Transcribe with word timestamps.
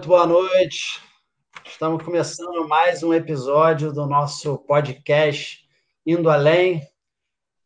Muito 0.00 0.08
boa 0.08 0.26
noite. 0.26 0.98
Estamos 1.62 2.02
começando 2.02 2.66
mais 2.66 3.02
um 3.02 3.12
episódio 3.12 3.92
do 3.92 4.06
nosso 4.06 4.56
podcast 4.56 5.58
Indo 6.06 6.30
Além. 6.30 6.80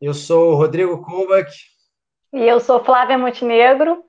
Eu 0.01 0.13
sou 0.13 0.51
o 0.51 0.55
Rodrigo 0.57 1.01
Kubak. 1.01 1.49
E 2.33 2.41
eu 2.41 2.59
sou 2.59 2.83
Flávia 2.83 3.17
Montenegro. 3.17 4.05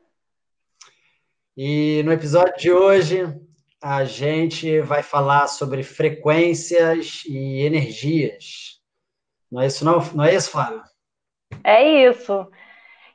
E 1.56 2.02
no 2.04 2.12
episódio 2.12 2.58
de 2.58 2.72
hoje 2.72 3.32
a 3.80 4.04
gente 4.06 4.82
vai 4.82 5.04
falar 5.04 5.46
sobre 5.46 5.84
frequências 5.84 7.22
e 7.28 7.64
energias. 7.64 8.82
Não 9.52 9.62
é 9.62 9.68
isso, 9.68 9.86
não? 9.86 10.00
Não 10.16 10.24
é 10.24 10.34
isso, 10.34 10.50
Flávia? 10.50 10.82
É 11.64 12.10
isso. 12.10 12.48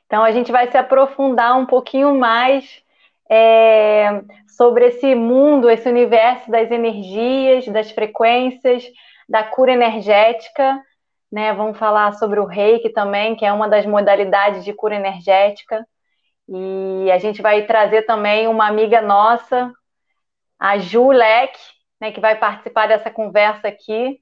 Então 0.05 0.23
a 0.23 0.31
gente 0.31 0.53
vai 0.53 0.71
se 0.71 0.77
aprofundar 0.77 1.59
um 1.59 1.65
pouquinho 1.65 2.17
mais 2.17 2.81
é, 3.31 4.23
sobre 4.57 4.87
esse 4.87 5.15
mundo, 5.15 5.69
esse 5.69 5.87
universo 5.87 6.51
das 6.51 6.69
energias, 6.69 7.65
das 7.67 7.89
frequências, 7.89 8.83
da 9.29 9.41
cura 9.41 9.71
energética. 9.71 10.83
Né? 11.31 11.53
Vamos 11.53 11.77
falar 11.77 12.11
sobre 12.15 12.41
o 12.41 12.45
reiki 12.45 12.89
também, 12.89 13.37
que 13.37 13.45
é 13.45 13.53
uma 13.53 13.69
das 13.69 13.85
modalidades 13.85 14.65
de 14.65 14.73
cura 14.73 14.95
energética. 14.95 15.87
E 16.49 17.09
a 17.09 17.17
gente 17.17 17.41
vai 17.41 17.65
trazer 17.65 18.01
também 18.01 18.49
uma 18.49 18.67
amiga 18.67 19.01
nossa, 19.01 19.71
a 20.59 20.77
Ju 20.77 21.11
Leck, 21.11 21.57
né, 22.01 22.11
que 22.11 22.19
vai 22.19 22.37
participar 22.37 22.87
dessa 22.87 23.09
conversa 23.09 23.69
aqui 23.69 24.19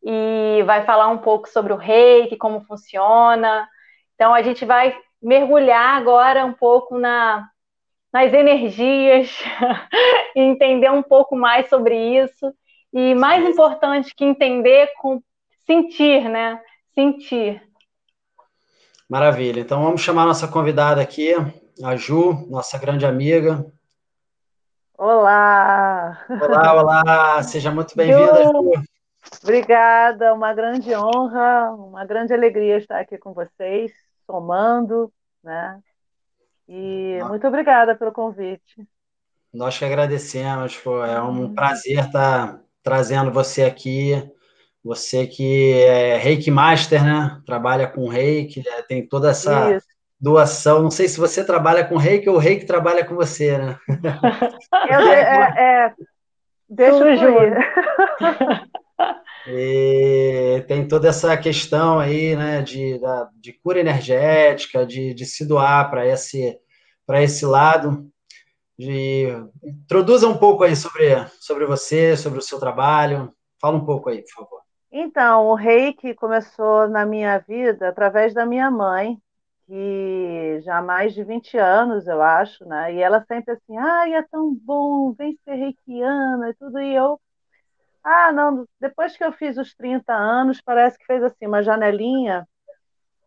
e 0.00 0.62
vai 0.64 0.84
falar 0.84 1.08
um 1.08 1.18
pouco 1.18 1.48
sobre 1.48 1.72
o 1.72 1.76
reiki, 1.76 2.36
como 2.36 2.60
funciona. 2.60 3.68
Então, 4.14 4.32
a 4.32 4.42
gente 4.42 4.64
vai 4.64 4.96
mergulhar 5.20 5.96
agora 5.96 6.44
um 6.44 6.52
pouco 6.52 6.96
na, 6.96 7.48
nas 8.12 8.32
energias, 8.32 9.30
entender 10.34 10.90
um 10.90 11.02
pouco 11.02 11.36
mais 11.36 11.68
sobre 11.68 11.96
isso. 11.96 12.52
E 12.92 13.14
mais 13.14 13.46
importante 13.46 14.14
que 14.14 14.24
entender, 14.24 14.90
com 14.98 15.22
sentir, 15.66 16.28
né? 16.28 16.60
Sentir. 16.94 17.62
Maravilha. 19.08 19.60
Então 19.60 19.82
vamos 19.82 20.00
chamar 20.00 20.24
nossa 20.24 20.48
convidada 20.48 21.00
aqui, 21.00 21.34
a 21.82 21.96
Ju, 21.96 22.46
nossa 22.48 22.78
grande 22.78 23.04
amiga. 23.04 23.64
Olá! 24.96 26.18
Olá, 26.28 26.74
olá! 26.74 27.42
Seja 27.42 27.70
muito 27.70 27.94
bem-vinda, 27.94 28.44
Ju. 28.44 28.72
Obrigada, 29.42 30.34
uma 30.34 30.52
grande 30.54 30.94
honra, 30.94 31.70
uma 31.72 32.04
grande 32.04 32.32
alegria 32.32 32.78
estar 32.78 32.98
aqui 32.98 33.18
com 33.18 33.32
vocês, 33.32 33.92
somando, 34.26 35.12
né? 35.44 35.78
E 36.68 37.18
muito 37.26 37.46
obrigada 37.46 37.94
pelo 37.96 38.12
convite. 38.12 38.86
Nós 39.52 39.78
que 39.78 39.84
agradecemos, 39.84 40.76
pô, 40.76 41.02
é 41.02 41.20
um 41.22 41.40
uhum. 41.40 41.54
prazer 41.54 42.00
estar 42.00 42.60
trazendo 42.82 43.32
você 43.32 43.62
aqui. 43.64 44.22
Você 44.84 45.26
que 45.26 45.72
é 45.82 46.16
Reiki 46.16 46.50
Master, 46.50 47.02
né? 47.02 47.40
Trabalha 47.46 47.86
com 47.86 48.08
Reiki, 48.08 48.60
né? 48.60 48.82
tem 48.86 49.06
toda 49.06 49.30
essa 49.30 49.76
Isso. 49.76 49.86
doação. 50.20 50.82
Não 50.82 50.90
sei 50.90 51.08
se 51.08 51.18
você 51.18 51.42
trabalha 51.42 51.84
com 51.84 51.96
Reiki 51.96 52.28
ou 52.28 52.36
o 52.36 52.38
Reiki 52.38 52.66
trabalha 52.66 53.04
com 53.04 53.14
você, 53.14 53.56
né? 53.58 53.78
Eu, 54.90 55.00
é, 55.00 55.86
é, 55.86 55.94
deixa 56.68 57.04
eu 57.04 57.54
E 59.50 60.62
tem 60.68 60.86
toda 60.86 61.08
essa 61.08 61.34
questão 61.36 61.98
aí, 61.98 62.36
né, 62.36 62.60
de, 62.60 62.98
da, 62.98 63.30
de 63.34 63.54
cura 63.54 63.80
energética, 63.80 64.86
de, 64.86 65.14
de 65.14 65.24
se 65.24 65.46
doar 65.46 65.88
para 65.88 66.06
esse, 66.06 66.58
esse 67.14 67.46
lado. 67.46 68.10
De, 68.78 69.28
introduza 69.64 70.28
um 70.28 70.36
pouco 70.36 70.64
aí 70.64 70.76
sobre, 70.76 71.26
sobre 71.40 71.64
você, 71.64 72.16
sobre 72.16 72.38
o 72.38 72.42
seu 72.42 72.60
trabalho. 72.60 73.32
Fala 73.58 73.76
um 73.76 73.84
pouco 73.84 74.10
aí, 74.10 74.22
por 74.22 74.44
favor. 74.44 74.60
Então, 74.92 75.46
o 75.46 75.54
reiki 75.54 76.14
começou 76.14 76.86
na 76.86 77.06
minha 77.06 77.38
vida 77.38 77.88
através 77.88 78.34
da 78.34 78.44
minha 78.44 78.70
mãe, 78.70 79.18
que 79.66 80.60
já 80.62 80.78
há 80.78 80.82
mais 80.82 81.14
de 81.14 81.24
20 81.24 81.56
anos, 81.56 82.06
eu 82.06 82.22
acho, 82.22 82.66
né? 82.66 82.94
E 82.94 83.00
ela 83.00 83.24
sempre 83.26 83.52
assim, 83.52 83.76
ai, 83.76 84.14
é 84.14 84.22
tão 84.22 84.54
bom, 84.54 85.12
vem 85.12 85.38
ser 85.44 85.54
reikiana 85.54 86.50
e 86.50 86.54
tudo. 86.54 86.78
E 86.80 86.94
eu 86.94 87.18
ah, 88.02 88.32
não, 88.32 88.66
depois 88.80 89.16
que 89.16 89.24
eu 89.24 89.32
fiz 89.32 89.58
os 89.58 89.74
30 89.74 90.12
anos, 90.14 90.60
parece 90.60 90.98
que 90.98 91.06
fez 91.06 91.22
assim 91.22 91.46
uma 91.46 91.62
janelinha 91.62 92.46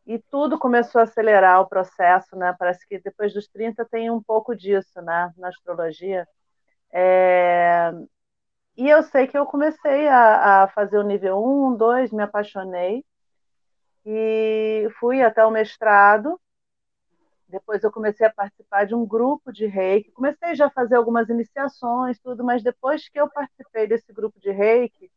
e 0.06 0.20
tudo 0.20 0.58
começou 0.60 1.00
a 1.00 1.04
acelerar 1.04 1.62
o 1.62 1.68
processo, 1.68 2.36
né? 2.36 2.56
Parece 2.58 2.88
que 2.88 3.00
depois 3.00 3.34
dos 3.34 3.48
30 3.48 3.86
tem 3.86 4.10
um 4.10 4.22
pouco 4.22 4.56
disso, 4.56 5.02
né, 5.02 5.32
na 5.38 5.50
astrologia. 5.50 6.28
É... 6.92 7.92
E 8.78 8.90
eu 8.90 9.04
sei 9.04 9.28
que 9.28 9.38
eu 9.38 9.46
comecei 9.46 10.08
a, 10.08 10.64
a 10.64 10.68
fazer 10.70 10.98
o 10.98 11.04
nível 11.04 11.44
1, 11.44 11.76
2, 11.76 12.12
me 12.12 12.24
apaixonei 12.24 13.06
e 14.06 14.88
fui 15.00 15.22
até 15.22 15.46
o 15.46 15.52
mestrado 15.52 16.40
depois 17.52 17.84
eu 17.84 17.92
comecei 17.92 18.26
a 18.26 18.34
participar 18.34 18.86
de 18.86 18.96
um 18.96 19.06
grupo 19.06 19.52
de 19.52 19.66
reiki. 19.68 20.12
Comecei 20.12 20.56
já 20.56 20.68
a 20.68 20.72
fazer 20.72 20.96
algumas 20.96 21.30
iniciações, 21.30 22.20
tudo, 22.20 22.44
mas 22.44 22.64
depois 22.64 23.08
que 23.10 23.20
eu 23.20 23.30
participei 23.30 23.88
desse 23.88 24.12
grupo 24.14 24.40
de 24.40 24.52
reiki, 24.52 25.12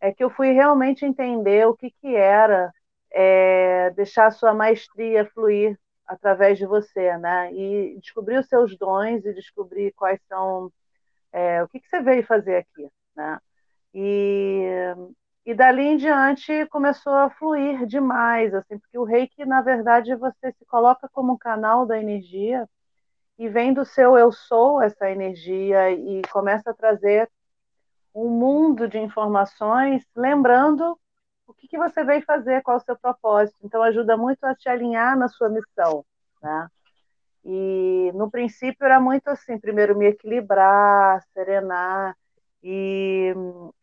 é 0.00 0.12
que 0.12 0.22
eu 0.24 0.30
fui 0.30 0.52
realmente 0.52 1.04
entender 1.04 1.66
o 1.66 1.74
que, 1.74 1.90
que 1.90 2.14
era 2.14 2.72
é, 3.12 3.90
deixar 3.90 4.26
a 4.26 4.30
sua 4.30 4.54
maestria 4.54 5.26
fluir 5.34 5.78
através 6.06 6.58
de 6.58 6.66
você, 6.66 7.16
né? 7.18 7.52
E 7.54 7.98
descobrir 8.00 8.38
os 8.38 8.48
seus 8.48 8.76
dons 8.76 9.24
e 9.24 9.32
descobrir 9.34 9.92
quais 9.92 10.20
são, 10.28 10.72
é, 11.32 11.62
o 11.62 11.68
que, 11.68 11.80
que 11.80 11.88
você 11.88 12.02
veio 12.02 12.24
fazer 12.26 12.56
aqui, 12.56 12.90
né? 13.16 13.38
E 13.94 14.94
e 15.44 15.54
dali 15.54 15.82
em 15.82 15.96
diante 15.96 16.66
começou 16.66 17.14
a 17.14 17.30
fluir 17.30 17.86
demais, 17.86 18.54
assim, 18.54 18.78
porque 18.78 18.98
o 18.98 19.04
reiki, 19.04 19.44
na 19.44 19.62
verdade, 19.62 20.14
você 20.14 20.52
se 20.52 20.64
coloca 20.66 21.08
como 21.12 21.32
um 21.32 21.38
canal 21.38 21.86
da 21.86 21.98
energia 21.98 22.68
e 23.38 23.48
vem 23.48 23.72
do 23.72 23.84
seu 23.84 24.18
eu 24.18 24.30
sou 24.30 24.82
essa 24.82 25.10
energia 25.10 25.90
e 25.90 26.22
começa 26.30 26.70
a 26.70 26.74
trazer 26.74 27.30
um 28.14 28.28
mundo 28.28 28.86
de 28.88 28.98
informações, 28.98 30.04
lembrando 30.14 30.98
o 31.46 31.54
que, 31.54 31.66
que 31.66 31.78
você 31.78 32.04
veio 32.04 32.22
fazer, 32.22 32.62
qual 32.62 32.76
o 32.76 32.80
seu 32.80 32.96
propósito. 32.96 33.56
Então, 33.62 33.82
ajuda 33.82 34.16
muito 34.16 34.44
a 34.44 34.54
te 34.54 34.68
alinhar 34.68 35.16
na 35.16 35.28
sua 35.28 35.48
missão, 35.48 36.04
né? 36.42 36.68
E 37.44 38.12
no 38.14 38.30
princípio 38.30 38.84
era 38.84 39.00
muito 39.00 39.28
assim, 39.28 39.58
primeiro 39.58 39.96
me 39.96 40.06
equilibrar, 40.06 41.22
serenar, 41.32 42.16
e 42.62 43.32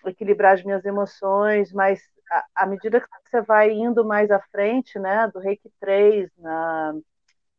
equilibrar 0.06 0.54
as 0.54 0.64
minhas 0.64 0.86
emoções, 0.86 1.72
mas 1.74 2.02
à 2.56 2.66
medida 2.66 3.02
que 3.02 3.08
você 3.26 3.42
vai 3.42 3.72
indo 3.72 4.06
mais 4.06 4.30
à 4.32 4.40
frente, 4.52 5.00
né, 5.00 5.28
do 5.34 5.40
Reiki 5.40 5.72
3, 5.80 6.30
na, 6.38 6.94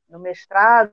no 0.08 0.18
mestrado, 0.20 0.92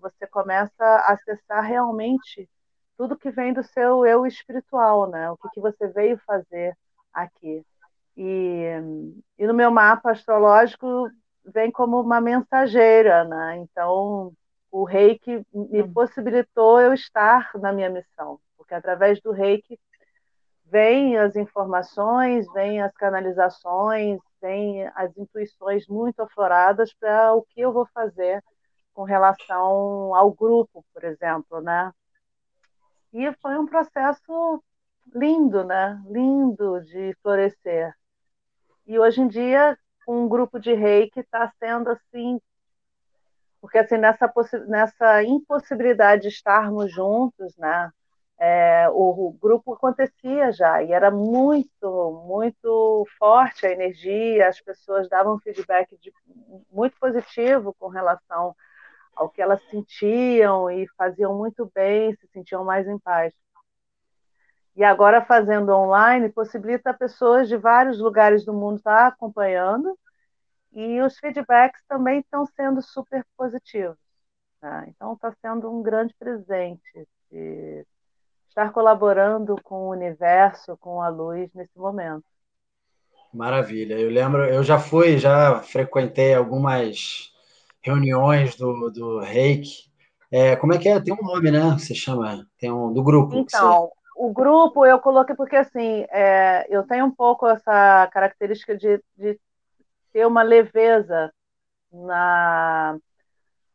você 0.00 0.26
começa 0.26 0.84
a 0.84 1.12
acessar 1.12 1.62
realmente 1.62 2.48
tudo 2.96 3.16
que 3.16 3.30
vem 3.30 3.52
do 3.52 3.62
seu 3.62 4.04
eu 4.04 4.26
espiritual, 4.26 5.08
né, 5.08 5.30
o 5.30 5.36
que, 5.36 5.48
que 5.50 5.60
você 5.60 5.88
veio 5.88 6.18
fazer 6.26 6.76
aqui. 7.12 7.64
E, 8.16 8.64
e 9.38 9.46
no 9.46 9.54
meu 9.54 9.70
mapa 9.70 10.10
astrológico 10.10 11.08
vem 11.44 11.70
como 11.70 12.00
uma 12.00 12.20
mensageira, 12.20 13.24
né, 13.24 13.56
então 13.58 14.32
o 14.70 14.84
Reiki 14.84 15.44
me 15.52 15.82
hum. 15.82 15.92
possibilitou 15.92 16.80
eu 16.80 16.92
estar 16.92 17.50
na 17.54 17.72
minha 17.72 17.90
missão 17.90 18.38
porque 18.70 18.74
através 18.76 19.20
do 19.20 19.32
reiki 19.32 19.80
vêm 20.66 21.18
as 21.18 21.34
informações, 21.34 22.46
vêm 22.52 22.80
as 22.80 22.92
canalizações, 22.92 24.20
vêm 24.40 24.86
as 24.94 25.16
intuições 25.16 25.88
muito 25.88 26.22
afloradas 26.22 26.94
para 26.94 27.34
o 27.34 27.42
que 27.42 27.60
eu 27.60 27.72
vou 27.72 27.84
fazer 27.92 28.40
com 28.94 29.02
relação 29.02 30.14
ao 30.14 30.32
grupo, 30.32 30.84
por 30.94 31.02
exemplo, 31.02 31.60
né? 31.60 31.92
E 33.12 33.32
foi 33.42 33.58
um 33.58 33.66
processo 33.66 34.62
lindo, 35.12 35.64
né? 35.64 36.00
Lindo 36.06 36.80
de 36.82 37.12
florescer. 37.24 37.92
E 38.86 39.00
hoje 39.00 39.20
em 39.20 39.26
dia, 39.26 39.76
um 40.06 40.28
grupo 40.28 40.60
de 40.60 40.72
reiki 40.74 41.18
está 41.18 41.52
sendo 41.58 41.90
assim, 41.90 42.40
porque 43.60 43.78
assim 43.78 43.96
nessa 43.98 44.32
nessa 44.68 45.24
impossibilidade 45.24 46.22
de 46.22 46.28
estarmos 46.28 46.92
juntos, 46.92 47.56
né? 47.56 47.90
É, 48.42 48.88
o, 48.88 49.28
o, 49.28 49.32
grupo 49.32 49.74
acontecia 49.74 50.50
já 50.50 50.82
e 50.82 50.92
era 50.92 51.10
muito, 51.10 52.24
muito 52.26 53.06
forte 53.18 53.66
a 53.66 53.70
energia, 53.70 54.48
as 54.48 54.58
pessoas 54.58 55.10
davam 55.10 55.38
feedback 55.38 55.94
de, 55.98 56.10
muito 56.72 56.98
positivo 56.98 57.74
com 57.78 57.88
relação 57.88 58.56
ao 59.14 59.28
que 59.28 59.42
elas 59.42 59.62
sentiam 59.68 60.70
e 60.70 60.88
faziam 60.96 61.36
muito 61.36 61.70
bem, 61.74 62.14
se 62.16 62.26
sentiam 62.28 62.64
mais 62.64 62.88
em 62.88 62.98
paz. 62.98 63.34
E 64.74 64.82
agora 64.82 65.22
fazendo 65.22 65.68
online 65.74 66.30
possibilita 66.30 66.94
pessoas 66.94 67.46
de 67.46 67.58
vários 67.58 67.98
lugares 67.98 68.42
do 68.42 68.54
mundo 68.54 68.78
estar 68.78 69.08
acompanhando 69.08 69.98
e 70.72 70.98
os 71.02 71.18
feedbacks 71.18 71.82
também 71.86 72.20
estão 72.20 72.46
sendo 72.46 72.80
super 72.80 73.22
positivos. 73.36 73.98
Né? 74.62 74.86
Então 74.88 75.12
está 75.12 75.30
sendo 75.42 75.70
um 75.70 75.82
grande 75.82 76.14
presente 76.18 77.06
estar 78.50 78.72
colaborando 78.72 79.56
com 79.62 79.86
o 79.86 79.90
universo, 79.90 80.76
com 80.76 81.00
a 81.00 81.08
luz 81.08 81.48
nesse 81.54 81.78
momento. 81.78 82.24
Maravilha. 83.32 83.94
Eu 83.94 84.10
lembro, 84.10 84.44
eu 84.44 84.62
já 84.62 84.78
fui, 84.78 85.16
já 85.18 85.60
frequentei 85.60 86.34
algumas 86.34 87.32
reuniões 87.80 88.56
do, 88.56 88.90
do 88.90 89.20
Reiki. 89.20 89.88
É, 90.32 90.56
como 90.56 90.74
é 90.74 90.78
que 90.78 90.88
é? 90.88 91.00
Tem 91.00 91.14
um 91.14 91.24
nome, 91.24 91.50
né? 91.50 91.60
Você 91.78 91.94
chama? 91.94 92.44
Tem 92.58 92.70
um 92.70 92.92
do 92.92 93.02
grupo. 93.02 93.36
Então, 93.36 93.82
você... 93.82 93.92
o 94.16 94.32
grupo 94.32 94.84
eu 94.84 94.98
coloquei 94.98 95.34
porque 95.34 95.56
assim, 95.56 96.04
é, 96.10 96.66
eu 96.68 96.82
tenho 96.82 97.06
um 97.06 97.10
pouco 97.10 97.46
essa 97.46 98.08
característica 98.12 98.76
de, 98.76 99.00
de 99.16 99.38
ter 100.12 100.26
uma 100.26 100.42
leveza 100.42 101.32
na, 101.92 102.96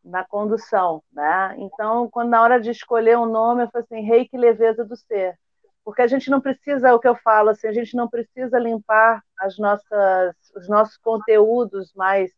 na 0.05 0.23
condução, 0.23 1.01
né? 1.11 1.55
Então, 1.57 2.07
quando 2.09 2.29
na 2.29 2.41
hora 2.41 2.61
de 2.61 2.69
escolher 2.69 3.17
um 3.17 3.25
nome, 3.25 3.63
eu 3.63 3.69
falei 3.69 3.85
assim, 3.89 4.07
reiki 4.07 4.37
leveza 4.37 4.85
do 4.85 4.95
ser. 4.95 5.35
Porque 5.83 6.01
a 6.01 6.07
gente 6.07 6.29
não 6.29 6.39
precisa, 6.39 6.89
é 6.89 6.93
o 6.93 6.99
que 6.99 7.07
eu 7.07 7.15
falo, 7.15 7.49
assim, 7.49 7.67
a 7.67 7.73
gente 7.73 7.95
não 7.95 8.07
precisa 8.07 8.57
limpar 8.59 9.21
as 9.39 9.57
nossas, 9.57 10.35
os 10.55 10.69
nossos 10.69 10.97
conteúdos 10.97 11.93
mais 11.95 12.31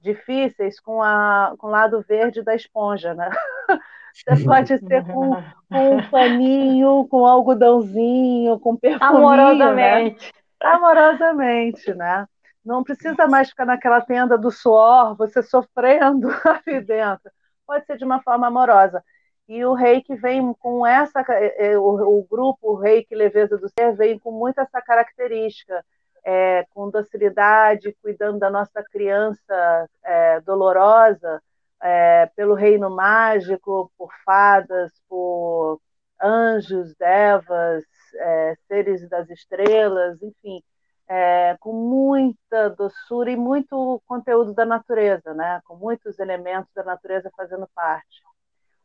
difíceis 0.00 0.80
com, 0.80 1.02
a, 1.02 1.54
com 1.58 1.66
o 1.66 1.70
lado 1.70 2.02
verde 2.06 2.42
da 2.42 2.54
esponja, 2.54 3.14
né? 3.14 3.30
Você 4.12 4.44
pode 4.44 4.78
ser 4.78 5.06
com, 5.06 5.36
com 5.68 5.96
um 5.96 6.10
paninho, 6.10 7.06
com 7.08 7.24
algodãozinho, 7.24 8.58
com 8.58 8.76
perfuminho, 8.80 9.16
Amorosamente. 9.16 10.26
Né? 10.26 10.68
Amorosamente, 10.68 11.94
né? 11.94 12.26
Não 12.64 12.84
precisa 12.84 13.26
mais 13.26 13.50
ficar 13.50 13.64
naquela 13.64 14.00
tenda 14.00 14.36
do 14.36 14.50
suor, 14.50 15.16
você 15.16 15.42
sofrendo 15.42 16.28
ali 16.44 16.80
dentro. 16.80 17.30
Pode 17.66 17.86
ser 17.86 17.96
de 17.96 18.04
uma 18.04 18.22
forma 18.22 18.46
amorosa. 18.48 19.02
E 19.48 19.64
o 19.64 19.74
reiki 19.74 20.14
vem 20.14 20.54
com 20.54 20.86
essa, 20.86 21.24
é, 21.28 21.72
é, 21.72 21.78
o, 21.78 22.26
grupo 22.30 22.72
o 22.72 22.76
Reiki 22.76 23.14
Leveza 23.16 23.58
do 23.58 23.68
Ser 23.68 23.96
vem 23.96 24.18
com 24.18 24.30
muito 24.30 24.60
essa 24.60 24.80
característica, 24.80 25.84
é, 26.24 26.64
com 26.70 26.88
docilidade, 26.90 27.96
cuidando 28.00 28.38
da 28.38 28.48
nossa 28.48 28.82
criança 28.92 29.88
é, 30.04 30.40
dolorosa, 30.42 31.42
é, 31.82 32.26
pelo 32.36 32.54
reino 32.54 32.90
mágico, 32.90 33.90
por 33.98 34.10
fadas, 34.24 34.92
por 35.08 35.80
anjos, 36.22 36.94
devas, 36.96 37.84
é, 38.14 38.54
seres 38.68 39.08
das 39.08 39.28
estrelas, 39.30 40.22
enfim, 40.22 40.62
é, 41.10 41.56
com 41.58 41.72
muita 41.72 42.70
doçura 42.70 43.32
e 43.32 43.36
muito 43.36 44.00
conteúdo 44.06 44.54
da 44.54 44.64
natureza, 44.64 45.34
né? 45.34 45.60
com 45.64 45.74
muitos 45.74 46.20
elementos 46.20 46.72
da 46.72 46.84
natureza 46.84 47.28
fazendo 47.36 47.68
parte. 47.74 48.22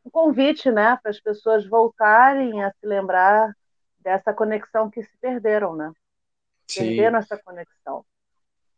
Um 0.04 0.10
convite 0.10 0.72
né, 0.72 0.98
para 1.04 1.12
as 1.12 1.20
pessoas 1.20 1.68
voltarem 1.68 2.64
a 2.64 2.72
se 2.72 2.86
lembrar 2.86 3.54
dessa 4.00 4.34
conexão 4.34 4.90
que 4.90 5.04
se 5.04 5.18
perderam, 5.20 5.76
né? 5.76 5.92
Sim. 6.68 6.88
Perderam 6.88 7.20
essa 7.20 7.38
conexão. 7.38 8.04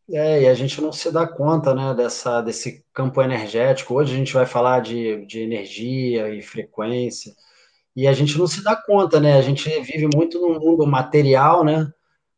É, 0.09 0.41
e 0.43 0.47
a 0.47 0.53
gente 0.53 0.81
não 0.81 0.91
se 0.91 1.11
dá 1.11 1.25
conta 1.27 1.73
né, 1.73 1.93
dessa, 1.93 2.41
desse 2.41 2.85
campo 2.93 3.21
energético. 3.21 3.93
Hoje 3.93 4.13
a 4.13 4.17
gente 4.17 4.33
vai 4.33 4.45
falar 4.45 4.81
de, 4.81 5.25
de 5.25 5.41
energia 5.41 6.29
e 6.33 6.41
frequência, 6.41 7.33
e 7.95 8.07
a 8.07 8.13
gente 8.13 8.37
não 8.37 8.47
se 8.47 8.63
dá 8.63 8.75
conta, 8.75 9.19
né? 9.19 9.37
A 9.37 9.41
gente 9.41 9.69
vive 9.81 10.07
muito 10.13 10.39
no 10.39 10.59
mundo 10.59 10.85
material, 10.85 11.63
né? 11.63 11.91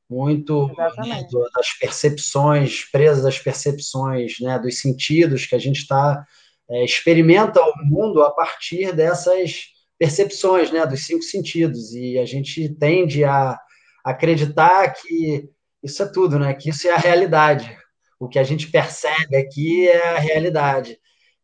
Muito 0.09 0.67
né, 0.75 1.27
das 1.56 1.73
percepções, 1.79 2.83
presas 2.91 3.23
das 3.23 3.38
percepções, 3.38 4.39
né, 4.39 4.57
dos 4.57 4.79
sentidos 4.79 5.45
que 5.45 5.56
a 5.56 5.59
gente 5.59 5.81
está 5.81 6.25
é, 6.69 6.83
experimenta 6.83 7.61
o 7.61 7.85
mundo 7.85 8.23
a 8.23 8.31
partir 8.31 8.91
dessas 8.94 9.67
percepções, 10.00 10.71
né, 10.71 10.85
dos 10.85 11.06
cinco 11.06 11.21
sentidos 11.21 11.94
e 11.94 12.17
a 12.17 12.25
gente 12.25 12.69
tende 12.69 13.23
a 13.23 13.59
acreditar 14.03 14.94
que 14.94 15.50
isso 15.83 16.01
é 16.01 16.06
tudo, 16.07 16.39
né, 16.39 16.53
que 16.53 16.69
isso 16.69 16.88
é 16.88 16.91
a 16.91 16.97
realidade. 16.97 17.77
O 18.19 18.27
que 18.27 18.39
a 18.39 18.44
gente 18.44 18.67
percebe 18.67 19.38
aqui 19.38 19.88
é 19.88 20.15
a 20.15 20.19
realidade. 20.19 20.97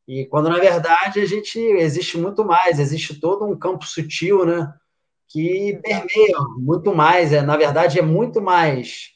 E 0.08 0.26
quando 0.26 0.50
na 0.50 0.60
verdade 0.60 1.20
a 1.20 1.26
gente 1.26 1.60
existe 1.60 2.18
muito 2.18 2.44
mais, 2.44 2.80
existe 2.80 3.20
todo 3.20 3.46
um 3.46 3.58
campo 3.58 3.86
sutil, 3.86 4.46
né? 4.46 4.72
Que 5.30 5.80
permeiam 5.82 6.58
muito 6.58 6.94
mais, 6.94 7.34
é, 7.34 7.42
na 7.42 7.58
verdade, 7.58 8.00
é 8.00 8.02
muito 8.02 8.42
mais 8.42 9.12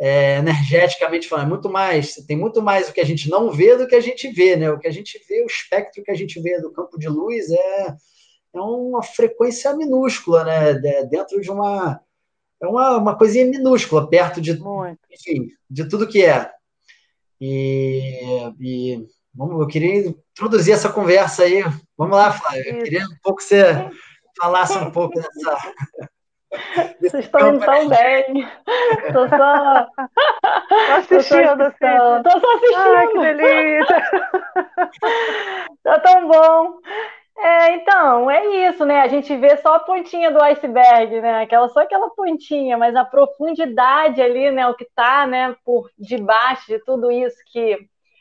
é, 0.00 0.38
energeticamente 0.38 1.28
falando, 1.28 1.46
é 1.46 1.48
muito 1.48 1.70
mais, 1.70 2.14
tem 2.26 2.36
muito 2.36 2.60
mais 2.60 2.88
o 2.88 2.92
que 2.92 3.00
a 3.00 3.04
gente 3.04 3.30
não 3.30 3.50
vê 3.50 3.76
do 3.76 3.86
que 3.86 3.94
a 3.94 4.00
gente 4.00 4.28
vê, 4.32 4.56
né? 4.56 4.70
O 4.70 4.78
que 4.78 4.88
a 4.88 4.90
gente 4.90 5.20
vê, 5.28 5.42
o 5.42 5.46
espectro 5.46 6.02
que 6.02 6.10
a 6.10 6.14
gente 6.14 6.40
vê 6.40 6.60
do 6.60 6.72
campo 6.72 6.98
de 6.98 7.08
luz 7.08 7.50
é, 7.50 7.96
é 8.54 8.60
uma 8.60 9.02
frequência 9.02 9.74
minúscula, 9.76 10.44
né? 10.44 10.74
dentro 11.04 11.40
de 11.40 11.50
uma 11.50 12.00
é 12.60 12.66
uma, 12.66 12.96
uma 12.96 13.18
coisinha 13.18 13.44
minúscula 13.44 14.08
perto 14.08 14.40
de 14.40 14.52
enfim, 15.10 15.48
de 15.68 15.88
tudo 15.88 16.06
que 16.06 16.24
é. 16.24 16.48
E, 17.40 18.52
e 18.60 19.06
vamos, 19.34 19.60
eu 19.60 19.66
queria 19.66 20.06
introduzir 20.06 20.72
essa 20.72 20.88
conversa 20.88 21.42
aí. 21.42 21.62
Vamos 21.96 22.16
lá, 22.16 22.32
Flávia. 22.32 22.70
Eu 22.70 22.82
queria 22.84 23.04
um 23.04 23.18
pouco 23.20 23.42
ser 23.42 23.90
falasse 24.40 24.78
um 24.78 24.90
pouco 24.90 25.14
dessa. 25.14 25.72
Vocês 27.00 27.24
estão 27.24 27.48
indo 27.48 27.64
tão 27.64 27.88
bem. 27.88 28.48
Estou 29.06 29.28
só. 29.28 29.86
Tô 30.68 30.92
assistindo, 30.98 31.62
Estou 31.62 32.40
só 32.40 32.56
assistindo. 32.56 32.96
Ai, 32.96 33.08
que 33.08 33.18
delícia. 33.18 34.02
Tá 35.82 35.98
tão 35.98 36.28
bom. 36.28 36.78
É, 37.38 37.74
então, 37.74 38.30
é 38.30 38.68
isso, 38.68 38.84
né? 38.84 39.00
A 39.00 39.08
gente 39.08 39.34
vê 39.36 39.56
só 39.56 39.74
a 39.74 39.80
pontinha 39.80 40.30
do 40.30 40.40
iceberg, 40.42 41.20
né? 41.20 41.42
Aquela, 41.42 41.68
só 41.68 41.80
aquela 41.80 42.10
pontinha, 42.10 42.78
mas 42.78 42.94
a 42.94 43.04
profundidade 43.04 44.22
ali, 44.22 44.50
né? 44.50 44.68
O 44.68 44.74
que 44.74 44.84
está 44.84 45.26
né, 45.26 45.56
por 45.64 45.90
debaixo 45.98 46.66
de 46.68 46.78
tudo 46.84 47.10
isso 47.10 47.36
que 47.50 47.78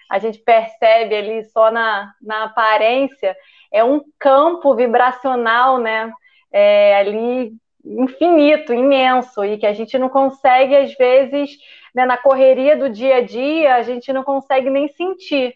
a 0.10 0.18
gente 0.18 0.40
percebe 0.40 1.16
ali 1.16 1.44
só 1.46 1.70
na, 1.70 2.12
na 2.22 2.46
aparência, 2.46 3.36
é 3.72 3.84
um 3.84 4.02
campo 4.20 4.76
vibracional, 4.76 5.78
né? 5.78 6.12
É, 6.52 6.98
ali 6.98 7.54
infinito, 7.84 8.74
imenso, 8.74 9.44
e 9.44 9.58
que 9.58 9.66
a 9.66 9.74
gente 9.74 9.98
não 9.98 10.10
consegue, 10.10 10.76
às 10.76 10.94
vezes, 10.94 11.58
né, 11.96 12.06
na 12.06 12.18
correria 12.18 12.78
do 12.78 12.90
dia 12.90 13.18
a 13.18 13.22
dia, 13.22 13.76
a 13.76 13.82
gente 13.82 14.14
não 14.14 14.24
consegue 14.24 14.70
nem 14.70 14.88
sentir. 14.88 15.56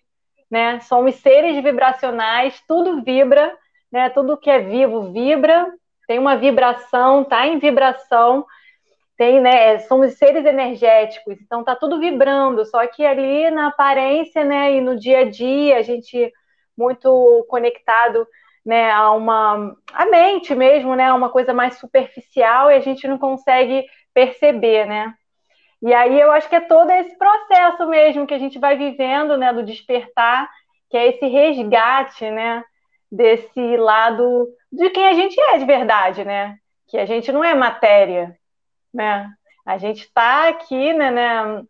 Né? 0.50 0.80
Somos 0.82 1.16
seres 1.16 1.62
vibracionais, 1.64 2.62
tudo 2.68 3.04
vibra, 3.04 3.56
né? 3.92 4.10
tudo 4.10 4.38
que 4.38 4.50
é 4.50 4.60
vivo 4.60 5.12
vibra, 5.12 5.72
tem 6.08 6.20
uma 6.20 6.36
vibração, 6.36 7.22
está 7.22 7.46
em 7.48 7.58
vibração, 7.60 8.46
tem, 9.18 9.40
né? 9.40 9.80
Somos 9.80 10.14
seres 10.16 10.46
energéticos, 10.46 11.40
então 11.42 11.62
está 11.62 11.76
tudo 11.76 12.00
vibrando, 12.00 12.66
só 12.66 12.86
que 12.86 13.06
ali 13.06 13.50
na 13.50 13.68
aparência, 13.68 14.44
né, 14.44 14.76
e 14.76 14.82
no 14.82 14.98
dia 14.98 15.20
a 15.20 15.24
dia, 15.24 15.78
a 15.78 15.82
gente 15.82 16.32
muito 16.78 17.46
conectado 17.50 18.28
né, 18.66 18.92
a 18.92 19.12
uma 19.12 19.76
a 19.94 20.06
mente 20.08 20.56
mesmo, 20.56 20.96
né, 20.96 21.14
uma 21.14 21.30
coisa 21.30 21.54
mais 21.54 21.76
superficial 21.78 22.72
e 22.72 22.76
a 22.76 22.80
gente 22.80 23.08
não 23.08 23.18
consegue 23.18 23.86
perceber, 24.14 24.86
né? 24.88 25.14
E 25.82 25.94
aí 25.94 26.20
eu 26.20 26.32
acho 26.32 26.50
que 26.50 26.56
é 26.56 26.62
todo 26.62 26.90
esse 26.90 27.16
processo 27.18 27.88
mesmo 27.88 28.26
que 28.26 28.34
a 28.34 28.40
gente 28.40 28.58
vai 28.58 28.76
vivendo, 28.76 29.38
né, 29.38 29.54
do 29.54 29.64
despertar, 29.64 30.50
que 30.90 30.98
é 30.98 31.10
esse 31.10 31.28
resgate, 31.28 32.30
né, 32.32 32.64
desse 33.12 33.78
lado 33.78 34.48
de 34.72 34.90
quem 34.90 35.08
a 35.08 35.14
gente 35.14 35.40
é 35.40 35.58
de 35.60 35.66
verdade, 35.66 36.26
né? 36.26 36.58
Que 36.88 36.98
a 36.98 37.06
gente 37.06 37.32
não 37.32 37.44
é 37.44 37.54
matéria, 37.54 38.36
né? 38.94 39.30
A 39.66 39.78
gente 39.78 40.02
está 40.02 40.50
aqui, 40.50 40.94
né, 40.94 41.12
né, 41.12 41.64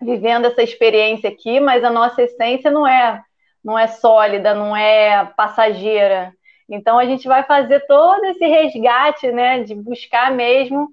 vivendo 0.00 0.46
essa 0.46 0.62
experiência 0.62 1.30
aqui, 1.30 1.58
mas 1.60 1.82
a 1.84 1.90
nossa 1.90 2.22
essência 2.22 2.70
não 2.70 2.86
é 2.86 3.22
não 3.68 3.78
é 3.78 3.86
sólida, 3.86 4.54
não 4.54 4.74
é 4.74 5.26
passageira. 5.36 6.32
Então 6.70 6.98
a 6.98 7.04
gente 7.04 7.28
vai 7.28 7.42
fazer 7.44 7.80
todo 7.86 8.24
esse 8.24 8.46
resgate, 8.46 9.30
né, 9.30 9.62
de 9.62 9.74
buscar 9.74 10.32
mesmo 10.32 10.88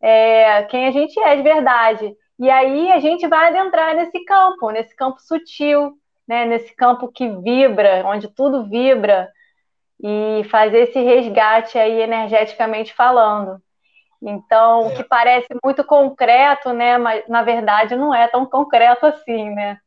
é, 0.00 0.62
quem 0.64 0.86
a 0.86 0.92
gente 0.92 1.18
é 1.18 1.34
de 1.34 1.42
verdade. 1.42 2.14
E 2.38 2.48
aí 2.48 2.92
a 2.92 3.00
gente 3.00 3.26
vai 3.26 3.48
adentrar 3.48 3.96
nesse 3.96 4.24
campo, 4.24 4.70
nesse 4.70 4.94
campo 4.94 5.20
sutil, 5.20 5.94
né, 6.26 6.44
nesse 6.44 6.72
campo 6.76 7.08
que 7.08 7.28
vibra, 7.28 8.04
onde 8.06 8.28
tudo 8.28 8.68
vibra, 8.68 9.28
e 10.00 10.44
fazer 10.44 10.82
esse 10.82 11.00
resgate 11.00 11.76
aí 11.76 12.02
energeticamente 12.02 12.94
falando. 12.94 13.60
Então, 14.22 14.86
o 14.86 14.94
que 14.94 15.02
parece 15.02 15.48
muito 15.64 15.82
concreto, 15.82 16.72
né, 16.72 16.98
mas 16.98 17.26
na 17.28 17.42
verdade 17.42 17.96
não 17.96 18.14
é 18.14 18.28
tão 18.28 18.46
concreto 18.46 19.06
assim, 19.06 19.50
né? 19.50 19.78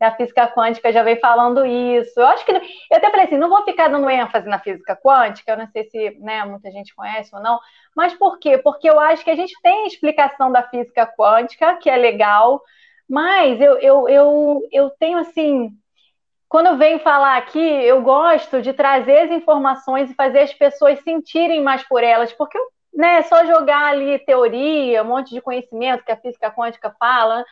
A 0.00 0.10
física 0.12 0.48
quântica 0.48 0.92
já 0.92 1.02
vem 1.02 1.18
falando 1.20 1.64
isso. 1.64 2.18
Eu 2.18 2.26
acho 2.26 2.44
que. 2.44 2.52
Eu 2.52 2.60
até 2.92 3.10
falei 3.10 3.26
assim: 3.26 3.38
não 3.38 3.48
vou 3.48 3.64
ficar 3.64 3.88
dando 3.88 4.08
ênfase 4.10 4.48
na 4.48 4.58
física 4.58 4.96
quântica, 4.96 5.52
eu 5.52 5.58
não 5.58 5.66
sei 5.68 5.84
se 5.84 6.10
né, 6.20 6.44
muita 6.44 6.70
gente 6.70 6.94
conhece 6.94 7.34
ou 7.34 7.40
não, 7.42 7.58
mas 7.94 8.14
por 8.14 8.38
quê? 8.38 8.58
Porque 8.58 8.88
eu 8.88 8.98
acho 8.98 9.24
que 9.24 9.30
a 9.30 9.36
gente 9.36 9.54
tem 9.62 9.86
explicação 9.86 10.50
da 10.50 10.62
física 10.62 11.06
quântica, 11.06 11.76
que 11.76 11.88
é 11.88 11.96
legal, 11.96 12.60
mas 13.08 13.60
eu, 13.60 13.78
eu, 13.78 14.08
eu, 14.08 14.68
eu 14.72 14.90
tenho 14.98 15.18
assim. 15.18 15.70
quando 16.48 16.66
eu 16.68 16.76
venho 16.76 16.98
falar 17.00 17.36
aqui, 17.36 17.58
eu 17.58 18.02
gosto 18.02 18.62
de 18.62 18.72
trazer 18.72 19.20
as 19.20 19.30
informações 19.30 20.10
e 20.10 20.14
fazer 20.14 20.40
as 20.40 20.54
pessoas 20.54 21.00
sentirem 21.02 21.62
mais 21.62 21.82
por 21.86 22.02
elas, 22.02 22.32
porque 22.32 22.58
né, 22.92 23.22
só 23.22 23.44
jogar 23.44 23.86
ali 23.86 24.18
teoria, 24.20 25.02
um 25.02 25.06
monte 25.06 25.34
de 25.34 25.40
conhecimento 25.40 26.04
que 26.04 26.12
a 26.12 26.16
física 26.16 26.50
quântica 26.50 26.94
fala, 26.98 27.44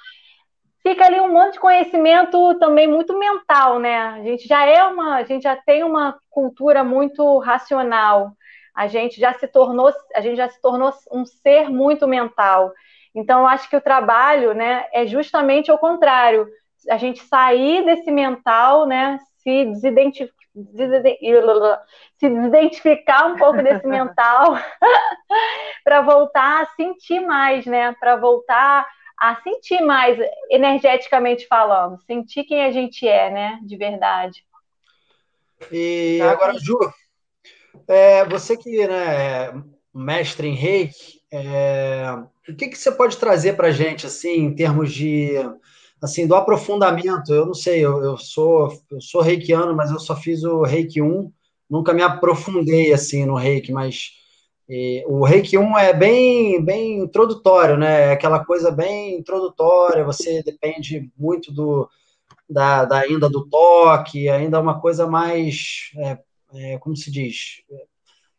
fica 0.82 1.06
ali 1.06 1.20
um 1.20 1.32
monte 1.32 1.54
de 1.54 1.60
conhecimento 1.60 2.58
também 2.58 2.86
muito 2.88 3.16
mental, 3.18 3.78
né? 3.78 3.98
A 3.98 4.22
gente 4.22 4.46
já 4.46 4.66
é 4.66 4.84
uma, 4.84 5.16
a 5.16 5.22
gente 5.24 5.42
já 5.42 5.56
tem 5.56 5.84
uma 5.84 6.18
cultura 6.28 6.82
muito 6.82 7.38
racional. 7.38 8.32
A 8.74 8.86
gente 8.86 9.20
já 9.20 9.32
se 9.34 9.46
tornou, 9.46 9.92
a 10.14 10.20
gente 10.20 10.36
já 10.36 10.48
se 10.48 10.60
tornou 10.60 10.92
um 11.12 11.24
ser 11.24 11.68
muito 11.68 12.08
mental. 12.08 12.72
Então, 13.14 13.40
eu 13.40 13.46
acho 13.46 13.68
que 13.68 13.76
o 13.76 13.80
trabalho, 13.80 14.54
né, 14.54 14.86
é 14.92 15.06
justamente 15.06 15.70
o 15.70 15.78
contrário. 15.78 16.48
A 16.90 16.96
gente 16.96 17.22
sair 17.22 17.84
desse 17.84 18.10
mental, 18.10 18.86
né, 18.86 19.18
se 19.42 19.66
desidentificar, 19.66 20.42
se 22.18 22.28
desidentificar 22.28 23.32
um 23.32 23.36
pouco 23.36 23.62
desse 23.62 23.86
mental 23.88 24.56
para 25.84 26.00
voltar 26.00 26.62
a 26.62 26.66
sentir 26.74 27.20
mais, 27.20 27.66
né? 27.66 27.94
Para 28.00 28.16
voltar 28.16 28.86
a 29.22 29.40
sentir 29.40 29.80
mais 29.80 30.18
energeticamente 30.50 31.46
falando, 31.46 31.96
sentir 32.08 32.42
quem 32.42 32.64
a 32.64 32.72
gente 32.72 33.06
é, 33.06 33.30
né? 33.30 33.60
De 33.62 33.76
verdade. 33.76 34.44
E 35.70 36.20
agora, 36.20 36.58
Ju, 36.58 36.76
é, 37.86 38.24
você 38.24 38.56
que 38.56 38.84
né, 38.84 39.46
é 39.46 39.54
mestre 39.94 40.48
em 40.48 40.54
reiki, 40.54 41.20
é, 41.32 42.02
o 42.48 42.56
que, 42.56 42.66
que 42.66 42.76
você 42.76 42.90
pode 42.90 43.16
trazer 43.16 43.52
para 43.52 43.68
a 43.68 43.70
gente, 43.70 44.06
assim, 44.06 44.40
em 44.40 44.54
termos 44.56 44.92
de, 44.92 45.34
assim, 46.02 46.26
do 46.26 46.34
aprofundamento? 46.34 47.32
Eu 47.32 47.46
não 47.46 47.54
sei, 47.54 47.78
eu, 47.78 48.02
eu, 48.02 48.18
sou, 48.18 48.76
eu 48.90 49.00
sou 49.00 49.20
reikiano, 49.20 49.72
mas 49.76 49.92
eu 49.92 50.00
só 50.00 50.16
fiz 50.16 50.42
o 50.42 50.62
reiki 50.62 51.00
1, 51.00 51.32
nunca 51.70 51.94
me 51.94 52.02
aprofundei, 52.02 52.92
assim, 52.92 53.24
no 53.24 53.36
reiki, 53.36 53.70
mas 53.70 54.10
e 54.74 55.04
o 55.06 55.22
Reiki 55.22 55.58
1 55.58 55.78
é 55.78 55.92
bem, 55.92 56.64
bem 56.64 57.00
introdutório, 57.00 57.76
né? 57.76 58.08
É 58.08 58.12
aquela 58.12 58.42
coisa 58.42 58.70
bem 58.70 59.18
introdutória, 59.18 60.02
você 60.02 60.42
depende 60.42 61.12
muito 61.14 61.52
do, 61.52 61.86
da, 62.48 62.86
da 62.86 63.00
ainda 63.00 63.28
do 63.28 63.46
toque, 63.50 64.30
ainda 64.30 64.56
é 64.56 64.60
uma 64.60 64.80
coisa 64.80 65.06
mais, 65.06 65.90
é, 65.98 66.18
é, 66.54 66.78
como 66.78 66.96
se 66.96 67.10
diz, 67.10 67.62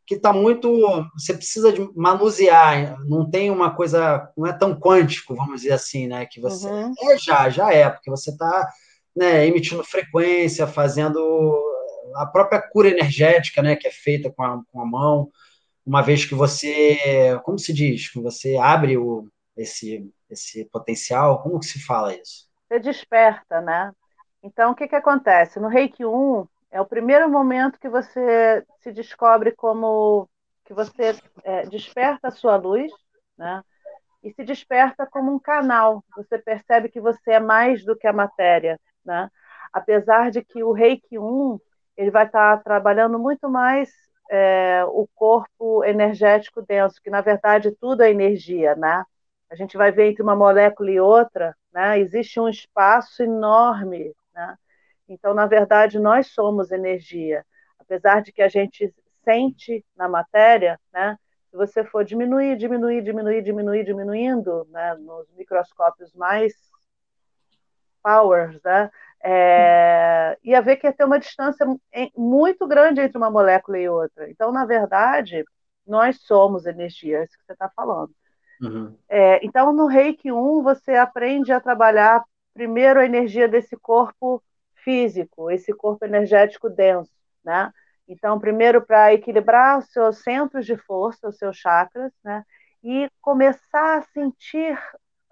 que 0.07 0.15
está 0.15 0.33
muito, 0.33 1.07
você 1.15 1.35
precisa 1.35 1.71
de 1.71 1.87
manusear, 1.95 2.99
não 3.05 3.29
tem 3.29 3.51
uma 3.51 3.69
coisa, 3.69 4.27
não 4.35 4.47
é 4.47 4.53
tão 4.53 4.73
quântico, 4.73 5.35
vamos 5.35 5.61
dizer 5.61 5.73
assim, 5.73 6.07
né? 6.07 6.25
Que 6.25 6.41
você, 6.41 6.67
uhum. 6.67 6.95
é 7.11 7.17
já, 7.19 7.47
já 7.47 7.71
é, 7.71 7.87
porque 7.87 8.09
você 8.09 8.31
está 8.31 8.69
né, 9.15 9.45
emitindo 9.45 9.83
frequência, 9.83 10.65
fazendo 10.65 11.61
a 12.15 12.25
própria 12.25 12.59
cura 12.59 12.89
energética, 12.89 13.61
né? 13.61 13.75
Que 13.75 13.87
é 13.87 13.91
feita 13.91 14.31
com 14.31 14.41
a, 14.41 14.59
com 14.71 14.81
a 14.81 14.85
mão, 14.85 15.29
uma 15.85 16.01
vez 16.01 16.25
que 16.25 16.35
você, 16.35 17.39
como 17.43 17.59
se 17.59 17.73
diz, 17.73 18.09
que 18.09 18.19
você 18.19 18.57
abre 18.57 18.97
o, 18.97 19.27
esse, 19.55 20.09
esse 20.29 20.65
potencial, 20.65 21.41
como 21.41 21.59
que 21.59 21.65
se 21.65 21.83
fala 21.83 22.15
isso? 22.15 22.47
Você 22.67 22.79
desperta, 22.79 23.61
né? 23.61 23.91
Então, 24.41 24.71
o 24.71 24.75
que, 24.75 24.87
que 24.87 24.95
acontece? 24.95 25.59
No 25.59 25.67
Reiki 25.67 26.05
1, 26.05 26.47
é 26.71 26.81
o 26.81 26.85
primeiro 26.85 27.29
momento 27.29 27.79
que 27.79 27.89
você 27.89 28.65
se 28.81 28.91
descobre 28.91 29.51
como 29.51 30.27
que 30.65 30.73
você 30.73 31.15
é, 31.43 31.63
desperta 31.67 32.29
a 32.29 32.31
sua 32.31 32.55
luz, 32.55 32.91
né? 33.37 33.61
E 34.23 34.33
se 34.33 34.43
desperta 34.43 35.05
como 35.05 35.33
um 35.33 35.39
canal. 35.39 36.03
Você 36.15 36.37
percebe 36.37 36.89
que 36.89 37.01
você 37.01 37.33
é 37.33 37.39
mais 37.39 37.83
do 37.83 37.95
que 37.95 38.07
a 38.07 38.13
matéria, 38.13 38.79
né? 39.05 39.29
Apesar 39.71 40.31
de 40.31 40.43
que 40.43 40.63
o 40.63 40.71
Reiki 40.71 41.19
1 41.19 41.59
ele 41.95 42.09
vai 42.09 42.25
estar 42.25 42.63
trabalhando 42.63 43.19
muito 43.19 43.49
mais 43.49 43.91
é, 44.29 44.83
o 44.85 45.07
corpo 45.15 45.83
energético 45.83 46.61
denso, 46.61 47.01
que 47.01 47.09
na 47.09 47.21
verdade 47.21 47.71
tudo 47.71 48.01
é 48.03 48.11
energia, 48.11 48.75
né? 48.75 49.03
A 49.49 49.55
gente 49.55 49.77
vai 49.77 49.91
ver 49.91 50.09
entre 50.09 50.23
uma 50.23 50.35
molécula 50.35 50.89
e 50.91 50.99
outra, 50.99 51.55
né? 51.71 51.99
Existe 51.99 52.39
um 52.39 52.49
espaço 52.49 53.21
enorme, 53.21 54.13
né? 54.33 54.57
Então, 55.07 55.33
na 55.33 55.45
verdade, 55.45 55.99
nós 55.99 56.27
somos 56.27 56.71
energia. 56.71 57.45
Apesar 57.77 58.21
de 58.21 58.31
que 58.31 58.41
a 58.41 58.47
gente 58.47 58.93
sente 59.23 59.85
na 59.95 60.09
matéria, 60.09 60.79
né? 60.91 61.17
Se 61.51 61.57
você 61.57 61.83
for 61.83 62.03
diminuir, 62.03 62.57
diminuir, 62.57 63.03
diminuir, 63.03 63.43
diminuir, 63.43 63.83
diminuindo, 63.83 64.67
né? 64.71 64.95
Nos 64.95 65.29
microscópios 65.35 66.11
mais 66.13 66.53
powers, 68.03 68.59
né? 68.63 68.91
É, 69.25 70.37
ia 70.43 70.61
ver 70.61 70.75
que 70.75 70.85
ia 70.85 70.91
ter 70.91 71.05
uma 71.05 71.17
distância 71.17 71.65
muito 72.15 72.67
grande 72.67 72.99
entre 72.99 73.17
uma 73.17 73.31
molécula 73.31 73.79
e 73.79 73.87
outra. 73.87 74.29
Então, 74.29 74.51
na 74.51 74.65
verdade, 74.65 75.45
nós 75.87 76.19
somos 76.21 76.65
energia, 76.65 77.19
é 77.19 77.23
isso 77.23 77.37
que 77.37 77.45
você 77.45 77.53
está 77.53 77.69
falando. 77.73 78.11
Uhum. 78.61 78.97
É, 79.07 79.45
então, 79.45 79.71
no 79.71 79.87
Reiki 79.87 80.31
1, 80.31 80.61
você 80.61 80.95
aprende 80.95 81.51
a 81.51 81.59
trabalhar 81.59 82.23
primeiro 82.53 82.99
a 82.99 83.05
energia 83.05 83.47
desse 83.47 83.77
corpo 83.77 84.43
físico, 84.83 85.49
esse 85.49 85.73
corpo 85.73 86.05
energético 86.05 86.69
denso, 86.69 87.11
né? 87.43 87.71
Então, 88.07 88.39
primeiro 88.39 88.85
para 88.85 89.13
equilibrar 89.13 89.79
os 89.79 89.91
seus 89.91 90.17
centros 90.17 90.65
de 90.65 90.75
força, 90.75 91.29
os 91.29 91.37
seus 91.37 91.57
chakras, 91.57 92.11
né? 92.23 92.43
E 92.83 93.09
começar 93.21 93.99
a 93.99 94.01
sentir 94.01 94.77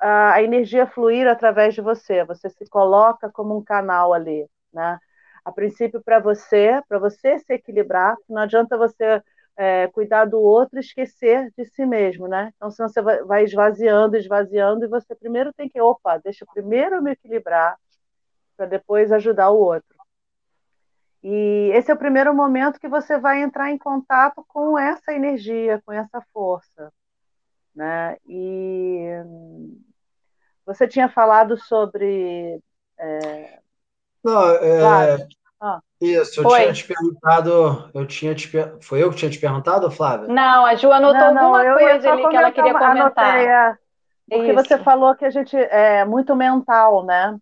a 0.01 0.41
energia 0.41 0.87
fluir 0.87 1.27
através 1.27 1.75
de 1.75 1.81
você. 1.81 2.23
Você 2.25 2.49
se 2.49 2.67
coloca 2.69 3.29
como 3.29 3.57
um 3.57 3.63
canal 3.63 4.13
ali, 4.13 4.47
né? 4.73 4.99
A 5.45 5.51
princípio 5.51 6.01
para 6.03 6.19
você, 6.19 6.81
para 6.87 6.99
você 6.99 7.39
se 7.39 7.53
equilibrar, 7.53 8.15
não 8.29 8.41
adianta 8.41 8.77
você 8.77 9.21
é, 9.55 9.87
cuidar 9.87 10.25
do 10.25 10.39
outro 10.39 10.77
e 10.77 10.81
esquecer 10.81 11.51
de 11.57 11.65
si 11.65 11.85
mesmo, 11.85 12.27
né? 12.27 12.51
Então, 12.55 12.71
senão 12.71 12.89
você 12.89 13.01
vai 13.01 13.43
esvaziando, 13.43 14.17
esvaziando, 14.17 14.85
e 14.85 14.87
você 14.87 15.15
primeiro 15.15 15.53
tem 15.53 15.69
que, 15.69 15.79
opa, 15.81 16.17
deixa 16.17 16.45
primeiro 16.53 17.01
me 17.01 17.11
equilibrar, 17.11 17.77
para 18.57 18.65
depois 18.65 19.11
ajudar 19.11 19.49
o 19.51 19.59
outro. 19.59 19.97
E 21.23 21.71
esse 21.73 21.91
é 21.91 21.93
o 21.93 21.97
primeiro 21.97 22.33
momento 22.33 22.79
que 22.79 22.87
você 22.87 23.19
vai 23.19 23.41
entrar 23.41 23.69
em 23.71 23.77
contato 23.77 24.43
com 24.47 24.77
essa 24.77 25.13
energia, 25.13 25.81
com 25.85 25.91
essa 25.93 26.21
força, 26.33 26.91
né? 27.75 28.17
E 28.27 29.07
você 30.65 30.87
tinha 30.87 31.09
falado 31.09 31.57
sobre. 31.57 32.59
É... 32.99 33.59
Não, 34.23 34.49
é... 34.49 35.27
Ah. 35.59 35.79
Isso, 36.01 36.39
eu 36.39 36.49
Foi. 36.49 36.61
tinha 36.61 36.73
te 36.73 36.87
perguntado. 36.87 37.91
Eu 37.93 38.07
tinha 38.07 38.33
te 38.33 38.49
Foi 38.81 39.03
eu 39.03 39.11
que 39.11 39.17
tinha 39.17 39.29
te 39.29 39.39
perguntado, 39.39 39.91
Flávia? 39.91 40.27
Não, 40.27 40.65
a 40.65 40.73
Ju 40.73 40.91
anotou 40.91 41.19
não, 41.19 41.33
não, 41.33 41.55
alguma 41.55 41.77
coisa 41.77 42.11
ali 42.11 42.27
que 42.27 42.35
ela 42.35 42.51
queria 42.51 42.73
comentar. 42.73 43.35
Anotei, 43.35 43.47
é, 43.47 43.77
porque 44.29 44.51
Isso. 44.51 44.63
você 44.63 44.77
falou 44.79 45.13
que 45.15 45.25
a 45.25 45.29
gente 45.29 45.55
é 45.55 46.03
muito 46.03 46.35
mental, 46.35 47.05
né? 47.05 47.37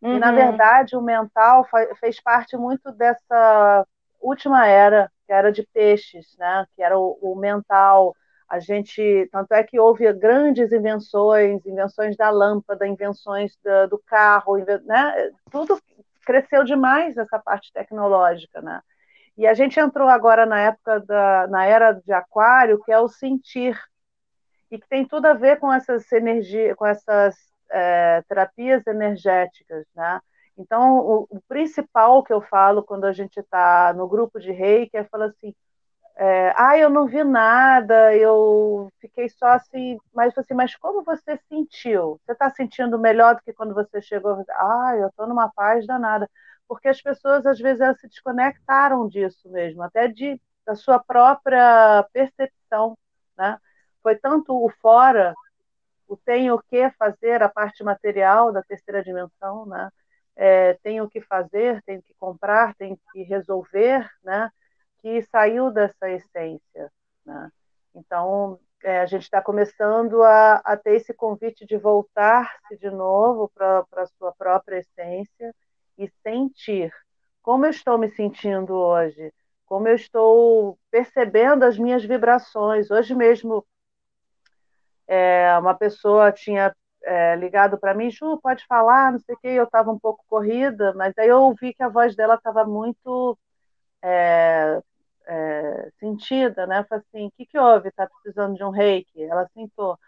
Uhum. 0.00 0.16
E, 0.16 0.18
na 0.20 0.28
uhum. 0.28 0.36
verdade, 0.36 0.94
o 0.94 1.02
mental 1.02 1.66
fez 1.98 2.20
parte 2.20 2.56
muito 2.56 2.92
dessa 2.92 3.84
última 4.20 4.66
era, 4.66 5.10
que 5.26 5.32
era 5.32 5.50
de 5.50 5.66
peixes, 5.72 6.36
né? 6.38 6.66
Que 6.76 6.82
era 6.82 6.96
o, 6.96 7.18
o 7.20 7.34
mental, 7.34 8.14
a 8.48 8.60
gente, 8.60 9.28
tanto 9.32 9.52
é 9.52 9.62
que 9.62 9.80
houve 9.80 10.10
grandes 10.12 10.72
invenções, 10.72 11.64
invenções 11.64 12.16
da 12.16 12.30
lâmpada, 12.30 12.86
invenções 12.86 13.56
da, 13.64 13.86
do 13.86 13.98
carro, 13.98 14.56
né? 14.84 15.30
Tudo 15.50 15.80
cresceu 16.24 16.64
demais 16.64 17.16
essa 17.16 17.38
parte 17.38 17.72
tecnológica, 17.72 18.60
né? 18.60 18.80
E 19.36 19.46
a 19.46 19.54
gente 19.54 19.80
entrou 19.80 20.08
agora 20.08 20.46
na 20.46 20.60
época 20.60 21.00
da, 21.00 21.46
na 21.48 21.64
era 21.64 21.92
de 21.92 22.12
Aquário, 22.12 22.80
que 22.84 22.92
é 22.92 22.98
o 22.98 23.08
sentir, 23.08 23.78
e 24.70 24.78
que 24.78 24.88
tem 24.88 25.06
tudo 25.06 25.26
a 25.26 25.34
ver 25.34 25.58
com 25.58 25.72
essas 25.72 26.10
energias, 26.12 26.76
com 26.76 26.86
essas 26.86 27.36
é, 27.70 28.22
terapias 28.28 28.86
energéticas, 28.86 29.84
né? 29.94 30.20
Então, 30.56 30.98
o, 30.98 31.26
o, 31.30 31.40
principal 31.48 32.22
que 32.22 32.32
eu 32.32 32.40
falo 32.40 32.82
quando 32.82 33.04
a 33.04 33.12
gente 33.12 33.40
está 33.40 33.92
no 33.92 34.06
grupo 34.06 34.38
de 34.38 34.52
reiki 34.52 34.96
é 34.96 35.04
falar 35.04 35.26
assim, 35.26 35.54
é, 36.16 36.52
ah, 36.56 36.78
eu 36.78 36.88
não 36.90 37.06
vi 37.06 37.24
nada, 37.24 38.14
eu 38.16 38.88
fiquei 39.00 39.28
só 39.28 39.46
assim, 39.48 39.98
mas 40.14 40.36
assim, 40.38 40.54
mas 40.54 40.76
como 40.76 41.02
você 41.04 41.36
sentiu? 41.48 42.20
Você 42.24 42.32
está 42.32 42.50
sentindo 42.50 42.98
melhor 42.98 43.34
do 43.36 43.42
que 43.42 43.52
quando 43.52 43.74
você 43.74 44.00
chegou? 44.00 44.44
Ah, 44.50 44.94
eu 44.96 45.08
estou 45.08 45.26
numa 45.26 45.50
paz 45.52 45.86
danada. 45.86 46.30
Porque 46.68 46.88
as 46.88 47.00
pessoas, 47.02 47.44
às 47.46 47.58
vezes, 47.58 47.80
elas 47.80 48.00
se 48.00 48.08
desconectaram 48.08 49.08
disso 49.08 49.48
mesmo, 49.50 49.82
até 49.82 50.08
de, 50.08 50.40
da 50.66 50.74
sua 50.76 50.98
própria 50.98 52.02
percepção, 52.12 52.96
né? 53.36 53.58
Foi 54.02 54.16
tanto 54.16 54.54
o 54.54 54.70
fora, 54.80 55.34
o 56.08 56.16
tem 56.16 56.50
o 56.50 56.60
que 56.62 56.90
fazer, 56.92 57.42
a 57.42 57.48
parte 57.48 57.82
material 57.84 58.52
da 58.52 58.62
terceira 58.62 59.02
dimensão, 59.02 59.66
né? 59.66 59.90
É, 60.36 60.74
tem 60.82 61.00
o 61.00 61.08
que 61.08 61.20
fazer, 61.20 61.82
tem 61.84 62.00
que 62.02 62.14
comprar, 62.18 62.74
tem 62.76 62.98
que 63.12 63.22
resolver, 63.22 64.08
né? 64.24 64.50
Que 65.04 65.20
saiu 65.24 65.70
dessa 65.70 66.08
essência. 66.08 66.90
Né? 67.26 67.52
Então, 67.94 68.58
é, 68.82 69.00
a 69.00 69.06
gente 69.06 69.24
está 69.24 69.42
começando 69.42 70.22
a, 70.22 70.62
a, 70.64 70.78
ter 70.78 70.94
esse 70.94 71.12
convite 71.12 71.66
de 71.66 71.76
voltar-se 71.76 72.74
de 72.78 72.88
novo 72.90 73.50
para 73.54 73.84
a 73.96 74.06
sua 74.16 74.32
própria 74.32 74.78
essência 74.78 75.54
e 75.98 76.08
sentir, 76.22 76.90
como 77.42 77.66
eu 77.66 77.70
estou 77.70 77.98
me 77.98 78.08
sentindo 78.12 78.72
hoje, 78.72 79.30
como 79.66 79.88
eu 79.88 79.94
estou 79.94 80.78
percebendo 80.90 81.64
as 81.64 81.78
minhas 81.78 82.02
vibrações. 82.02 82.90
Hoje 82.90 83.14
mesmo, 83.14 83.62
é, 85.06 85.54
uma 85.58 85.74
pessoa 85.74 86.32
tinha 86.32 86.74
é, 87.02 87.36
ligado 87.36 87.76
para 87.76 87.92
mim, 87.92 88.10
Ju, 88.10 88.40
pode 88.42 88.64
falar, 88.66 89.12
não 89.12 89.18
sei 89.18 89.34
o 89.34 89.38
quê, 89.38 89.48
eu 89.48 89.64
estava 89.64 89.90
um 89.90 89.98
pouco 89.98 90.24
corrida, 90.26 90.94
mas 90.94 91.12
aí 91.18 91.28
eu 91.28 91.42
ouvi 91.42 91.74
que 91.74 91.82
a 91.82 91.90
voz 91.90 92.16
dela 92.16 92.36
estava 92.36 92.64
muito 92.64 93.38
é, 94.02 94.82
é, 95.26 95.90
sentida, 95.98 96.66
né? 96.66 96.84
Falei 96.88 97.04
assim, 97.08 97.26
o 97.26 97.32
que, 97.32 97.46
que 97.46 97.58
houve? 97.58 97.88
Está 97.88 98.06
precisando 98.06 98.56
de 98.56 98.64
um 98.64 98.70
reiki? 98.70 99.22
Ela 99.22 99.48
sentou. 99.54 99.98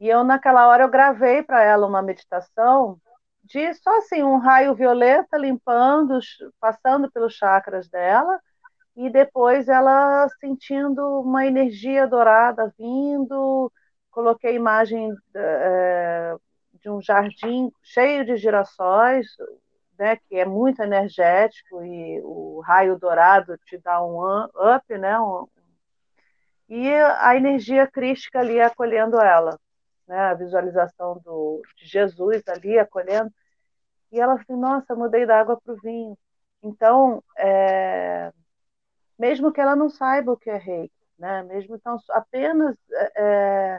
E 0.00 0.08
eu, 0.08 0.24
naquela 0.24 0.68
hora, 0.68 0.84
eu 0.84 0.90
gravei 0.90 1.42
para 1.42 1.62
ela 1.62 1.86
uma 1.86 2.02
meditação 2.02 3.00
de 3.44 3.74
só 3.74 3.98
assim, 3.98 4.22
um 4.22 4.38
raio 4.38 4.74
violeta 4.74 5.36
limpando, 5.36 6.18
passando 6.60 7.10
pelos 7.12 7.34
chakras 7.34 7.88
dela, 7.88 8.40
e 8.96 9.10
depois 9.10 9.68
ela 9.68 10.28
sentindo 10.40 11.20
uma 11.20 11.46
energia 11.46 12.06
dourada 12.06 12.72
vindo, 12.78 13.70
coloquei 14.10 14.50
a 14.52 14.54
imagem 14.54 15.12
é, 15.34 16.36
de 16.80 16.90
um 16.90 17.02
jardim 17.02 17.70
cheio 17.82 18.24
de 18.24 18.36
girassóis, 18.36 19.26
né, 19.98 20.16
que 20.16 20.36
é 20.36 20.44
muito 20.44 20.82
energético 20.82 21.84
e 21.84 22.20
o 22.22 22.60
raio 22.60 22.98
dourado 22.98 23.56
te 23.66 23.78
dá 23.78 24.04
um 24.04 24.44
up, 24.44 24.98
né, 24.98 25.18
um, 25.20 25.46
e 26.68 26.88
a 26.92 27.36
energia 27.36 27.86
crística 27.86 28.40
ali 28.40 28.60
acolhendo 28.60 29.20
ela, 29.20 29.58
né, 30.06 30.18
a 30.18 30.34
visualização 30.34 31.20
do, 31.24 31.62
de 31.76 31.86
Jesus 31.86 32.42
ali 32.48 32.78
acolhendo, 32.78 33.32
e 34.10 34.20
ela 34.20 34.34
assim, 34.34 34.56
nossa, 34.56 34.94
mudei 34.94 35.26
da 35.26 35.40
água 35.40 35.60
para 35.60 35.74
o 35.74 35.80
vinho. 35.80 36.16
Então, 36.62 37.22
é, 37.36 38.32
mesmo 39.18 39.52
que 39.52 39.60
ela 39.60 39.76
não 39.76 39.88
saiba 39.88 40.32
o 40.32 40.36
que 40.36 40.50
é 40.50 40.56
reiki, 40.56 40.94
né, 41.18 41.42
mesmo 41.42 41.76
então 41.76 41.98
apenas 42.10 42.76
é, 43.16 43.78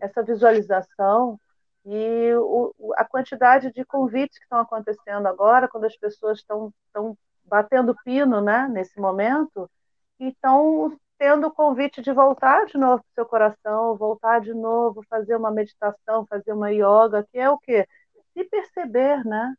essa 0.00 0.22
visualização 0.22 1.38
e 1.84 2.34
o, 2.34 2.94
a 2.96 3.04
quantidade 3.04 3.72
de 3.72 3.84
convites 3.84 4.38
que 4.38 4.44
estão 4.44 4.60
acontecendo 4.60 5.26
agora, 5.26 5.68
quando 5.68 5.84
as 5.84 5.96
pessoas 5.96 6.38
estão, 6.38 6.72
estão 6.86 7.16
batendo 7.44 7.96
pino 8.04 8.40
né, 8.40 8.66
nesse 8.68 8.98
momento, 8.98 9.70
e 10.18 10.28
estão 10.28 10.96
tendo 11.18 11.46
o 11.46 11.52
convite 11.52 12.02
de 12.02 12.12
voltar 12.12 12.66
de 12.66 12.76
novo 12.78 13.02
para 13.02 13.10
o 13.10 13.14
seu 13.14 13.26
coração, 13.26 13.96
voltar 13.96 14.40
de 14.40 14.52
novo, 14.52 15.04
fazer 15.08 15.36
uma 15.36 15.50
meditação, 15.50 16.26
fazer 16.26 16.52
uma 16.52 16.70
yoga, 16.70 17.26
que 17.30 17.38
é 17.38 17.48
o 17.48 17.58
quê? 17.58 17.86
Se 18.32 18.44
perceber, 18.44 19.24
né? 19.24 19.54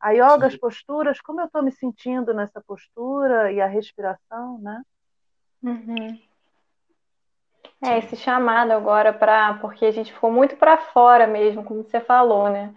A 0.00 0.10
yoga, 0.10 0.46
as 0.46 0.56
posturas, 0.56 1.20
como 1.20 1.40
eu 1.40 1.46
estou 1.46 1.62
me 1.62 1.72
sentindo 1.72 2.32
nessa 2.32 2.60
postura 2.60 3.52
e 3.52 3.60
a 3.60 3.66
respiração, 3.66 4.58
né? 4.58 4.82
Uhum. 5.62 6.20
É, 7.82 7.98
esse 7.98 8.16
chamado 8.16 8.72
agora 8.72 9.12
para. 9.12 9.54
Porque 9.54 9.86
a 9.86 9.90
gente 9.90 10.12
ficou 10.12 10.30
muito 10.30 10.56
para 10.56 10.76
fora 10.78 11.26
mesmo, 11.26 11.62
como 11.62 11.82
você 11.82 12.00
falou, 12.00 12.50
né? 12.50 12.72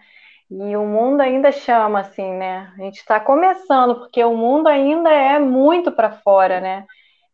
E 0.49 0.75
o 0.75 0.85
mundo 0.85 1.21
ainda 1.21 1.51
chama, 1.51 2.01
assim, 2.01 2.33
né? 2.33 2.71
A 2.77 2.81
gente 2.81 2.97
está 2.97 3.19
começando, 3.19 3.95
porque 3.95 4.23
o 4.23 4.35
mundo 4.35 4.67
ainda 4.67 5.09
é 5.09 5.39
muito 5.39 5.91
para 5.91 6.11
fora, 6.11 6.59
né? 6.59 6.85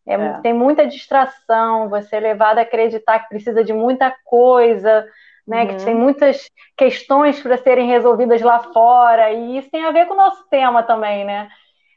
É, 0.06 0.14
é. 0.14 0.40
Tem 0.42 0.54
muita 0.54 0.88
distração, 0.88 1.90
você 1.90 2.16
é 2.16 2.20
levado 2.20 2.60
a 2.60 2.62
acreditar 2.62 3.20
que 3.20 3.30
precisa 3.30 3.64
de 3.64 3.74
muita 3.74 4.16
coisa, 4.24 5.06
né? 5.46 5.64
Uhum. 5.64 5.68
Que 5.68 5.84
tem 5.84 5.96
muitas 5.96 6.48
questões 6.78 7.42
para 7.42 7.58
serem 7.58 7.88
resolvidas 7.88 8.42
lá 8.42 8.60
fora, 8.60 9.32
e 9.32 9.58
isso 9.58 9.70
tem 9.70 9.84
a 9.84 9.92
ver 9.92 10.06
com 10.06 10.14
o 10.14 10.18
nosso 10.18 10.48
tema 10.50 10.84
também, 10.84 11.26
né? 11.26 11.50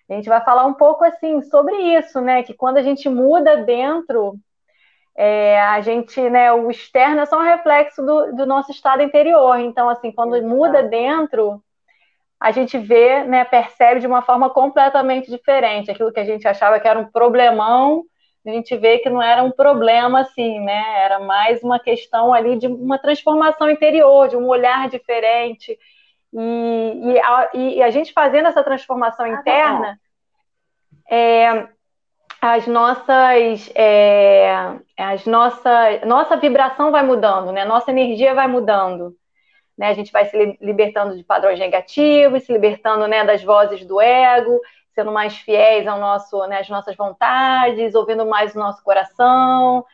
A 0.08 0.14
gente 0.14 0.28
vai 0.28 0.40
falar 0.42 0.66
um 0.66 0.74
pouco 0.74 1.04
assim 1.04 1.40
sobre 1.42 1.76
isso, 1.76 2.20
né? 2.20 2.42
Que 2.42 2.54
quando 2.54 2.78
a 2.78 2.82
gente 2.82 3.08
muda 3.08 3.58
dentro 3.58 4.34
é, 5.22 5.60
a 5.60 5.82
gente, 5.82 6.18
né, 6.30 6.50
o 6.50 6.70
externo 6.70 7.20
é 7.20 7.26
só 7.26 7.38
um 7.38 7.42
reflexo 7.42 8.00
do, 8.00 8.32
do 8.32 8.46
nosso 8.46 8.70
estado 8.70 9.02
interior. 9.02 9.58
Então, 9.58 9.86
assim, 9.86 10.10
quando 10.10 10.42
muda 10.42 10.82
dentro, 10.82 11.62
a 12.40 12.50
gente 12.50 12.78
vê, 12.78 13.22
né, 13.24 13.44
percebe 13.44 14.00
de 14.00 14.06
uma 14.06 14.22
forma 14.22 14.48
completamente 14.48 15.30
diferente. 15.30 15.90
Aquilo 15.90 16.10
que 16.10 16.20
a 16.20 16.24
gente 16.24 16.48
achava 16.48 16.80
que 16.80 16.88
era 16.88 16.98
um 16.98 17.04
problemão, 17.04 18.04
a 18.46 18.50
gente 18.50 18.74
vê 18.78 18.96
que 19.00 19.10
não 19.10 19.20
era 19.20 19.42
um 19.42 19.50
problema 19.50 20.20
assim, 20.22 20.58
né? 20.60 20.82
Era 21.04 21.18
mais 21.18 21.62
uma 21.62 21.78
questão 21.78 22.32
ali 22.32 22.56
de 22.56 22.66
uma 22.66 22.96
transformação 22.96 23.68
interior, 23.68 24.26
de 24.26 24.38
um 24.38 24.48
olhar 24.48 24.88
diferente. 24.88 25.78
E, 26.32 27.12
e, 27.12 27.20
a, 27.20 27.50
e 27.52 27.82
a 27.82 27.90
gente 27.90 28.14
fazendo 28.14 28.48
essa 28.48 28.64
transformação 28.64 29.26
ah, 29.26 29.28
tá 29.28 29.34
interna, 29.38 30.00
é, 31.10 31.68
as 32.40 32.66
nossas, 32.66 33.70
é, 33.74 34.78
as 34.96 35.26
nossa, 35.26 36.04
nossa 36.06 36.36
vibração 36.36 36.90
vai 36.90 37.02
mudando, 37.04 37.52
né? 37.52 37.64
Nossa 37.64 37.90
energia 37.90 38.34
vai 38.34 38.48
mudando. 38.48 39.14
Né? 39.76 39.88
A 39.88 39.94
gente 39.94 40.12
vai 40.12 40.24
se 40.26 40.58
libertando 40.60 41.16
de 41.16 41.24
padrões 41.24 41.58
negativos, 41.58 42.44
se 42.44 42.52
libertando 42.52 43.06
né, 43.06 43.24
das 43.24 43.42
vozes 43.42 43.84
do 43.84 44.00
ego, 44.00 44.60
sendo 44.94 45.12
mais 45.12 45.36
fiéis 45.38 45.86
ao 45.86 45.98
nosso, 45.98 46.46
né, 46.46 46.60
às 46.60 46.68
nossas 46.68 46.96
vontades, 46.96 47.94
ouvindo 47.94 48.26
mais 48.26 48.54
o 48.54 48.58
nosso 48.58 48.82
coração, 48.84 49.84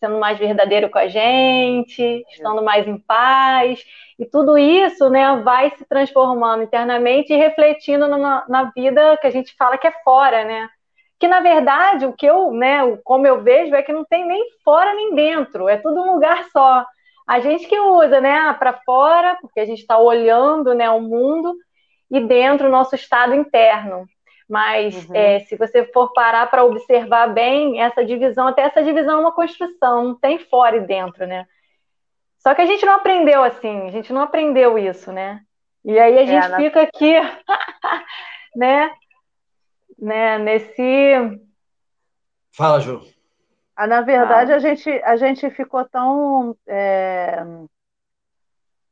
sendo 0.00 0.18
mais 0.18 0.38
verdadeiro 0.38 0.90
com 0.90 0.98
a 0.98 1.08
gente, 1.08 2.24
estando 2.30 2.62
mais 2.62 2.86
em 2.86 2.98
paz. 2.98 3.84
E 4.18 4.26
tudo 4.26 4.58
isso 4.58 5.08
né, 5.10 5.36
vai 5.42 5.70
se 5.76 5.84
transformando 5.84 6.64
internamente 6.64 7.32
e 7.32 7.36
refletindo 7.36 8.08
na, 8.08 8.44
na 8.48 8.64
vida 8.74 9.16
que 9.18 9.26
a 9.26 9.30
gente 9.30 9.54
fala 9.56 9.78
que 9.78 9.86
é 9.86 9.92
fora, 10.02 10.44
né? 10.44 10.68
Que 11.18 11.26
na 11.28 11.40
verdade 11.40 12.06
o 12.06 12.12
que 12.12 12.26
eu, 12.26 12.52
né, 12.52 12.96
como 13.04 13.26
eu 13.26 13.42
vejo 13.42 13.74
é 13.74 13.82
que 13.82 13.92
não 13.92 14.04
tem 14.04 14.26
nem 14.26 14.44
fora 14.64 14.94
nem 14.94 15.14
dentro, 15.14 15.68
é 15.68 15.76
tudo 15.76 16.00
um 16.00 16.12
lugar 16.14 16.44
só. 16.50 16.84
A 17.26 17.40
gente 17.40 17.66
que 17.66 17.78
usa, 17.78 18.20
né, 18.20 18.52
para 18.54 18.74
fora, 18.84 19.36
porque 19.40 19.58
a 19.58 19.64
gente 19.64 19.80
está 19.80 19.98
olhando, 19.98 20.74
né, 20.74 20.88
o 20.90 21.00
mundo 21.00 21.56
e 22.10 22.20
dentro 22.20 22.68
o 22.68 22.70
nosso 22.70 22.94
estado 22.94 23.34
interno. 23.34 24.06
Mas 24.48 25.08
uhum. 25.08 25.16
é, 25.16 25.40
se 25.40 25.56
você 25.56 25.84
for 25.86 26.12
parar 26.12 26.48
para 26.48 26.64
observar 26.64 27.32
bem 27.32 27.80
essa 27.82 28.04
divisão, 28.04 28.46
até 28.46 28.62
essa 28.62 28.82
divisão 28.82 29.18
é 29.18 29.20
uma 29.20 29.34
construção, 29.34 30.04
não 30.04 30.14
tem 30.14 30.38
fora 30.38 30.76
e 30.76 30.80
dentro, 30.80 31.26
né? 31.26 31.46
Só 32.38 32.54
que 32.54 32.62
a 32.62 32.66
gente 32.66 32.86
não 32.86 32.94
aprendeu 32.94 33.42
assim, 33.42 33.88
a 33.88 33.90
gente 33.90 34.12
não 34.12 34.20
aprendeu 34.20 34.78
isso, 34.78 35.10
né? 35.10 35.40
E 35.84 35.98
aí 35.98 36.16
a 36.16 36.22
é, 36.22 36.26
gente 36.26 36.56
fica 36.56 36.82
aqui, 36.82 37.12
né? 38.54 38.88
Né, 39.98 40.38
nesse. 40.38 41.40
Fala, 42.52 42.80
Ju. 42.80 43.02
Ah, 43.74 43.86
na 43.86 44.00
verdade, 44.00 44.52
ah. 44.52 44.56
a, 44.56 44.58
gente, 44.58 44.90
a 44.90 45.16
gente 45.16 45.50
ficou 45.50 45.84
tão. 45.84 46.56
É... 46.66 47.44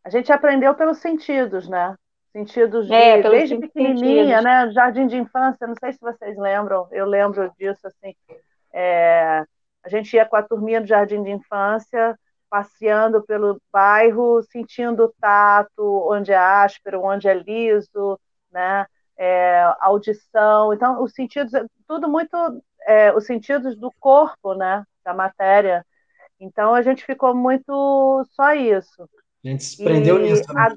A 0.05 0.11
gente 0.11 0.31
aprendeu 0.31 0.75
pelos 0.75 0.99
sentidos, 0.99 1.67
né? 1.69 1.97
Sentidos 2.31 2.87
de, 2.87 2.93
é, 2.93 3.23
desde 3.23 3.57
pequenininha, 3.57 4.38
sentidos. 4.38 4.45
né? 4.45 4.71
Jardim 4.73 5.07
de 5.07 5.17
infância, 5.17 5.67
não 5.67 5.75
sei 5.77 5.93
se 5.93 6.01
vocês 6.01 6.37
lembram, 6.37 6.87
eu 6.90 7.07
lembro 7.07 7.51
disso, 7.59 7.87
assim. 7.87 8.14
É... 8.73 9.45
A 9.83 9.88
gente 9.88 10.14
ia 10.14 10.27
com 10.27 10.37
a 10.37 10.43
turminha 10.43 10.81
do 10.81 10.87
jardim 10.87 11.23
de 11.23 11.31
infância, 11.31 12.19
passeando 12.51 13.23
pelo 13.23 13.61
bairro, 13.73 14.43
sentindo 14.43 15.05
o 15.05 15.14
tato, 15.21 16.09
onde 16.11 16.33
é 16.33 16.37
áspero, 16.37 17.03
onde 17.03 17.29
é 17.29 17.35
liso, 17.35 18.19
né? 18.51 18.87
É, 19.16 19.74
audição, 19.81 20.72
então 20.72 21.03
os 21.03 21.12
sentidos, 21.12 21.53
tudo 21.87 22.09
muito, 22.09 22.37
é, 22.87 23.12
os 23.14 23.24
sentidos 23.24 23.77
do 23.77 23.92
corpo, 24.00 24.55
né, 24.55 24.85
da 25.05 25.14
matéria. 25.14 25.85
Então 26.40 26.74
a 26.74 26.83
gente 26.83 27.05
ficou 27.05 27.35
muito 27.35 28.27
só 28.33 28.53
isso. 28.53 29.09
A 29.44 29.48
gente 29.48 29.64
se 29.64 29.83
prendeu 29.83 30.18
e 30.18 30.31
nisso. 30.31 30.53
Né? 30.53 30.61
A, 30.61 30.74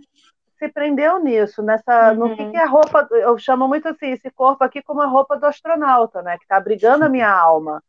se 0.59 0.69
prendeu 0.69 1.23
nisso, 1.23 1.61
nessa, 1.61 2.11
uhum. 2.13 2.29
no 2.29 2.35
que, 2.35 2.49
que 2.49 2.57
é 2.57 2.63
a 2.63 2.67
roupa, 2.67 3.07
eu 3.11 3.37
chamo 3.37 3.67
muito 3.67 3.87
assim, 3.87 4.07
esse 4.07 4.29
corpo 4.31 4.63
aqui 4.63 4.81
como 4.81 5.01
a 5.01 5.05
roupa 5.05 5.37
do 5.37 5.45
astronauta, 5.45 6.21
né, 6.21 6.37
que 6.37 6.43
está 6.43 6.57
abrigando 6.57 7.05
a 7.05 7.09
minha 7.09 7.29
alma. 7.29 7.83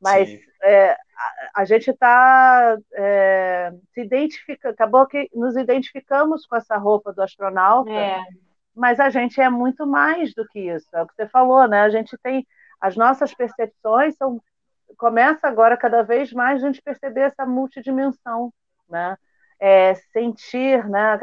Mas 0.00 0.28
é, 0.64 0.92
a, 0.92 1.60
a, 1.62 1.64
gente 1.64 1.90
está 1.90 2.76
é, 2.92 3.72
se 3.94 4.00
identifica, 4.00 4.70
acabou 4.70 5.06
que 5.06 5.28
nos 5.32 5.56
identificamos 5.56 6.44
com 6.44 6.56
essa 6.56 6.76
roupa 6.76 7.12
do 7.12 7.22
astronauta. 7.22 7.90
É 7.90 8.20
mas 8.74 9.00
a 9.00 9.10
gente 9.10 9.40
é 9.40 9.48
muito 9.50 9.86
mais 9.86 10.34
do 10.34 10.46
que 10.48 10.60
isso. 10.60 10.88
É 10.94 11.02
o 11.02 11.06
que 11.06 11.14
você 11.14 11.28
falou, 11.28 11.66
né? 11.68 11.82
A 11.82 11.90
gente 11.90 12.16
tem 12.22 12.46
as 12.80 12.96
nossas 12.96 13.32
percepções 13.34 14.16
são 14.16 14.40
começa 14.96 15.48
agora 15.48 15.76
cada 15.76 16.02
vez 16.02 16.32
mais 16.32 16.62
a 16.62 16.66
gente 16.66 16.82
perceber 16.82 17.22
essa 17.22 17.46
multidimensão, 17.46 18.52
né? 18.88 19.16
É, 19.58 19.94
sentir, 20.12 20.86
né? 20.88 21.18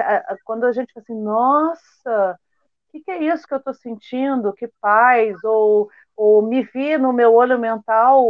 Quando 0.46 0.66
a 0.66 0.72
gente 0.72 0.94
fala 0.94 1.04
assim, 1.04 1.22
nossa, 1.22 2.40
o 2.88 2.92
que, 2.92 3.02
que, 3.02 3.12
é 3.12 3.24
isso 3.24 3.48
que 3.48 3.54
eu 3.54 3.58
estou 3.58 3.74
sentindo? 3.74 4.54
Que 4.54 4.68
paz? 4.82 5.44
Ou, 5.44 5.90
ou 6.16 6.42
me 6.42 6.64
vi 6.64 6.98
no 6.98 7.14
meu 7.14 7.34
olho 7.34 7.60
mental 7.60 8.24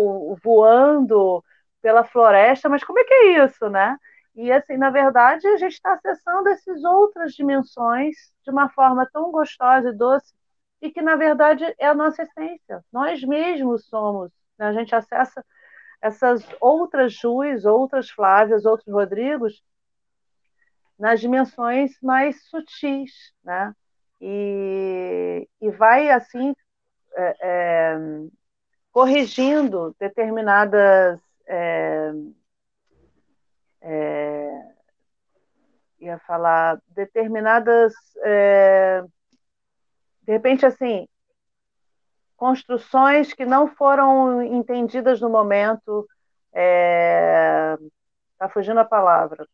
voando 0.43 1.43
pela 1.81 2.03
floresta, 2.03 2.67
mas 2.67 2.83
como 2.83 2.99
é 2.99 3.03
que 3.03 3.13
é 3.13 3.45
isso, 3.45 3.69
né? 3.69 3.97
E, 4.41 4.53
assim, 4.53 4.77
na 4.77 4.89
verdade, 4.89 5.45
a 5.49 5.57
gente 5.57 5.73
está 5.73 5.95
acessando 5.95 6.47
essas 6.47 6.81
outras 6.85 7.33
dimensões 7.33 8.15
de 8.41 8.49
uma 8.49 8.69
forma 8.69 9.05
tão 9.11 9.31
gostosa 9.31 9.89
e 9.89 9.93
doce, 9.93 10.33
e 10.81 10.89
que, 10.89 11.01
na 11.01 11.17
verdade, 11.17 11.65
é 11.77 11.85
a 11.87 11.93
nossa 11.93 12.23
essência. 12.23 12.81
Nós 12.89 13.21
mesmos 13.21 13.85
somos. 13.87 14.31
Né? 14.57 14.67
A 14.67 14.71
gente 14.71 14.95
acessa 14.95 15.45
essas 16.01 16.41
outras 16.61 17.11
Juiz, 17.11 17.65
outras 17.65 18.09
Flávias, 18.09 18.63
outros 18.63 18.87
Rodrigos 18.87 19.61
nas 20.97 21.19
dimensões 21.19 21.91
mais 22.01 22.41
sutis, 22.45 23.33
né? 23.43 23.75
E, 24.21 25.49
e 25.59 25.69
vai, 25.71 26.11
assim, 26.11 26.53
é, 27.13 27.35
é, 27.41 27.97
corrigindo 28.93 29.93
determinadas... 29.99 31.19
É, 31.45 32.13
é 33.81 34.69
ia 35.99 36.17
falar 36.19 36.79
determinadas 36.87 37.93
é, 38.23 39.03
de 40.23 40.31
repente, 40.31 40.65
assim, 40.65 41.07
construções 42.37 43.33
que 43.33 43.45
não 43.45 43.67
foram 43.67 44.43
entendidas 44.43 45.19
no 45.19 45.29
momento, 45.29 46.07
está 46.53 48.45
é, 48.45 48.49
fugindo 48.49 48.79
a 48.79 48.85
palavra, 48.85 49.45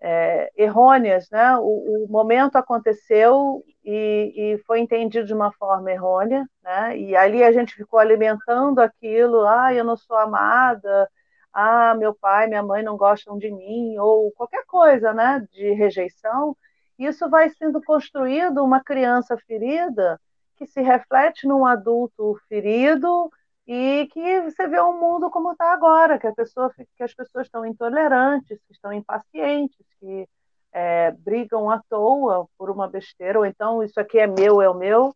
é, 0.00 0.52
errôneas, 0.56 1.28
né? 1.30 1.56
O, 1.56 2.04
o, 2.04 2.08
momento 2.08 2.56
aconteceu 2.56 3.64
e, 3.84 4.54
e, 4.54 4.58
foi 4.66 4.80
entendido 4.80 5.26
de 5.26 5.34
uma 5.34 5.50
forma 5.52 5.90
errônea, 5.90 6.44
né? 6.62 6.96
E 6.96 7.16
ali 7.16 7.42
a 7.42 7.50
gente 7.50 7.74
ficou 7.74 7.98
alimentando 7.98 8.80
aquilo, 8.80 9.44
ah, 9.46 9.74
eu 9.74 9.84
não 9.84 9.96
sou 9.96 10.16
amada, 10.16 11.10
ah, 11.54 11.94
meu 11.94 12.14
pai, 12.14 12.46
minha 12.48 12.62
mãe 12.62 12.82
não 12.82 12.96
gostam 12.96 13.38
de 13.38 13.50
mim, 13.50 13.96
ou 13.98 14.30
qualquer 14.32 14.64
coisa, 14.66 15.12
né? 15.12 15.46
De 15.52 15.72
rejeição 15.72 16.56
isso 16.98 17.28
vai 17.28 17.50
sendo 17.50 17.82
construído 17.82 18.62
uma 18.62 18.82
criança 18.82 19.36
ferida 19.46 20.20
que 20.56 20.66
se 20.66 20.80
reflete 20.80 21.46
num 21.46 21.66
adulto 21.66 22.38
ferido 22.48 23.30
e 23.66 24.08
que 24.12 24.42
você 24.42 24.68
vê 24.68 24.78
o 24.78 24.92
mundo 24.92 25.30
como 25.30 25.52
está 25.52 25.72
agora, 25.72 26.18
que, 26.18 26.30
pessoa, 26.32 26.72
que 26.96 27.02
as 27.02 27.14
pessoas 27.14 27.46
estão 27.46 27.66
intolerantes, 27.66 28.60
que 28.66 28.72
estão 28.72 28.92
impacientes, 28.92 29.84
que 29.98 30.28
é, 30.72 31.10
brigam 31.12 31.70
à 31.70 31.82
toa 31.88 32.46
por 32.56 32.70
uma 32.70 32.88
besteira, 32.88 33.38
ou 33.38 33.46
então 33.46 33.82
isso 33.82 33.98
aqui 33.98 34.18
é 34.18 34.26
meu, 34.26 34.60
é 34.60 34.68
o 34.68 34.74
meu, 34.74 35.14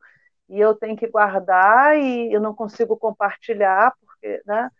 e 0.48 0.58
eu 0.58 0.74
tenho 0.74 0.96
que 0.96 1.06
guardar 1.06 1.96
e 1.98 2.32
eu 2.32 2.40
não 2.40 2.54
consigo 2.54 2.96
compartilhar, 2.96 3.94
porque, 4.00 4.42
né? 4.46 4.70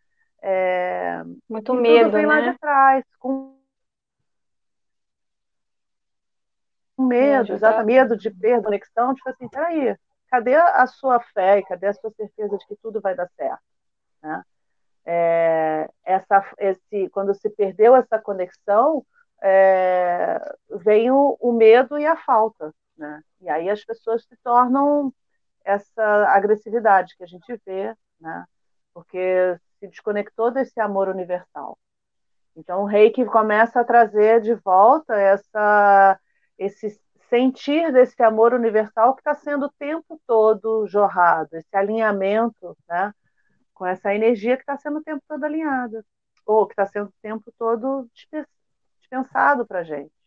É, 0.40 1.22
Muito 1.48 1.74
medo, 1.74 2.10
vem 2.10 2.26
né? 2.26 2.34
lá 2.34 2.40
de 2.52 2.58
trás, 2.58 3.04
com 3.18 3.56
medo, 6.96 7.52
exato, 7.52 7.84
medo 7.84 8.16
de 8.16 8.30
perda, 8.30 8.64
conexão, 8.64 9.14
tipo 9.14 9.28
assim, 9.28 9.48
peraí, 9.48 9.96
cadê 10.28 10.56
a 10.56 10.86
sua 10.86 11.20
fé 11.20 11.62
cadê 11.62 11.86
a 11.86 11.92
sua 11.94 12.10
certeza 12.10 12.56
de 12.56 12.66
que 12.66 12.76
tudo 12.76 13.00
vai 13.00 13.14
dar 13.14 13.28
certo? 13.36 13.62
Né? 14.22 14.42
É, 15.04 15.88
essa, 16.04 16.44
esse, 16.58 17.08
quando 17.10 17.34
se 17.34 17.48
perdeu 17.48 17.96
essa 17.96 18.18
conexão, 18.18 19.04
é, 19.40 20.38
vem 20.70 21.10
o, 21.10 21.36
o, 21.40 21.52
medo 21.52 21.98
e 21.98 22.04
a 22.04 22.16
falta, 22.16 22.74
né? 22.96 23.22
E 23.40 23.48
aí 23.48 23.70
as 23.70 23.82
pessoas 23.84 24.24
se 24.24 24.36
tornam 24.42 25.12
essa 25.64 26.28
agressividade 26.28 27.16
que 27.16 27.24
a 27.24 27.26
gente 27.26 27.58
vê, 27.64 27.94
né? 28.20 28.44
Porque 28.92 29.58
se 29.78 29.88
desconectou 29.88 30.50
desse 30.50 30.80
amor 30.80 31.08
universal. 31.08 31.78
Então 32.56 32.82
o 32.82 32.86
reiki 32.86 33.24
começa 33.24 33.80
a 33.80 33.84
trazer 33.84 34.40
de 34.40 34.54
volta 34.54 35.14
essa 35.14 36.18
esse 36.58 37.00
sentir 37.28 37.92
desse 37.92 38.20
amor 38.22 38.54
universal 38.54 39.14
que 39.14 39.20
está 39.20 39.34
sendo 39.34 39.66
o 39.66 39.72
tempo 39.78 40.20
todo 40.26 40.86
jorrado, 40.88 41.50
esse 41.54 41.76
alinhamento, 41.76 42.76
né, 42.88 43.12
com 43.74 43.86
essa 43.86 44.14
energia 44.14 44.56
que 44.56 44.62
está 44.62 44.76
sendo 44.78 44.98
o 44.98 45.02
tempo 45.02 45.22
todo 45.28 45.44
alinhada, 45.44 46.04
ou 46.46 46.66
que 46.66 46.72
está 46.72 46.86
sendo 46.86 47.08
o 47.08 47.14
tempo 47.22 47.52
todo 47.58 48.08
dispensado 48.98 49.66
para 49.66 49.80
a 49.80 49.84
gente. 49.84 50.17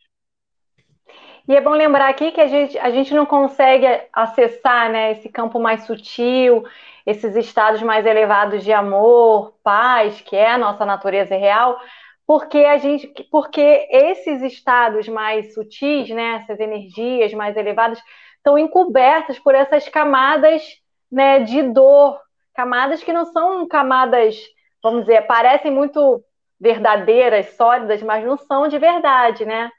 E 1.47 1.55
é 1.55 1.61
bom 1.61 1.71
lembrar 1.71 2.09
aqui 2.09 2.31
que 2.31 2.39
a 2.39 2.47
gente, 2.47 2.77
a 2.77 2.89
gente 2.91 3.13
não 3.13 3.25
consegue 3.25 3.85
acessar 4.13 4.91
né, 4.91 5.11
esse 5.11 5.27
campo 5.27 5.59
mais 5.59 5.83
sutil, 5.85 6.63
esses 7.05 7.35
estados 7.35 7.81
mais 7.81 8.05
elevados 8.05 8.63
de 8.63 8.71
amor, 8.71 9.53
paz, 9.63 10.21
que 10.21 10.35
é 10.35 10.51
a 10.51 10.57
nossa 10.57 10.85
natureza 10.85 11.35
real, 11.35 11.79
porque 12.27 12.59
a 12.59 12.77
gente, 12.77 13.07
porque 13.31 13.87
esses 13.91 14.41
estados 14.43 15.07
mais 15.07 15.53
sutis, 15.53 16.09
né, 16.09 16.41
essas 16.41 16.59
energias 16.59 17.33
mais 17.33 17.57
elevadas, 17.57 17.99
estão 18.37 18.57
encobertas 18.57 19.39
por 19.39 19.55
essas 19.55 19.89
camadas, 19.89 20.63
né, 21.11 21.39
de 21.39 21.63
dor, 21.63 22.19
camadas 22.53 23.03
que 23.03 23.11
não 23.11 23.25
são 23.25 23.67
camadas, 23.67 24.39
vamos 24.81 25.01
dizer, 25.01 25.23
parecem 25.23 25.71
muito 25.71 26.23
verdadeiras, 26.59 27.55
sólidas, 27.57 28.01
mas 28.03 28.23
não 28.23 28.37
são 28.37 28.67
de 28.67 28.77
verdade, 28.77 29.45
né? 29.45 29.71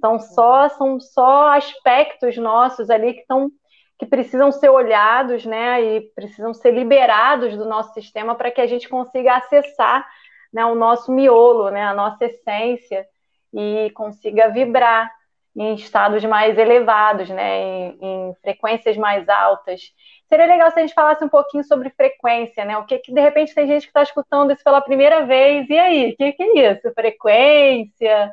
São 0.00 0.18
só 0.18 0.68
são 0.68 1.00
só 1.00 1.48
aspectos 1.54 2.36
nossos 2.36 2.90
ali 2.90 3.14
que 3.14 3.20
estão 3.20 3.50
que 3.98 4.06
precisam 4.06 4.50
ser 4.50 4.70
olhados, 4.70 5.44
né, 5.44 5.80
e 5.80 6.00
precisam 6.14 6.52
ser 6.52 6.72
liberados 6.72 7.56
do 7.56 7.64
nosso 7.64 7.94
sistema 7.94 8.34
para 8.34 8.50
que 8.50 8.60
a 8.60 8.66
gente 8.66 8.88
consiga 8.88 9.36
acessar 9.36 10.04
né, 10.52 10.64
o 10.64 10.74
nosso 10.74 11.12
miolo, 11.12 11.70
né, 11.70 11.84
a 11.84 11.94
nossa 11.94 12.24
essência, 12.24 13.06
e 13.52 13.90
consiga 13.94 14.48
vibrar 14.48 15.12
em 15.56 15.74
estados 15.74 16.24
mais 16.24 16.58
elevados, 16.58 17.28
né, 17.28 17.60
em, 17.60 17.98
em, 18.00 18.34
frequências 18.42 18.96
mais 18.96 19.28
altas. 19.28 19.80
Seria 20.28 20.46
legal 20.46 20.70
se 20.72 20.78
a 20.80 20.82
gente 20.82 20.94
falasse 20.94 21.24
um 21.24 21.28
pouquinho 21.28 21.62
sobre 21.62 21.90
frequência, 21.90 22.64
né? 22.64 22.76
O 22.76 22.84
que, 22.84 22.98
que 22.98 23.12
de 23.14 23.20
repente 23.20 23.54
tem 23.54 23.68
gente 23.68 23.82
que 23.82 23.90
está 23.90 24.02
escutando 24.02 24.52
isso 24.52 24.64
pela 24.64 24.80
primeira 24.80 25.24
vez, 25.24 25.68
e 25.70 25.78
aí, 25.78 26.10
o 26.10 26.16
que, 26.16 26.32
que 26.32 26.42
é 26.42 26.72
isso? 26.72 26.92
Frequência? 26.92 28.32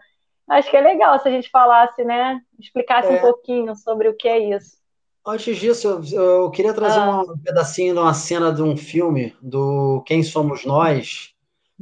Acho 0.51 0.69
que 0.69 0.75
é 0.75 0.81
legal 0.81 1.17
se 1.17 1.29
a 1.29 1.31
gente 1.31 1.49
falasse, 1.49 2.03
né? 2.03 2.41
Explicasse 2.59 3.07
é. 3.07 3.11
um 3.13 3.21
pouquinho 3.21 3.73
sobre 3.73 4.09
o 4.09 4.13
que 4.13 4.27
é 4.27 4.37
isso. 4.37 4.81
Antes 5.25 5.55
disso, 5.57 5.87
eu, 5.87 6.03
eu 6.21 6.51
queria 6.51 6.73
trazer 6.73 6.99
ah. 6.99 7.21
um 7.21 7.37
pedacinho 7.37 7.93
de 7.93 7.99
uma 8.01 8.13
cena 8.13 8.51
de 8.51 8.61
um 8.61 8.75
filme 8.75 9.33
do 9.41 10.03
Quem 10.05 10.21
Somos 10.21 10.65
Nós, 10.65 11.33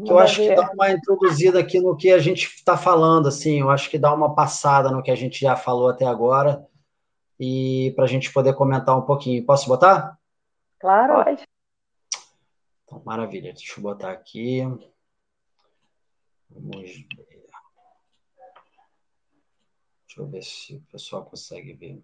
que 0.05 0.11
eu 0.11 0.19
acho 0.19 0.41
que 0.41 0.53
dá 0.53 0.69
uma 0.71 0.91
introduzida 0.91 1.59
aqui 1.59 1.79
no 1.79 1.97
que 1.97 2.11
a 2.11 2.19
gente 2.19 2.45
está 2.45 2.77
falando, 2.77 3.27
assim, 3.27 3.59
eu 3.59 3.71
acho 3.71 3.89
que 3.89 3.97
dá 3.97 4.13
uma 4.13 4.35
passada 4.35 4.91
no 4.91 5.01
que 5.01 5.09
a 5.09 5.15
gente 5.15 5.39
já 5.39 5.55
falou 5.55 5.89
até 5.89 6.05
agora, 6.05 6.63
e 7.39 7.91
para 7.95 8.03
a 8.03 8.07
gente 8.07 8.31
poder 8.31 8.53
comentar 8.53 8.95
um 8.95 9.01
pouquinho. 9.01 9.43
Posso 9.45 9.67
botar? 9.67 10.15
Claro. 10.79 11.23
Pode. 11.23 11.43
Então, 12.85 13.01
maravilha. 13.03 13.51
Deixa 13.51 13.79
eu 13.79 13.83
botar 13.83 14.11
aqui. 14.11 14.61
Vamos 16.51 16.81
ver. 16.81 17.38
Deixa 20.19 20.23
eu 20.23 20.27
ver 20.27 20.43
se 20.43 20.75
o 20.75 20.81
pessoal 20.91 21.25
consegue 21.25 21.73
ver. 21.73 22.03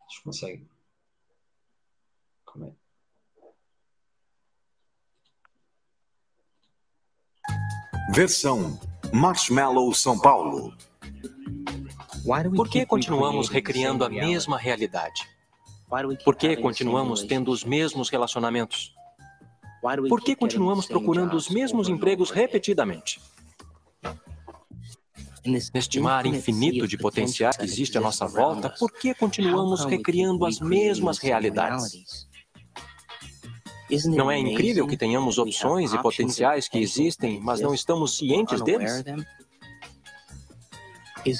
Deixa 0.00 0.18
eu 0.18 0.24
consegue. 0.24 0.68
Como 2.44 2.66
é? 2.66 2.74
Versão 8.12 8.78
Marshmallow 9.14 9.94
São 9.94 10.18
Paulo. 10.18 10.76
Por 12.54 12.68
que 12.68 12.84
continuamos 12.84 13.48
recriando 13.48 14.04
a 14.04 14.10
mesma 14.10 14.58
realidade? 14.58 15.26
Por 16.22 16.36
que 16.36 16.54
continuamos 16.56 17.22
tendo 17.22 17.50
os 17.50 17.64
mesmos 17.64 18.10
relacionamentos? 18.10 18.94
Por 20.08 20.20
que 20.20 20.36
continuamos 20.36 20.84
procurando 20.86 21.34
os 21.34 21.48
mesmos 21.48 21.88
empregos 21.88 22.30
repetidamente? 22.30 23.18
Neste 25.44 25.98
mar 26.00 26.26
infinito 26.26 26.86
de 26.86 26.98
potenciais 26.98 27.56
que 27.56 27.64
existe 27.64 27.96
à 27.96 28.00
nossa 28.00 28.26
volta, 28.26 28.68
por 28.78 28.92
que 28.92 29.14
continuamos 29.14 29.84
recriando 29.84 30.44
as 30.44 30.60
mesmas 30.60 31.18
realidades? 31.18 32.28
Não 34.06 34.30
é 34.30 34.38
incrível 34.38 34.86
que 34.86 34.96
tenhamos 34.96 35.38
opções 35.38 35.92
e 35.92 35.98
potenciais 35.98 36.68
que 36.68 36.78
existem, 36.78 37.40
mas 37.40 37.60
não 37.60 37.74
estamos 37.74 38.16
cientes 38.16 38.60
deles? 38.62 39.02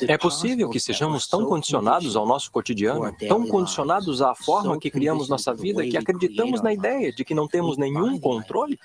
É 0.08 0.18
possível 0.18 0.68
que 0.68 0.80
sejamos 0.80 1.26
tão 1.26 1.46
condicionados 1.46 2.16
ao 2.16 2.26
nosso 2.26 2.50
cotidiano, 2.50 3.14
tão 3.28 3.46
condicionados 3.46 4.20
à 4.20 4.34
forma 4.34 4.78
que 4.78 4.90
criamos 4.90 5.28
nossa 5.28 5.54
vida, 5.54 5.86
que 5.86 5.96
acreditamos 5.96 6.60
na 6.60 6.72
ideia 6.72 7.12
de 7.12 7.24
que 7.24 7.34
não 7.34 7.46
temos 7.46 7.76
nenhum 7.76 8.18
controle? 8.18 8.78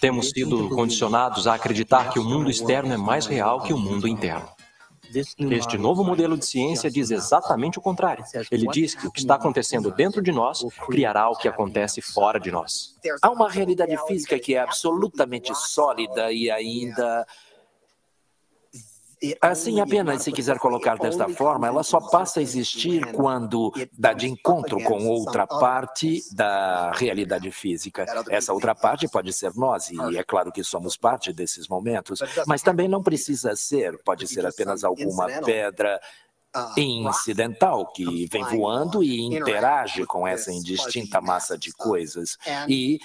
Temos 0.00 0.30
sido 0.30 0.68
condicionados 0.70 1.46
a 1.46 1.54
acreditar 1.54 2.12
que 2.12 2.18
o 2.18 2.24
mundo 2.24 2.50
externo 2.50 2.92
é 2.92 2.96
mais 2.96 3.26
real 3.26 3.62
que 3.62 3.72
o 3.72 3.78
mundo 3.78 4.06
interno. 4.08 4.48
Este 5.12 5.76
novo 5.76 6.04
modelo 6.04 6.36
de 6.38 6.46
ciência 6.46 6.88
diz 6.88 7.10
exatamente 7.10 7.78
o 7.78 7.82
contrário. 7.82 8.24
Ele 8.50 8.68
diz 8.68 8.94
que 8.94 9.06
o 9.06 9.10
que 9.10 9.18
está 9.18 9.34
acontecendo 9.34 9.90
dentro 9.90 10.22
de 10.22 10.30
nós 10.30 10.64
criará 10.86 11.28
o 11.28 11.36
que 11.36 11.48
acontece 11.48 12.00
fora 12.00 12.38
de 12.38 12.50
nós. 12.52 12.96
Há 13.20 13.30
uma 13.30 13.50
realidade 13.50 13.96
física 14.06 14.38
que 14.38 14.54
é 14.54 14.60
absolutamente 14.60 15.52
sólida 15.54 16.32
e 16.32 16.48
ainda 16.50 17.26
Assim, 19.40 19.80
apenas 19.80 20.22
se 20.22 20.32
quiser 20.32 20.58
colocar 20.58 20.96
desta 20.98 21.28
forma, 21.28 21.66
ela 21.66 21.82
só 21.82 22.00
passa 22.00 22.40
a 22.40 22.42
existir 22.42 23.12
quando 23.12 23.70
dá 23.98 24.14
de 24.14 24.26
encontro 24.26 24.82
com 24.82 25.06
outra 25.08 25.46
parte 25.46 26.22
da 26.34 26.90
realidade 26.92 27.50
física. 27.50 28.06
Essa 28.30 28.52
outra 28.54 28.74
parte 28.74 29.06
pode 29.08 29.32
ser 29.32 29.52
nós, 29.54 29.90
e 29.90 30.16
é 30.16 30.22
claro 30.22 30.50
que 30.50 30.64
somos 30.64 30.96
parte 30.96 31.32
desses 31.32 31.68
momentos, 31.68 32.20
mas 32.46 32.62
também 32.62 32.88
não 32.88 33.02
precisa 33.02 33.54
ser, 33.54 33.98
pode 34.02 34.26
ser 34.26 34.46
apenas 34.46 34.84
alguma 34.84 35.26
pedra 35.44 36.00
incidental 36.76 37.92
que 37.92 38.26
vem 38.26 38.44
voando 38.44 39.02
e 39.02 39.20
interage 39.20 40.04
com 40.06 40.26
essa 40.26 40.50
indistinta 40.50 41.20
massa 41.20 41.58
de 41.58 41.72
coisas. 41.72 42.36
E 42.68 42.98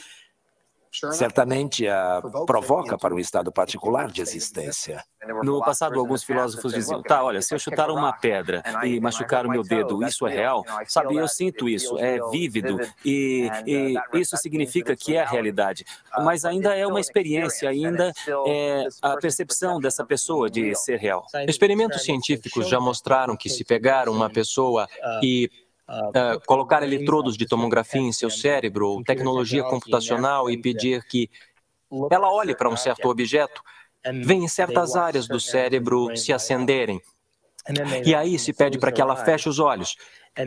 certamente 1.12 1.88
a 1.88 2.22
provoca 2.46 2.98
para 2.98 3.14
um 3.14 3.20
estado 3.20 3.52
particular 3.52 4.12
de 4.12 4.22
existência. 4.22 5.04
No 5.44 5.60
passado, 5.60 6.00
alguns 6.00 6.24
filósofos 6.24 6.74
diziam: 6.74 7.02
tá, 7.02 7.24
olha, 7.24 7.42
se 7.42 7.54
eu 7.54 7.60
chutar 7.60 7.90
uma 7.90 8.14
pedra 8.14 8.64
e 8.84 9.00
machucar 9.00 9.46
o 9.46 9.50
meu 9.50 9.64
dedo, 9.64 10.04
isso 10.06 10.28
é 10.28 10.32
real? 10.34 10.64
Sabe, 10.88 11.16
eu 11.16 11.28
sinto 11.28 11.68
isso, 11.68 11.98
é 11.98 12.20
vívido, 12.30 12.80
e, 13.04 13.50
e 13.66 13.96
isso 14.14 14.38
significa 14.38 14.96
que 14.96 15.16
é 15.16 15.22
a 15.22 15.26
realidade. 15.26 15.86
Mas 16.20 16.46
ainda 16.46 16.76
é 16.76 16.86
uma 16.86 17.00
experiência, 17.00 17.70
ainda 17.70 18.12
é 18.48 18.88
a 19.02 19.18
percepção 19.18 19.80
dessa 19.80 20.06
pessoa 20.06 20.50
de 20.50 20.76
ser 20.76 20.98
real. 20.98 21.26
Experimentos 21.48 22.04
científicos 22.04 22.68
já 22.68 22.80
mostraram 22.80 23.36
que 23.36 23.50
se 23.50 23.64
pegar 23.64 24.08
uma 24.08 24.30
pessoa 24.30 24.88
e 25.24 25.50
uh, 25.89 26.39
colocar 26.45 26.84
eletrodos 26.84 27.38
de 27.38 27.45
tomografia 27.45 28.02
em 28.02 28.12
seu 28.12 28.30
cérebro 28.30 28.88
ou 28.88 29.04
tecnologia 29.04 29.63
computacional 29.63 30.50
e 30.50 30.58
pedir 30.58 31.04
que 31.04 31.30
ela 32.12 32.32
olhe 32.32 32.56
para 32.56 32.69
um 32.69 32.76
certo 32.76 33.08
objeto, 33.10 33.62
vem 34.24 34.48
certas 34.48 34.95
áreas 34.95 35.28
do 35.28 35.39
cérebro 35.39 36.15
se 36.15 36.34
acenderem. 36.34 37.02
E 38.06 38.13
aí 38.13 38.38
se 38.38 38.54
pede 38.54 38.78
para 38.78 38.91
que 38.91 39.02
ela 39.02 39.15
feche 39.15 39.50
os 39.50 39.60
olhos. 39.60 39.95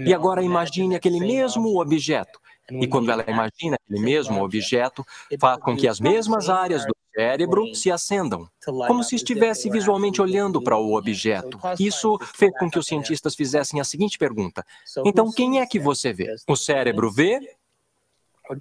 E 0.06 0.12
agora 0.12 0.42
imagine 0.42 0.94
aquele 0.94 1.18
mesmo 1.18 1.80
objeto. 1.80 2.40
E 2.70 2.86
quando 2.86 3.10
ela 3.10 3.24
imagina 3.26 3.76
aquele 3.82 4.00
mesmo 4.00 4.42
objeto, 4.44 5.04
faz 5.40 5.58
com 5.58 5.74
que 5.76 5.88
as 5.88 5.98
mesmas 5.98 6.48
áreas 6.50 6.84
do 6.84 6.94
cérebro 7.18 7.74
se 7.74 7.90
acendam, 7.90 8.48
como 8.64 9.02
se 9.02 9.16
estivesse 9.16 9.68
visualmente 9.68 10.22
olhando 10.22 10.62
para 10.62 10.76
o 10.76 10.96
objeto. 10.96 11.58
Isso 11.80 12.16
fez 12.34 12.52
com 12.56 12.70
que 12.70 12.78
os 12.78 12.86
cientistas 12.86 13.34
fizessem 13.34 13.80
a 13.80 13.84
seguinte 13.84 14.16
pergunta: 14.16 14.64
então 15.04 15.32
quem 15.32 15.60
é 15.60 15.66
que 15.66 15.80
você 15.80 16.12
vê? 16.12 16.36
O 16.46 16.54
cérebro 16.54 17.10
vê 17.10 17.40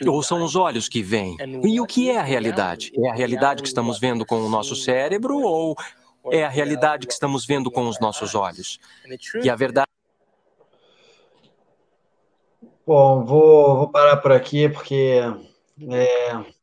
ou 0.07 0.23
são 0.23 0.43
os 0.43 0.55
olhos 0.55 0.89
que 0.89 1.03
veem? 1.03 1.37
E 1.63 1.79
o 1.79 1.85
que 1.85 2.09
é 2.09 2.17
a 2.17 2.23
realidade? 2.23 2.91
É 2.97 3.09
a 3.09 3.13
realidade 3.13 3.61
que 3.61 3.67
estamos 3.67 3.99
vendo 3.99 4.25
com 4.25 4.37
o 4.37 4.49
nosso 4.49 4.75
cérebro 4.75 5.37
ou 5.37 5.75
é 6.31 6.43
a 6.43 6.49
realidade 6.49 7.05
que 7.05 7.13
estamos 7.13 7.45
vendo 7.45 7.69
com 7.69 7.87
os 7.87 7.99
nossos 7.99 8.33
olhos? 8.33 8.79
E 9.43 9.49
a 9.49 9.55
verdade. 9.55 9.87
Bom, 12.85 13.23
vou, 13.23 13.77
vou 13.77 13.89
parar 13.89 14.17
por 14.17 14.31
aqui 14.31 14.67
porque 14.69 15.19
é, 15.91 16.56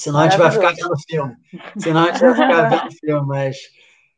Senão 0.00 0.20
a 0.20 0.28
gente 0.28 0.38
vai 0.38 0.50
ficar 0.50 0.72
vendo 0.72 0.94
filme. 1.06 1.36
Senão 1.76 2.04
a 2.04 2.06
gente 2.06 2.20
vai 2.20 2.32
ficar 2.32 2.68
vendo 2.70 2.92
filme, 2.98 3.26
mas 3.26 3.56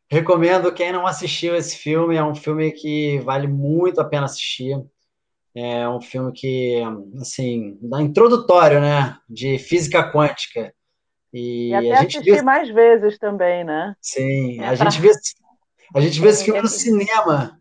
recomendo 0.09 0.73
quem 0.73 0.92
não 0.92 1.07
assistiu 1.07 1.57
esse 1.57 1.77
filme, 1.77 2.14
é 2.14 2.23
um 2.23 2.37
filme 2.37 2.71
que 2.71 3.18
vale 3.21 3.49
muito 3.49 4.01
a 4.01 4.05
pena 4.05 4.27
assistir. 4.27 4.81
É 5.55 5.87
um 5.88 6.01
filme 6.01 6.33
que, 6.33 6.81
assim, 7.21 7.77
dá 7.83 8.01
introdutório, 8.01 8.81
né, 8.81 9.16
de 9.29 9.59
física 9.59 10.11
quântica. 10.11 10.73
E, 11.33 11.71
e 11.71 11.75
até 11.75 11.92
a 11.92 12.03
gente 12.03 12.18
assistir 12.18 12.35
viu... 12.37 12.45
mais 12.45 12.71
vezes 12.71 13.18
também, 13.18 13.64
né? 13.64 13.95
Sim, 14.01 14.61
é 14.61 14.68
a 14.68 14.75
gente 14.77 15.01
vê 15.01 15.11
a 15.95 16.01
gente 16.01 16.21
vê 16.21 16.29
esse 16.29 16.45
filme 16.47 16.62
no 16.62 16.68
cinema, 16.68 17.59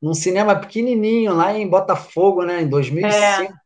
num 0.00 0.14
cinema 0.14 0.56
pequenininho 0.56 1.34
lá 1.34 1.52
em 1.52 1.68
Botafogo, 1.68 2.44
né, 2.44 2.62
em 2.62 2.68
2005. 2.68 3.14
É. 3.14 3.57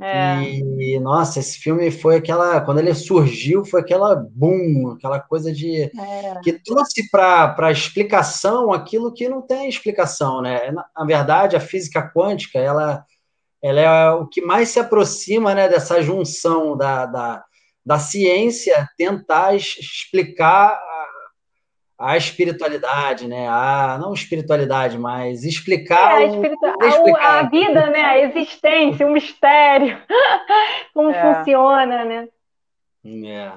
É. 0.00 0.42
E, 0.78 0.98
nossa, 0.98 1.40
esse 1.40 1.58
filme 1.58 1.90
foi 1.90 2.16
aquela. 2.16 2.60
Quando 2.62 2.78
ele 2.78 2.94
surgiu, 2.94 3.64
foi 3.64 3.82
aquela 3.82 4.14
boom, 4.16 4.94
aquela 4.96 5.20
coisa 5.20 5.52
de. 5.52 5.82
É. 5.82 6.40
que 6.42 6.54
trouxe 6.54 7.10
para 7.10 7.54
a 7.58 7.70
explicação 7.70 8.72
aquilo 8.72 9.12
que 9.12 9.28
não 9.28 9.42
tem 9.42 9.68
explicação, 9.68 10.40
né? 10.40 10.70
Na, 10.70 10.86
na, 10.96 11.04
verdade, 11.04 11.54
a 11.54 11.60
física 11.60 12.02
quântica, 12.02 12.58
ela, 12.58 13.04
ela 13.62 13.80
é 13.80 14.10
o 14.12 14.26
que 14.26 14.40
mais 14.40 14.70
se 14.70 14.80
aproxima 14.80 15.54
né, 15.54 15.68
dessa 15.68 16.00
junção 16.00 16.76
da, 16.76 17.04
da, 17.04 17.44
da 17.84 17.98
ciência 17.98 18.88
tentar 18.96 19.54
explicar 19.54 20.80
a 22.00 22.16
espiritualidade, 22.16 23.28
né? 23.28 23.46
A 23.46 23.98
não 24.00 24.14
espiritualidade, 24.14 24.98
mas 24.98 25.44
explicar, 25.44 26.22
é, 26.22 26.24
a, 26.24 26.26
espiritu... 26.28 26.66
explicar. 26.82 27.44
a, 27.44 27.48
vida, 27.48 27.86
né? 27.90 28.00
A 28.00 28.20
existência, 28.20 29.06
o 29.06 29.12
mistério, 29.12 29.98
como 30.94 31.10
é. 31.10 31.34
funciona, 31.34 32.04
né? 32.06 32.28
É. 33.04 33.52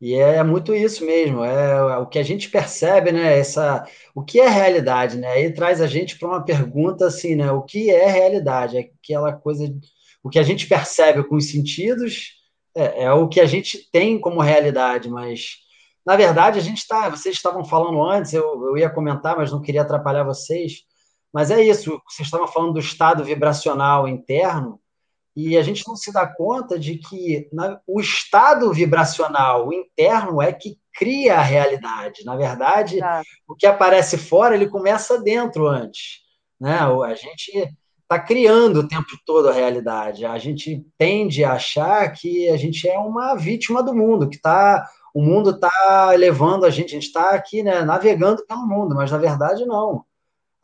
E 0.00 0.14
é 0.14 0.42
muito 0.44 0.72
isso 0.72 1.04
mesmo, 1.04 1.42
é, 1.42 1.72
é 1.72 1.96
o 1.96 2.06
que 2.06 2.18
a 2.18 2.22
gente 2.22 2.48
percebe, 2.48 3.10
né? 3.10 3.38
Essa, 3.38 3.84
o 4.14 4.22
que 4.22 4.38
é 4.38 4.48
realidade, 4.48 5.16
né? 5.16 5.32
Aí 5.32 5.52
traz 5.52 5.80
a 5.80 5.88
gente 5.88 6.16
para 6.16 6.28
uma 6.28 6.44
pergunta 6.44 7.06
assim, 7.06 7.34
né? 7.34 7.50
O 7.50 7.62
que 7.62 7.90
é 7.90 8.06
realidade? 8.06 8.76
É 8.76 8.90
aquela 9.02 9.32
coisa, 9.32 9.64
o 10.22 10.30
que 10.30 10.38
a 10.38 10.44
gente 10.44 10.68
percebe 10.68 11.24
com 11.24 11.34
os 11.34 11.50
sentidos 11.50 12.34
é, 12.76 13.04
é 13.04 13.12
o 13.12 13.28
que 13.28 13.40
a 13.40 13.46
gente 13.46 13.90
tem 13.90 14.16
como 14.20 14.40
realidade, 14.40 15.08
mas 15.08 15.63
na 16.04 16.16
verdade, 16.16 16.58
a 16.58 16.62
gente 16.62 16.78
está. 16.78 17.08
Vocês 17.08 17.34
estavam 17.34 17.64
falando 17.64 18.02
antes, 18.02 18.32
eu, 18.32 18.44
eu 18.66 18.76
ia 18.76 18.90
comentar, 18.90 19.36
mas 19.36 19.50
não 19.50 19.60
queria 19.60 19.82
atrapalhar 19.82 20.24
vocês. 20.24 20.82
Mas 21.32 21.50
é 21.50 21.62
isso, 21.62 22.00
vocês 22.08 22.26
estavam 22.26 22.46
falando 22.46 22.74
do 22.74 22.78
estado 22.78 23.24
vibracional 23.24 24.06
interno, 24.06 24.80
e 25.36 25.56
a 25.56 25.62
gente 25.62 25.86
não 25.86 25.96
se 25.96 26.12
dá 26.12 26.26
conta 26.26 26.78
de 26.78 26.96
que 26.96 27.48
na, 27.52 27.80
o 27.86 28.00
estado 28.00 28.72
vibracional 28.72 29.72
interno 29.72 30.40
é 30.40 30.52
que 30.52 30.78
cria 30.94 31.36
a 31.36 31.42
realidade. 31.42 32.24
Na 32.24 32.36
verdade, 32.36 33.00
tá. 33.00 33.20
o 33.48 33.54
que 33.54 33.66
aparece 33.66 34.16
fora, 34.16 34.54
ele 34.54 34.68
começa 34.68 35.20
dentro 35.20 35.66
antes. 35.66 36.20
Né? 36.60 36.78
A 36.78 37.14
gente 37.14 37.68
está 38.02 38.20
criando 38.20 38.80
o 38.80 38.88
tempo 38.88 39.08
todo 39.26 39.48
a 39.48 39.52
realidade. 39.52 40.24
A 40.24 40.38
gente 40.38 40.86
tende 40.96 41.42
a 41.42 41.54
achar 41.54 42.12
que 42.12 42.48
a 42.50 42.56
gente 42.56 42.88
é 42.88 42.96
uma 42.96 43.34
vítima 43.34 43.82
do 43.82 43.92
mundo, 43.92 44.28
que 44.28 44.36
está 44.36 44.86
o 45.14 45.22
mundo 45.22 45.50
está 45.50 46.10
levando 46.10 46.66
a 46.66 46.70
gente, 46.70 46.90
a 46.90 46.94
gente 46.94 47.06
está 47.06 47.30
aqui 47.30 47.62
né, 47.62 47.82
navegando 47.82 48.44
pelo 48.44 48.66
mundo, 48.66 48.96
mas 48.96 49.12
na 49.12 49.18
verdade 49.18 49.64
não. 49.64 50.04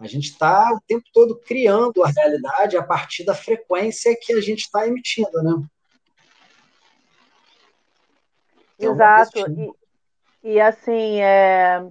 A 0.00 0.06
gente 0.08 0.30
está 0.30 0.72
o 0.72 0.80
tempo 0.80 1.04
todo 1.12 1.38
criando 1.46 2.02
a 2.02 2.08
realidade 2.08 2.76
a 2.76 2.82
partir 2.82 3.24
da 3.24 3.34
frequência 3.34 4.16
que 4.20 4.32
a 4.32 4.40
gente 4.40 4.62
está 4.62 4.88
emitindo, 4.88 5.42
né? 5.42 5.62
Então, 8.76 8.94
Exato. 8.94 9.38
E, 10.42 10.54
e, 10.54 10.60
assim, 10.60 11.20
é, 11.20 11.86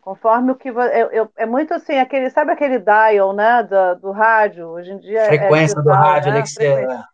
conforme 0.00 0.52
o 0.52 0.54
que 0.54 0.70
eu, 0.70 0.80
eu, 0.80 1.32
é 1.36 1.44
muito 1.44 1.74
assim, 1.74 1.98
aquele, 1.98 2.30
sabe 2.30 2.52
aquele 2.52 2.78
dial, 2.78 3.34
né, 3.34 3.64
do, 3.64 4.00
do 4.00 4.10
rádio? 4.12 4.68
Hoje 4.68 4.92
em 4.92 4.98
dia 4.98 5.24
frequência 5.26 5.74
é 5.74 5.82
digital, 5.82 5.82
do 5.82 5.90
rádio, 5.90 6.32
né? 6.32 6.42
Que 6.42 7.09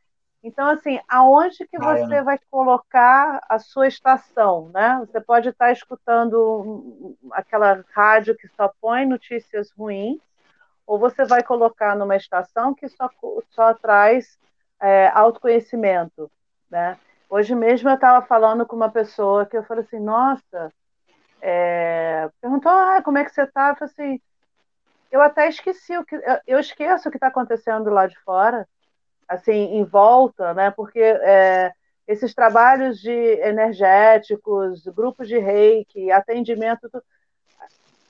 então, 0.46 0.68
assim, 0.68 1.00
aonde 1.08 1.66
que 1.66 1.76
você 1.76 2.22
vai 2.22 2.38
colocar 2.48 3.44
a 3.48 3.58
sua 3.58 3.88
estação, 3.88 4.70
né? 4.72 5.00
Você 5.00 5.20
pode 5.20 5.48
estar 5.48 5.72
escutando 5.72 7.16
aquela 7.32 7.84
rádio 7.92 8.36
que 8.36 8.46
só 8.56 8.72
põe 8.80 9.04
notícias 9.04 9.72
ruins, 9.72 10.20
ou 10.86 11.00
você 11.00 11.24
vai 11.24 11.42
colocar 11.42 11.96
numa 11.96 12.14
estação 12.14 12.72
que 12.72 12.88
só, 12.88 13.10
só 13.50 13.74
traz 13.74 14.38
é, 14.80 15.08
autoconhecimento, 15.08 16.30
né? 16.70 16.96
Hoje 17.28 17.52
mesmo 17.52 17.88
eu 17.88 17.96
estava 17.96 18.24
falando 18.24 18.64
com 18.64 18.76
uma 18.76 18.88
pessoa 18.88 19.46
que 19.46 19.56
eu 19.56 19.64
falei 19.64 19.82
assim, 19.82 19.98
nossa, 19.98 20.72
é... 21.42 22.30
perguntou, 22.40 22.70
ah, 22.70 23.02
como 23.02 23.18
é 23.18 23.24
que 23.24 23.32
você 23.32 23.42
está? 23.42 23.70
Eu 23.70 23.74
falei 23.74 23.92
assim, 23.92 24.20
eu 25.10 25.20
até 25.20 25.48
esqueci 25.48 25.98
o 25.98 26.04
que, 26.04 26.14
eu 26.46 26.60
esqueço 26.60 27.08
o 27.08 27.10
que 27.10 27.16
está 27.16 27.26
acontecendo 27.26 27.90
lá 27.90 28.06
de 28.06 28.16
fora, 28.20 28.64
assim 29.28 29.76
em 29.76 29.84
volta, 29.84 30.54
né? 30.54 30.70
Porque 30.70 31.00
é, 31.00 31.72
esses 32.06 32.34
trabalhos 32.34 32.98
de 33.00 33.10
energéticos, 33.10 34.86
grupos 34.86 35.28
de 35.28 35.38
reiki, 35.38 36.10
atendimento, 36.10 36.88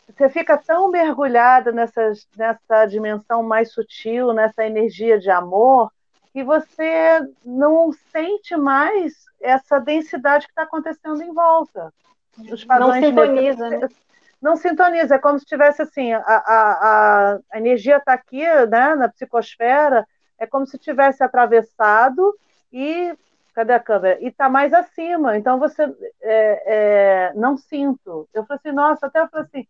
você 0.06 0.28
fica 0.28 0.56
tão 0.56 0.90
mergulhada 0.90 1.72
nessa, 1.72 2.12
nessa 2.36 2.86
dimensão 2.86 3.42
mais 3.42 3.72
sutil, 3.72 4.32
nessa 4.32 4.64
energia 4.64 5.18
de 5.18 5.30
amor, 5.30 5.90
que 6.32 6.44
você 6.44 7.20
não 7.44 7.90
sente 8.12 8.56
mais 8.56 9.24
essa 9.40 9.78
densidade 9.78 10.46
que 10.46 10.52
está 10.52 10.62
acontecendo 10.62 11.22
em 11.22 11.32
volta. 11.32 11.92
Não 12.78 12.92
sintoniza, 12.92 13.70
né? 13.70 13.88
Não 14.40 14.56
sintoniza, 14.56 15.14
é 15.14 15.18
como 15.18 15.38
se 15.38 15.46
tivesse 15.46 15.80
assim, 15.80 16.12
a, 16.12 16.20
a, 16.20 17.38
a 17.50 17.58
energia 17.58 17.96
está 17.96 18.12
aqui, 18.12 18.44
né, 18.66 18.94
na 18.94 19.08
psicosfera, 19.08 20.06
é 20.38 20.46
como 20.46 20.66
se 20.66 20.78
tivesse 20.78 21.22
atravessado 21.22 22.36
e 22.72 23.14
cadê 23.54 23.72
a 23.72 23.80
câmera? 23.80 24.18
E 24.20 24.28
está 24.28 24.48
mais 24.48 24.72
acima. 24.72 25.36
Então 25.36 25.58
você 25.58 25.84
é, 26.22 27.30
é, 27.30 27.32
não 27.34 27.56
sinto. 27.56 28.28
Eu 28.32 28.44
falei 28.44 28.60
assim, 28.62 28.74
nossa, 28.74 29.06
até 29.06 29.20
eu 29.20 29.28
falei 29.28 29.46
assim, 29.46 29.66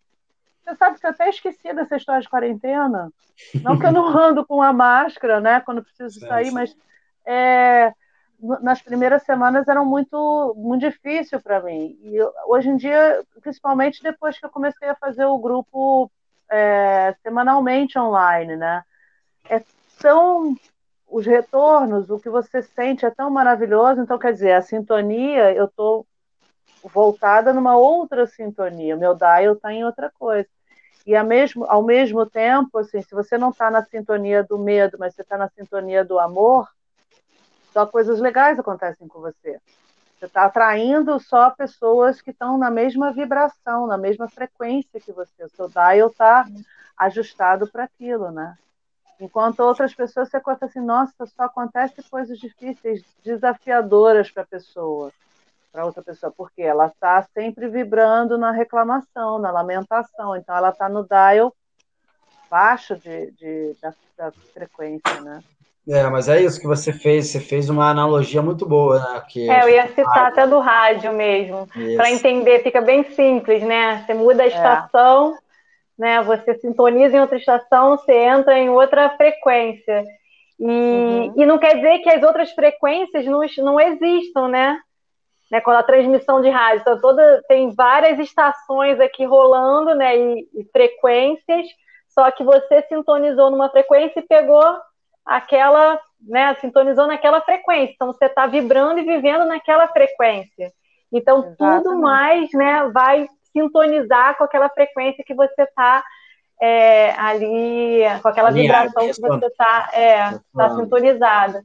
Você 0.64 0.76
sabe 0.76 0.98
que 0.98 1.06
eu 1.06 1.10
até 1.10 1.28
esqueci 1.28 1.72
dessa 1.72 1.96
história 1.96 2.20
de 2.20 2.28
quarentena. 2.28 3.12
Não 3.62 3.78
que 3.78 3.86
eu 3.86 3.92
não 3.92 4.06
ando 4.18 4.44
com 4.44 4.60
a 4.62 4.72
máscara, 4.72 5.40
né? 5.40 5.60
Quando 5.60 5.84
preciso 5.84 6.18
sair, 6.20 6.50
mas 6.50 6.76
é, 7.24 7.92
nas 8.60 8.82
primeiras 8.82 9.22
semanas 9.22 9.66
eram 9.68 9.84
muito, 9.84 10.54
muito 10.56 10.80
difícil 10.80 11.40
para 11.40 11.60
mim. 11.60 11.98
E 12.02 12.18
hoje 12.46 12.68
em 12.68 12.76
dia, 12.76 13.24
principalmente 13.40 14.02
depois 14.02 14.38
que 14.38 14.44
eu 14.44 14.50
comecei 14.50 14.88
a 14.88 14.96
fazer 14.96 15.24
o 15.24 15.38
grupo 15.38 16.10
é, 16.50 17.14
semanalmente 17.22 17.98
online, 17.98 18.56
né? 18.56 18.82
É 19.48 19.62
tão 20.00 20.56
os 21.08 21.24
retornos, 21.24 22.10
o 22.10 22.18
que 22.18 22.28
você 22.28 22.62
sente 22.62 23.06
é 23.06 23.10
tão 23.10 23.30
maravilhoso. 23.30 24.00
Então, 24.00 24.18
quer 24.18 24.32
dizer, 24.32 24.52
a 24.52 24.62
sintonia, 24.62 25.52
eu 25.54 25.66
estou 25.66 26.06
voltada 26.82 27.52
numa 27.52 27.76
outra 27.76 28.26
sintonia. 28.26 28.96
Meu 28.96 29.14
dial 29.14 29.54
está 29.54 29.72
em 29.72 29.84
outra 29.84 30.10
coisa. 30.18 30.48
E 31.06 31.20
mesmo, 31.22 31.64
ao 31.66 31.82
mesmo 31.82 32.26
tempo, 32.26 32.78
assim, 32.78 33.00
se 33.00 33.14
você 33.14 33.38
não 33.38 33.50
está 33.50 33.70
na 33.70 33.84
sintonia 33.84 34.42
do 34.42 34.58
medo, 34.58 34.96
mas 34.98 35.14
você 35.14 35.22
está 35.22 35.38
na 35.38 35.48
sintonia 35.48 36.04
do 36.04 36.18
amor, 36.18 36.68
só 37.72 37.86
coisas 37.86 38.18
legais 38.18 38.58
acontecem 38.58 39.06
com 39.06 39.20
você. 39.20 39.60
Você 40.18 40.24
está 40.24 40.46
atraindo 40.46 41.20
só 41.20 41.50
pessoas 41.50 42.20
que 42.20 42.30
estão 42.30 42.58
na 42.58 42.70
mesma 42.70 43.12
vibração, 43.12 43.86
na 43.86 43.96
mesma 43.96 44.28
frequência 44.28 45.00
que 45.00 45.12
você. 45.12 45.44
O 45.44 45.48
seu 45.50 45.68
dial 45.68 46.08
está 46.08 46.46
ajustado 46.96 47.70
para 47.70 47.84
aquilo, 47.84 48.32
né? 48.32 48.56
Enquanto 49.20 49.60
outras 49.60 49.94
pessoas 49.94 50.28
você 50.28 50.40
conta 50.40 50.66
assim, 50.66 50.80
nossa, 50.80 51.26
só 51.26 51.44
acontece 51.44 52.02
coisas 52.10 52.38
difíceis, 52.38 53.02
desafiadoras 53.24 54.30
para 54.30 54.42
a 54.42 54.46
pessoa 54.46 55.12
para 55.76 55.84
outra 55.84 56.02
pessoa, 56.02 56.32
porque 56.34 56.62
ela 56.62 56.86
está 56.86 57.22
sempre 57.34 57.68
vibrando 57.68 58.38
na 58.38 58.50
reclamação, 58.50 59.38
na 59.38 59.50
lamentação, 59.50 60.34
então 60.34 60.56
ela 60.56 60.70
está 60.70 60.88
no 60.88 61.06
dial 61.06 61.54
baixo 62.50 62.96
de, 62.96 63.30
de 63.32 63.76
da, 63.82 63.92
da, 64.16 64.32
frequência, 64.54 65.20
né? 65.20 65.42
É, 65.86 66.08
mas 66.08 66.28
é 66.28 66.40
isso 66.40 66.58
que 66.58 66.66
você 66.66 66.92
fez, 66.92 67.28
você 67.28 67.38
fez 67.38 67.68
uma 67.68 67.90
analogia 67.90 68.40
muito 68.40 68.66
boa, 68.66 68.98
né? 68.98 69.22
Que 69.28 69.50
é, 69.50 69.64
eu 69.64 69.68
ia 69.68 69.86
citar 69.88 70.06
rádio. 70.06 70.28
até 70.28 70.46
do 70.46 70.58
rádio 70.60 71.12
mesmo, 71.12 71.68
para 71.94 72.10
entender, 72.10 72.62
fica 72.62 72.80
bem 72.80 73.04
simples, 73.12 73.62
né? 73.62 74.02
Você 74.04 74.14
muda 74.14 74.44
a 74.44 74.46
é. 74.46 74.48
estação, 74.48 75.34
é. 75.34 75.45
Né? 75.98 76.22
Você 76.22 76.54
sintoniza 76.56 77.16
em 77.16 77.20
outra 77.20 77.36
estação, 77.36 77.96
você 77.96 78.12
entra 78.12 78.58
em 78.58 78.68
outra 78.68 79.10
frequência. 79.16 80.04
E, 80.58 80.64
uhum. 80.64 81.32
e 81.36 81.46
não 81.46 81.58
quer 81.58 81.76
dizer 81.76 81.98
que 81.98 82.08
as 82.08 82.22
outras 82.22 82.50
frequências 82.52 83.26
não, 83.26 83.40
não 83.58 83.80
existam, 83.80 84.48
né? 84.48 84.78
né, 85.50 85.60
quando 85.60 85.76
a 85.78 85.82
transmissão 85.82 86.40
de 86.40 86.48
rádio 86.48 86.80
então 86.80 87.00
toda 87.00 87.42
tem 87.48 87.70
várias 87.70 88.18
estações 88.18 88.98
aqui 89.00 89.24
rolando, 89.24 89.94
né, 89.94 90.16
e, 90.16 90.48
e, 90.54 90.64
frequências, 90.72 91.66
só 92.08 92.30
que 92.30 92.42
você 92.42 92.82
sintonizou 92.88 93.50
numa 93.50 93.68
frequência 93.70 94.20
e 94.20 94.26
pegou 94.26 94.64
aquela, 95.24 96.00
né, 96.20 96.54
sintonizou 96.60 97.06
naquela 97.06 97.40
frequência, 97.40 97.92
então 97.94 98.12
você 98.12 98.26
está 98.26 98.46
vibrando 98.46 99.00
e 99.00 99.04
vivendo 99.04 99.44
naquela 99.44 99.88
frequência. 99.88 100.72
Então 101.12 101.38
Exatamente. 101.38 101.84
tudo 101.84 101.98
mais, 102.00 102.48
né, 102.52 102.90
vai 102.92 103.28
sintonizar 103.56 104.36
com 104.36 104.44
aquela 104.44 104.68
frequência 104.68 105.24
que 105.26 105.34
você 105.34 105.62
está 105.62 106.04
é, 106.60 107.12
ali, 107.12 108.00
com 108.22 108.28
aquela 108.28 108.50
vibração 108.50 109.08
que 109.08 109.20
você 109.20 109.46
está 109.46 109.90
é, 109.94 110.38
tá 110.54 110.76
sintonizada. 110.76 111.64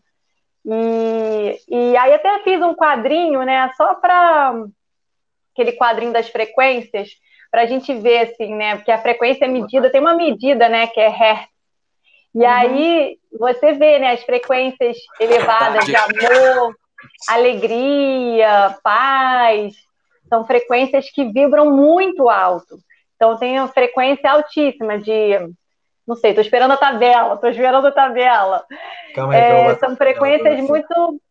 E, 0.65 1.59
e 1.67 1.97
aí 1.97 2.13
até 2.13 2.39
fiz 2.43 2.61
um 2.61 2.73
quadrinho, 2.73 3.43
né, 3.43 3.69
só 3.75 3.95
para 3.95 4.53
aquele 5.53 5.73
quadrinho 5.73 6.13
das 6.13 6.29
frequências, 6.29 7.09
para 7.49 7.63
a 7.63 7.65
gente 7.65 7.93
ver, 7.93 8.29
assim, 8.29 8.55
né, 8.55 8.77
porque 8.77 8.91
a 8.91 9.01
frequência 9.01 9.45
é 9.45 9.47
medida, 9.47 9.89
tem 9.89 9.99
uma 9.99 10.15
medida, 10.15 10.69
né, 10.69 10.87
que 10.87 10.99
é 10.99 11.09
Hertz. 11.09 11.51
E 12.33 12.39
uhum. 12.39 12.47
aí 12.47 13.17
você 13.37 13.73
vê, 13.73 13.99
né, 13.99 14.11
as 14.11 14.23
frequências 14.23 14.97
elevadas 15.19 15.85
de 15.85 15.95
amor, 15.95 16.73
alegria, 17.27 18.77
paz, 18.83 19.75
são 20.31 20.45
frequências 20.45 21.11
que 21.11 21.25
vibram 21.25 21.75
muito 21.75 22.29
alto. 22.29 22.79
Então 23.17 23.37
tem 23.37 23.57
a 23.57 23.67
frequência 23.67 24.31
altíssima 24.31 24.97
de 24.97 25.37
não 26.07 26.15
sei, 26.15 26.31
estou 26.31 26.41
esperando 26.41 26.71
a 26.71 26.77
tabela, 26.77 27.35
estou 27.35 27.49
esperando 27.49 27.87
a 27.87 27.91
tabela. 27.91 28.65
Calma 29.13 29.33
aí, 29.33 29.41
é, 29.41 29.75
são 29.75 29.95
frequências 29.95 30.59
muito. 30.61 31.21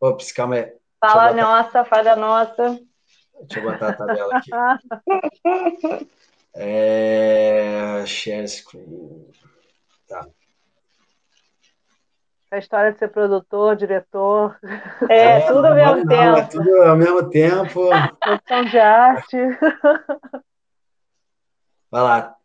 Ops, 0.00 0.32
calma 0.32 0.56
aí. 0.56 0.72
Fala 1.00 1.32
nossa, 1.32 1.84
fada 1.84 2.16
nossa. 2.16 2.78
Deixa 3.40 3.60
eu 3.60 3.70
botar 3.70 3.90
a 3.90 3.92
tabela 3.92 4.36
aqui. 4.36 4.50
é... 6.54 8.04
Share 8.04 8.48
screen. 8.48 9.30
Tá. 10.08 10.26
A 12.50 12.58
história 12.58 12.92
de 12.92 12.98
ser 12.98 13.08
produtor, 13.08 13.76
diretor. 13.76 14.58
É, 15.08 15.38
é 15.38 15.46
tudo 15.46 15.66
ao 15.66 15.74
mesmo 15.74 15.96
não, 15.96 16.06
tempo. 16.06 16.38
É 16.38 16.42
tudo 16.44 16.82
ao 16.82 16.96
mesmo 16.96 17.30
tempo. 17.30 17.90
Produção 18.20 18.64
de 18.64 18.78
arte. 18.78 19.36
Vai 21.90 22.02
lá, 22.02 22.38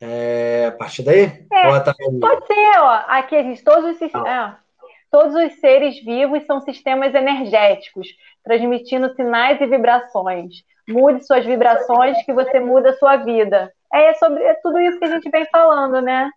é, 0.00 0.66
a 0.68 0.72
partir 0.72 1.02
daí? 1.02 1.46
É, 1.52 1.80
tá 1.80 1.94
pode 2.20 2.46
ser, 2.46 2.78
ó. 2.78 3.04
Aqui 3.08 3.36
a 3.36 3.42
gente, 3.42 3.64
todos 3.64 4.00
os, 4.00 4.14
ah. 4.14 4.28
é, 4.28 4.86
todos 5.10 5.34
os 5.34 5.54
seres 5.60 6.02
vivos 6.04 6.44
são 6.44 6.60
sistemas 6.60 7.14
energéticos, 7.14 8.08
transmitindo 8.44 9.14
sinais 9.14 9.60
e 9.60 9.66
vibrações. 9.66 10.64
Mude 10.88 11.26
suas 11.26 11.44
vibrações 11.44 12.22
que 12.24 12.32
você 12.32 12.60
muda 12.60 12.90
a 12.90 12.96
sua 12.96 13.16
vida. 13.16 13.72
É 13.92 14.14
sobre 14.14 14.42
é 14.42 14.54
tudo 14.62 14.78
isso 14.78 14.98
que 14.98 15.04
a 15.04 15.10
gente 15.10 15.30
vem 15.30 15.46
falando, 15.46 16.00
né? 16.00 16.30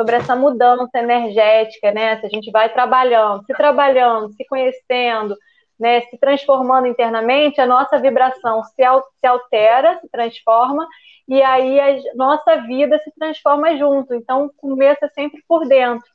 Sobre 0.00 0.16
essa 0.16 0.34
mudança 0.34 0.98
energética, 0.98 1.92
né? 1.92 2.18
Se 2.18 2.24
a 2.24 2.28
gente 2.30 2.50
vai 2.50 2.72
trabalhando, 2.72 3.44
se 3.44 3.52
trabalhando, 3.52 4.32
se 4.32 4.46
conhecendo, 4.46 5.36
né? 5.78 6.00
Se 6.00 6.16
transformando 6.16 6.86
internamente, 6.86 7.60
a 7.60 7.66
nossa 7.66 7.98
vibração 7.98 8.64
se, 8.64 8.82
se 9.20 9.26
altera, 9.26 9.98
se 10.00 10.08
transforma 10.08 10.88
e 11.28 11.42
aí 11.42 11.78
a 11.78 12.14
nossa 12.14 12.62
vida 12.62 12.98
se 13.00 13.12
transforma 13.12 13.76
junto. 13.76 14.14
Então, 14.14 14.50
começa 14.56 15.06
sempre 15.08 15.44
por 15.46 15.68
dentro. 15.68 16.08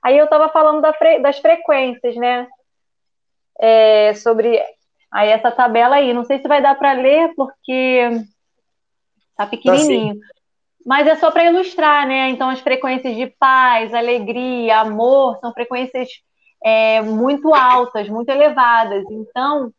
Aí 0.00 0.16
eu 0.16 0.26
estava 0.26 0.48
falando 0.50 0.80
da 0.80 0.92
fre 0.92 1.18
das 1.18 1.40
frequências, 1.40 2.14
né? 2.14 2.46
É, 3.58 4.14
sobre 4.14 4.62
aí 5.10 5.30
essa 5.30 5.50
tabela 5.50 5.96
aí. 5.96 6.14
Não 6.14 6.24
sei 6.24 6.38
se 6.38 6.46
vai 6.46 6.62
dar 6.62 6.76
para 6.76 6.92
ler, 6.92 7.34
porque 7.34 8.10
tá 9.36 9.44
pequenininho. 9.44 10.20
Tá 10.20 10.26
Mas 10.84 11.06
é 11.06 11.14
só 11.16 11.30
para 11.30 11.46
ilustrar, 11.46 12.06
né? 12.06 12.28
Então, 12.30 12.50
as 12.50 12.60
frequências 12.60 13.16
de 13.16 13.26
paz, 13.26 13.94
alegria, 13.94 14.80
amor, 14.80 15.38
são 15.40 15.52
frequências 15.52 16.08
é, 16.62 17.00
muito 17.00 17.54
altas, 17.54 18.08
muito 18.08 18.28
elevadas. 18.28 19.04
Então, 19.10 19.72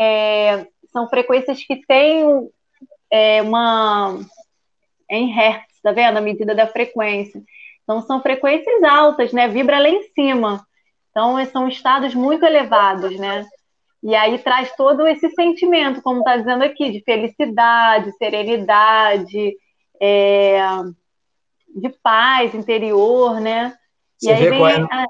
é, 0.00 0.66
são 0.92 1.08
frequências 1.08 1.64
que 1.64 1.84
têm 1.86 2.48
é, 3.10 3.42
uma 3.42 4.18
em 5.10 5.26
hertz, 5.26 5.80
tá 5.82 5.92
vendo? 5.92 6.16
A 6.16 6.20
medida 6.20 6.54
da 6.54 6.66
frequência. 6.66 7.42
Então 7.82 8.00
são 8.02 8.22
frequências 8.22 8.82
altas, 8.82 9.32
né? 9.32 9.48
Vibra 9.48 9.78
lá 9.78 9.88
em 9.88 10.02
cima. 10.14 10.64
Então 11.10 11.44
são 11.46 11.68
estados 11.68 12.14
muito 12.14 12.44
elevados, 12.44 13.18
né? 13.18 13.46
E 14.02 14.14
aí 14.14 14.38
traz 14.38 14.74
todo 14.74 15.06
esse 15.06 15.28
sentimento, 15.30 16.02
como 16.02 16.20
está 16.20 16.36
dizendo 16.36 16.64
aqui, 16.64 16.90
de 16.90 17.02
felicidade, 17.04 18.12
serenidade, 18.16 19.54
é, 20.02 20.60
de 21.76 21.88
paz 22.02 22.54
interior, 22.54 23.40
né? 23.40 23.74
Você 24.18 24.30
e 24.30 24.32
aí 24.32 24.50
vem 24.50 24.62
é 24.64 25.06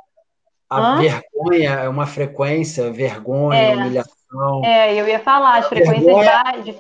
a, 0.69 0.95
a 0.95 0.97
vergonha, 0.97 1.71
é 1.71 1.89
uma 1.89 2.07
frequência, 2.07 2.93
vergonha, 2.93 3.59
é, 3.59 3.75
humilhação. 3.75 4.65
É, 4.65 4.95
eu 4.95 5.09
ia 5.09 5.19
falar, 5.19 5.59
as 5.59 5.67
frequências 5.69 6.05
vergonha... 6.05 6.63
de 6.63 6.79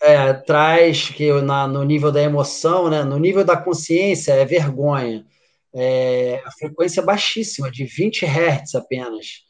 é, 0.00 0.32
traz 0.32 1.10
que 1.10 1.32
na, 1.40 1.68
no 1.68 1.84
nível 1.84 2.10
da 2.10 2.20
emoção, 2.20 2.90
né, 2.90 3.04
no 3.04 3.18
nível 3.18 3.44
da 3.44 3.56
consciência, 3.56 4.32
é 4.32 4.44
vergonha. 4.44 5.24
É, 5.72 6.42
a 6.44 6.50
frequência 6.50 7.00
é 7.00 7.04
baixíssima, 7.04 7.70
de 7.70 7.84
20 7.84 8.26
Hz 8.26 8.74
apenas. 8.74 9.44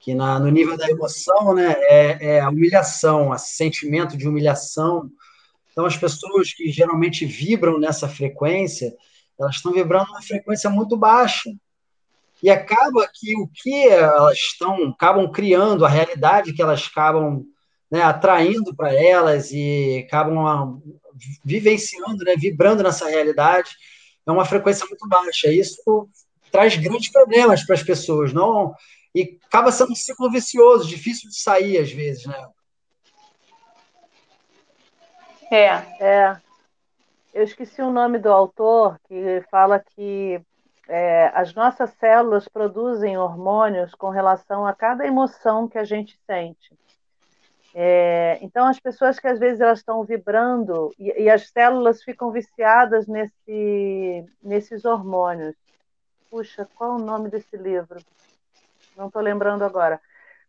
Que 0.00 0.14
na, 0.14 0.38
no 0.38 0.50
nível 0.50 0.76
da 0.76 0.88
emoção 0.88 1.54
né, 1.54 1.74
é, 1.88 2.36
é 2.36 2.40
a 2.40 2.50
humilhação, 2.50 3.30
o 3.30 3.38
sentimento 3.38 4.16
de 4.16 4.28
humilhação. 4.28 5.10
Então, 5.76 5.84
as 5.84 5.96
pessoas 5.98 6.54
que 6.54 6.72
geralmente 6.72 7.26
vibram 7.26 7.78
nessa 7.78 8.08
frequência, 8.08 8.96
elas 9.38 9.56
estão 9.56 9.74
vibrando 9.74 10.08
uma 10.08 10.22
frequência 10.22 10.70
muito 10.70 10.96
baixa. 10.96 11.50
E 12.42 12.48
acaba 12.48 13.06
que 13.12 13.36
o 13.36 13.46
que 13.46 13.86
elas 13.86 14.38
estão, 14.38 14.88
acabam 14.88 15.30
criando, 15.30 15.84
a 15.84 15.88
realidade 15.90 16.54
que 16.54 16.62
elas 16.62 16.88
acabam 16.90 17.44
né, 17.90 18.00
atraindo 18.00 18.74
para 18.74 18.94
elas 18.94 19.50
e 19.52 20.02
acabam 20.06 20.46
ah, 20.46 20.66
vivenciando, 21.44 22.24
né, 22.24 22.36
vibrando 22.38 22.82
nessa 22.82 23.06
realidade, 23.10 23.68
é 24.26 24.32
uma 24.32 24.46
frequência 24.46 24.86
muito 24.86 25.06
baixa. 25.06 25.52
Isso 25.52 26.08
traz 26.50 26.74
grandes 26.74 27.12
problemas 27.12 27.66
para 27.66 27.74
as 27.74 27.82
pessoas, 27.82 28.32
não? 28.32 28.74
E 29.14 29.38
acaba 29.44 29.70
sendo 29.70 29.92
um 29.92 29.94
ciclo 29.94 30.30
vicioso, 30.30 30.88
difícil 30.88 31.28
de 31.28 31.38
sair 31.38 31.76
às 31.76 31.92
vezes, 31.92 32.24
né? 32.24 32.48
É, 35.56 35.86
é. 36.00 36.36
eu 37.32 37.42
esqueci 37.42 37.80
o 37.80 37.90
nome 37.90 38.18
do 38.18 38.30
autor 38.30 39.00
que 39.08 39.42
fala 39.50 39.80
que 39.80 40.38
é, 40.86 41.30
as 41.34 41.54
nossas 41.54 41.90
células 41.94 42.46
produzem 42.46 43.16
hormônios 43.16 43.94
com 43.94 44.10
relação 44.10 44.66
a 44.66 44.74
cada 44.74 45.06
emoção 45.06 45.66
que 45.66 45.78
a 45.78 45.84
gente 45.84 46.20
sente. 46.26 46.78
É, 47.74 48.38
então, 48.42 48.66
as 48.66 48.78
pessoas 48.78 49.18
que 49.18 49.26
às 49.26 49.38
vezes 49.38 49.62
elas 49.62 49.78
estão 49.78 50.04
vibrando 50.04 50.92
e, 50.98 51.22
e 51.22 51.30
as 51.30 51.48
células 51.48 52.02
ficam 52.02 52.30
viciadas 52.30 53.06
nesse, 53.06 54.26
nesses 54.42 54.84
hormônios. 54.84 55.54
Puxa, 56.30 56.68
qual 56.74 56.96
o 56.96 56.98
nome 56.98 57.30
desse 57.30 57.56
livro? 57.56 57.98
Não 58.94 59.06
estou 59.06 59.22
lembrando 59.22 59.62
agora. 59.62 60.00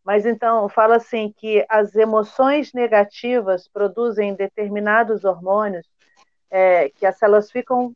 Mas 0.08 0.26
então, 0.26 0.70
fala 0.70 0.96
assim 0.96 1.34
que 1.36 1.66
as 1.68 1.94
emoções 1.94 2.72
negativas 2.72 3.68
produzem 3.68 4.34
determinados 4.34 5.26
hormônios 5.26 5.86
é, 6.50 6.88
que 6.92 7.06
as 7.06 7.18
células 7.18 7.52
ficam 7.52 7.92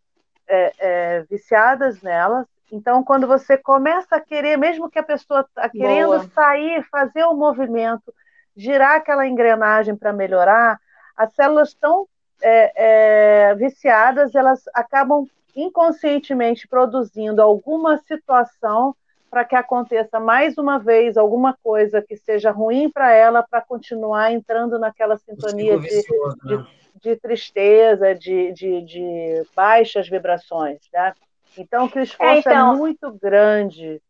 é, 0.45 0.74
é, 0.78 1.22
viciadas 1.22 2.01
nelas. 2.01 2.45
Então, 2.70 3.01
quando 3.01 3.26
você 3.26 3.57
começa 3.57 4.18
a 4.18 4.20
querer, 4.20 4.57
mesmo 4.57 4.89
que 4.89 4.99
a 4.99 5.03
pessoa 5.03 5.39
está 5.39 5.70
querendo 5.70 6.07
Boa. 6.07 6.28
sair, 6.36 6.84
fazer 6.91 7.24
o 7.24 7.34
movimento, 7.34 8.14
girar 8.57 8.97
aquela 8.97 9.26
engrenagem 9.26 9.95
para 9.95 10.12
melhorar, 10.12 10.82
as 11.16 11.34
células 11.34 11.70
estão 11.70 12.09
é, 12.41 13.51
é, 13.51 13.55
viciadas, 13.55 14.36
elas 14.36 14.66
acabam 14.74 15.26
inconscientemente 15.55 16.68
produzindo 16.68 17.41
alguma 17.41 17.99
situação 17.99 18.93
para 19.32 19.46
que 19.46 19.56
aconteça 19.56 20.20
mais 20.20 20.58
uma 20.58 20.78
vez 20.78 21.16
alguma 21.16 21.58
coisa 21.64 22.02
que 22.02 22.18
seja 22.18 22.52
ruim 22.52 22.92
para 22.92 23.14
ela, 23.14 23.42
para 23.42 23.62
continuar 23.62 24.34
entrando 24.34 24.78
naquela 24.78 25.18
sintonia 25.18 25.80
de, 25.80 25.88
de, 25.88 26.58
né? 26.58 26.68
de, 27.02 27.16
tristeza, 27.16 28.14
de, 28.14 28.52
de, 28.52 28.82
de, 28.82 29.44
baixas 29.56 30.10
vibrações. 30.10 30.82
Né? 30.94 31.14
Então, 31.58 31.88
que 31.88 32.00
o 32.00 32.04
esforço 32.04 32.50
é, 32.50 32.54
então... 32.54 32.74
é 32.74 32.78
muito 32.78 33.10
grande 33.14 34.02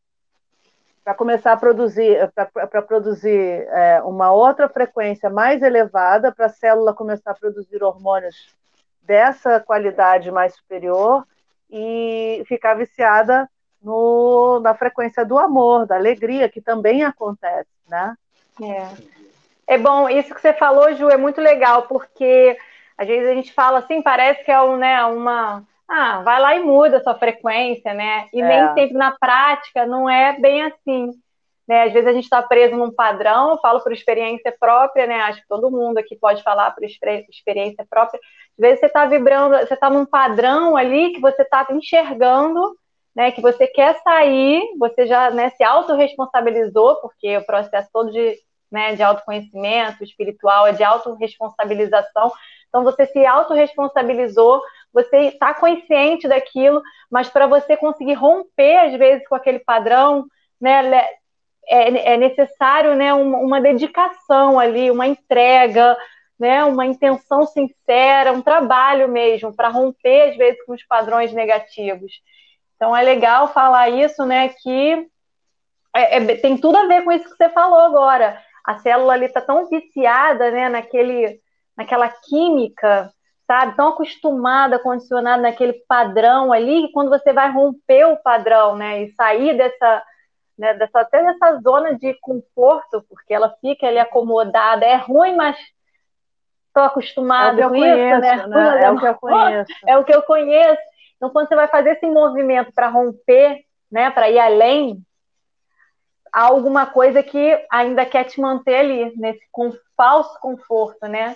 para 1.03 1.13
começar 1.13 1.51
a 1.51 1.57
produzir, 1.57 2.17
para 2.33 2.81
produzir 2.81 3.67
é, 3.69 4.01
uma 4.01 4.31
outra 4.31 4.67
frequência 4.67 5.29
mais 5.29 5.61
elevada, 5.61 6.31
para 6.31 6.47
a 6.47 6.49
célula 6.49 6.95
começar 6.95 7.31
a 7.31 7.35
produzir 7.35 7.83
hormônios 7.83 8.55
dessa 9.03 9.59
qualidade 9.59 10.31
mais 10.31 10.55
superior 10.55 11.27
e 11.69 12.43
ficar 12.47 12.73
viciada 12.73 13.47
no, 13.81 14.59
na 14.59 14.73
frequência 14.73 15.25
do 15.25 15.37
amor, 15.37 15.85
da 15.85 15.95
alegria, 15.95 16.49
que 16.49 16.61
também 16.61 17.03
acontece, 17.03 17.69
né? 17.87 18.15
É. 19.67 19.75
é 19.75 19.77
bom, 19.77 20.07
isso 20.09 20.33
que 20.33 20.41
você 20.41 20.53
falou, 20.53 20.93
Ju, 20.93 21.09
é 21.09 21.17
muito 21.17 21.41
legal, 21.41 21.83
porque 21.83 22.57
às 22.97 23.07
vezes 23.07 23.29
a 23.29 23.33
gente 23.33 23.53
fala 23.53 23.79
assim, 23.79 24.01
parece 24.01 24.43
que 24.43 24.51
é 24.51 24.61
um, 24.61 24.77
né, 24.77 25.03
uma 25.05 25.63
ah, 25.91 26.21
vai 26.21 26.39
lá 26.39 26.55
e 26.55 26.63
muda 26.63 26.97
a 26.97 27.03
sua 27.03 27.15
frequência, 27.15 27.93
né? 27.93 28.25
E 28.31 28.41
é. 28.41 28.47
nem 28.47 28.73
sempre 28.73 28.97
na 28.97 29.11
prática 29.11 29.85
não 29.85 30.09
é 30.09 30.39
bem 30.39 30.61
assim. 30.61 31.11
Né? 31.67 31.83
Às 31.83 31.91
vezes 31.91 32.07
a 32.07 32.13
gente 32.13 32.23
está 32.23 32.41
preso 32.41 32.77
num 32.77 32.93
padrão, 32.93 33.51
eu 33.51 33.57
falo 33.57 33.81
por 33.81 33.91
experiência 33.91 34.55
própria, 34.57 35.05
né? 35.05 35.19
Acho 35.21 35.41
que 35.41 35.47
todo 35.49 35.69
mundo 35.69 35.97
aqui 35.97 36.15
pode 36.15 36.41
falar 36.43 36.71
por 36.71 36.83
experiência 36.83 37.85
própria. 37.89 38.19
Às 38.19 38.57
vezes 38.57 38.79
você 38.79 38.85
está 38.85 39.05
vibrando, 39.05 39.57
você 39.57 39.73
está 39.73 39.89
num 39.89 40.05
padrão 40.05 40.77
ali 40.77 41.11
que 41.11 41.19
você 41.19 41.41
está 41.41 41.67
enxergando, 41.71 42.73
né? 43.15 43.31
Que 43.31 43.41
você 43.41 43.67
quer 43.67 43.99
sair, 44.01 44.61
você 44.79 45.05
já 45.05 45.29
né, 45.31 45.49
se 45.51 45.63
autorresponsabilizou, 45.63 46.95
porque 46.97 47.37
o 47.37 47.45
processo 47.45 47.89
todo 47.91 48.11
de, 48.11 48.37
né, 48.71 48.95
de 48.95 49.03
autoconhecimento 49.03 50.03
espiritual 50.03 50.67
é 50.67 50.73
de 50.73 50.83
autorresponsabilização. 50.83 52.31
Então 52.69 52.83
você 52.83 53.05
se 53.05 53.25
autorresponsabilizou, 53.25 54.61
você 54.93 55.17
está 55.27 55.53
consciente 55.53 56.27
daquilo, 56.27 56.81
mas 57.09 57.29
para 57.29 57.47
você 57.47 57.75
conseguir 57.75 58.13
romper, 58.13 58.77
às 58.77 58.93
vezes, 58.97 59.27
com 59.27 59.35
aquele 59.35 59.59
padrão, 59.59 60.25
né, 60.59 61.09
é, 61.67 62.13
é 62.13 62.17
necessário 62.17 62.95
né, 62.95 63.13
uma, 63.13 63.37
uma 63.37 63.61
dedicação 63.61 64.57
ali, 64.57 64.89
uma 64.89 65.07
entrega, 65.07 65.97
né, 66.39 66.63
uma 66.63 66.85
intenção 66.85 67.45
sincera, 67.45 68.31
um 68.31 68.41
trabalho 68.41 69.07
mesmo 69.07 69.53
para 69.53 69.67
romper, 69.67 70.29
às 70.29 70.37
vezes, 70.37 70.63
com 70.65 70.73
os 70.73 70.83
padrões 70.83 71.33
negativos. 71.33 72.13
Então 72.81 72.97
é 72.97 73.03
legal 73.03 73.53
falar 73.53 73.89
isso, 73.89 74.25
né? 74.25 74.49
Que 74.49 75.07
é, 75.95 76.17
é, 76.17 76.35
tem 76.37 76.57
tudo 76.57 76.79
a 76.79 76.87
ver 76.87 77.03
com 77.03 77.11
isso 77.11 77.29
que 77.29 77.37
você 77.37 77.47
falou 77.49 77.79
agora. 77.79 78.41
A 78.65 78.79
célula 78.79 79.13
ali 79.13 79.25
está 79.25 79.39
tão 79.39 79.67
viciada, 79.67 80.49
né, 80.49 80.67
naquele, 80.67 81.39
naquela 81.77 82.09
química 82.09 83.13
sabe? 83.45 83.75
Tão 83.75 83.89
acostumada, 83.89 84.79
condicionada 84.79 85.43
naquele 85.43 85.73
padrão 85.87 86.51
ali, 86.51 86.87
que 86.87 86.91
quando 86.91 87.09
você 87.09 87.31
vai 87.31 87.51
romper 87.51 88.05
o 88.05 88.17
padrão, 88.17 88.75
né, 88.75 89.03
e 89.03 89.11
sair 89.11 89.55
dessa, 89.55 90.03
né, 90.57 90.73
dessa 90.73 91.01
até 91.01 91.21
dessa 91.21 91.59
zona 91.59 91.95
de 91.99 92.15
conforto, 92.21 93.05
porque 93.07 93.31
ela 93.31 93.53
fica 93.61 93.85
ali 93.85 93.99
acomodada, 93.99 94.85
é 94.85 94.95
ruim, 94.95 95.35
mas 95.35 95.55
estou 96.67 96.83
acostumada 96.83 97.61
é 97.61 97.63
com 97.63 97.69
conheço, 97.69 98.25
isso, 98.25 98.47
né? 98.47 98.47
né? 98.47 98.79
É 98.87 98.89
o 98.89 98.99
que 98.99 99.05
eu 99.05 99.15
conheço. 99.15 99.73
É 99.85 99.97
o 99.97 100.03
que 100.03 100.15
eu 100.15 100.21
conheço. 100.23 100.90
Então, 101.21 101.29
quando 101.29 101.47
você 101.47 101.55
vai 101.55 101.67
fazer 101.67 101.91
esse 101.91 102.07
movimento 102.07 102.71
para 102.73 102.87
romper, 102.87 103.63
né, 103.91 104.09
para 104.09 104.27
ir 104.27 104.39
além, 104.39 105.05
há 106.33 106.45
alguma 106.45 106.87
coisa 106.87 107.21
que 107.21 107.63
ainda 107.69 108.03
quer 108.07 108.23
te 108.23 108.41
manter 108.41 108.77
ali, 108.77 109.15
nesse 109.15 109.45
com, 109.51 109.71
falso 109.95 110.39
conforto, 110.39 111.07
né? 111.07 111.35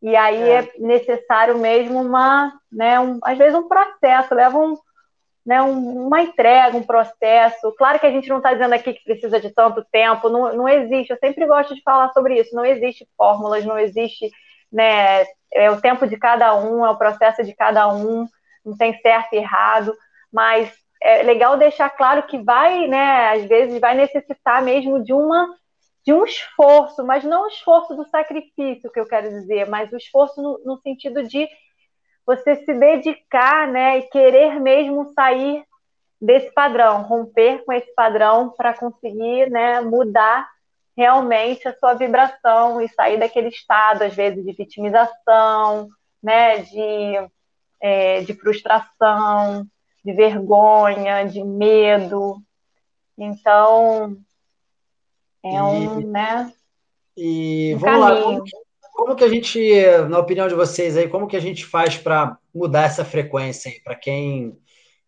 E 0.00 0.16
aí 0.16 0.40
é, 0.40 0.60
é 0.60 0.72
necessário 0.78 1.58
mesmo 1.58 2.00
uma, 2.00 2.50
né, 2.72 2.98
um, 2.98 3.18
às 3.22 3.36
vezes 3.36 3.54
um 3.54 3.68
processo, 3.68 4.34
leva 4.34 4.56
um, 4.56 4.74
né, 5.44 5.60
um, 5.60 6.06
uma 6.06 6.22
entrega, 6.22 6.78
um 6.78 6.82
processo. 6.82 7.74
Claro 7.76 7.98
que 7.98 8.06
a 8.06 8.10
gente 8.10 8.26
não 8.30 8.38
está 8.38 8.54
dizendo 8.54 8.72
aqui 8.72 8.94
que 8.94 9.04
precisa 9.04 9.38
de 9.38 9.50
tanto 9.50 9.84
tempo, 9.92 10.30
não, 10.30 10.56
não 10.56 10.66
existe. 10.66 11.10
Eu 11.10 11.18
sempre 11.18 11.46
gosto 11.46 11.74
de 11.74 11.82
falar 11.82 12.10
sobre 12.14 12.40
isso. 12.40 12.56
Não 12.56 12.64
existe 12.64 13.06
fórmulas, 13.18 13.66
não 13.66 13.78
existe, 13.78 14.30
né, 14.72 15.26
é 15.52 15.70
o 15.70 15.78
tempo 15.78 16.06
de 16.06 16.16
cada 16.16 16.54
um, 16.54 16.86
é 16.86 16.88
o 16.88 16.96
processo 16.96 17.44
de 17.44 17.54
cada 17.54 17.86
um, 17.92 18.26
não 18.64 18.76
tem 18.76 18.96
certo 19.00 19.32
e 19.32 19.38
errado, 19.38 19.94
mas 20.32 20.72
é 21.02 21.22
legal 21.22 21.56
deixar 21.56 21.90
claro 21.90 22.24
que 22.24 22.38
vai, 22.42 22.86
né, 22.86 23.30
às 23.30 23.44
vezes 23.46 23.80
vai 23.80 23.94
necessitar 23.94 24.62
mesmo 24.62 25.02
de 25.02 25.12
uma 25.12 25.48
de 26.02 26.14
um 26.14 26.24
esforço, 26.24 27.04
mas 27.04 27.24
não 27.24 27.44
o 27.44 27.48
esforço 27.48 27.94
do 27.94 28.06
sacrifício 28.08 28.90
que 28.90 28.98
eu 28.98 29.06
quero 29.06 29.28
dizer, 29.28 29.68
mas 29.68 29.92
o 29.92 29.96
esforço 29.98 30.40
no, 30.40 30.58
no 30.64 30.78
sentido 30.78 31.22
de 31.22 31.46
você 32.26 32.56
se 32.56 32.72
dedicar, 32.72 33.68
né, 33.68 33.98
e 33.98 34.02
querer 34.04 34.60
mesmo 34.60 35.12
sair 35.12 35.64
desse 36.20 36.52
padrão, 36.52 37.02
romper 37.02 37.64
com 37.64 37.72
esse 37.72 37.92
padrão 37.94 38.50
para 38.50 38.72
conseguir, 38.72 39.50
né, 39.50 39.80
mudar 39.80 40.48
realmente 40.96 41.66
a 41.66 41.74
sua 41.74 41.94
vibração 41.94 42.80
e 42.80 42.88
sair 42.88 43.18
daquele 43.18 43.48
estado, 43.48 44.02
às 44.02 44.14
vezes, 44.14 44.44
de 44.44 44.52
vitimização, 44.52 45.88
né, 46.22 46.58
de, 46.58 47.30
é, 47.80 48.20
de 48.22 48.34
frustração, 48.34 49.66
de 50.04 50.12
vergonha, 50.12 51.24
de 51.24 51.42
medo. 51.42 52.42
Então, 53.16 54.16
é 55.42 55.62
um, 55.62 56.00
e, 56.00 56.04
né? 56.04 56.52
E 57.16 57.74
um 57.74 57.78
vamos 57.78 58.06
caminho. 58.06 58.14
lá, 58.14 58.22
como, 58.22 58.44
como, 58.92 59.16
que 59.16 59.24
a 59.24 59.28
gente, 59.28 59.60
na 60.08 60.18
opinião 60.18 60.48
de 60.48 60.54
vocês 60.54 60.96
aí, 60.96 61.08
como 61.08 61.26
que 61.26 61.36
a 61.36 61.40
gente 61.40 61.64
faz 61.64 61.96
para 61.96 62.38
mudar 62.54 62.84
essa 62.84 63.04
frequência 63.04 63.70
aí, 63.70 63.80
para 63.80 63.94
quem 63.94 64.58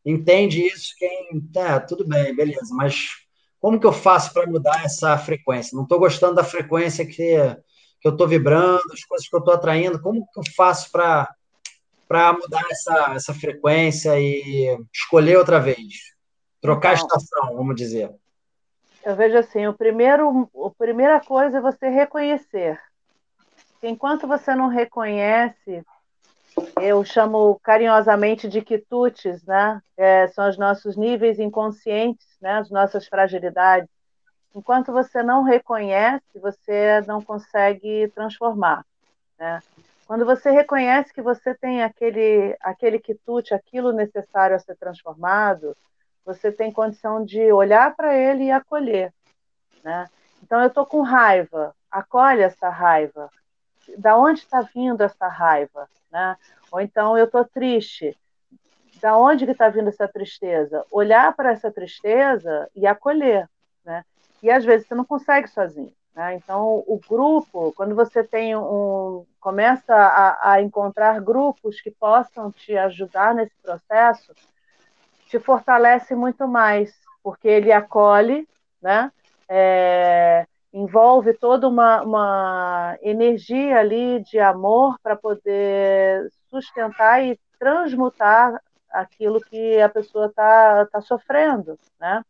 entende 0.04 0.66
isso, 0.66 0.94
quem 0.98 1.40
tá, 1.52 1.80
tudo 1.80 2.06
bem, 2.06 2.34
beleza, 2.34 2.74
mas 2.74 3.22
como 3.60 3.78
que 3.78 3.86
eu 3.86 3.92
faço 3.92 4.32
para 4.32 4.46
mudar 4.46 4.84
essa 4.84 5.16
frequência? 5.16 5.76
Não 5.76 5.84
estou 5.84 5.98
gostando 5.98 6.34
da 6.34 6.42
frequência 6.42 7.06
que, 7.06 7.36
que 8.00 8.08
eu 8.08 8.12
estou 8.12 8.26
vibrando, 8.26 8.92
as 8.92 9.04
coisas 9.04 9.28
que 9.28 9.34
eu 9.36 9.38
estou 9.38 9.54
atraindo, 9.54 10.02
como 10.02 10.26
que 10.32 10.40
eu 10.40 10.44
faço 10.56 10.90
para 10.90 11.32
para 12.12 12.34
mudar 12.34 12.62
essa, 12.70 13.14
essa 13.14 13.32
frequência 13.32 14.20
e 14.20 14.78
escolher 14.92 15.38
outra 15.38 15.58
vez? 15.58 16.12
Trocar 16.60 16.90
a 16.90 16.94
estação, 16.94 17.56
vamos 17.56 17.74
dizer. 17.74 18.14
Eu 19.02 19.16
vejo 19.16 19.38
assim, 19.38 19.66
o 19.66 19.72
primeiro, 19.72 20.46
a 20.54 20.70
primeira 20.76 21.20
coisa 21.20 21.56
é 21.56 21.60
você 21.62 21.88
reconhecer. 21.88 22.78
Enquanto 23.82 24.28
você 24.28 24.54
não 24.54 24.68
reconhece, 24.68 25.82
eu 26.82 27.02
chamo 27.02 27.58
carinhosamente 27.62 28.46
de 28.46 28.60
quitutes, 28.60 29.42
né? 29.44 29.80
É, 29.96 30.28
são 30.28 30.50
os 30.50 30.58
nossos 30.58 30.98
níveis 30.98 31.38
inconscientes, 31.38 32.26
né? 32.42 32.58
As 32.58 32.68
nossas 32.70 33.08
fragilidades. 33.08 33.88
Enquanto 34.54 34.92
você 34.92 35.22
não 35.22 35.44
reconhece, 35.44 36.26
você 36.34 37.00
não 37.06 37.22
consegue 37.22 38.12
transformar, 38.14 38.84
né? 39.38 39.62
Quando 40.06 40.24
você 40.24 40.50
reconhece 40.50 41.12
que 41.12 41.22
você 41.22 41.54
tem 41.54 41.82
aquele, 41.82 42.56
aquele 42.60 42.98
quitute, 42.98 43.54
aquilo 43.54 43.92
necessário 43.92 44.56
a 44.56 44.58
ser 44.58 44.76
transformado, 44.76 45.76
você 46.24 46.52
tem 46.52 46.72
condição 46.72 47.24
de 47.24 47.52
olhar 47.52 47.94
para 47.96 48.16
ele 48.16 48.44
e 48.44 48.50
acolher. 48.50 49.12
Né? 49.82 50.08
Então, 50.42 50.60
eu 50.60 50.68
estou 50.68 50.84
com 50.84 51.02
raiva, 51.02 51.74
acolhe 51.90 52.42
essa 52.42 52.68
raiva. 52.68 53.30
da 53.98 54.16
onde 54.16 54.40
está 54.40 54.62
vindo 54.62 55.02
essa 55.02 55.26
raiva, 55.28 55.88
né? 56.10 56.36
Ou 56.70 56.80
então 56.80 57.18
eu 57.18 57.24
estou 57.24 57.44
triste, 57.44 58.16
da 59.00 59.16
onde 59.18 59.44
está 59.44 59.68
vindo 59.68 59.88
essa 59.88 60.06
tristeza? 60.06 60.84
Olhar 60.90 61.34
para 61.34 61.50
essa 61.50 61.70
tristeza 61.70 62.70
e 62.76 62.86
acolher, 62.86 63.48
né? 63.84 64.04
E 64.42 64.50
às 64.50 64.64
vezes 64.64 64.86
você 64.86 64.94
não 64.94 65.04
consegue 65.04 65.48
sozinho. 65.48 65.92
Né? 66.14 66.34
Então, 66.36 66.84
o 66.86 67.00
grupo, 67.08 67.72
quando 67.72 67.94
você 67.94 68.22
tem 68.22 68.54
um, 68.56 69.24
começa 69.40 69.94
a, 69.94 70.52
a, 70.52 70.62
encontrar 70.62 71.20
grupos 71.20 71.80
que 71.80 71.90
possam 71.90 72.52
te 72.52 72.76
ajudar 72.76 73.34
nesse 73.34 73.54
processo, 73.62 74.32
te 75.26 75.38
fortalece 75.38 76.14
muito 76.14 76.46
mais, 76.46 76.94
porque 77.22 77.48
ele 77.48 77.72
acolhe, 77.72 78.46
né? 78.80 79.10
É, 79.48 80.46
envolve 80.72 81.34
toda 81.34 81.68
uma, 81.68 82.02
uma 82.02 82.98
energia 83.02 83.78
ali 83.78 84.20
de 84.20 84.38
amor 84.38 84.98
para 85.02 85.16
poder 85.16 86.30
sustentar 86.48 87.22
e 87.24 87.38
transmutar 87.58 88.60
aquilo 88.90 89.40
que 89.40 89.80
a 89.80 89.88
pessoa 89.88 90.26
está 90.26 90.86
tá 90.86 91.00
sofrendo, 91.00 91.78
né? 91.98 92.22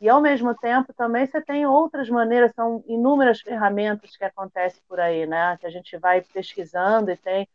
E, 0.00 0.08
ao 0.08 0.20
mesmo 0.20 0.54
tempo, 0.54 0.92
também 0.92 1.26
você 1.26 1.40
tem 1.40 1.66
outras 1.66 2.08
maneiras, 2.08 2.52
são 2.54 2.84
inúmeras 2.86 3.40
ferramentas 3.40 4.16
que 4.16 4.24
acontecem 4.24 4.80
por 4.88 5.00
aí, 5.00 5.26
né? 5.26 5.56
Que 5.60 5.66
a 5.66 5.70
gente 5.70 5.96
vai 5.98 6.20
pesquisando 6.20 7.10
e 7.10 7.16
tem 7.16 7.48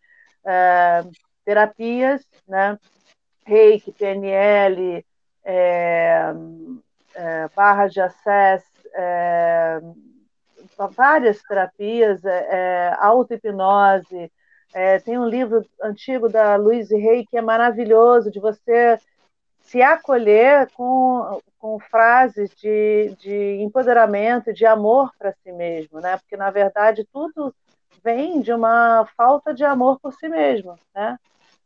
é, 0.45 1.03
terapias, 1.45 2.25
né? 2.47 2.77
Reiki, 3.45 3.91
PNL, 3.91 5.05
é, 5.43 6.33
é, 7.15 7.49
barra 7.55 7.87
de 7.87 8.01
acesso, 8.01 8.65
é, 8.93 9.79
várias 10.95 11.41
terapias, 11.43 12.23
é, 12.25 12.47
é 12.49 12.95
auto-hipnose. 12.99 14.31
É, 14.73 14.99
tem 14.99 15.19
um 15.19 15.27
livro 15.27 15.63
antigo 15.81 16.27
da 16.27 16.55
Louise 16.55 16.95
Hay 16.95 17.25
que 17.25 17.37
é 17.37 17.41
maravilhoso, 17.41 18.31
de 18.31 18.39
você 18.39 18.97
se 19.64 19.82
acolher 19.82 20.70
com, 20.74 21.41
com 21.57 21.80
frases 21.80 22.49
de, 22.55 23.16
de 23.20 23.61
empoderamento, 23.61 24.53
de 24.53 24.66
amor 24.66 25.11
para 25.18 25.34
si 25.41 25.51
mesmo, 25.51 25.99
né? 25.99 26.18
Porque 26.18 26.38
na 26.38 26.51
verdade 26.51 27.07
tudo 27.11 27.55
vem 28.03 28.41
de 28.41 28.53
uma 28.53 29.07
falta 29.18 29.53
de 29.53 29.64
amor 29.64 29.99
por 29.99 30.14
si 30.14 30.28
mesmo, 30.28 30.78
né? 30.93 31.18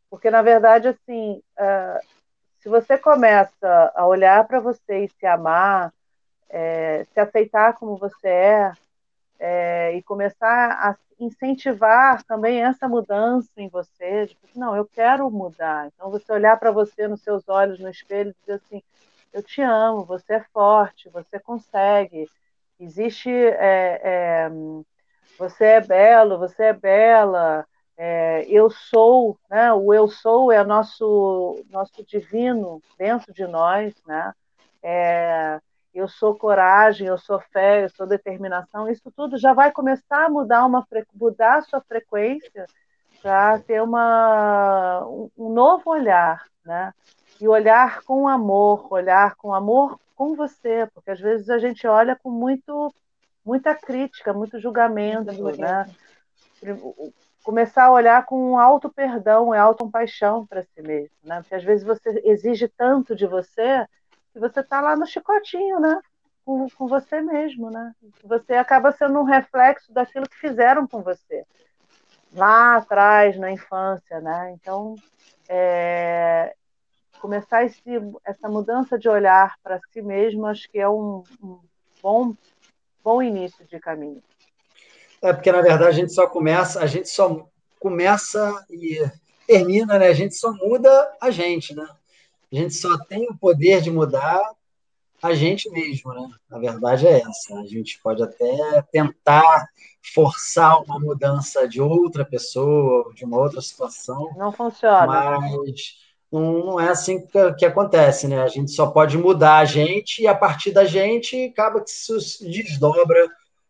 Porque 0.09 0.29
na 0.29 0.41
verdade 0.41 0.87
assim, 0.87 1.41
uh, 1.59 2.07
se 2.59 2.69
você 2.69 2.97
começa 2.97 3.91
a 3.95 4.05
olhar 4.05 4.47
para 4.47 4.59
você 4.59 5.05
e 5.05 5.09
se 5.09 5.25
amar, 5.25 5.91
é, 6.49 7.03
se 7.13 7.19
aceitar 7.19 7.73
como 7.73 7.97
você 7.97 8.27
é, 8.27 8.71
é, 9.39 9.95
e 9.95 10.01
começar 10.03 10.71
a 10.71 10.95
incentivar 11.19 12.23
também 12.23 12.61
essa 12.61 12.87
mudança 12.87 13.49
em 13.57 13.67
você, 13.69 14.27
de 14.27 14.37
não, 14.55 14.75
eu 14.75 14.85
quero 14.85 15.29
mudar. 15.31 15.87
Então 15.87 16.11
você 16.11 16.31
olhar 16.31 16.57
para 16.57 16.71
você 16.71 17.07
nos 17.07 17.21
seus 17.21 17.47
olhos 17.47 17.79
no 17.79 17.89
espelho 17.89 18.31
e 18.31 18.35
dizer 18.41 18.53
assim, 18.53 18.83
eu 19.33 19.43
te 19.43 19.61
amo, 19.61 20.05
você 20.05 20.35
é 20.35 20.43
forte, 20.53 21.09
você 21.09 21.39
consegue, 21.39 22.27
existe, 22.79 23.29
é, 23.29 24.01
é, 24.03 24.49
você 25.37 25.65
é 25.65 25.81
belo, 25.81 26.37
você 26.37 26.65
é 26.65 26.73
bela, 26.73 27.65
é, 27.97 28.45
eu 28.47 28.69
sou, 28.69 29.39
né? 29.49 29.73
O 29.73 29.93
eu 29.93 30.07
sou 30.07 30.51
é 30.51 30.63
nosso 30.63 31.63
nosso 31.69 32.03
divino 32.05 32.81
dentro 32.97 33.33
de 33.33 33.45
nós, 33.47 33.93
né? 34.05 34.33
É, 34.83 35.59
eu 35.97 36.07
sou 36.07 36.35
coragem, 36.35 37.07
eu 37.07 37.17
sou 37.17 37.39
fé, 37.39 37.83
eu 37.83 37.89
sou 37.89 38.05
determinação, 38.05 38.89
isso 38.89 39.11
tudo 39.11 39.37
já 39.37 39.53
vai 39.53 39.71
começar 39.71 40.25
a 40.25 40.29
mudar 40.29 40.65
uma 40.65 40.85
mudar 41.13 41.57
a 41.57 41.61
sua 41.61 41.81
frequência 41.81 42.65
para 43.21 43.59
ter 43.59 43.81
uma 43.81 45.03
um 45.37 45.49
novo 45.49 45.89
olhar, 45.89 46.45
né? 46.65 46.93
E 47.41 47.47
olhar 47.47 48.01
com 48.03 48.27
amor, 48.27 48.87
olhar 48.91 49.35
com 49.35 49.53
amor 49.53 49.99
com 50.15 50.35
você, 50.35 50.87
porque 50.93 51.11
às 51.11 51.19
vezes 51.19 51.49
a 51.49 51.57
gente 51.57 51.87
olha 51.87 52.15
com 52.15 52.29
muito 52.29 52.93
muita 53.43 53.73
crítica, 53.73 54.33
muito 54.33 54.59
julgamento, 54.59 55.31
né? 55.57 55.89
Começar 57.43 57.85
a 57.85 57.91
olhar 57.91 58.25
com 58.25 58.59
alto 58.59 58.89
perdão 58.89 59.55
e 59.55 59.57
auto 59.57 59.85
compaixão 59.85 60.45
para 60.45 60.63
si 60.63 60.81
mesmo, 60.81 61.15
né? 61.23 61.41
Porque 61.41 61.55
às 61.55 61.63
vezes 61.63 61.85
você 61.85 62.21
exige 62.25 62.67
tanto 62.67 63.15
de 63.15 63.25
você 63.25 63.87
que 64.37 64.39
você 64.39 64.59
está 64.59 64.79
lá 64.79 64.95
no 64.95 65.07
chicotinho, 65.07 65.79
né? 65.79 65.99
Com, 66.45 66.69
com 66.69 66.87
você 66.87 67.19
mesmo, 67.19 67.71
né? 67.71 67.93
Você 68.23 68.53
acaba 68.53 68.91
sendo 68.91 69.19
um 69.19 69.23
reflexo 69.23 69.91
daquilo 69.91 70.29
que 70.29 70.37
fizeram 70.37 70.87
com 70.87 71.01
você 71.01 71.43
lá 72.31 72.77
atrás, 72.77 73.37
na 73.37 73.51
infância, 73.51 74.21
né? 74.21 74.51
Então, 74.53 74.95
é, 75.49 76.53
começar 77.19 77.65
esse, 77.65 77.81
essa 78.23 78.47
mudança 78.47 78.97
de 78.97 79.09
olhar 79.09 79.55
para 79.63 79.79
si 79.91 80.01
mesmo, 80.01 80.45
acho 80.45 80.69
que 80.69 80.77
é 80.77 80.87
um, 80.87 81.23
um, 81.41 81.59
bom, 82.01 82.35
bom 83.03 83.21
início 83.23 83.65
de 83.65 83.79
caminho. 83.79 84.21
É 85.19 85.33
porque 85.33 85.51
na 85.51 85.61
verdade 85.61 85.89
a 85.89 85.91
gente 85.91 86.13
só 86.13 86.27
começa, 86.27 86.79
a 86.79 86.85
gente 86.85 87.09
só 87.09 87.49
começa 87.79 88.53
e 88.69 89.03
termina, 89.47 89.97
né? 89.97 90.09
A 90.09 90.13
gente 90.13 90.35
só 90.35 90.51
muda 90.53 91.17
a 91.19 91.31
gente, 91.31 91.75
né? 91.75 91.87
A 92.51 92.55
gente 92.55 92.73
só 92.73 92.97
tem 93.05 93.27
o 93.29 93.37
poder 93.37 93.81
de 93.81 93.91
mudar 93.91 94.41
a 95.21 95.33
gente 95.33 95.69
mesmo, 95.71 96.13
né? 96.13 96.29
A 96.51 96.59
verdade 96.59 97.07
é 97.07 97.19
essa. 97.19 97.59
A 97.59 97.65
gente 97.65 97.99
pode 98.01 98.21
até 98.21 98.81
tentar 98.91 99.67
forçar 100.13 100.81
uma 100.83 100.99
mudança 100.99 101.67
de 101.67 101.81
outra 101.81 102.23
pessoa, 102.23 103.11
de 103.13 103.25
uma 103.25 103.37
outra 103.37 103.61
situação. 103.61 104.29
Não 104.37 104.51
funciona. 104.51 105.07
Mas 105.07 105.51
não, 106.31 106.79
é 106.79 106.89
assim 106.89 107.25
que, 107.25 107.53
que, 107.53 107.65
acontece, 107.65 108.27
né? 108.27 108.41
A 108.41 108.47
gente 108.47 108.71
só 108.71 108.87
pode 108.87 109.17
mudar 109.17 109.57
a 109.57 109.65
gente 109.65 110.21
e 110.21 110.27
a 110.27 110.35
partir 110.35 110.71
da 110.71 110.85
gente 110.85 111.45
acaba 111.45 111.81
que 111.81 111.89
se 111.89 112.47
desdobra 112.49 113.29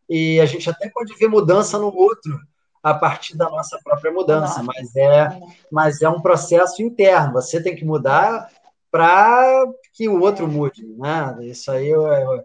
e 0.09 0.39
a 0.39 0.45
gente 0.45 0.69
até 0.69 0.89
pode 0.89 1.13
ver 1.15 1.27
mudança 1.27 1.77
no 1.77 1.95
outro 1.95 2.39
a 2.81 2.93
partir 2.93 3.35
da 3.35 3.49
nossa 3.49 3.77
própria 3.83 4.11
mudança, 4.11 4.63
mas 4.63 4.95
é, 4.95 5.39
mas 5.71 6.01
é 6.01 6.09
um 6.09 6.21
processo 6.21 6.81
interno. 6.81 7.33
Você 7.33 7.61
tem 7.61 7.75
que 7.75 7.83
mudar 7.83 8.49
para 8.91 9.65
que 9.93 10.07
o 10.07 10.21
outro 10.21 10.47
mude, 10.47 10.85
né? 10.97 11.37
Isso 11.41 11.71
aí 11.71 11.89
eu, 11.89 12.07
eu... 12.07 12.43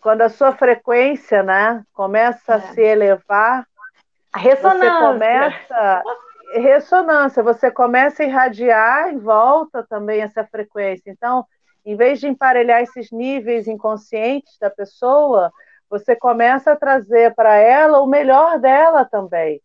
quando 0.00 0.22
a 0.22 0.28
sua 0.28 0.52
frequência, 0.52 1.42
né, 1.42 1.84
começa 1.92 2.52
é. 2.52 2.56
a 2.56 2.60
se 2.60 2.80
elevar, 2.80 3.66
a 4.32 4.38
ressonância 4.38 4.90
você 4.90 5.00
começa 5.00 6.02
ressonância, 6.54 7.42
você 7.42 7.70
começa 7.70 8.22
a 8.22 8.26
irradiar 8.26 9.10
em 9.10 9.18
volta 9.18 9.84
também 9.88 10.22
essa 10.22 10.44
frequência. 10.44 11.10
Então, 11.10 11.44
em 11.84 11.96
vez 11.96 12.20
de 12.20 12.26
emparelhar 12.26 12.82
esses 12.82 13.10
níveis 13.10 13.66
inconscientes 13.66 14.58
da 14.58 14.70
pessoa, 14.70 15.52
você 15.90 16.14
começa 16.16 16.72
a 16.72 16.76
trazer 16.76 17.34
para 17.34 17.56
ela 17.56 18.00
o 18.00 18.06
melhor 18.06 18.58
dela 18.58 19.04
também, 19.04 19.60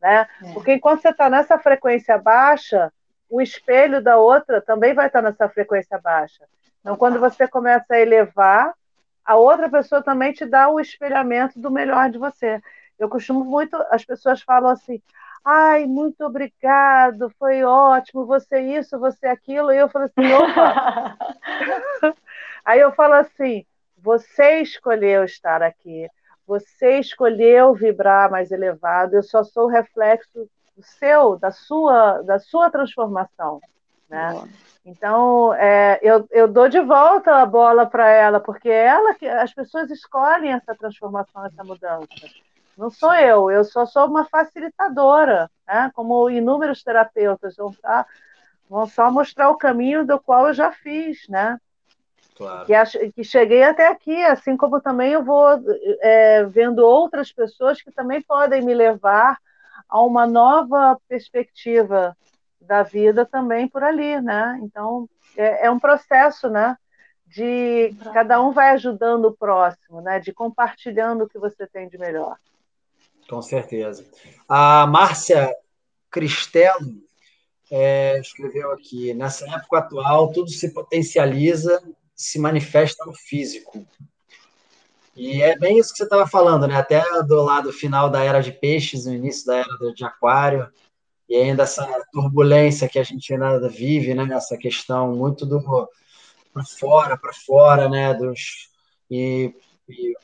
né? 0.00 0.26
É. 0.42 0.52
Porque 0.52 0.74
enquanto 0.74 1.02
você 1.02 1.10
está 1.10 1.28
nessa 1.28 1.58
frequência 1.58 2.18
baixa, 2.18 2.92
o 3.28 3.40
espelho 3.40 4.02
da 4.02 4.16
outra 4.16 4.60
também 4.60 4.94
vai 4.94 5.06
estar 5.06 5.22
nessa 5.22 5.48
frequência 5.48 5.98
baixa. 5.98 6.44
Então, 6.80 6.96
quando 6.96 7.18
você 7.18 7.48
começa 7.48 7.94
a 7.94 8.00
elevar, 8.00 8.74
a 9.24 9.36
outra 9.36 9.68
pessoa 9.70 10.02
também 10.02 10.32
te 10.32 10.44
dá 10.44 10.68
o 10.68 10.78
espelhamento 10.78 11.58
do 11.58 11.70
melhor 11.70 12.10
de 12.10 12.18
você. 12.18 12.60
Eu 12.98 13.08
costumo 13.08 13.44
muito, 13.44 13.74
as 13.90 14.04
pessoas 14.04 14.42
falam 14.42 14.70
assim: 14.70 15.00
ai, 15.44 15.86
muito 15.86 16.24
obrigado, 16.24 17.30
foi 17.38 17.64
ótimo, 17.64 18.26
você 18.26 18.60
isso, 18.60 18.98
você 18.98 19.26
aquilo. 19.26 19.72
E 19.72 19.78
eu 19.78 19.88
falo 19.88 20.04
assim: 20.04 20.32
opa. 20.32 21.16
Aí 22.64 22.80
eu 22.80 22.92
falo 22.92 23.14
assim: 23.14 23.64
você 23.96 24.60
escolheu 24.60 25.24
estar 25.24 25.62
aqui, 25.62 26.08
você 26.46 26.98
escolheu 26.98 27.74
vibrar 27.74 28.30
mais 28.30 28.52
elevado, 28.52 29.16
eu 29.16 29.22
só 29.22 29.42
sou 29.42 29.66
reflexo 29.66 30.48
seu, 30.82 31.36
da 31.36 31.50
sua, 31.50 32.22
da 32.22 32.38
sua 32.38 32.70
transformação, 32.70 33.60
né? 34.08 34.42
Então, 34.84 35.54
é, 35.54 35.98
eu, 36.02 36.26
eu 36.30 36.46
dou 36.46 36.68
de 36.68 36.80
volta 36.80 37.36
a 37.36 37.46
bola 37.46 37.86
para 37.86 38.10
ela, 38.10 38.38
porque 38.38 38.68
ela 38.68 39.14
que 39.14 39.26
as 39.26 39.52
pessoas 39.54 39.90
escolhem 39.90 40.52
essa 40.52 40.74
transformação, 40.74 41.46
essa 41.46 41.64
mudança. 41.64 42.06
Não 42.76 42.90
sou 42.90 43.14
eu, 43.14 43.50
eu 43.50 43.64
só 43.64 43.86
sou 43.86 44.06
uma 44.06 44.26
facilitadora, 44.26 45.50
né? 45.66 45.90
Como 45.94 46.28
inúmeros 46.28 46.82
terapeutas 46.82 47.56
vão, 47.56 47.72
tá, 47.72 48.04
vão 48.68 48.86
só 48.86 49.10
mostrar 49.10 49.48
o 49.48 49.56
caminho 49.56 50.04
do 50.04 50.18
qual 50.20 50.48
eu 50.48 50.54
já 50.54 50.70
fiz, 50.70 51.26
né? 51.28 51.58
Claro. 52.36 52.66
Que, 52.66 53.12
que 53.12 53.24
cheguei 53.24 53.62
até 53.62 53.88
aqui, 53.88 54.22
assim 54.24 54.56
como 54.56 54.80
também 54.80 55.12
eu 55.12 55.22
vou 55.22 55.46
é, 56.00 56.44
vendo 56.44 56.80
outras 56.80 57.32
pessoas 57.32 57.80
que 57.80 57.92
também 57.92 58.20
podem 58.20 58.60
me 58.60 58.74
levar 58.74 59.38
a 59.94 60.02
uma 60.02 60.26
nova 60.26 60.98
perspectiva 61.08 62.16
da 62.60 62.82
vida 62.82 63.24
também 63.24 63.68
por 63.68 63.84
ali, 63.84 64.20
né? 64.20 64.58
Então 64.60 65.08
é, 65.36 65.66
é 65.66 65.70
um 65.70 65.78
processo, 65.78 66.48
né? 66.48 66.76
De 67.24 67.94
cada 68.12 68.42
um 68.42 68.50
vai 68.50 68.70
ajudando 68.70 69.26
o 69.26 69.36
próximo, 69.36 70.00
né? 70.00 70.18
De 70.18 70.32
compartilhando 70.32 71.22
o 71.22 71.28
que 71.28 71.38
você 71.38 71.64
tem 71.68 71.88
de 71.88 71.96
melhor. 71.96 72.36
Com 73.28 73.40
certeza. 73.40 74.04
A 74.48 74.84
Márcia 74.88 75.54
Cristelo 76.10 76.92
é, 77.70 78.18
escreveu 78.18 78.72
aqui: 78.72 79.14
nessa 79.14 79.48
época 79.48 79.78
atual, 79.78 80.32
tudo 80.32 80.50
se 80.50 80.74
potencializa, 80.74 81.80
se 82.16 82.40
manifesta 82.40 83.04
no 83.06 83.14
físico. 83.14 83.86
E 85.16 85.42
é 85.42 85.56
bem 85.56 85.78
isso 85.78 85.92
que 85.92 85.98
você 85.98 86.04
estava 86.04 86.26
falando, 86.26 86.66
né? 86.66 86.76
Até 86.76 87.02
do 87.22 87.42
lado 87.42 87.72
final 87.72 88.10
da 88.10 88.22
era 88.22 88.40
de 88.40 88.52
peixes, 88.52 89.06
no 89.06 89.14
início 89.14 89.46
da 89.46 89.58
era 89.58 89.94
de 89.94 90.04
aquário, 90.04 90.68
e 91.28 91.36
ainda 91.36 91.62
essa 91.62 91.86
turbulência 92.12 92.88
que 92.88 92.98
a 92.98 93.02
gente 93.02 93.32
ainda 93.32 93.68
vive, 93.68 94.14
né? 94.14 94.28
Essa 94.34 94.56
questão 94.56 95.14
muito 95.14 95.46
do 95.46 95.62
para 96.52 96.64
fora, 96.64 97.16
para 97.16 97.32
fora, 97.32 97.88
né? 97.88 98.14
Dos, 98.14 98.68
e, 99.10 99.54
e, 99.88 100.14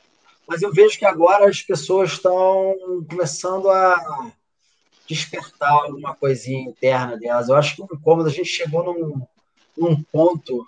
mas 0.47 0.61
eu 0.61 0.73
vejo 0.73 0.97
que 0.97 1.05
agora 1.05 1.49
as 1.49 1.61
pessoas 1.61 2.11
estão 2.11 2.75
começando 3.09 3.69
a 3.69 4.31
despertar 5.07 5.71
alguma 5.71 6.15
coisinha 6.15 6.69
interna 6.69 7.17
delas. 7.17 7.49
Eu 7.49 7.55
acho 7.55 7.75
que 7.75 7.81
o 7.81 7.87
incômodo, 7.91 8.29
a 8.29 8.31
gente 8.31 8.49
chegou 8.49 8.83
num, 8.83 9.25
num 9.77 10.01
ponto 10.03 10.67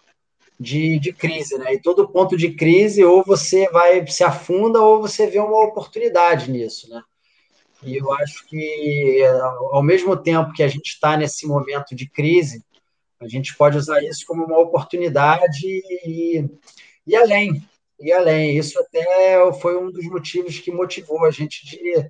de, 0.63 0.97
de 0.97 1.11
crise, 1.11 1.57
né? 1.57 1.73
E 1.73 1.81
todo 1.81 2.07
ponto 2.07 2.37
de 2.37 2.53
crise, 2.53 3.03
ou 3.03 3.23
você 3.23 3.69
vai 3.69 4.07
se 4.07 4.23
afunda, 4.23 4.81
ou 4.81 5.01
você 5.01 5.27
vê 5.27 5.39
uma 5.39 5.65
oportunidade 5.65 6.49
nisso, 6.49 6.89
né? 6.89 7.03
E 7.83 7.97
eu 7.97 8.13
acho 8.13 8.47
que, 8.47 9.21
ao 9.71 9.83
mesmo 9.83 10.15
tempo 10.15 10.53
que 10.53 10.63
a 10.63 10.67
gente 10.69 10.87
está 10.87 11.17
nesse 11.17 11.45
momento 11.45 11.93
de 11.93 12.09
crise, 12.09 12.63
a 13.19 13.27
gente 13.27 13.55
pode 13.57 13.77
usar 13.77 14.01
isso 14.01 14.25
como 14.25 14.45
uma 14.45 14.57
oportunidade 14.57 15.67
e, 16.05 16.45
e 17.05 17.15
além, 17.15 17.61
e 17.99 18.13
além. 18.13 18.57
Isso 18.57 18.79
até 18.79 19.51
foi 19.59 19.77
um 19.77 19.91
dos 19.91 20.05
motivos 20.05 20.59
que 20.59 20.71
motivou 20.71 21.25
a 21.25 21.31
gente 21.31 21.65
de, 21.65 22.09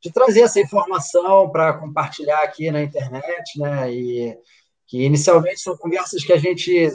de 0.00 0.12
trazer 0.12 0.42
essa 0.42 0.60
informação 0.60 1.50
para 1.50 1.72
compartilhar 1.72 2.42
aqui 2.42 2.70
na 2.70 2.82
internet, 2.82 3.58
né? 3.58 3.92
E 3.92 4.38
que 4.86 5.02
inicialmente 5.02 5.60
são 5.60 5.76
conversas 5.76 6.24
que 6.24 6.32
a 6.32 6.38
gente 6.38 6.92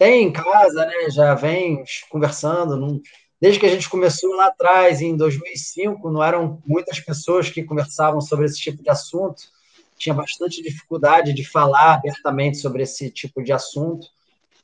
tem 0.00 0.22
em 0.24 0.32
casa, 0.32 0.86
né? 0.86 1.10
Já 1.10 1.34
vem 1.34 1.84
conversando. 2.08 2.74
Não, 2.74 2.98
desde 3.38 3.60
que 3.60 3.66
a 3.66 3.68
gente 3.68 3.86
começou 3.86 4.34
lá 4.34 4.46
atrás, 4.46 5.02
em 5.02 5.14
2005, 5.14 6.10
não 6.10 6.24
eram 6.24 6.58
muitas 6.66 6.98
pessoas 6.98 7.50
que 7.50 7.62
conversavam 7.62 8.18
sobre 8.22 8.46
esse 8.46 8.58
tipo 8.58 8.82
de 8.82 8.88
assunto. 8.88 9.42
Tinha 9.98 10.14
bastante 10.14 10.62
dificuldade 10.62 11.34
de 11.34 11.44
falar 11.44 11.96
abertamente 11.96 12.56
sobre 12.56 12.82
esse 12.82 13.10
tipo 13.10 13.42
de 13.44 13.52
assunto. 13.52 14.06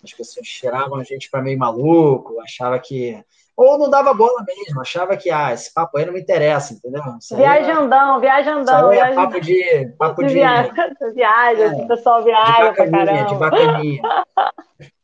As 0.02 0.10
pessoas 0.14 0.48
tiravam 0.48 0.98
a 0.98 1.04
gente 1.04 1.28
para 1.28 1.42
meio 1.42 1.58
maluco, 1.58 2.40
achava 2.40 2.78
que 2.78 3.22
ou 3.54 3.78
não 3.78 3.88
dava 3.88 4.12
bola 4.12 4.44
mesmo, 4.46 4.80
achava 4.80 5.16
que 5.16 5.30
ah, 5.30 5.52
esse 5.52 5.72
papo 5.72 5.96
aí 5.96 6.04
não 6.04 6.12
me 6.12 6.20
interessa, 6.20 6.74
entendeu? 6.74 7.02
Viajandão, 7.34 8.20
viajandão. 8.20 8.92
Isso 8.92 9.02
aí 9.02 9.12
é 9.12 9.14
papo 9.14 9.40
de. 9.40 9.94
Papo 9.98 10.22
de, 10.22 10.28
de 10.28 10.34
viagem, 10.34 10.72
viaja, 11.14 11.64
é, 11.64 11.72
o 11.72 11.88
pessoal 11.88 12.22
viaja 12.22 12.72
pra 12.72 12.90
caramba. 12.90 13.24
De 13.24 13.34
bacaninha. 13.34 14.02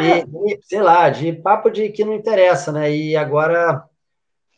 E, 0.00 0.58
sei 0.62 0.82
lá, 0.82 1.08
de 1.10 1.32
papo 1.32 1.70
de 1.70 1.88
que 1.90 2.04
não 2.04 2.14
interessa, 2.14 2.72
né? 2.72 2.94
E 2.94 3.16
agora 3.16 3.84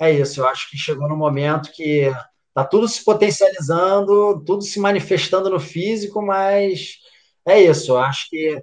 é 0.00 0.10
isso, 0.10 0.40
eu 0.40 0.48
acho 0.48 0.70
que 0.70 0.76
chegou 0.76 1.08
no 1.08 1.16
momento 1.16 1.72
que 1.72 2.10
tá 2.52 2.64
tudo 2.64 2.88
se 2.88 3.04
potencializando, 3.04 4.42
tudo 4.44 4.62
se 4.62 4.78
manifestando 4.80 5.50
no 5.50 5.60
físico, 5.60 6.22
mas 6.22 6.98
é 7.46 7.60
isso, 7.60 7.92
eu 7.92 7.98
acho 7.98 8.28
que 8.30 8.62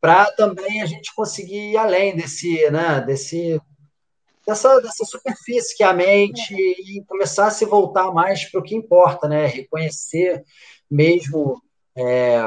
para 0.00 0.30
também 0.32 0.82
a 0.82 0.86
gente 0.86 1.14
conseguir 1.14 1.72
ir 1.72 1.76
além 1.76 2.14
desse, 2.14 2.70
né, 2.70 3.00
desse 3.00 3.60
dessa, 4.46 4.80
dessa 4.80 5.04
superfície 5.04 5.76
que 5.76 5.82
é 5.82 5.86
a 5.86 5.92
mente 5.92 6.54
e 6.54 7.02
começar 7.06 7.46
a 7.46 7.50
se 7.50 7.64
voltar 7.64 8.12
mais 8.12 8.44
para 8.50 8.60
o 8.60 8.62
que 8.62 8.74
importa, 8.74 9.26
né? 9.26 9.46
Reconhecer 9.46 10.44
mesmo 10.90 11.62
é, 11.96 12.40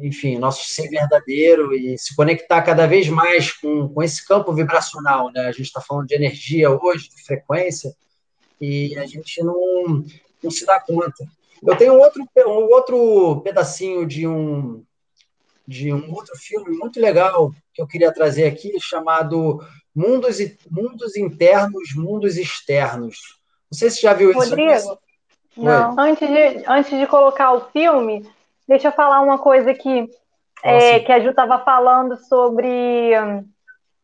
enfim, 0.00 0.38
nosso 0.38 0.68
ser 0.68 0.88
verdadeiro 0.88 1.74
e 1.74 1.98
se 1.98 2.14
conectar 2.14 2.62
cada 2.62 2.86
vez 2.86 3.08
mais 3.08 3.52
com, 3.52 3.88
com 3.88 4.02
esse 4.02 4.26
campo 4.26 4.52
vibracional. 4.52 5.30
Né? 5.32 5.42
A 5.46 5.52
gente 5.52 5.66
está 5.66 5.80
falando 5.80 6.06
de 6.06 6.14
energia 6.14 6.70
hoje, 6.70 7.08
de 7.08 7.22
frequência, 7.24 7.94
e 8.60 8.96
a 8.96 9.06
gente 9.06 9.42
não, 9.42 10.04
não 10.42 10.50
se 10.50 10.64
dá 10.64 10.78
conta. 10.78 11.24
Eu 11.62 11.76
tenho 11.76 11.94
outro, 11.94 12.24
um 12.46 12.72
outro 12.72 13.40
pedacinho 13.42 14.06
de 14.06 14.26
um, 14.26 14.84
de 15.66 15.92
um 15.92 16.12
outro 16.12 16.36
filme 16.36 16.76
muito 16.76 17.00
legal 17.00 17.52
que 17.72 17.82
eu 17.82 17.86
queria 17.86 18.12
trazer 18.12 18.46
aqui, 18.46 18.72
chamado 18.80 19.64
Mundos, 19.94 20.38
Mundos 20.70 21.16
Internos, 21.16 21.94
Mundos 21.94 22.36
Externos. 22.36 23.40
Não 23.70 23.78
sei 23.78 23.90
se 23.90 24.02
já 24.02 24.12
viu 24.12 24.30
isso. 24.30 24.50
Rodrigo, 24.50 24.98
não. 25.56 25.98
Antes 25.98 26.28
de, 26.28 26.64
antes 26.66 26.98
de 26.98 27.06
colocar 27.06 27.52
o 27.52 27.68
filme, 27.70 28.28
Deixa 28.66 28.88
eu 28.88 28.92
falar 28.92 29.20
uma 29.20 29.38
coisa 29.38 29.70
aqui, 29.70 30.08
é, 30.62 31.00
que 31.00 31.12
a 31.12 31.20
Ju 31.20 31.30
estava 31.30 31.58
falando 31.58 32.16
sobre. 32.16 33.12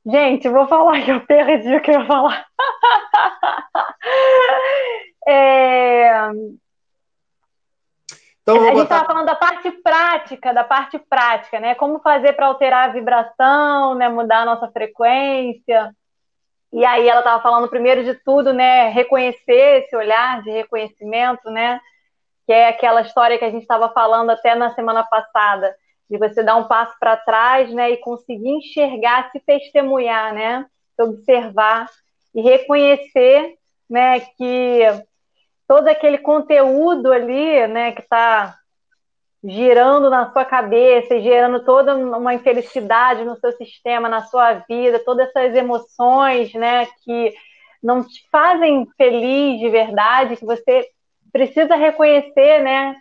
Gente, 0.04 0.48
vou 0.48 0.66
falar 0.66 1.02
que 1.02 1.10
eu 1.10 1.20
perdi 1.20 1.76
o 1.76 1.80
que 1.80 1.90
eu 1.90 2.00
ia 2.00 2.06
falar. 2.06 2.46
é... 5.26 6.10
Então, 8.42 8.62
a 8.62 8.64
gente 8.64 8.82
estava 8.82 9.02
botar... 9.02 9.04
falando 9.04 9.26
da 9.26 9.36
parte 9.36 9.70
prática, 9.70 10.54
da 10.54 10.64
parte 10.64 10.98
prática, 10.98 11.60
né? 11.60 11.74
Como 11.74 12.00
fazer 12.00 12.32
para 12.32 12.46
alterar 12.46 12.88
a 12.88 12.92
vibração, 12.92 13.94
né? 13.94 14.08
Mudar 14.08 14.40
a 14.40 14.46
nossa 14.46 14.68
frequência. 14.68 15.94
E 16.72 16.84
aí 16.84 17.06
ela 17.06 17.20
estava 17.20 17.42
falando 17.42 17.68
primeiro 17.68 18.02
de 18.02 18.14
tudo, 18.14 18.52
né? 18.52 18.88
Reconhecer 18.88 19.84
esse 19.84 19.94
olhar 19.94 20.42
de 20.42 20.50
reconhecimento, 20.50 21.50
né? 21.50 21.78
Que 22.48 22.52
é 22.54 22.66
aquela 22.66 23.02
história 23.02 23.36
que 23.36 23.44
a 23.44 23.50
gente 23.50 23.60
estava 23.60 23.90
falando 23.90 24.30
até 24.30 24.54
na 24.54 24.74
semana 24.74 25.04
passada, 25.04 25.76
de 26.08 26.16
você 26.16 26.42
dar 26.42 26.56
um 26.56 26.64
passo 26.64 26.96
para 26.98 27.14
trás, 27.14 27.70
né, 27.70 27.90
e 27.90 27.98
conseguir 27.98 28.48
enxergar, 28.48 29.30
se 29.30 29.38
testemunhar, 29.40 30.32
né, 30.32 30.64
se 30.96 31.02
observar 31.02 31.90
e 32.34 32.40
reconhecer, 32.40 33.54
né, 33.90 34.20
que 34.20 34.80
todo 35.68 35.88
aquele 35.88 36.16
conteúdo 36.16 37.12
ali, 37.12 37.66
né, 37.66 37.92
que 37.92 38.00
está 38.00 38.56
girando 39.44 40.08
na 40.08 40.32
sua 40.32 40.46
cabeça, 40.46 41.20
gerando 41.20 41.62
toda 41.66 41.94
uma 41.94 42.32
infelicidade 42.32 43.26
no 43.26 43.36
seu 43.36 43.52
sistema, 43.52 44.08
na 44.08 44.22
sua 44.22 44.54
vida, 44.66 45.04
todas 45.04 45.28
essas 45.28 45.54
emoções, 45.54 46.54
né, 46.54 46.86
que 47.04 47.34
não 47.82 48.02
te 48.02 48.26
fazem 48.32 48.88
feliz 48.96 49.60
de 49.60 49.68
verdade, 49.68 50.34
que 50.34 50.46
você 50.46 50.88
precisa 51.38 51.76
reconhecer, 51.76 52.60
né, 52.62 52.96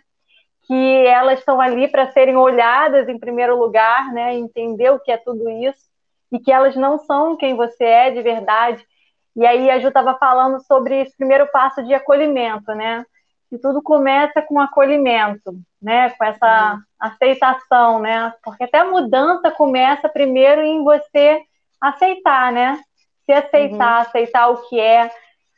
que 0.62 1.06
elas 1.06 1.40
estão 1.40 1.60
ali 1.60 1.88
para 1.88 2.12
serem 2.12 2.36
olhadas 2.36 3.08
em 3.08 3.18
primeiro 3.18 3.58
lugar, 3.58 4.12
né, 4.12 4.34
entender 4.34 4.90
o 4.90 5.00
que 5.00 5.10
é 5.10 5.16
tudo 5.16 5.50
isso 5.50 5.88
e 6.30 6.38
que 6.38 6.52
elas 6.52 6.76
não 6.76 6.98
são 6.98 7.36
quem 7.36 7.56
você 7.56 7.84
é 7.84 8.10
de 8.10 8.22
verdade. 8.22 8.86
E 9.34 9.44
aí 9.44 9.70
a 9.70 9.78
Ju 9.80 9.88
estava 9.88 10.16
falando 10.18 10.60
sobre 10.66 11.00
esse 11.00 11.16
primeiro 11.16 11.48
passo 11.48 11.82
de 11.82 11.94
acolhimento, 11.94 12.74
né? 12.74 13.04
Que 13.48 13.58
tudo 13.58 13.82
começa 13.82 14.42
com 14.42 14.60
acolhimento, 14.60 15.54
né? 15.80 16.10
Com 16.10 16.24
essa 16.24 16.74
uhum. 16.74 16.80
aceitação, 17.00 18.00
né? 18.00 18.32
Porque 18.44 18.64
até 18.64 18.78
a 18.78 18.84
mudança 18.84 19.50
começa 19.50 20.08
primeiro 20.08 20.62
em 20.62 20.84
você 20.84 21.40
aceitar, 21.80 22.52
né? 22.52 22.78
Se 23.24 23.32
aceitar, 23.32 23.94
uhum. 23.94 24.02
aceitar 24.02 24.48
o 24.48 24.68
que 24.68 24.78
é, 24.78 25.10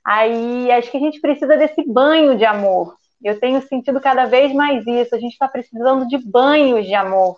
Aí 0.04 0.70
acho 0.72 0.90
que 0.90 0.96
a 0.96 1.00
gente 1.00 1.20
precisa 1.20 1.56
desse 1.56 1.82
banho 1.86 2.36
de 2.36 2.44
amor. 2.44 2.96
Eu 3.22 3.38
tenho 3.38 3.60
sentido 3.62 4.00
cada 4.00 4.26
vez 4.26 4.52
mais 4.52 4.86
isso. 4.86 5.14
A 5.14 5.18
gente 5.18 5.32
está 5.32 5.46
precisando 5.46 6.06
de 6.08 6.18
banhos 6.18 6.86
de 6.86 6.94
amor, 6.94 7.36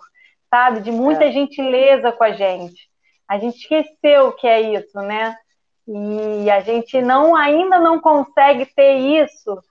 sabe? 0.49 0.81
De 0.81 0.91
muita 0.91 1.25
é. 1.25 1.31
gentileza 1.31 2.11
com 2.11 2.23
a 2.23 2.31
gente. 2.31 2.89
A 3.27 3.37
gente 3.37 3.57
esqueceu 3.57 4.27
o 4.27 4.31
que 4.31 4.47
é 4.47 4.75
isso, 4.79 4.97
né? 5.01 5.35
E 5.87 6.49
a 6.49 6.61
gente 6.61 7.01
não 7.01 7.35
ainda 7.35 7.79
não 7.79 7.99
consegue 7.99 8.65
ter 8.65 8.95
isso, 8.95 9.61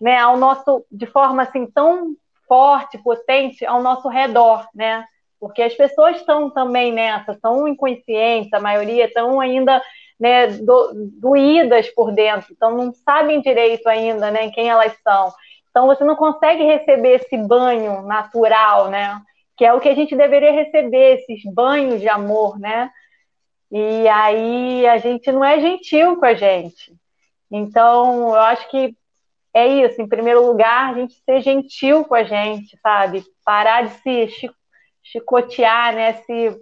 né? 0.00 0.18
Ao 0.18 0.36
nosso 0.36 0.84
de 0.90 1.06
forma 1.06 1.42
assim 1.42 1.66
tão 1.66 2.16
forte, 2.48 2.98
potente 2.98 3.64
ao 3.64 3.82
nosso 3.82 4.08
redor, 4.08 4.66
né? 4.74 5.04
Porque 5.38 5.62
as 5.62 5.74
pessoas 5.74 6.16
estão 6.16 6.50
também 6.50 6.92
nessa, 6.92 7.32
estão 7.32 7.66
inconscientes, 7.66 8.52
a 8.52 8.60
maioria 8.60 9.06
estão 9.06 9.40
ainda 9.40 9.80
né, 10.22 10.46
do, 10.46 10.92
doídas 11.20 11.90
por 11.90 12.12
dentro, 12.12 12.52
então 12.52 12.76
não 12.76 12.94
sabem 12.94 13.40
direito 13.40 13.88
ainda 13.88 14.30
né, 14.30 14.52
quem 14.52 14.68
elas 14.68 14.96
são. 15.02 15.32
Então 15.68 15.88
você 15.88 16.04
não 16.04 16.14
consegue 16.14 16.62
receber 16.62 17.16
esse 17.16 17.36
banho 17.36 18.02
natural, 18.02 18.88
né? 18.88 19.20
Que 19.56 19.64
é 19.64 19.74
o 19.74 19.80
que 19.80 19.88
a 19.88 19.94
gente 19.96 20.14
deveria 20.14 20.52
receber, 20.52 21.18
esses 21.18 21.42
banhos 21.52 22.00
de 22.00 22.08
amor, 22.08 22.56
né? 22.56 22.88
E 23.68 24.06
aí 24.06 24.86
a 24.86 24.96
gente 24.98 25.32
não 25.32 25.44
é 25.44 25.58
gentil 25.58 26.16
com 26.16 26.24
a 26.24 26.34
gente. 26.34 26.94
Então, 27.50 28.28
eu 28.28 28.40
acho 28.42 28.70
que 28.70 28.94
é 29.52 29.66
isso, 29.66 30.00
em 30.00 30.08
primeiro 30.08 30.46
lugar, 30.46 30.90
a 30.90 30.98
gente 30.98 31.14
ser 31.24 31.40
gentil 31.40 32.04
com 32.04 32.14
a 32.14 32.22
gente, 32.22 32.78
sabe? 32.80 33.24
Parar 33.44 33.88
de 33.88 33.94
se 34.02 34.52
chicotear, 35.02 35.96
né? 35.96 36.12
Se, 36.12 36.56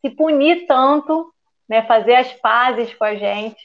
se 0.00 0.10
punir 0.10 0.66
tanto 0.66 1.32
né, 1.72 1.80
fazer 1.86 2.16
as 2.16 2.30
pazes 2.34 2.92
com 2.92 3.04
a 3.04 3.14
gente 3.14 3.56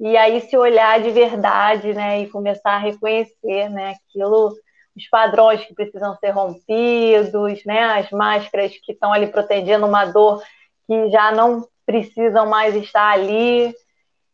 e 0.00 0.16
aí 0.16 0.40
se 0.40 0.56
olhar 0.56 1.00
de 1.00 1.12
verdade, 1.12 1.94
né, 1.94 2.20
e 2.20 2.28
começar 2.28 2.72
a 2.72 2.78
reconhecer, 2.78 3.68
né, 3.70 3.94
aquilo, 4.08 4.52
os 4.96 5.08
padrões 5.08 5.64
que 5.64 5.72
precisam 5.72 6.16
ser 6.16 6.30
rompidos, 6.30 7.64
né, 7.64 7.84
as 7.84 8.10
máscaras 8.10 8.72
que 8.82 8.90
estão 8.90 9.12
ali 9.12 9.28
protegendo 9.28 9.86
uma 9.86 10.06
dor 10.06 10.42
que 10.88 11.08
já 11.08 11.30
não 11.30 11.64
precisam 11.86 12.48
mais 12.48 12.74
estar 12.74 13.12
ali, 13.12 13.72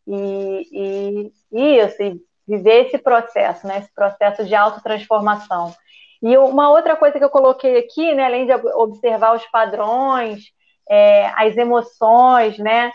e, 0.06 0.68
e, 0.72 1.32
e 1.52 1.78
isso, 1.80 2.02
e 2.02 2.18
viver 2.48 2.86
esse 2.86 2.96
processo, 2.96 3.66
né, 3.66 3.80
esse 3.80 3.94
processo 3.94 4.42
de 4.42 4.54
autotransformação. 4.54 5.74
E 6.22 6.34
uma 6.38 6.70
outra 6.70 6.96
coisa 6.96 7.18
que 7.18 7.24
eu 7.24 7.28
coloquei 7.28 7.76
aqui, 7.76 8.14
né, 8.14 8.24
além 8.24 8.46
de 8.46 8.54
observar 8.54 9.36
os 9.36 9.44
padrões, 9.48 10.44
é, 10.88 11.26
as 11.36 11.54
emoções, 11.58 12.56
né, 12.56 12.90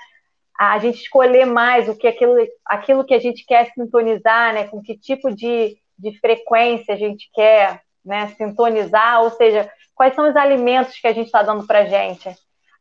a 0.59 0.77
gente 0.79 1.01
escolher 1.01 1.45
mais 1.45 1.89
o 1.89 1.95
que 1.95 2.07
aquilo, 2.07 2.35
aquilo 2.65 3.03
que 3.03 3.13
a 3.13 3.19
gente 3.19 3.45
quer 3.45 3.71
sintonizar, 3.73 4.53
né, 4.53 4.67
com 4.67 4.81
que 4.81 4.97
tipo 4.97 5.33
de, 5.33 5.77
de 5.97 6.19
frequência 6.19 6.93
a 6.93 6.97
gente 6.97 7.29
quer 7.33 7.81
né, 8.05 8.27
sintonizar, 8.37 9.23
ou 9.23 9.29
seja, 9.31 9.69
quais 9.95 10.13
são 10.13 10.29
os 10.29 10.35
alimentos 10.35 10.99
que 10.99 11.07
a 11.07 11.13
gente 11.13 11.27
está 11.27 11.41
dando 11.41 11.65
para 11.65 11.79
a 11.79 11.85
gente. 11.85 12.29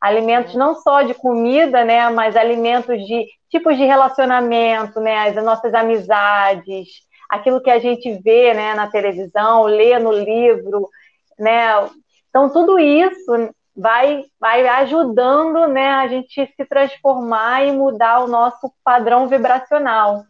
Alimentos 0.01 0.53
não 0.55 0.75
só 0.75 1.01
de 1.01 1.13
comida, 1.13 1.83
né, 1.85 2.09
mas 2.09 2.35
alimentos 2.35 2.97
de 3.05 3.25
tipos 3.49 3.77
de 3.77 3.85
relacionamento, 3.85 4.99
né, 4.99 5.29
as 5.29 5.35
nossas 5.43 5.73
amizades, 5.73 6.89
aquilo 7.29 7.61
que 7.61 7.69
a 7.69 7.79
gente 7.79 8.19
vê 8.23 8.53
né, 8.53 8.75
na 8.75 8.87
televisão, 8.87 9.63
lê 9.63 9.97
no 9.97 10.11
livro, 10.11 10.89
né? 11.39 11.69
Então, 12.29 12.49
tudo 12.51 12.77
isso 12.79 13.53
vai, 13.75 14.23
vai 14.39 14.67
ajudando 14.67 15.67
né, 15.67 15.89
a 15.89 16.07
gente 16.07 16.45
se 16.55 16.65
transformar 16.65 17.65
e 17.65 17.71
mudar 17.71 18.19
o 18.19 18.27
nosso 18.27 18.71
padrão 18.83 19.27
vibracional. 19.27 20.23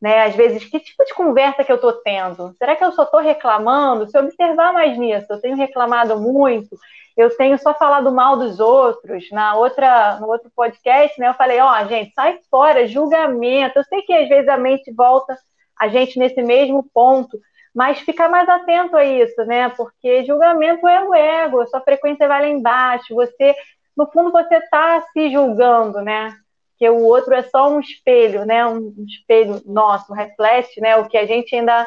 Né? 0.00 0.24
Às 0.24 0.34
vezes, 0.34 0.64
que 0.64 0.80
tipo 0.80 1.04
de 1.04 1.14
conversa 1.14 1.64
que 1.64 1.72
eu 1.72 1.76
estou 1.76 1.92
tendo? 1.92 2.54
Será 2.58 2.76
que 2.76 2.84
eu 2.84 2.92
só 2.92 3.04
estou 3.04 3.20
reclamando? 3.20 4.08
Se 4.08 4.18
eu 4.18 4.22
observar 4.22 4.72
mais 4.72 4.98
nisso, 4.98 5.26
eu 5.30 5.40
tenho 5.40 5.56
reclamado 5.56 6.20
muito, 6.20 6.76
eu 7.16 7.34
tenho 7.36 7.56
só 7.58 7.72
falado 7.72 8.12
mal 8.12 8.36
dos 8.36 8.60
outros. 8.60 9.30
Na 9.30 9.56
outra, 9.56 10.18
no 10.20 10.26
outro 10.28 10.50
podcast, 10.54 11.18
né, 11.18 11.28
eu 11.28 11.34
falei, 11.34 11.60
ó, 11.60 11.72
oh, 11.72 11.86
gente, 11.86 12.12
sai 12.12 12.38
fora, 12.50 12.86
julgamento. 12.88 13.78
Eu 13.78 13.84
sei 13.84 14.02
que 14.02 14.12
às 14.12 14.28
vezes 14.28 14.48
a 14.48 14.58
mente 14.58 14.92
volta 14.92 15.38
a 15.78 15.88
gente 15.88 16.18
nesse 16.18 16.42
mesmo 16.42 16.84
ponto, 16.92 17.38
mas 17.74 17.98
ficar 18.00 18.28
mais 18.28 18.48
atento 18.48 18.96
a 18.96 19.04
isso, 19.04 19.44
né? 19.44 19.68
Porque 19.70 20.24
julgamento 20.24 20.86
é 20.86 21.02
o 21.02 21.14
ego, 21.14 21.60
a 21.60 21.66
sua 21.66 21.80
frequência 21.80 22.28
vai 22.28 22.42
lá 22.42 22.48
embaixo, 22.48 23.14
você, 23.14 23.54
no 23.96 24.06
fundo, 24.10 24.30
você 24.30 24.56
está 24.56 25.02
se 25.12 25.30
julgando, 25.32 26.00
né? 26.00 26.32
Que 26.78 26.88
o 26.88 27.02
outro 27.02 27.34
é 27.34 27.42
só 27.42 27.68
um 27.68 27.80
espelho, 27.80 28.44
né? 28.44 28.64
Um 28.64 28.94
espelho 29.06 29.60
nosso, 29.66 30.12
reflete, 30.12 30.80
né? 30.80 30.96
O 30.96 31.08
que 31.08 31.18
a 31.18 31.26
gente 31.26 31.54
ainda 31.54 31.86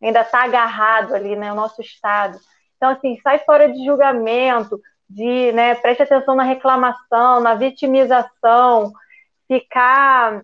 ainda 0.00 0.20
está 0.20 0.44
agarrado 0.44 1.14
ali, 1.14 1.34
né? 1.34 1.52
O 1.52 1.56
nosso 1.56 1.80
estado. 1.80 2.38
Então, 2.76 2.90
assim, 2.90 3.18
sai 3.22 3.38
fora 3.40 3.68
de 3.68 3.84
julgamento, 3.84 4.80
de, 5.08 5.52
né? 5.52 5.74
Preste 5.74 6.02
atenção 6.02 6.34
na 6.34 6.42
reclamação, 6.42 7.40
na 7.40 7.54
vitimização, 7.54 8.92
ficar, 9.48 10.42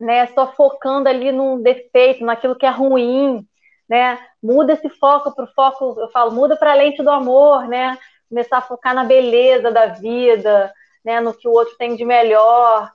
né? 0.00 0.26
Só 0.28 0.52
focando 0.52 1.08
ali 1.08 1.30
num 1.30 1.62
defeito, 1.62 2.24
naquilo 2.24 2.56
que 2.56 2.66
é 2.66 2.70
ruim, 2.70 3.46
né? 3.90 4.20
Muda 4.40 4.74
esse 4.74 4.88
foco 4.88 5.34
para 5.34 5.44
o 5.44 5.52
foco, 5.52 5.96
eu 5.98 6.08
falo, 6.10 6.30
muda 6.30 6.56
para 6.56 6.70
a 6.70 6.76
lente 6.76 7.02
do 7.02 7.10
amor, 7.10 7.66
né? 7.66 7.98
Começar 8.28 8.58
a 8.58 8.62
focar 8.62 8.94
na 8.94 9.02
beleza 9.02 9.72
da 9.72 9.86
vida, 9.86 10.72
né? 11.04 11.20
No 11.20 11.34
que 11.34 11.48
o 11.48 11.50
outro 11.50 11.76
tem 11.76 11.96
de 11.96 12.04
melhor. 12.04 12.88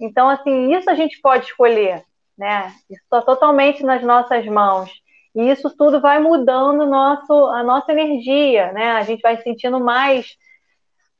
Então, 0.00 0.28
assim, 0.28 0.74
isso 0.74 0.90
a 0.90 0.94
gente 0.96 1.20
pode 1.20 1.46
escolher, 1.46 2.02
né? 2.36 2.74
Isso 2.90 3.00
está 3.04 3.22
totalmente 3.22 3.84
nas 3.84 4.02
nossas 4.02 4.44
mãos. 4.46 4.90
E 5.36 5.48
isso 5.48 5.70
tudo 5.76 6.00
vai 6.00 6.18
mudando 6.18 6.84
nosso, 6.84 7.32
a 7.46 7.62
nossa 7.62 7.92
energia, 7.92 8.72
né? 8.72 8.90
A 8.92 9.02
gente 9.02 9.20
vai 9.20 9.40
sentindo 9.40 9.78
mais 9.78 10.36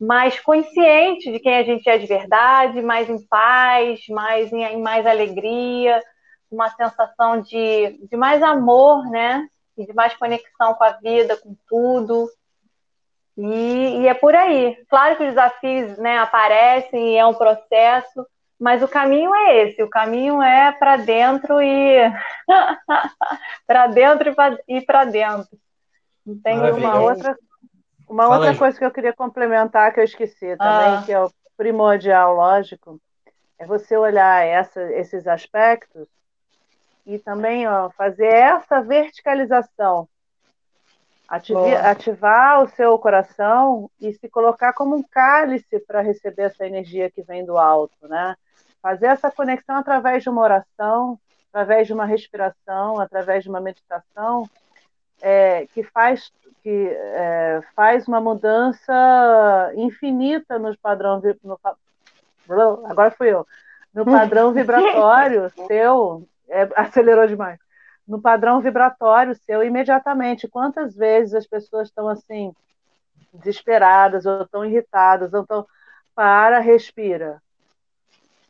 mais 0.01 0.41
consciente 0.41 1.31
de 1.31 1.39
quem 1.39 1.59
a 1.59 1.63
gente 1.63 1.87
é 1.87 1.99
de 1.99 2.07
verdade, 2.07 2.81
mais 2.81 3.11
em 3.11 3.23
paz, 3.27 4.01
mais 4.09 4.51
em, 4.51 4.63
em 4.65 4.81
mais 4.81 5.05
alegria, 5.05 6.03
uma 6.51 6.69
sensação 6.71 7.41
de, 7.41 7.99
de 8.11 8.17
mais 8.17 8.43
amor, 8.43 9.09
né? 9.11 9.49
E 9.77 9.87
de 9.87 9.93
mais 9.93 10.15
conexão 10.17 10.75
com 10.75 10.85
a 10.85 10.93
vida, 10.93 11.37
com 11.37 11.57
tudo. 11.69 12.29
E, 13.37 14.01
e 14.01 14.09
é 14.09 14.15
por 14.15 14.35
aí. 14.35 14.77
Claro 14.89 15.17
que 15.17 15.23
os 15.23 15.31
desafios 15.31 15.97
né, 15.99 16.19
aparecem 16.19 17.15
e 17.15 17.17
é 17.17 17.25
um 17.25 17.35
processo, 17.35 18.27
mas 18.59 18.83
o 18.83 18.89
caminho 18.89 19.35
é 19.35 19.63
esse, 19.63 19.83
o 19.83 19.89
caminho 19.89 20.43
é 20.43 20.73
para 20.73 20.99
dentro 20.99 21.63
e 21.63 21.97
para 23.67 23.87
dentro 23.87 24.35
e 24.69 24.81
para 24.83 25.05
dentro. 25.05 25.59
Tem 26.43 26.59
uma 26.59 27.01
outra 27.01 27.37
uma 28.11 28.25
Fala 28.25 28.37
outra 28.37 28.51
aí. 28.51 28.59
coisa 28.59 28.77
que 28.77 28.85
eu 28.85 28.91
queria 28.91 29.13
complementar 29.13 29.95
que 29.95 30.01
eu 30.01 30.05
esqueci 30.05 30.57
também, 30.57 30.95
ah. 30.97 31.03
que 31.07 31.13
é 31.13 31.21
o 31.21 31.31
primordial, 31.57 32.35
lógico, 32.35 33.01
é 33.57 33.65
você 33.65 33.97
olhar 33.97 34.45
essa, 34.45 34.83
esses 34.93 35.29
aspectos 35.29 36.09
e 37.15 37.19
também 37.19 37.67
ó, 37.67 37.91
fazer 37.91 38.33
essa 38.33 38.81
verticalização. 38.81 40.09
ativar 41.77 42.63
o 42.63 42.69
seu 42.71 42.99
coração 42.99 43.91
e 44.01 44.13
se 44.13 44.29
colocar 44.29 44.73
como 44.73 44.97
um 44.97 45.03
cálice 45.03 45.79
para 45.81 46.01
receber 46.01 46.43
essa 46.43 46.67
energia 46.67 47.11
que 47.11 47.23
vem 47.23 47.45
do 47.45 47.57
alto, 47.57 48.09
né? 48.09 48.37
Fazer 48.83 49.07
essa 49.07 49.31
conexão 49.31 49.77
através 49.77 50.23
de 50.23 50.29
uma 50.29 50.43
oração, 50.43 51.19
através 51.49 51.87
de 51.87 51.93
uma 51.93 52.05
respiração, 52.05 52.99
através 52.99 53.45
de 53.45 53.51
uma 53.51 53.61
meditação, 53.61 54.49
é, 55.21 55.67
que 55.75 55.83
faz 55.83 56.33
que 56.63 56.89
é, 56.93 57.61
faz 57.75 58.07
uma 58.07 58.21
mudança 58.21 59.73
infinita 59.75 60.59
nos 60.59 60.77
padrão 60.77 61.23
no, 61.43 61.59
agora 62.87 63.11
fui 63.11 63.33
eu 63.33 63.47
no 63.95 64.05
padrão 64.07 64.53
vibratório 64.53 65.51
seu 65.67 66.27
é, 66.51 66.69
acelerou 66.77 67.27
demais. 67.27 67.59
No 68.07 68.21
padrão 68.21 68.61
vibratório 68.61 69.35
seu, 69.35 69.63
imediatamente. 69.63 70.49
Quantas 70.49 70.95
vezes 70.95 71.35
as 71.35 71.47
pessoas 71.47 71.89
estão 71.89 72.09
assim, 72.09 72.53
desesperadas, 73.33 74.27
ou 74.27 74.43
estão 74.43 74.65
irritadas, 74.65 75.33
ou 75.33 75.43
estão. 75.43 75.67
Para, 76.13 76.59
respira. 76.59 77.41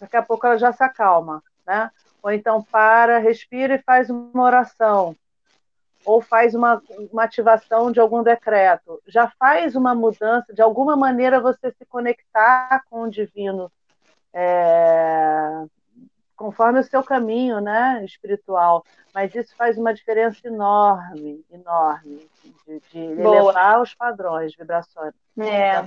Daqui 0.00 0.16
a 0.16 0.22
pouco 0.22 0.46
ela 0.46 0.58
já 0.58 0.72
se 0.72 0.82
acalma, 0.82 1.42
né? 1.64 1.90
Ou 2.22 2.30
então 2.30 2.62
para, 2.62 3.18
respira 3.18 3.74
e 3.74 3.82
faz 3.82 4.10
uma 4.10 4.42
oração. 4.42 5.14
Ou 6.04 6.22
faz 6.22 6.54
uma, 6.54 6.82
uma 7.12 7.24
ativação 7.24 7.92
de 7.92 8.00
algum 8.00 8.22
decreto. 8.22 9.00
Já 9.06 9.28
faz 9.38 9.76
uma 9.76 9.94
mudança, 9.94 10.52
de 10.52 10.62
alguma 10.62 10.96
maneira 10.96 11.38
você 11.38 11.70
se 11.70 11.84
conectar 11.84 12.82
com 12.90 13.02
o 13.02 13.10
divino 13.10 13.70
é, 14.32 15.66
conforme 16.40 16.80
o 16.80 16.84
seu 16.84 17.02
caminho 17.02 17.60
né, 17.60 18.02
espiritual. 18.02 18.82
Mas 19.14 19.34
isso 19.34 19.54
faz 19.54 19.76
uma 19.76 19.92
diferença 19.92 20.48
enorme, 20.48 21.44
enorme, 21.52 22.26
de, 22.66 22.80
de 22.90 23.20
elevar 23.20 23.82
os 23.82 23.94
padrões, 23.94 24.56
vibrações. 24.56 25.12
É. 25.38 25.84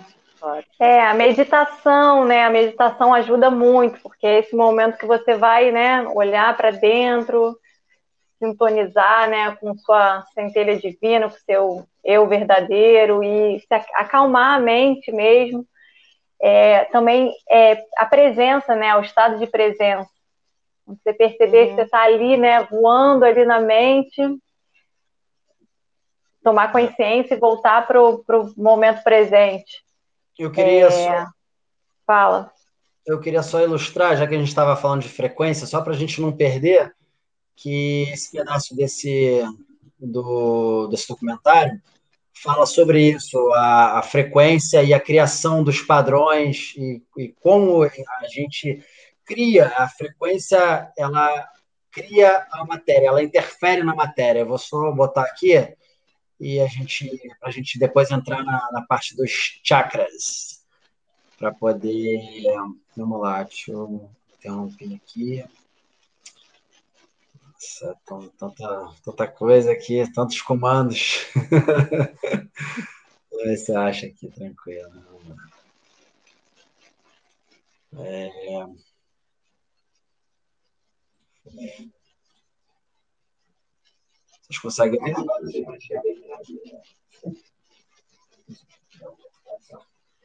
É, 0.77 1.01
a 1.01 1.13
meditação, 1.13 2.25
né? 2.25 2.43
A 2.43 2.49
meditação 2.49 3.13
ajuda 3.13 3.49
muito, 3.49 3.99
porque 4.01 4.27
é 4.27 4.39
esse 4.39 4.53
momento 4.55 4.97
que 4.97 5.05
você 5.05 5.35
vai, 5.35 5.71
né, 5.71 6.05
olhar 6.09 6.55
para 6.57 6.69
dentro, 6.69 7.57
sintonizar, 8.37 9.29
né, 9.29 9.55
com 9.55 9.73
sua 9.77 10.21
centelha 10.33 10.77
divina, 10.77 11.29
com 11.29 11.37
seu 11.37 11.87
eu 12.03 12.27
verdadeiro 12.27 13.23
e 13.23 13.57
se 13.61 13.73
acalmar 13.95 14.57
a 14.57 14.59
mente 14.59 15.13
mesmo. 15.13 15.65
É, 16.41 16.83
também 16.85 17.31
é, 17.49 17.81
a 17.95 18.05
presença, 18.05 18.75
né, 18.75 18.93
o 18.97 19.01
estado 19.01 19.39
de 19.39 19.47
presença. 19.47 20.12
Você 20.85 21.13
perceber 21.13 21.63
uhum. 21.63 21.69
que 21.69 21.75
você 21.75 21.81
está 21.83 22.03
ali, 22.03 22.37
né, 22.37 22.63
voando 22.65 23.23
ali 23.25 23.45
na 23.45 23.59
mente, 23.59 24.21
tomar 26.43 26.71
consciência 26.71 27.35
e 27.35 27.39
voltar 27.39 27.87
para 27.87 28.01
o 28.01 28.53
momento 28.57 29.01
presente. 29.03 29.83
Eu 30.37 30.51
queria 30.51 30.87
é... 30.87 30.91
só... 30.91 31.27
Fala. 32.05 32.51
Eu 33.05 33.19
queria 33.19 33.41
só 33.41 33.61
ilustrar, 33.61 34.17
já 34.17 34.27
que 34.27 34.35
a 34.35 34.37
gente 34.37 34.47
estava 34.47 34.75
falando 34.75 35.01
de 35.01 35.09
frequência, 35.09 35.67
só 35.67 35.81
para 35.81 35.93
a 35.93 35.95
gente 35.95 36.21
não 36.21 36.31
perder, 36.31 36.93
que 37.55 38.09
esse 38.11 38.31
pedaço 38.31 38.75
desse, 38.75 39.41
do, 39.99 40.87
desse 40.87 41.07
documentário 41.07 41.81
fala 42.41 42.65
sobre 42.65 43.11
isso, 43.11 43.37
a, 43.53 43.99
a, 43.99 44.01
frequência 44.01 44.83
e 44.83 44.93
a 44.93 44.99
criação 44.99 45.63
dos 45.63 45.81
padrões 45.81 46.73
e, 46.75 47.01
e 47.17 47.29
como 47.41 47.83
a 47.83 48.27
gente 48.27 48.83
cria, 49.25 49.67
a 49.77 49.87
frequência, 49.87 50.91
ela 50.97 51.49
cria 51.91 52.45
a 52.51 52.65
matéria, 52.65 53.07
ela 53.07 53.23
interfere 53.23 53.83
na 53.83 53.95
matéria. 53.95 54.39
Eu 54.39 54.47
vou 54.47 54.57
só 54.57 54.91
botar 54.91 55.23
aqui 55.23 55.75
e 56.39 56.59
a 56.59 56.67
gente, 56.67 57.09
a 57.41 57.51
gente 57.51 57.79
depois 57.79 58.11
entrar 58.11 58.43
na, 58.43 58.69
na 58.71 58.81
parte 58.81 59.15
dos 59.15 59.31
chakras, 59.63 60.63
para 61.37 61.53
poder, 61.53 62.21
vamos 62.95 63.19
lá, 63.19 63.43
deixa 63.43 63.71
eu 63.71 64.09
interromper 64.37 64.95
aqui. 64.95 65.45
Nossa, 67.43 67.97
tanta, 68.05 68.93
tanta 69.03 69.27
coisa 69.27 69.71
aqui, 69.71 70.09
tantos 70.13 70.41
comandos. 70.41 71.27
Você 73.45 73.75
acha 73.75 74.07
aqui, 74.07 74.29
tranquilo. 74.29 75.03
É... 77.97 78.65
Vocês 84.41 84.59
conseguem 84.61 84.99
ver? 85.03 85.13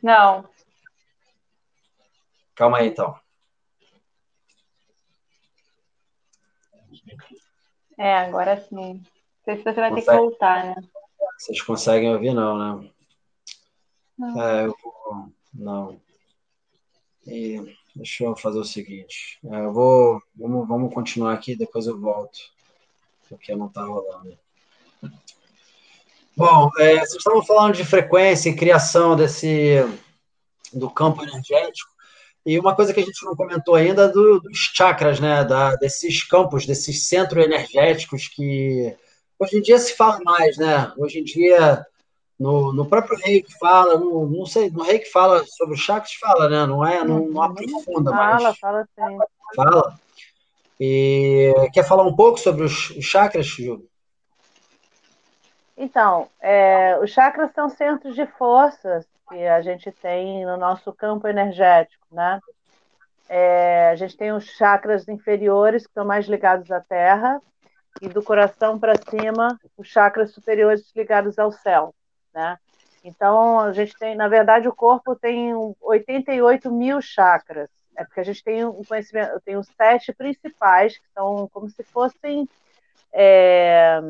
Não. 0.03 0.49
Calma 2.55 2.79
aí, 2.79 2.89
então. 2.89 3.19
É, 7.97 8.14
agora 8.16 8.61
sim. 8.61 8.77
Não 8.77 9.05
sei 9.45 9.57
se 9.57 9.64
você 9.64 9.81
vai 9.81 9.91
Consegue? 9.91 10.07
ter 10.07 10.11
que 10.12 10.16
voltar, 10.16 10.64
né? 10.64 10.75
Vocês 11.37 11.62
conseguem 11.62 12.12
ouvir, 12.12 12.33
não, 12.33 12.81
né? 12.83 12.91
Não. 14.19 14.43
É, 14.43 14.66
eu 14.66 14.77
vou. 14.83 15.33
Não. 15.55 16.01
E 17.27 17.77
deixa 17.99 18.25
eu 18.25 18.37
fazer 18.37 18.59
o 18.59 18.65
seguinte. 18.65 19.39
É, 19.45 19.65
eu 19.65 19.73
vou. 19.73 20.23
Vamos, 20.35 20.67
vamos 20.67 20.95
continuar 20.95 21.35
aqui, 21.35 21.55
depois 21.57 21.87
eu 21.87 22.01
volto. 22.01 22.39
Porque 23.29 23.55
não 23.55 23.67
está 23.67 23.83
rolando. 23.83 24.39
Bom, 26.37 26.71
é, 26.79 26.95
vocês 27.01 27.17
estavam 27.17 27.45
falando 27.45 27.75
de 27.75 27.85
frequência 27.85 28.49
e 28.49 28.57
criação 28.57 29.17
desse 29.17 29.85
do 30.73 30.89
campo 30.89 31.23
energético. 31.23 31.91
E 32.47 32.59
uma 32.59 32.75
coisa 32.75 32.95
que 32.95 33.01
a 33.01 33.05
gente 33.05 33.25
não 33.25 33.35
comentou 33.35 33.75
ainda 33.75 34.09
do, 34.09 34.41
dos 34.41 34.71
chakras, 34.75 35.19
né? 35.21 35.45
Da, 35.45 35.75
desses 35.77 36.23
campos, 36.23 36.65
desses 36.65 37.09
centros 37.09 37.45
energéticos 37.45 38.29
que 38.29 38.97
hoje 39.39 39.59
em 39.59 39.63
dia 39.63 39.79
se 39.79 39.95
fala 39.95 40.21
mais, 40.25 40.57
né? 40.57 40.93
Hoje 40.97 41.19
em 41.19 41.25
dia, 41.25 41.85
no, 42.39 42.72
no 42.72 42.86
próprio 42.86 43.18
rei 43.18 43.43
que 43.43 43.59
fala, 43.59 43.99
no, 43.99 44.26
não 44.26 44.47
sei, 44.47 44.70
no 44.70 44.82
rei 44.82 45.01
que 45.01 45.11
fala 45.11 45.45
sobre 45.45 45.74
os 45.74 45.80
chakras, 45.80 46.12
fala, 46.14 46.49
né? 46.49 46.66
Não 46.66 46.86
é, 46.86 47.03
não, 47.03 47.28
não 47.28 47.43
aprofunda 47.43 48.11
mais. 48.11 48.43
Fala, 48.43 48.55
fala 48.55 48.89
sim. 48.95 49.18
Fala. 49.57 49.99
E 50.78 51.53
quer 51.72 51.84
falar 51.84 52.05
um 52.05 52.14
pouco 52.14 52.39
sobre 52.39 52.64
os, 52.64 52.91
os 52.91 53.05
chakras, 53.05 53.47
Ju? 53.47 53.84
Então, 55.76 56.28
é, 56.41 56.99
os 57.03 57.11
chakras 57.11 57.53
são 57.53 57.68
centros 57.68 58.14
de 58.14 58.26
forças 58.26 59.05
que 59.28 59.47
a 59.47 59.61
gente 59.61 59.91
tem 59.91 60.45
no 60.45 60.57
nosso 60.57 60.93
campo 60.93 61.26
energético, 61.26 62.07
né? 62.11 62.41
É, 63.28 63.91
a 63.91 63.97
gente 63.97 64.16
tem 64.16 64.32
os 64.32 64.45
chakras 64.45 65.07
inferiores 65.09 65.82
que 65.82 65.91
estão 65.91 66.05
mais 66.05 66.26
ligados 66.26 66.70
à 66.70 66.80
Terra 66.80 67.41
e 68.01 68.09
do 68.09 68.22
coração 68.22 68.78
para 68.78 68.95
cima 68.97 69.59
os 69.76 69.89
chakras 69.89 70.32
superiores 70.32 70.91
ligados 70.97 71.39
ao 71.39 71.53
céu, 71.53 71.95
né? 72.35 72.59
Então 73.05 73.61
a 73.61 73.72
gente 73.72 73.97
tem, 73.99 74.14
na 74.14 74.29
verdade, 74.29 74.68
o 74.68 74.74
corpo 74.74 75.14
tem 75.16 75.53
88 75.81 76.70
mil 76.70 77.01
chakras. 77.01 77.68
É 77.97 78.05
porque 78.05 78.20
a 78.20 78.24
gente 78.24 78.45
tem 78.45 78.64
um 78.64 78.85
conhecimento, 78.85 79.41
tem 79.41 79.57
os 79.57 79.66
sete 79.76 80.12
principais 80.12 80.97
que 80.97 81.09
são 81.14 81.49
como 81.53 81.68
se 81.68 81.83
fossem 81.83 82.49
é, 83.12 84.01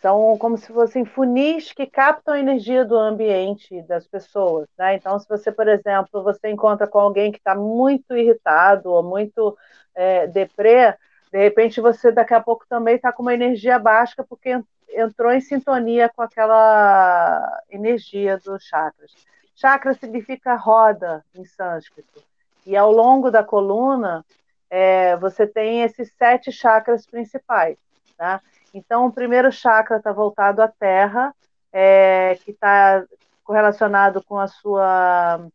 são 0.00 0.38
como 0.38 0.56
se 0.56 0.72
fossem 0.72 1.04
funis 1.04 1.72
que 1.72 1.86
captam 1.86 2.34
a 2.34 2.38
energia 2.38 2.84
do 2.84 2.96
ambiente 2.96 3.82
das 3.82 4.06
pessoas. 4.06 4.68
Né? 4.78 4.94
Então, 4.94 5.18
se 5.18 5.28
você, 5.28 5.50
por 5.50 5.66
exemplo, 5.66 6.22
você 6.22 6.50
encontra 6.50 6.86
com 6.86 6.98
alguém 6.98 7.32
que 7.32 7.38
está 7.38 7.54
muito 7.54 8.16
irritado 8.16 8.90
ou 8.90 9.02
muito 9.02 9.56
é, 9.94 10.26
deprê, 10.26 10.94
de 11.32 11.38
repente 11.38 11.80
você 11.80 12.10
daqui 12.12 12.32
a 12.32 12.40
pouco 12.40 12.64
também 12.68 12.96
está 12.96 13.12
com 13.12 13.22
uma 13.22 13.34
energia 13.34 13.78
baixa 13.78 14.24
porque 14.28 14.62
entrou 14.90 15.32
em 15.32 15.40
sintonia 15.40 16.08
com 16.08 16.22
aquela 16.22 17.62
energia 17.70 18.38
dos 18.38 18.64
chakras. 18.64 19.12
Chakra 19.54 19.94
significa 19.94 20.54
roda 20.54 21.24
em 21.34 21.44
sânscrito. 21.44 22.22
E 22.64 22.76
ao 22.76 22.92
longo 22.92 23.30
da 23.30 23.42
coluna, 23.42 24.24
é, 24.70 25.16
você 25.16 25.46
tem 25.46 25.82
esses 25.82 26.12
sete 26.16 26.52
chakras 26.52 27.06
principais. 27.06 27.76
Tá? 28.16 28.40
Então, 28.74 29.06
o 29.06 29.12
primeiro 29.12 29.50
chakra 29.50 29.96
está 29.96 30.12
voltado 30.12 30.62
à 30.62 30.68
terra, 30.68 31.34
é, 31.72 32.38
que 32.44 32.50
está 32.50 33.04
correlacionado 33.44 34.22
com 34.22 34.38
a 34.38 34.46
sua 34.46 35.46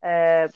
é, 0.00 0.48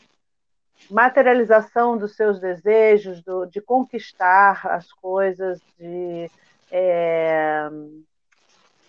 materialização 0.90 1.96
dos 1.96 2.14
seus 2.14 2.38
desejos, 2.38 3.22
do, 3.22 3.46
de 3.46 3.60
conquistar 3.60 4.66
as 4.66 4.92
coisas, 4.92 5.60
de 5.78 6.30
é, 6.70 7.68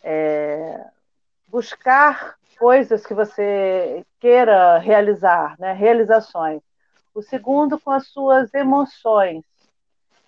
é 0.03 0.85
buscar 1.47 2.35
coisas 2.59 3.05
que 3.05 3.13
você 3.13 4.05
queira 4.19 4.77
realizar, 4.77 5.55
né? 5.59 5.73
realizações. 5.73 6.61
O 7.13 7.21
segundo, 7.21 7.79
com 7.79 7.91
as 7.91 8.07
suas 8.07 8.53
emoções. 8.53 9.43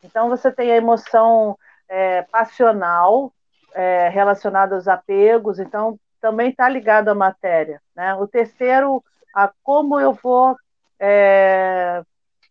Então, 0.03 0.29
você 0.29 0.51
tem 0.51 0.71
a 0.71 0.77
emoção 0.77 1.57
é, 1.87 2.21
passional 2.23 3.33
é, 3.73 4.09
relacionado 4.09 4.73
aos 4.73 4.87
apegos, 4.87 5.59
então 5.59 5.99
também 6.21 6.49
está 6.49 6.67
ligado 6.69 7.09
à 7.09 7.15
matéria. 7.15 7.81
Né? 7.95 8.15
O 8.15 8.27
terceiro, 8.27 9.03
a 9.35 9.51
como 9.63 9.99
eu 9.99 10.13
vou. 10.13 10.55
É, 10.99 12.03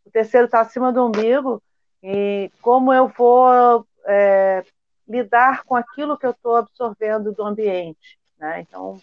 o 0.04 0.10
terceiro 0.10 0.46
está 0.46 0.60
acima 0.60 0.92
do 0.92 1.04
umbigo, 1.04 1.62
e 2.02 2.50
como 2.62 2.92
eu 2.92 3.08
vou 3.08 3.86
é, 4.06 4.64
lidar 5.08 5.64
com 5.64 5.74
aquilo 5.74 6.18
que 6.18 6.26
eu 6.26 6.32
estou 6.32 6.56
absorvendo 6.56 7.32
do 7.32 7.44
ambiente. 7.44 8.18
Né? 8.38 8.60
Então, 8.60 9.00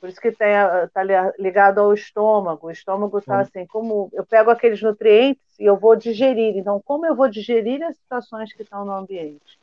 por 0.00 0.08
isso 0.08 0.20
que 0.20 0.28
está 0.28 1.02
ligado 1.38 1.80
ao 1.80 1.94
estômago. 1.94 2.66
O 2.66 2.70
estômago 2.70 3.18
está 3.18 3.40
assim, 3.40 3.66
como 3.66 4.10
eu 4.12 4.24
pego 4.24 4.50
aqueles 4.50 4.82
nutrientes 4.82 5.42
e 5.58 5.64
eu 5.64 5.76
vou 5.76 5.94
digerir. 5.94 6.56
Então, 6.56 6.80
como 6.84 7.06
eu 7.06 7.14
vou 7.14 7.28
digerir 7.28 7.82
as 7.84 7.96
situações 7.96 8.52
que 8.52 8.62
estão 8.62 8.84
no 8.84 8.92
ambiente? 8.92 9.60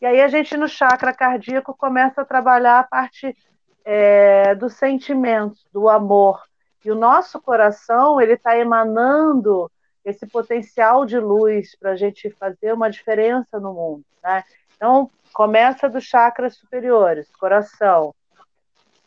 E 0.00 0.06
aí 0.06 0.20
a 0.20 0.28
gente 0.28 0.56
no 0.56 0.68
chakra 0.68 1.12
cardíaco 1.12 1.76
começa 1.76 2.22
a 2.22 2.24
trabalhar 2.24 2.80
a 2.80 2.84
parte 2.84 3.36
é, 3.84 4.54
do 4.54 4.68
sentimento, 4.68 5.58
do 5.72 5.88
amor. 5.88 6.42
E 6.84 6.90
o 6.90 6.96
nosso 6.96 7.40
coração 7.40 8.20
ele 8.20 8.32
está 8.32 8.56
emanando 8.56 9.70
esse 10.04 10.26
potencial 10.26 11.06
de 11.06 11.18
luz 11.18 11.76
para 11.76 11.92
a 11.92 11.96
gente 11.96 12.30
fazer 12.30 12.72
uma 12.72 12.90
diferença 12.90 13.60
no 13.60 13.72
mundo. 13.72 14.04
Né? 14.22 14.42
Então 14.74 15.10
começa 15.32 15.88
dos 15.88 16.04
chakras 16.04 16.56
superiores, 16.56 17.28
coração. 17.36 18.14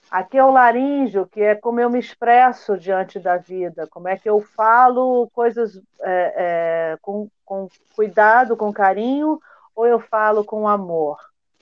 Aqui 0.10 0.38
é 0.38 0.44
o 0.44 0.52
laríngeo, 0.52 1.26
que 1.26 1.42
é 1.42 1.56
como 1.56 1.80
eu 1.80 1.90
me 1.90 2.00
expresso 2.00 2.78
diante 2.78 3.20
da 3.20 3.38
vida, 3.38 3.88
como 3.88 4.08
é 4.08 4.18
que 4.18 4.30
eu 4.30 4.40
falo 4.40 5.30
coisas 5.34 5.82
é, 6.02 6.34
é, 6.38 6.98
com, 7.02 7.28
com 7.44 7.68
cuidado, 7.96 8.56
com 8.56 8.72
carinho, 8.72 9.40
ou 9.76 9.86
eu 9.86 10.00
falo 10.00 10.44
com 10.44 10.68
amor, 10.68 11.18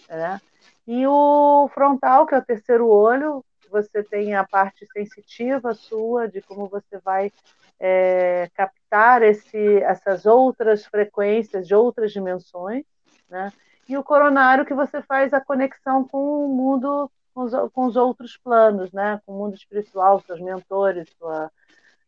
né? 0.09 0.39
E 0.85 1.07
o 1.07 1.69
frontal, 1.73 2.27
que 2.27 2.35
é 2.35 2.37
o 2.37 2.45
terceiro 2.45 2.87
olho, 2.87 3.43
você 3.71 4.03
tem 4.03 4.35
a 4.35 4.43
parte 4.43 4.85
sensitiva 4.91 5.73
sua 5.73 6.27
de 6.27 6.41
como 6.41 6.67
você 6.67 6.99
vai 6.99 7.31
é, 7.79 8.49
captar 8.53 9.23
esse, 9.23 9.77
essas 9.81 10.25
outras 10.25 10.85
frequências 10.85 11.67
de 11.67 11.73
outras 11.73 12.11
dimensões, 12.11 12.85
né? 13.29 13.51
E 13.87 13.97
o 13.97 14.03
coronário 14.03 14.65
que 14.65 14.73
você 14.73 15.01
faz 15.01 15.33
a 15.33 15.41
conexão 15.41 16.07
com 16.07 16.45
o 16.45 16.49
mundo, 16.49 17.11
com 17.33 17.43
os, 17.43 17.51
com 17.71 17.85
os 17.85 17.95
outros 17.95 18.37
planos, 18.37 18.91
né? 18.91 19.21
Com 19.25 19.33
o 19.33 19.37
mundo 19.37 19.55
espiritual, 19.55 20.21
seus 20.21 20.39
mentores, 20.39 21.09
sua, 21.17 21.51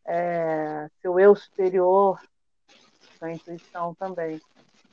é, 0.04 0.88
seu 1.02 1.20
eu 1.20 1.34
superior, 1.34 2.20
sua 3.18 3.32
intuição 3.32 3.94
também. 3.94 4.40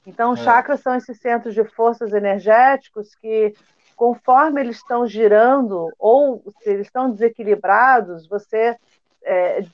Então, 0.06 0.32
os 0.32 0.42
é. 0.42 0.44
chakras 0.44 0.82
são 0.82 0.96
esses 0.96 1.20
centros 1.20 1.54
de 1.54 1.64
forças 1.64 2.12
energéticos 2.12 3.16
que, 3.16 3.56
conforme 3.96 4.62
eles 4.62 4.78
estão 4.78 5.08
girando, 5.08 5.90
ou 5.98 6.44
se 6.62 6.70
eles 6.70 6.88
estão 6.88 7.10
desequilibrados, 7.10 8.28
você 8.28 8.78
está 9.22 9.32
é, 9.32 9.66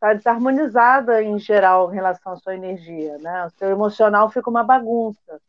tá 0.00 0.14
desarmonizada 0.14 1.22
em 1.22 1.38
geral 1.38 1.90
em 1.92 1.94
relação 1.94 2.32
à 2.32 2.36
sua 2.36 2.54
energia. 2.54 3.18
Né? 3.18 3.46
O 3.46 3.50
seu 3.50 3.68
emocional 3.68 4.30
fica 4.30 4.48
uma 4.48 4.64
bagunça. 4.64 5.40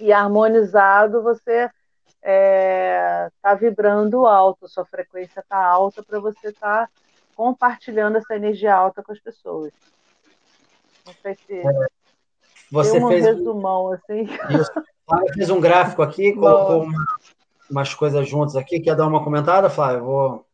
E 0.00 0.12
harmonizado, 0.12 1.22
você 1.22 1.64
está 1.64 1.72
é, 2.22 3.30
tá 3.42 3.54
vibrando 3.54 4.26
alto, 4.26 4.68
sua 4.68 4.84
frequência 4.84 5.40
está 5.40 5.64
alta 5.64 6.02
para 6.02 6.20
você 6.20 6.48
estar 6.48 6.86
tá 6.86 6.88
compartilhando 7.36 8.18
essa 8.18 8.34
energia 8.36 8.74
alta 8.74 9.02
com 9.02 9.12
as 9.12 9.18
pessoas. 9.18 9.72
Não 11.06 11.12
sei 11.20 11.36
se. 11.46 11.54
É. 11.58 11.86
Você 12.70 12.98
um 12.98 13.08
fez 13.08 13.24
resumão, 13.24 13.92
assim. 13.92 14.22
Isso. 14.22 14.72
Flávia 15.06 15.32
fez 15.34 15.50
um 15.50 15.60
gráfico 15.60 16.02
aqui, 16.02 16.32
colocou 16.36 16.84
uma, 16.84 17.04
umas 17.70 17.92
coisas 17.92 18.28
juntas 18.28 18.56
aqui. 18.56 18.80
Quer 18.80 18.96
dar 18.96 19.06
uma 19.06 19.22
comentada, 19.22 19.68
Flávia? 19.68 20.00
Vou... 20.00 20.46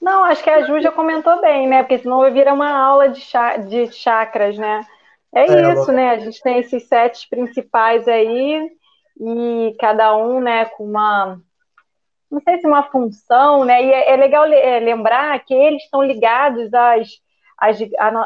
Não, 0.00 0.24
acho 0.24 0.42
que 0.44 0.50
a 0.50 0.62
Ju 0.62 0.80
já 0.80 0.92
comentou 0.92 1.40
bem, 1.40 1.68
né? 1.68 1.82
Porque 1.82 1.98
senão 1.98 2.30
vira 2.32 2.52
uma 2.52 2.70
aula 2.70 3.08
de, 3.08 3.20
de 3.68 3.92
chakras, 3.92 4.56
né? 4.58 4.86
É, 5.34 5.42
é 5.42 5.72
isso, 5.74 5.92
né? 5.92 6.10
A 6.10 6.18
gente 6.18 6.40
tem 6.42 6.58
esses 6.58 6.88
sete 6.88 7.28
principais 7.28 8.08
aí, 8.08 8.70
e 9.20 9.76
cada 9.78 10.16
um, 10.16 10.40
né, 10.40 10.64
com 10.66 10.84
uma. 10.84 11.40
Não 12.30 12.40
sei 12.40 12.58
se 12.58 12.66
uma 12.66 12.84
função, 12.90 13.64
né? 13.64 13.82
E 13.82 13.90
é, 13.90 14.12
é 14.12 14.16
legal 14.16 14.44
é, 14.46 14.78
lembrar 14.78 15.38
que 15.44 15.54
eles 15.54 15.82
estão 15.82 16.02
ligados 16.02 16.72
às, 16.72 17.08
às, 17.58 17.78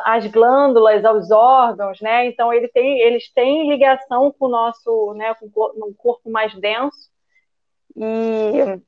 às 0.04 0.26
glândulas, 0.26 1.04
aos 1.04 1.30
órgãos, 1.30 2.00
né? 2.00 2.26
Então 2.26 2.52
ele 2.52 2.68
tem, 2.68 3.00
eles 3.00 3.32
têm 3.32 3.68
ligação 3.68 4.32
com 4.36 4.46
o 4.46 4.50
nosso, 4.50 5.14
né, 5.14 5.34
com 5.34 5.46
um 5.46 5.94
corpo 5.96 6.30
mais 6.30 6.52
denso. 6.54 7.10
E 7.96 8.80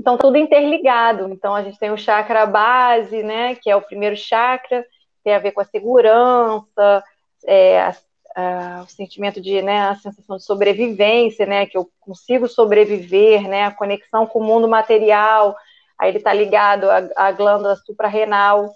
então 0.00 0.16
tudo 0.16 0.38
interligado. 0.38 1.28
Então 1.30 1.54
a 1.54 1.62
gente 1.62 1.78
tem 1.78 1.90
o 1.90 1.98
chakra 1.98 2.46
base, 2.46 3.22
né, 3.22 3.54
que 3.54 3.70
é 3.70 3.76
o 3.76 3.82
primeiro 3.82 4.16
chakra, 4.16 4.84
tem 5.22 5.34
a 5.34 5.38
ver 5.38 5.52
com 5.52 5.60
a 5.60 5.64
segurança, 5.64 7.04
é, 7.46 7.80
a, 7.80 7.96
a, 8.36 8.82
o 8.82 8.86
sentimento 8.86 9.40
de, 9.40 9.62
né, 9.62 9.88
a 9.88 9.94
sensação 9.96 10.36
de 10.36 10.44
sobrevivência, 10.44 11.46
né, 11.46 11.66
que 11.66 11.76
eu 11.76 11.90
consigo 12.00 12.48
sobreviver, 12.48 13.48
né, 13.48 13.64
a 13.64 13.74
conexão 13.74 14.26
com 14.26 14.38
o 14.38 14.44
mundo 14.44 14.68
material. 14.68 15.56
Aí 15.98 16.10
ele 16.10 16.18
está 16.18 16.32
ligado 16.32 16.88
à, 17.16 17.32
glândula 17.32 17.74
suprarrenal 17.76 18.72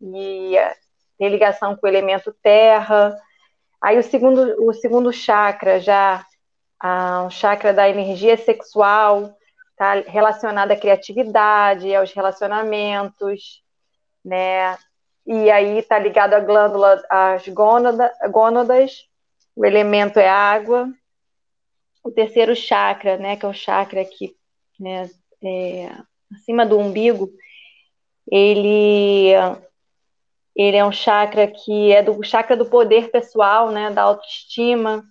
e 0.00 0.54
tem 1.18 1.28
ligação 1.28 1.74
com 1.76 1.86
o 1.86 1.88
elemento 1.88 2.34
terra. 2.42 3.16
Aí 3.80 3.98
o 3.98 4.02
segundo, 4.02 4.66
o 4.66 4.72
segundo 4.74 5.12
chakra 5.12 5.80
já, 5.80 6.24
o 7.26 7.30
chakra 7.30 7.72
da 7.72 7.88
energia 7.88 8.36
sexual, 8.36 9.34
está 9.70 9.94
relacionado 10.10 10.72
à 10.72 10.76
criatividade, 10.76 11.94
aos 11.94 12.12
relacionamentos, 12.12 13.62
né? 14.24 14.76
E 15.30 15.50
aí 15.50 15.80
está 15.80 15.98
ligado 15.98 16.32
à 16.32 16.40
glândula, 16.40 17.04
às 17.10 17.46
gônada, 17.48 18.10
gônadas, 18.30 19.06
o 19.54 19.66
elemento 19.66 20.18
é 20.18 20.26
água. 20.26 20.88
O 22.02 22.10
terceiro 22.10 22.56
chakra, 22.56 23.18
né, 23.18 23.36
que 23.36 23.44
é 23.44 23.48
o 23.48 23.52
chakra 23.52 24.00
aqui, 24.00 24.34
né, 24.80 25.10
é, 25.44 25.90
acima 26.32 26.64
do 26.64 26.78
umbigo, 26.78 27.28
ele 28.30 29.32
ele 30.56 30.76
é 30.78 30.84
um 30.84 30.90
chakra 30.90 31.46
que 31.46 31.92
é 31.92 32.02
do 32.02 32.22
chakra 32.22 32.56
do 32.56 32.64
poder 32.64 33.10
pessoal, 33.10 33.70
né, 33.70 33.90
da 33.90 34.04
autoestima, 34.04 35.04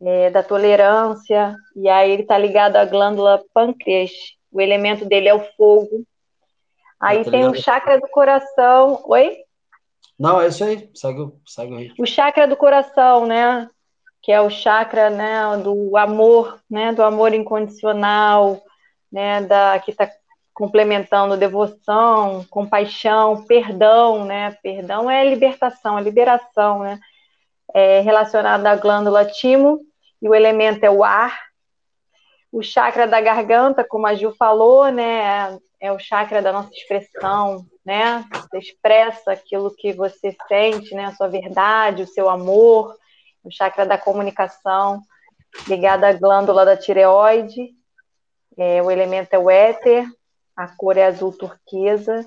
é, 0.00 0.30
da 0.30 0.42
tolerância, 0.42 1.54
e 1.76 1.90
aí 1.90 2.10
ele 2.10 2.22
está 2.22 2.38
ligado 2.38 2.76
à 2.76 2.86
glândula 2.86 3.44
pâncreas, 3.52 4.12
o 4.50 4.62
elemento 4.62 5.04
dele 5.04 5.28
é 5.28 5.34
o 5.34 5.44
fogo. 5.56 6.06
Aí 7.02 7.24
tem 7.24 7.48
o 7.48 7.54
chakra 7.54 8.00
do 8.00 8.08
coração. 8.08 9.02
Oi? 9.06 9.38
Não, 10.18 10.40
é 10.40 10.46
isso 10.46 10.62
aí, 10.62 10.88
segue, 10.94 11.32
segue 11.44 11.72
o 11.74 11.78
ritmo. 11.78 12.04
O 12.04 12.06
chakra 12.06 12.46
do 12.46 12.56
coração, 12.56 13.26
né? 13.26 13.68
Que 14.22 14.30
é 14.30 14.40
o 14.40 14.48
chakra 14.48 15.10
né, 15.10 15.56
do 15.64 15.96
amor, 15.96 16.60
né? 16.70 16.92
Do 16.92 17.02
amor 17.02 17.34
incondicional, 17.34 18.62
né? 19.10 19.42
Da, 19.42 19.80
que 19.80 19.90
está 19.90 20.08
complementando 20.54 21.36
devoção, 21.36 22.46
compaixão, 22.48 23.44
perdão, 23.46 24.24
né? 24.24 24.56
Perdão 24.62 25.10
é 25.10 25.28
libertação, 25.28 25.98
é 25.98 26.02
liberação, 26.02 26.80
né? 26.80 27.00
É 27.74 28.00
relacionado 28.00 28.64
à 28.66 28.76
glândula 28.76 29.24
timo, 29.24 29.80
e 30.20 30.28
o 30.28 30.34
elemento 30.34 30.84
é 30.84 30.90
o 30.90 31.02
ar. 31.02 31.51
O 32.52 32.62
chakra 32.62 33.08
da 33.08 33.18
garganta, 33.18 33.82
como 33.82 34.06
a 34.06 34.14
Gil 34.14 34.34
falou, 34.34 34.92
né, 34.92 35.58
é 35.80 35.90
o 35.90 35.98
chakra 35.98 36.42
da 36.42 36.52
nossa 36.52 36.70
expressão, 36.72 37.66
né? 37.84 38.24
Você 38.32 38.58
expressa 38.58 39.32
aquilo 39.32 39.74
que 39.74 39.92
você 39.92 40.36
sente, 40.46 40.94
né, 40.94 41.06
a 41.06 41.12
sua 41.12 41.28
verdade, 41.28 42.02
o 42.02 42.06
seu 42.06 42.28
amor. 42.28 42.94
O 43.42 43.50
chakra 43.50 43.84
da 43.84 43.98
comunicação, 43.98 45.02
ligado 45.66 46.04
à 46.04 46.12
glândula 46.12 46.64
da 46.64 46.76
tireoide. 46.76 47.74
É, 48.56 48.80
o 48.82 48.90
elemento 48.90 49.32
é 49.32 49.38
o 49.38 49.50
éter, 49.50 50.06
a 50.54 50.68
cor 50.68 50.96
é 50.96 51.06
azul 51.06 51.32
turquesa. 51.32 52.24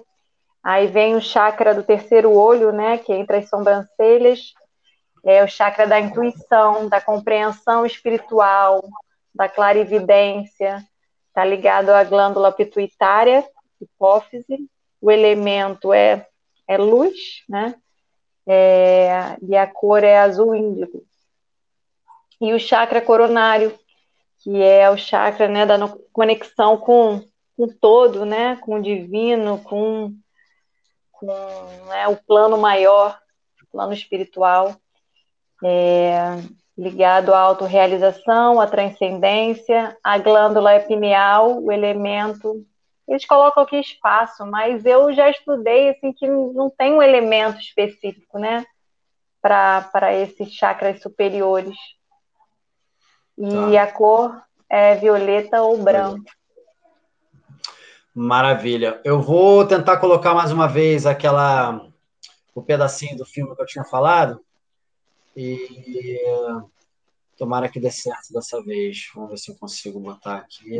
Aí 0.61 0.87
vem 0.87 1.15
o 1.15 1.21
chakra 1.21 1.73
do 1.73 1.83
terceiro 1.83 2.33
olho, 2.33 2.71
né, 2.71 2.97
que 2.97 3.13
é 3.13 3.37
as 3.37 3.47
sobrancelhas, 3.47 4.53
é 5.23 5.43
o 5.43 5.47
chakra 5.47 5.87
da 5.87 5.99
intuição, 5.99 6.89
da 6.89 6.99
compreensão 6.99 7.85
espiritual, 7.85 8.83
da 9.35 9.49
clarividência, 9.49 10.83
está 11.27 11.43
ligado 11.43 11.89
à 11.89 12.03
glândula 12.03 12.51
pituitária, 12.51 13.47
hipófise. 13.79 14.69
O 15.01 15.11
elemento 15.11 15.93
é, 15.93 16.25
é 16.67 16.77
luz, 16.77 17.43
né? 17.47 17.75
É, 18.47 19.37
e 19.41 19.55
a 19.55 19.67
cor 19.67 20.03
é 20.03 20.17
azul 20.17 20.55
índigo. 20.55 21.05
E 22.39 22.53
o 22.53 22.59
chakra 22.59 23.01
coronário, 23.01 23.77
que 24.39 24.61
é 24.61 24.89
o 24.89 24.97
chakra 24.97 25.47
né, 25.47 25.65
da 25.65 25.77
conexão 26.11 26.77
com, 26.77 27.21
com 27.57 27.67
todo, 27.67 28.25
né? 28.25 28.55
Com 28.57 28.75
o 28.75 28.81
divino, 28.81 29.59
com, 29.63 30.15
com 31.11 31.25
né, 31.89 32.07
o 32.07 32.15
plano 32.15 32.57
maior, 32.57 33.19
plano 33.75 33.91
espiritual 33.91 34.73
é, 35.63 36.37
ligado 36.77 37.33
à 37.33 37.39
autorrealização, 37.39 38.59
à 38.59 38.67
transcendência, 38.67 39.97
a 40.03 40.17
glândula 40.17 40.79
pineal, 40.79 41.63
o 41.63 41.71
elemento. 41.71 42.65
Eles 43.07 43.25
colocam 43.25 43.63
aqui 43.63 43.77
espaço, 43.77 44.45
mas 44.45 44.85
eu 44.85 45.13
já 45.13 45.29
estudei 45.29 45.89
assim 45.89 46.11
que 46.11 46.27
não 46.27 46.69
tem 46.69 46.93
um 46.93 47.01
elemento 47.01 47.59
específico, 47.59 48.39
né? 48.39 48.65
Para 49.41 50.13
esses 50.13 50.51
chakras 50.51 51.01
superiores. 51.01 51.77
E 53.37 53.73
tá. 53.73 53.83
a 53.83 53.91
cor 53.91 54.41
é 54.69 54.95
violeta 54.95 55.61
ou 55.61 55.77
branco. 55.77 56.25
Maravilha. 58.13 58.99
Eu 59.03 59.21
vou 59.21 59.65
tentar 59.67 59.97
colocar 59.97 60.33
mais 60.33 60.51
uma 60.51 60.67
vez 60.67 61.05
aquela 61.05 61.81
o 62.55 62.61
pedacinho 62.61 63.17
do 63.17 63.25
filme 63.25 63.53
que 63.53 63.61
eu 63.61 63.65
tinha 63.65 63.83
falado. 63.83 64.41
E 65.35 66.19
tomara 67.37 67.69
que 67.69 67.79
dê 67.79 67.91
certo 67.91 68.31
dessa 68.31 68.61
vez. 68.63 69.09
Vamos 69.13 69.31
ver 69.31 69.37
se 69.37 69.51
eu 69.51 69.55
consigo 69.55 69.99
botar 69.99 70.37
aqui. 70.37 70.77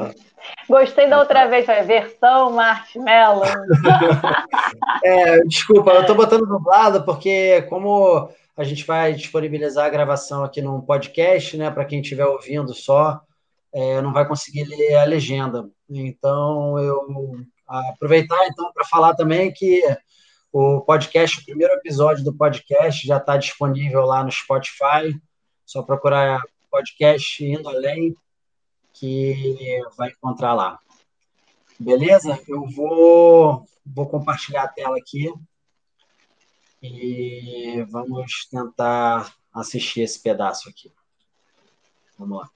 Gostei 0.68 1.10
da 1.10 1.20
outra 1.20 1.48
vez, 1.48 1.66
foi 1.66 1.82
versão 1.84 2.52
marshmallow. 2.52 3.44
é, 5.04 5.40
desculpa, 5.42 5.92
eu 5.92 6.02
estou 6.02 6.16
botando 6.16 6.46
dublado 6.46 7.04
porque 7.04 7.64
como 7.64 8.30
a 8.58 8.64
gente 8.64 8.86
vai 8.86 9.14
disponibilizar 9.14 9.86
a 9.86 9.90
gravação 9.90 10.44
aqui 10.44 10.62
num 10.62 10.80
podcast, 10.80 11.58
né, 11.58 11.70
para 11.70 11.84
quem 11.84 12.00
estiver 12.00 12.26
ouvindo 12.26 12.74
só, 12.74 13.20
é, 13.74 14.02
não 14.02 14.14
vai 14.14 14.26
conseguir 14.26 14.64
ler 14.64 14.96
a 14.96 15.04
legenda. 15.04 15.70
Então, 15.90 16.80
eu 16.80 17.36
aproveitar 17.68 18.48
então 18.48 18.72
para 18.74 18.86
falar 18.86 19.14
também 19.16 19.52
que 19.52 19.84
o 20.58 20.80
podcast, 20.80 21.42
o 21.42 21.44
primeiro 21.44 21.74
episódio 21.74 22.24
do 22.24 22.34
podcast 22.34 23.06
já 23.06 23.18
está 23.18 23.36
disponível 23.36 24.06
lá 24.06 24.24
no 24.24 24.32
Spotify. 24.32 25.14
Só 25.66 25.84
procurar 25.84 26.42
podcast 26.72 27.44
Indo 27.44 27.68
Além, 27.68 28.16
que 28.94 29.82
vai 29.98 30.12
encontrar 30.12 30.54
lá. 30.54 30.80
Beleza? 31.78 32.42
Eu 32.48 32.66
vou, 32.70 33.68
vou 33.86 34.08
compartilhar 34.08 34.64
a 34.64 34.70
tela 34.70 34.98
aqui 34.98 35.30
e 36.82 37.86
vamos 37.90 38.48
tentar 38.50 39.36
assistir 39.54 40.04
esse 40.04 40.24
pedaço 40.24 40.70
aqui. 40.70 40.90
Vamos 42.18 42.40
lá. 42.40 42.50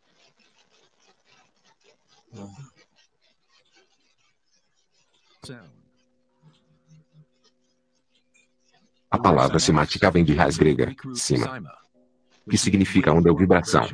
A 9.11 9.17
palavra 9.17 9.57
semática 9.57 10.11
vem 10.11 10.23
de 10.23 10.35
raiz 10.35 10.57
grega, 10.57 10.95
cima, 11.15 11.61
que 12.47 12.57
significa 12.57 13.11
onda 13.11 13.31
ou 13.31 13.37
vibração. 13.37 13.87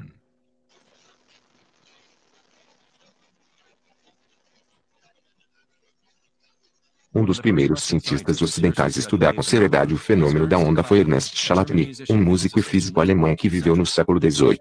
Um 7.13 7.23
dos 7.23 7.39
primeiros 7.39 7.81
cientistas 7.83 8.41
ocidentais 8.41 8.97
a 8.97 8.99
estudar 8.99 9.33
com 9.33 9.41
seriedade 9.41 9.93
o 9.93 9.97
fenômeno 9.97 10.45
da 10.45 10.57
onda 10.57 10.83
foi 10.83 10.99
Ernest 10.99 11.37
Chalatny, 11.37 11.93
um 12.09 12.17
músico 12.17 12.59
e 12.59 12.61
físico 12.61 12.99
alemão 12.99 13.33
que 13.37 13.47
viveu 13.47 13.73
no 13.73 13.85
século 13.85 14.19
XVIII. 14.19 14.59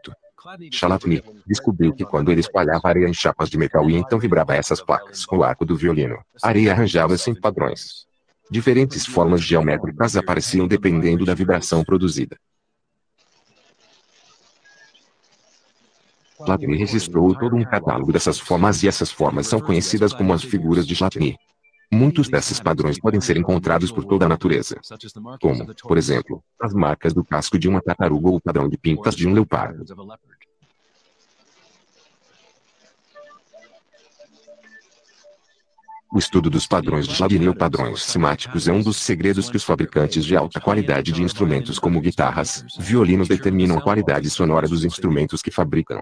Chalatny 0.70 1.20
descobriu 1.44 1.92
que 1.92 2.04
quando 2.04 2.30
ele 2.30 2.40
espalhava 2.40 2.88
areia 2.88 3.08
em 3.08 3.14
chapas 3.14 3.50
de 3.50 3.58
metal 3.58 3.90
e 3.90 3.96
então 3.96 4.20
vibrava 4.20 4.54
essas 4.54 4.80
placas 4.80 5.26
com 5.26 5.38
o 5.38 5.42
arco 5.42 5.64
do 5.64 5.74
violino, 5.74 6.16
a 6.40 6.48
areia 6.48 6.70
arranjava-se 6.70 7.28
em 7.28 7.34
padrões. 7.34 8.06
Diferentes 8.54 9.04
formas 9.04 9.42
geométricas 9.42 10.14
apareciam 10.14 10.68
dependendo 10.68 11.24
da 11.24 11.34
vibração 11.34 11.82
produzida. 11.82 12.38
Platini 16.38 16.76
registrou 16.76 17.36
todo 17.36 17.56
um 17.56 17.64
catálogo 17.64 18.12
dessas 18.12 18.38
formas 18.38 18.80
e 18.84 18.86
essas 18.86 19.10
formas 19.10 19.48
são 19.48 19.60
conhecidas 19.60 20.12
como 20.12 20.32
as 20.32 20.44
figuras 20.44 20.86
de 20.86 20.94
Chladni. 20.94 21.36
Muitos 21.90 22.28
desses 22.28 22.60
padrões 22.60 22.96
podem 23.00 23.20
ser 23.20 23.36
encontrados 23.36 23.90
por 23.90 24.04
toda 24.04 24.26
a 24.26 24.28
natureza, 24.28 24.80
como, 25.40 25.74
por 25.74 25.98
exemplo, 25.98 26.40
as 26.60 26.72
marcas 26.72 27.12
do 27.12 27.24
casco 27.24 27.58
de 27.58 27.68
uma 27.68 27.82
tartaruga 27.82 28.28
ou 28.28 28.36
o 28.36 28.40
padrão 28.40 28.68
de 28.68 28.78
pintas 28.78 29.16
de 29.16 29.26
um 29.26 29.32
leopardo. 29.32 29.84
O 36.14 36.18
estudo 36.18 36.48
dos 36.48 36.64
padrões 36.64 37.08
de 37.08 37.14
Chladni 37.16 37.48
ou 37.48 37.56
padrões 37.56 38.04
simáticos 38.04 38.68
é 38.68 38.72
um 38.72 38.80
dos 38.80 38.98
segredos 38.98 39.50
que 39.50 39.56
os 39.56 39.64
fabricantes 39.64 40.24
de 40.24 40.36
alta 40.36 40.60
qualidade 40.60 41.10
de 41.10 41.24
instrumentos 41.24 41.76
como 41.76 42.00
guitarras, 42.00 42.64
violinos 42.78 43.26
determinam 43.26 43.76
a 43.76 43.82
qualidade 43.82 44.30
sonora 44.30 44.68
dos 44.68 44.84
instrumentos 44.84 45.42
que 45.42 45.50
fabricam. 45.50 46.00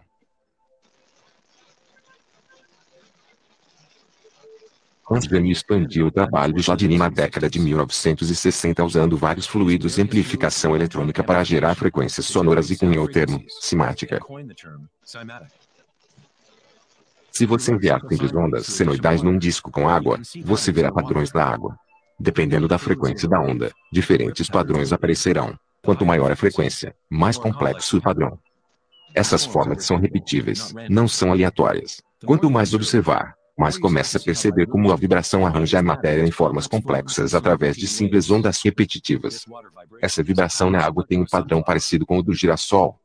Hans 5.10 5.26
expandiu 5.32 6.08
o 6.08 6.10
trabalho 6.10 6.52
de 6.52 6.62
Chladni 6.62 6.98
na 6.98 7.08
década 7.08 7.48
de 7.48 7.58
1960 7.58 8.84
usando 8.84 9.16
vários 9.16 9.46
fluidos 9.46 9.94
de 9.94 10.02
amplificação 10.02 10.76
eletrônica 10.76 11.24
para 11.24 11.42
gerar 11.42 11.74
frequências 11.74 12.26
sonoras 12.26 12.70
e 12.70 12.76
cunhou 12.76 13.06
o 13.06 13.10
termo 13.10 13.42
simática. 13.48 14.20
Se 17.32 17.46
você 17.46 17.72
enviar 17.72 18.00
simples 18.00 18.34
ondas 18.34 18.66
senoidais 18.66 19.22
num 19.22 19.38
disco 19.38 19.70
com 19.70 19.88
água, 19.88 20.20
você 20.44 20.70
verá 20.70 20.92
padrões 20.92 21.32
na 21.32 21.42
água. 21.42 21.76
Dependendo 22.20 22.68
da 22.68 22.78
frequência 22.78 23.26
da 23.26 23.40
onda, 23.40 23.72
diferentes 23.90 24.48
padrões 24.48 24.92
aparecerão. 24.92 25.58
Quanto 25.82 26.04
maior 26.04 26.30
a 26.30 26.36
frequência, 26.36 26.94
mais 27.10 27.38
complexo 27.38 27.96
o 27.96 28.02
padrão. 28.02 28.38
Essas 29.14 29.46
formas 29.46 29.84
são 29.84 29.98
repetíveis, 29.98 30.74
não 30.90 31.08
são 31.08 31.32
aleatórias. 31.32 32.02
Quanto 32.24 32.50
mais 32.50 32.74
observar, 32.74 33.34
mais 33.58 33.78
começa 33.78 34.18
a 34.18 34.20
perceber 34.20 34.66
como 34.66 34.92
a 34.92 34.96
vibração 34.96 35.46
arranja 35.46 35.78
a 35.78 35.82
matéria 35.82 36.22
em 36.22 36.30
formas 36.30 36.66
complexas 36.66 37.34
através 37.34 37.76
de 37.76 37.88
simples 37.88 38.30
ondas 38.30 38.62
repetitivas. 38.62 39.46
Essa 40.00 40.22
vibração 40.22 40.70
na 40.70 40.84
água 40.84 41.04
tem 41.06 41.18
um 41.18 41.26
padrão 41.26 41.62
parecido 41.62 42.06
com 42.06 42.18
o 42.18 42.22
do 42.22 42.34
girassol, 42.34 43.00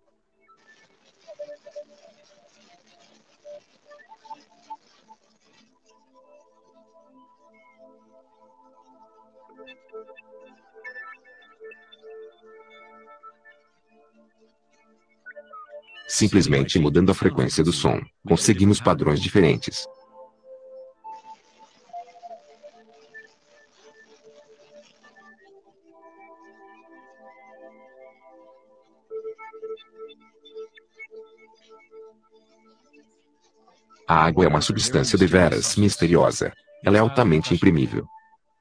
Simplesmente 16.07 16.79
mudando 16.79 17.11
a 17.11 17.13
frequência 17.13 17.63
do 17.63 17.73
som, 17.73 17.99
conseguimos 18.25 18.79
padrões 18.79 19.19
diferentes. 19.21 19.85
A 34.07 34.23
água 34.23 34.45
é 34.45 34.47
uma 34.47 34.61
substância 34.61 35.17
deveras 35.17 35.75
misteriosa. 35.75 36.53
Ela 36.81 36.95
é 36.95 36.99
altamente 37.01 37.53
imprimível. 37.53 38.07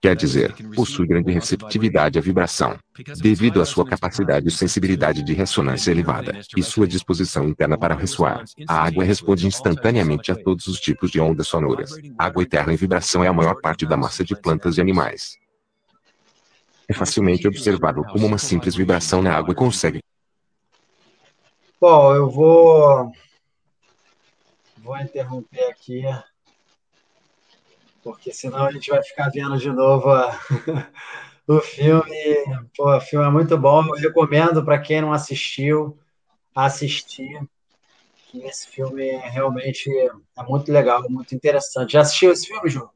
Quer 0.01 0.15
dizer, 0.15 0.55
possui 0.75 1.07
grande 1.07 1.33
receptividade 1.33 2.19
à 2.19 2.23
vibração, 2.23 2.79
devido 3.21 3.61
à 3.61 3.65
sua 3.65 3.85
capacidade 3.85 4.47
e 4.47 4.51
sensibilidade 4.51 5.23
de 5.23 5.33
ressonância 5.33 5.91
elevada, 5.91 6.39
e 6.57 6.63
sua 6.63 6.87
disposição 6.87 7.49
interna 7.49 7.79
para 7.79 7.95
ressoar. 7.95 8.45
A 8.69 8.85
água 8.85 9.05
responde 9.05 9.47
instantaneamente 9.47 10.31
a 10.31 10.37
todos 10.37 10.67
os 10.67 10.79
tipos 10.79 11.11
de 11.11 11.19
ondas 11.19 11.49
sonoras. 11.49 11.91
Água 12.19 12.43
e 12.43 12.47
terra 12.47 12.73
em 12.73 12.77
vibração 12.77 13.25
é 13.25 13.29
a 13.29 13.33
maior 13.33 13.61
parte 13.61 13.87
da 13.87 13.97
massa 13.97 14.23
de 14.23 14.37
plantas 14.37 14.77
e 14.77 14.81
animais. 14.81 15.39
É 16.89 16.95
facilmente 16.95 17.49
observável 17.49 18.05
como 18.05 18.27
uma 18.27 18.39
simples 18.39 18.77
vibração 18.77 19.23
na 19.23 19.35
água 19.35 19.55
consegue. 19.55 20.01
Bom, 21.81 22.15
eu 22.15 22.31
vou. 22.31 23.13
Vou 24.79 24.97
interromper 24.99 25.65
aqui 25.65 26.05
porque 28.07 28.33
senão 28.33 28.65
a 28.65 28.71
gente 28.71 28.89
vai 28.89 29.03
ficar 29.03 29.29
vendo 29.31 29.59
de 29.59 29.69
novo 29.69 30.09
a, 30.11 30.39
o 31.49 31.59
filme. 31.59 32.45
Pô, 32.77 32.97
o 32.97 33.01
filme 33.01 33.27
é 33.27 33.31
muito 33.31 33.59
bom, 33.59 33.85
eu 33.85 33.95
recomendo 33.95 34.65
para 34.65 34.79
quem 34.79 35.01
não 35.01 35.13
assistiu, 35.13 35.99
assistir. 36.55 37.43
Que 38.29 38.45
esse 38.45 38.69
filme 38.69 39.11
realmente 39.17 39.91
é 40.39 40.43
muito 40.45 40.71
legal, 40.71 41.03
muito 41.11 41.35
interessante. 41.35 41.95
Já 41.95 42.03
assistiu 42.03 42.31
esse 42.31 42.47
filme, 42.47 42.71
João? 42.71 42.91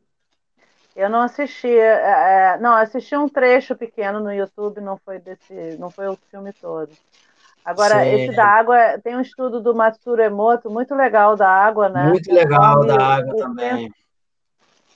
Eu 0.94 1.10
não 1.10 1.22
assisti, 1.22 1.66
é, 1.66 2.54
é, 2.54 2.58
não, 2.60 2.74
assisti 2.74 3.16
um 3.16 3.28
trecho 3.28 3.74
pequeno 3.74 4.20
no 4.20 4.32
YouTube, 4.32 4.80
não 4.80 4.96
foi 4.96 5.18
desse, 5.18 5.76
não 5.76 5.90
foi 5.90 6.06
o 6.06 6.16
filme 6.30 6.52
todo. 6.52 6.90
Agora, 7.64 8.04
Sim. 8.04 8.14
esse 8.14 8.36
da 8.36 8.46
água, 8.46 8.76
tem 9.02 9.16
um 9.16 9.20
estudo 9.20 9.60
do 9.60 9.74
Matsuro 9.74 10.22
Emoto, 10.22 10.70
muito 10.70 10.94
legal 10.94 11.34
da 11.34 11.48
água, 11.48 11.88
né? 11.88 12.08
Muito 12.10 12.32
legal 12.32 12.86
da 12.86 13.16
água 13.16 13.36
também 13.36 13.90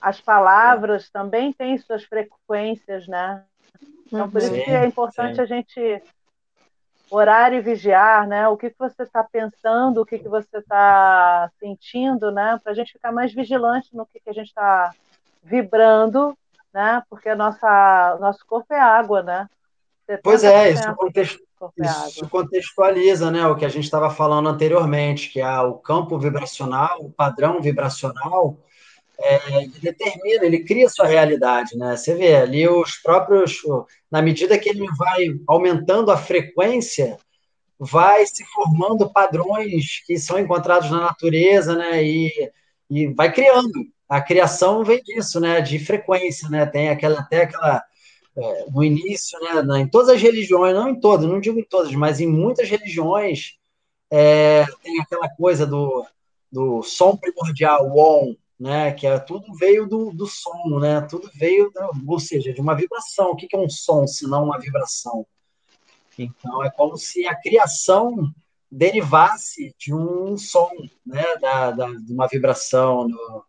as 0.04 0.20
palavras 0.20 1.08
também 1.08 1.50
têm 1.50 1.78
suas 1.78 2.04
frequências, 2.04 3.08
né? 3.08 3.42
Então, 4.06 4.30
por 4.30 4.38
sim, 4.42 4.48
isso 4.48 4.64
que 4.66 4.70
é 4.70 4.84
importante 4.84 5.36
sim. 5.36 5.40
a 5.40 5.46
gente 5.46 6.02
orar 7.10 7.54
e 7.54 7.62
vigiar, 7.62 8.28
né? 8.28 8.46
O 8.48 8.56
que, 8.58 8.68
que 8.68 8.78
você 8.78 9.02
está 9.02 9.24
pensando, 9.24 10.02
o 10.02 10.04
que, 10.04 10.18
que 10.18 10.28
você 10.28 10.58
está 10.58 11.50
sentindo, 11.58 12.30
né? 12.30 12.60
Para 12.62 12.72
a 12.72 12.74
gente 12.74 12.92
ficar 12.92 13.12
mais 13.12 13.32
vigilante 13.32 13.96
no 13.96 14.04
que, 14.04 14.20
que 14.20 14.28
a 14.28 14.34
gente 14.34 14.48
está 14.48 14.92
vibrando, 15.42 16.36
né? 16.70 17.02
Porque 17.08 17.30
a 17.30 17.36
nossa, 17.36 18.18
nosso 18.20 18.44
corpo 18.46 18.74
é 18.74 18.80
água, 18.80 19.22
né? 19.22 19.48
Pois 20.22 20.44
é, 20.44 20.68
isso, 20.68 20.94
context... 20.96 21.40
é 21.80 22.08
isso 22.08 22.28
contextualiza 22.28 23.30
né, 23.30 23.46
o 23.46 23.56
que 23.56 23.64
a 23.64 23.70
gente 23.70 23.84
estava 23.84 24.10
falando 24.10 24.50
anteriormente, 24.50 25.30
que 25.30 25.40
é 25.40 25.60
o 25.60 25.78
campo 25.78 26.18
vibracional, 26.18 27.00
o 27.00 27.10
padrão 27.10 27.62
vibracional, 27.62 28.58
é, 29.18 29.62
ele 29.62 29.72
determina, 29.80 30.44
ele 30.44 30.64
cria 30.64 30.88
sua 30.88 31.06
realidade, 31.06 31.76
né? 31.76 31.96
Você 31.96 32.14
vê 32.14 32.36
ali 32.36 32.68
os 32.68 32.96
próprios, 32.96 33.58
na 34.10 34.20
medida 34.20 34.58
que 34.58 34.68
ele 34.68 34.86
vai 34.96 35.28
aumentando 35.46 36.10
a 36.10 36.16
frequência, 36.16 37.16
vai 37.78 38.26
se 38.26 38.44
formando 38.46 39.12
padrões 39.12 40.02
que 40.06 40.18
são 40.18 40.38
encontrados 40.38 40.90
na 40.90 41.00
natureza, 41.00 41.74
né? 41.76 42.02
E, 42.02 42.30
e 42.90 43.06
vai 43.08 43.32
criando. 43.32 43.72
A 44.08 44.20
criação 44.20 44.84
vem 44.84 45.02
disso, 45.02 45.40
né? 45.40 45.60
De 45.60 45.78
frequência, 45.78 46.48
né? 46.48 46.66
Tem 46.66 46.88
aquela 46.88 47.20
até 47.20 47.42
aquela 47.42 47.82
é, 48.36 48.66
no 48.70 48.82
início, 48.82 49.38
né? 49.40 49.80
Em 49.80 49.88
todas 49.88 50.08
as 50.08 50.20
religiões, 50.20 50.74
não 50.74 50.88
em 50.88 51.00
todas, 51.00 51.26
não 51.26 51.40
digo 51.40 51.58
em 51.58 51.64
todas, 51.64 51.94
mas 51.94 52.20
em 52.20 52.26
muitas 52.26 52.68
religiões 52.68 53.56
é, 54.10 54.64
tem 54.82 55.00
aquela 55.00 55.28
coisa 55.28 55.66
do, 55.66 56.04
do 56.50 56.82
som 56.82 57.16
primordial, 57.16 57.88
o 57.88 57.98
on, 57.98 58.36
né? 58.58 58.92
Que 58.92 59.06
é, 59.06 59.18
tudo 59.18 59.54
veio 59.54 59.86
do, 59.86 60.10
do 60.12 60.26
som, 60.26 60.78
né? 60.80 61.00
Tudo 61.02 61.30
veio, 61.34 61.70
ou 62.06 62.20
seja, 62.20 62.52
de 62.52 62.60
uma 62.60 62.74
vibração. 62.74 63.30
O 63.30 63.36
que 63.36 63.54
é 63.54 63.58
um 63.58 63.68
som, 63.68 64.06
se 64.06 64.26
não 64.26 64.44
uma 64.44 64.58
vibração? 64.58 65.26
Então, 66.18 66.62
é 66.62 66.70
como 66.70 66.96
se 66.96 67.26
a 67.26 67.34
criação 67.34 68.32
derivasse 68.70 69.74
de 69.78 69.92
um 69.92 70.36
som, 70.36 70.70
né? 71.06 71.24
Da, 71.40 71.70
da, 71.70 71.86
de 71.86 72.12
uma 72.12 72.26
vibração. 72.28 73.08
No, 73.08 73.44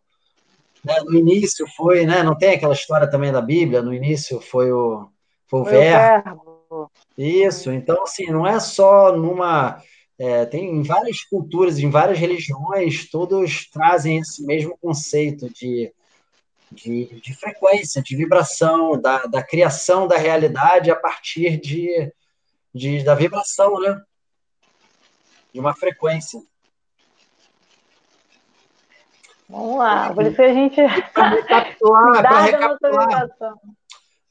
né? 0.84 1.00
no 1.00 1.14
início 1.14 1.66
foi, 1.76 2.04
né? 2.04 2.22
Não 2.22 2.36
tem 2.36 2.54
aquela 2.54 2.74
história 2.74 3.08
também 3.08 3.32
da 3.32 3.40
Bíblia? 3.40 3.82
No 3.82 3.94
início 3.94 4.40
foi 4.40 4.72
o, 4.72 5.08
foi 5.46 5.60
o 5.60 5.64
foi 5.64 5.72
verbo. 5.72 6.42
O 6.70 6.76
verbo. 6.76 6.90
Isso. 7.16 7.70
Então, 7.70 8.02
assim, 8.02 8.26
não 8.26 8.46
é 8.46 8.58
só 8.60 9.16
numa 9.16 9.82
é, 10.18 10.46
tem 10.46 10.70
em 10.70 10.82
várias 10.82 11.22
culturas, 11.22 11.78
em 11.78 11.90
várias 11.90 12.18
religiões, 12.18 13.08
todos 13.10 13.68
trazem 13.70 14.18
esse 14.18 14.44
mesmo 14.44 14.76
conceito 14.78 15.48
de, 15.52 15.92
de, 16.72 17.20
de 17.20 17.34
frequência, 17.34 18.02
de 18.02 18.16
vibração, 18.16 18.98
da, 19.00 19.26
da, 19.26 19.42
criação 19.42 20.08
da 20.08 20.16
realidade 20.16 20.90
a 20.90 20.96
partir 20.96 21.60
de, 21.60 22.12
de, 22.74 23.04
da 23.04 23.14
vibração, 23.14 23.78
né? 23.78 24.00
De 25.52 25.60
uma 25.60 25.74
frequência. 25.74 26.40
Vamos 29.48 29.78
lá, 29.78 30.12
por 30.12 30.26
isso 30.26 30.42
a 30.42 30.52
gente. 30.52 30.76
Para 31.12 31.28
recapitular, 31.28 32.22
para 32.22 32.40
recapitular, 32.40 33.28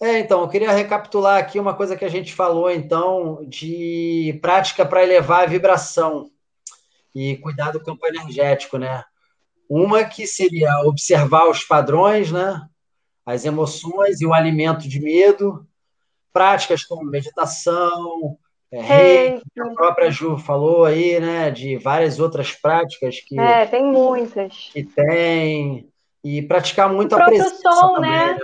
é, 0.01 0.19
então, 0.19 0.41
eu 0.41 0.49
queria 0.49 0.72
recapitular 0.72 1.39
aqui 1.39 1.59
uma 1.59 1.73
coisa 1.73 1.95
que 1.95 2.03
a 2.03 2.09
gente 2.09 2.34
falou, 2.34 2.69
então, 2.69 3.45
de 3.47 4.38
prática 4.41 4.85
para 4.85 5.03
elevar 5.03 5.43
a 5.43 5.47
vibração 5.47 6.30
e 7.13 7.38
cuidar 7.38 7.72
do 7.72 7.80
campo 7.80 8.05
energético, 8.05 8.77
né? 8.77 9.03
Uma 9.69 10.03
que 10.03 10.27
seria 10.27 10.81
observar 10.81 11.49
os 11.49 11.63
padrões, 11.63 12.31
né? 12.31 12.61
As 13.26 13.45
emoções 13.45 14.19
e 14.19 14.26
o 14.26 14.34
alimento 14.34 14.88
de 14.88 14.99
medo, 14.99 15.65
práticas 16.34 16.84
como 16.84 17.09
meditação, 17.09 18.38
é, 18.69 18.81
reiki, 18.81 19.43
a 19.59 19.69
própria 19.69 20.11
Ju 20.11 20.38
falou 20.38 20.84
aí, 20.84 21.19
né? 21.19 21.49
De 21.49 21.77
várias 21.77 22.19
outras 22.19 22.51
práticas 22.51 23.22
que. 23.22 23.39
É, 23.39 23.65
tem 23.65 23.84
muitas. 23.84 24.69
Que 24.73 24.84
tem 24.84 25.88
e 26.23 26.41
praticar 26.41 26.91
muito 26.91 27.15
o 27.15 27.22
a 27.22 27.26
presença 27.26 27.61
som, 27.61 27.95
também, 27.95 28.11
né? 28.11 28.34
né? 28.34 28.39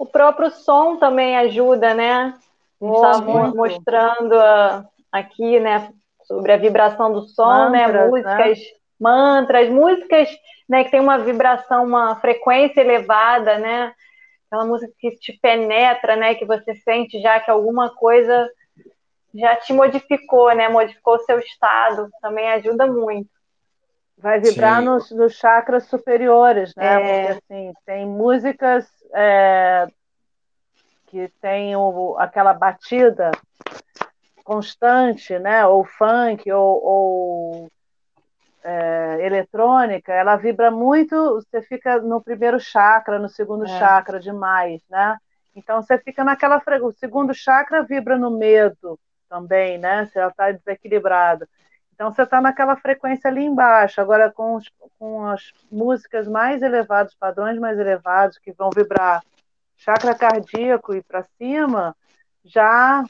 O 0.00 0.06
próprio 0.06 0.50
som 0.50 0.96
também 0.96 1.36
ajuda, 1.36 1.92
né? 1.92 2.34
A 2.80 2.84
gente 2.86 2.94
estava 2.94 3.20
Muito. 3.20 3.54
mostrando 3.54 4.32
ah, 4.32 4.82
aqui, 5.12 5.60
né, 5.60 5.92
sobre 6.22 6.52
a 6.52 6.56
vibração 6.56 7.12
do 7.12 7.28
som, 7.28 7.68
né? 7.68 7.86
Mantras, 7.86 8.10
Músicas, 8.10 8.58
mantras, 8.98 9.68
músicas, 9.68 10.28
né, 10.66 10.84
que 10.84 10.90
tem 10.90 11.00
uma 11.00 11.18
vibração, 11.18 11.84
uma 11.84 12.16
frequência 12.16 12.80
elevada, 12.80 13.58
né? 13.58 13.92
Aquela 14.46 14.64
música 14.64 14.90
que 14.98 15.10
te 15.18 15.38
penetra, 15.38 16.16
né? 16.16 16.34
Que 16.34 16.46
você 16.46 16.74
sente 16.76 17.20
já 17.20 17.38
que 17.38 17.50
alguma 17.50 17.94
coisa 17.94 18.48
já 19.34 19.54
te 19.56 19.74
modificou, 19.74 20.54
né? 20.54 20.66
Modificou 20.70 21.16
o 21.16 21.24
seu 21.24 21.38
estado, 21.40 22.08
também 22.22 22.48
ajuda 22.52 22.86
muito. 22.86 23.28
Vai 24.16 24.40
vibrar 24.40 24.80
nos, 24.80 25.10
nos 25.10 25.34
chakras 25.34 25.84
superiores, 25.84 26.74
né? 26.74 26.86
É. 26.86 27.34
Porque 27.34 27.42
assim, 27.52 27.72
tem 27.84 28.06
músicas 28.06 28.99
é, 29.14 29.86
que 31.06 31.28
tem 31.40 31.74
o- 31.76 32.16
aquela 32.18 32.52
batida 32.54 33.30
constante, 34.44 35.38
né? 35.38 35.66
Ou 35.66 35.84
funk, 35.84 36.50
ou, 36.50 36.84
ou, 36.84 37.70
é, 38.62 39.18
eletrônica, 39.26 40.12
ela 40.12 40.36
vibra 40.36 40.70
muito, 40.70 41.14
você 41.34 41.62
fica 41.62 41.98
no 42.00 42.22
primeiro 42.22 42.58
chakra, 42.60 43.18
no 43.18 43.28
segundo 43.28 43.64
É. 43.64 43.78
chakra 43.78 44.20
demais, 44.20 44.82
né? 44.88 45.16
Então 45.54 45.82
você 45.82 45.98
fica 45.98 46.22
naquela 46.24 46.60
fre- 46.60 46.80
o 46.80 46.92
segundo 46.92 47.34
chakra 47.34 47.82
vibra 47.82 48.16
no 48.16 48.30
medo 48.30 48.98
também, 49.28 49.78
né? 49.78 50.06
Se 50.06 50.18
ela 50.18 50.30
está 50.30 50.50
desequilibrada. 50.52 51.48
Então 52.00 52.14
você 52.14 52.22
está 52.22 52.40
naquela 52.40 52.78
frequência 52.78 53.28
ali 53.28 53.42
embaixo. 53.44 54.00
Agora 54.00 54.32
com, 54.32 54.54
os- 54.54 54.70
com 54.98 55.26
as 55.26 55.52
músicas 55.70 56.26
mais 56.26 56.62
elevadas, 56.62 57.14
padrões 57.14 57.58
mais 57.58 57.78
elevados 57.78 58.38
que 58.38 58.52
vão 58.54 58.70
vibrar 58.74 59.22
chakra 59.76 60.14
cardíaco 60.14 60.94
e 60.94 61.02
para 61.02 61.26
cima, 61.36 61.94
já 62.42 63.04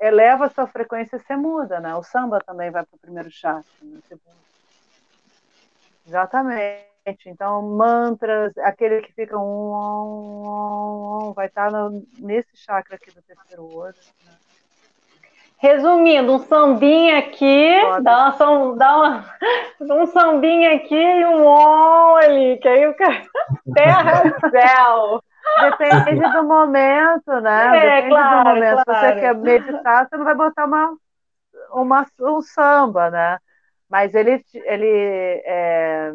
eleva 0.00 0.46
a 0.46 0.50
sua 0.50 0.66
frequência 0.66 1.14
e 1.14 1.20
você 1.20 1.36
muda, 1.36 1.78
né? 1.78 1.94
O 1.94 2.02
samba 2.02 2.40
também 2.44 2.68
vai 2.68 2.84
para 2.84 2.96
o 2.96 2.98
primeiro 2.98 3.30
chakra, 3.30 3.64
no 3.80 4.02
segundo. 4.08 4.42
Exatamente. 6.04 6.82
Então, 7.26 7.62
mantras, 7.62 8.58
aquele 8.58 9.02
que 9.02 9.12
fica 9.12 9.38
um, 9.38 9.42
um, 9.72 10.48
um, 10.48 11.28
um, 11.30 11.32
vai 11.32 11.46
estar 11.46 11.70
no- 11.70 12.04
nesse 12.18 12.56
chakra 12.56 12.96
aqui 12.96 13.12
do 13.12 13.22
terceiro 13.22 13.64
olho. 13.64 13.94
né? 14.24 14.36
Resumindo, 15.62 16.34
um 16.34 16.38
sambinha 16.40 17.18
aqui, 17.18 17.70
dá, 18.02 18.34
uma, 18.40 18.76
dá 18.76 18.96
uma, 18.96 19.24
um 19.80 20.06
sambinha 20.06 20.74
aqui 20.74 20.92
e 20.96 21.24
um 21.24 21.46
olho, 21.46 22.58
que 22.60 22.66
aí 22.66 22.84
o 22.88 22.96
cara. 22.96 23.22
Terra 23.72 24.24
e 24.26 24.50
céu. 24.50 25.22
Depende 25.60 26.32
do 26.32 26.42
momento, 26.42 27.40
né? 27.40 27.78
É, 27.78 28.02
Depende 28.02 28.08
claro, 28.08 28.44
do 28.44 28.54
momento. 28.54 28.78
Se 28.78 28.84
claro. 28.86 29.14
você 29.14 29.20
quer 29.20 29.34
meditar, 29.36 30.08
você 30.08 30.16
não 30.16 30.24
vai 30.24 30.34
botar 30.34 30.64
uma, 30.64 30.96
uma, 31.70 32.06
um 32.20 32.42
samba, 32.42 33.08
né? 33.08 33.38
Mas 33.88 34.14
ele, 34.14 34.44
ele 34.54 35.42
é, 35.46 36.12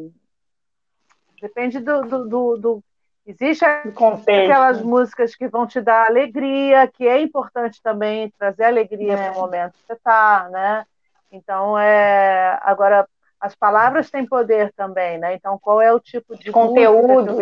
depende 1.41 1.80
do, 1.80 2.02
do, 2.02 2.28
do, 2.28 2.57
do- 2.57 2.84
Existe 3.28 3.66
Contexto. 3.94 4.49
aquelas 4.49 4.82
músicas 4.82 5.36
que 5.36 5.49
vão 5.49 5.68
te 5.68 5.82
dar 5.82 6.08
alegria, 6.08 6.88
que 6.88 7.06
é 7.06 7.22
importante 7.22 7.82
também 7.84 8.32
trazer 8.40 8.64
alegria 8.64 9.14
É. 9.14 9.18
para 9.18 9.38
o 9.38 9.41
momento 9.41 9.74
que 9.74 9.86
você 9.86 9.94
está, 9.94 10.48
né? 10.49 10.86
Então, 11.30 11.78
é... 11.78 12.58
agora, 12.64 13.06
as 13.40 13.54
palavras 13.54 14.10
têm 14.10 14.26
poder 14.26 14.72
também, 14.78 15.18
né? 15.18 15.34
Então, 15.36 15.60
qual 15.62 15.82
é 15.82 15.91
o 15.91 15.99
tipo 15.99 16.38
de 16.38 16.49
ouvindo? 16.52 17.36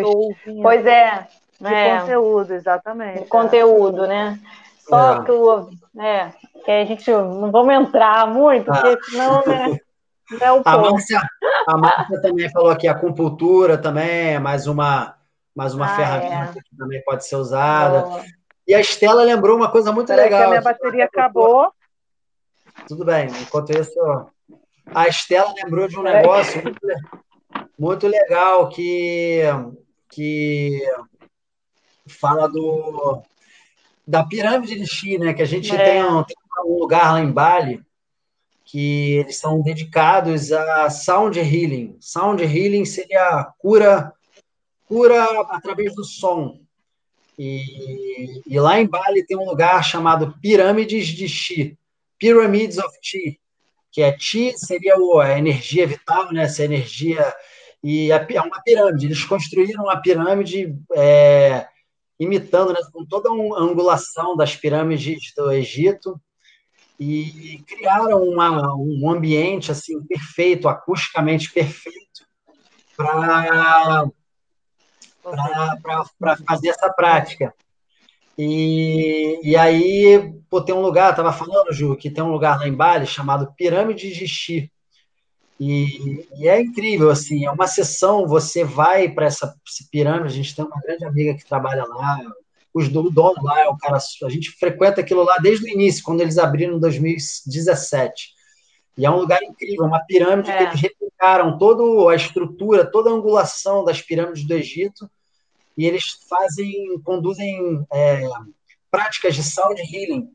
Pois 0.60 0.84
é. 0.84 1.26
De 1.60 1.72
é. 1.72 2.00
conteúdo, 2.00 2.52
exatamente. 2.52 3.22
de 3.22 3.28
conteúdo, 3.28 4.06
né? 4.06 4.38
Só 4.80 5.22
É. 5.22 5.24
que 5.24 5.30
o. 5.32 5.68
É, 5.98 6.30
que 6.64 6.70
a 6.70 6.84
gente 6.84 7.10
não 7.10 7.50
vamos 7.50 7.74
entrar 7.74 8.26
muito, 8.26 8.66
porque 8.66 9.02
senão, 9.04 9.42
né? 9.46 9.78
Não 10.32 10.46
é 10.46 10.52
o 10.52 10.62
A. 10.64 10.78
Márcia, 10.78 11.20
a 11.68 11.76
Márcia 11.76 12.20
também 12.20 12.50
falou 12.50 12.70
aqui, 12.70 12.86
a 12.88 12.92
acupuntura 12.92 13.78
também 13.78 14.34
é 14.34 14.38
mais 14.38 14.66
uma, 14.66 15.15
mais 15.56 15.74
uma 15.74 15.86
Ah, 15.86 15.96
ferramenta 15.96 16.58
é. 16.58 16.62
que 16.62 16.76
também 16.76 17.02
pode 17.02 17.26
ser 17.26 17.36
usada. 17.36 18.02
Boa. 18.02 18.24
E 18.68 18.74
a 18.74 18.80
Estela 18.80 19.22
lembrou 19.22 19.56
uma 19.56 19.70
coisa 19.70 19.90
muito 19.92 20.08
Peraí 20.08 20.28
que 20.28 20.34
a 20.34 20.38
legal. 20.38 20.50
minha 20.50 20.60
bateria 20.62 21.04
acabou. 21.06 21.72
Tudo 22.86 23.04
bem, 23.04 23.28
enquanto 23.40 23.70
isso, 23.70 23.98
a 24.94 25.08
Estela 25.08 25.52
lembrou 25.56 25.88
de 25.88 25.98
um 25.98 26.02
negócio 26.02 26.62
muito, 26.62 26.78
muito 27.78 28.06
legal 28.06 28.68
que, 28.68 29.40
que 30.10 30.82
fala 32.06 32.48
do, 32.48 33.22
da 34.06 34.24
pirâmide 34.24 34.78
de 34.78 34.86
Chi, 34.86 35.16
né? 35.18 35.32
Que 35.32 35.42
a 35.42 35.46
gente 35.46 35.74
É. 35.74 35.82
tem, 35.84 36.04
um, 36.04 36.22
tem 36.22 36.36
um 36.66 36.78
lugar 36.78 37.12
lá 37.12 37.20
em 37.20 37.30
Bali 37.32 37.82
que 38.64 39.14
eles 39.18 39.36
são 39.38 39.62
dedicados 39.62 40.50
a 40.52 40.90
sound 40.90 41.38
healing. 41.38 41.96
Sound 42.00 42.42
healing 42.42 42.84
seria 42.84 43.44
cura, 43.58 44.12
cura 44.86 45.24
através 45.50 45.94
do 45.94 46.04
som. 46.04 46.60
E, 47.38 48.40
e 48.46 48.58
lá 48.58 48.80
em 48.80 48.86
Bali 48.86 49.26
tem 49.26 49.36
um 49.36 49.44
lugar 49.44 49.84
chamado 49.84 50.34
Pirâmides 50.40 51.08
de 51.08 51.28
Chi, 51.28 51.76
Pyramids 52.18 52.78
of 52.78 52.96
Chi, 53.02 53.38
que 53.92 54.00
é 54.02 54.16
Chi 54.18 54.52
seria 54.56 54.96
o- 54.98 55.18
a 55.20 55.38
energia 55.38 55.86
vital, 55.86 56.32
né? 56.32 56.44
Essa 56.44 56.64
energia 56.64 57.34
e 57.82 58.10
a 58.10 58.26
é 58.28 58.40
uma 58.40 58.62
pirâmide. 58.62 59.06
Eles 59.06 59.24
construíram 59.24 59.84
uma 59.84 60.00
pirâmide 60.00 60.74
é, 60.94 61.68
imitando, 62.18 62.72
né, 62.72 62.80
com 62.92 63.04
toda 63.04 63.30
uma 63.30 63.60
angulação 63.60 64.34
das 64.34 64.56
pirâmides 64.56 65.32
do 65.36 65.52
Egito 65.52 66.18
e 66.98 67.62
criaram 67.66 68.22
uma- 68.22 68.74
um 68.74 69.10
ambiente 69.10 69.70
assim 69.70 70.02
perfeito, 70.04 70.68
acusticamente 70.68 71.52
perfeito 71.52 72.24
para 72.96 74.10
para 76.18 76.36
fazer 76.36 76.68
essa 76.68 76.92
prática. 76.92 77.54
E, 78.38 79.40
e 79.42 79.56
aí, 79.56 80.34
pô, 80.50 80.60
tem 80.60 80.74
um 80.74 80.82
lugar, 80.82 81.10
estava 81.10 81.32
falando, 81.32 81.72
Ju, 81.72 81.96
que 81.96 82.10
tem 82.10 82.22
um 82.22 82.30
lugar 82.30 82.58
lá 82.58 82.68
em 82.68 82.74
Bali 82.74 83.06
chamado 83.06 83.52
Pirâmide 83.56 84.12
de 84.12 84.28
Xi. 84.28 84.70
E, 85.58 86.26
e 86.36 86.48
é 86.48 86.60
incrível, 86.60 87.10
assim, 87.10 87.46
é 87.46 87.50
uma 87.50 87.66
sessão, 87.66 88.26
você 88.26 88.62
vai 88.62 89.08
para 89.08 89.24
essa, 89.24 89.54
pirâmide, 89.90 90.26
a 90.26 90.36
gente 90.36 90.54
tem 90.54 90.64
uma 90.64 90.80
grande 90.80 91.04
amiga 91.06 91.34
que 91.34 91.46
trabalha 91.46 91.86
lá, 91.86 92.18
os 92.74 92.90
do, 92.90 93.06
o 93.06 93.10
dono 93.10 93.42
lá 93.42 93.60
é 93.62 93.68
o 93.68 93.76
cara, 93.78 93.96
a 93.96 94.28
gente 94.28 94.50
frequenta 94.50 95.00
aquilo 95.00 95.24
lá 95.24 95.38
desde 95.38 95.64
o 95.64 95.68
início, 95.68 96.04
quando 96.04 96.20
eles 96.20 96.36
abriram 96.36 96.76
em 96.76 96.78
2017. 96.78 98.34
E 98.98 99.06
é 99.06 99.10
um 99.10 99.16
lugar 99.16 99.42
incrível, 99.42 99.86
uma 99.86 100.00
pirâmide 100.00 100.50
É. 100.50 100.58
que 100.58 100.62
eles 100.64 100.80
replicaram 100.80 101.56
toda 101.56 102.10
a 102.10 102.14
estrutura, 102.14 102.84
toda 102.84 103.08
a 103.08 103.14
angulação 103.14 103.82
das 103.82 104.02
pirâmides 104.02 104.46
do 104.46 104.52
Egito, 104.52 105.10
e 105.76 105.84
eles 105.86 106.04
fazem, 106.28 107.00
conduzem 107.02 107.84
é, 107.92 108.22
práticas 108.90 109.34
de 109.34 109.42
sound 109.42 109.80
healing 109.80 110.30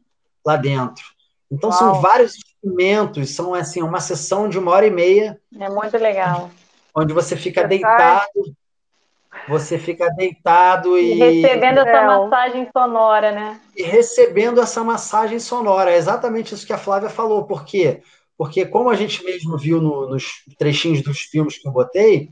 lá 0.45 0.55
dentro. 0.55 1.03
Então 1.51 1.72
são 1.72 1.91
Uau. 1.93 2.01
vários 2.01 2.35
instrumentos, 2.35 3.31
são 3.35 3.53
assim 3.53 3.81
uma 3.81 3.99
sessão 3.99 4.47
de 4.47 4.57
uma 4.59 4.72
hora 4.72 4.88
e 4.88 4.91
meia, 4.91 5.39
É 5.59 5.69
muito 5.69 5.97
legal. 5.97 6.49
onde 6.95 7.13
você 7.13 7.35
fica 7.35 7.61
Você 7.61 7.68
deitado, 7.68 8.55
você 9.47 9.77
fica 9.77 10.09
deitado 10.09 10.97
E 10.97 11.13
e, 11.13 11.15
recebendo 11.15 11.80
essa 11.80 11.91
Céu. 11.91 12.07
massagem 12.07 12.69
sonora, 12.72 13.31
né? 13.31 13.59
e 13.76 13.84
recebendo 13.84 14.61
essa 14.61 14.84
massagem 14.84 15.39
sonora. 15.39 15.91
É 15.91 15.97
exatamente 15.97 16.53
isso 16.53 16.65
que 16.65 16.73
a 16.73 16.77
Flávia 16.77 17.09
falou. 17.09 17.45
Por 17.45 17.65
quê? 17.65 18.01
Porque, 18.38 18.65
como 18.65 18.89
a 18.89 18.95
gente 18.95 19.23
mesmo 19.23 19.57
viu 19.57 19.81
no- 19.81 20.09
nos 20.09 20.26
trechinhos 20.57 21.01
dos 21.01 21.19
filmes 21.22 21.57
que 21.57 21.68
eu 21.68 21.72
botei, 21.72 22.31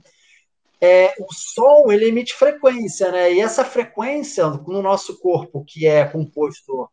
é, 0.81 1.13
o 1.19 1.33
som 1.33 1.91
ele 1.91 2.07
emite 2.07 2.33
frequência, 2.33 3.11
né? 3.11 3.33
E 3.33 3.39
essa 3.39 3.65
frequência 3.65 4.47
no 4.47 4.81
nosso 4.81 5.19
corpo, 5.19 5.63
que 5.65 5.85
é 5.85 6.05
composto 6.05 6.89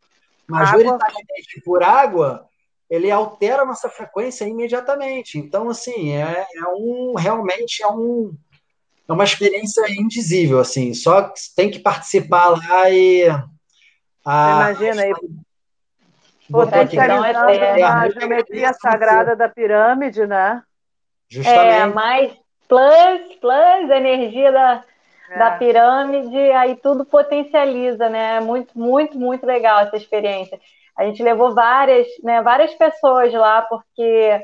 majoritariamente 0.49 1.61
por 1.65 1.83
água, 1.83 2.47
ele 2.89 3.11
altera 3.11 3.63
a 3.63 3.67
nossa 3.67 3.89
frequência 3.89 4.45
imediatamente. 4.45 5.39
Então, 5.39 5.69
assim, 5.69 6.13
é, 6.13 6.47
é 6.55 6.69
um 6.77 7.15
realmente 7.15 7.83
é 7.83 7.89
um 7.89 8.37
é 9.09 9.13
uma 9.13 9.25
experiência 9.25 9.85
indizível, 9.89 10.59
assim. 10.59 10.93
Só 10.93 11.23
que 11.23 11.41
tem 11.55 11.71
que 11.71 11.79
participar 11.79 12.49
lá 12.49 12.91
e 12.91 13.29
a, 14.25 14.71
Imagina 14.73 15.03
aí, 15.03 15.13
botou 16.51 16.81
aqui, 16.81 16.97
Então, 16.97 17.25
é 17.25 17.33
potencializando 17.33 17.47
terra. 17.77 18.01
a 18.01 18.11
geometria 18.11 18.73
sagrada 18.73 19.37
da 19.37 19.49
pirâmide, 19.49 20.27
né? 20.27 20.63
É, 21.31 21.35
justamente. 21.35 22.46
Plus, 22.69 23.35
plus, 23.41 23.91
energia 23.91 24.53
da, 24.53 24.85
da 25.39 25.55
É. 25.55 25.59
pirâmide, 25.59 26.39
aí 26.53 26.77
tudo 26.77 27.05
potencializa, 27.05 28.09
né? 28.09 28.37
É 28.37 28.41
Muito, 28.41 28.79
muito, 28.79 29.19
muito 29.19 29.45
legal 29.47 29.81
essa 29.81 29.97
experiência. 29.97 30.61
A 30.97 31.05
gente 31.05 31.23
levou 31.23 31.55
várias, 31.55 32.07
né, 32.23 32.41
várias 32.43 32.73
pessoas 32.75 33.33
lá, 33.33 33.63
porque 33.63 34.41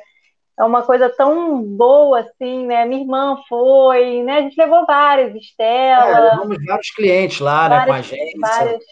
é 0.59 0.65
uma 0.65 0.83
coisa 0.83 1.09
tão 1.09 1.63
boa 1.63 2.21
assim, 2.21 2.67
né? 2.67 2.85
Minha 2.85 3.01
irmã 3.03 3.37
foi, 3.49 4.23
né? 4.23 4.39
A 4.39 4.41
gente 4.43 4.57
levou 4.57 4.85
várias, 4.85 5.35
Estela. 5.35 6.19
É, 6.19 6.21
levamos 6.31 6.59
vários 6.67 6.91
clientes 6.91 7.41
lá, 7.41 7.69
várias, 7.69 7.81
né? 7.81 7.87
Com 7.87 7.93
a 7.93 8.03
gente. 8.03 8.39
Várias, 8.39 8.85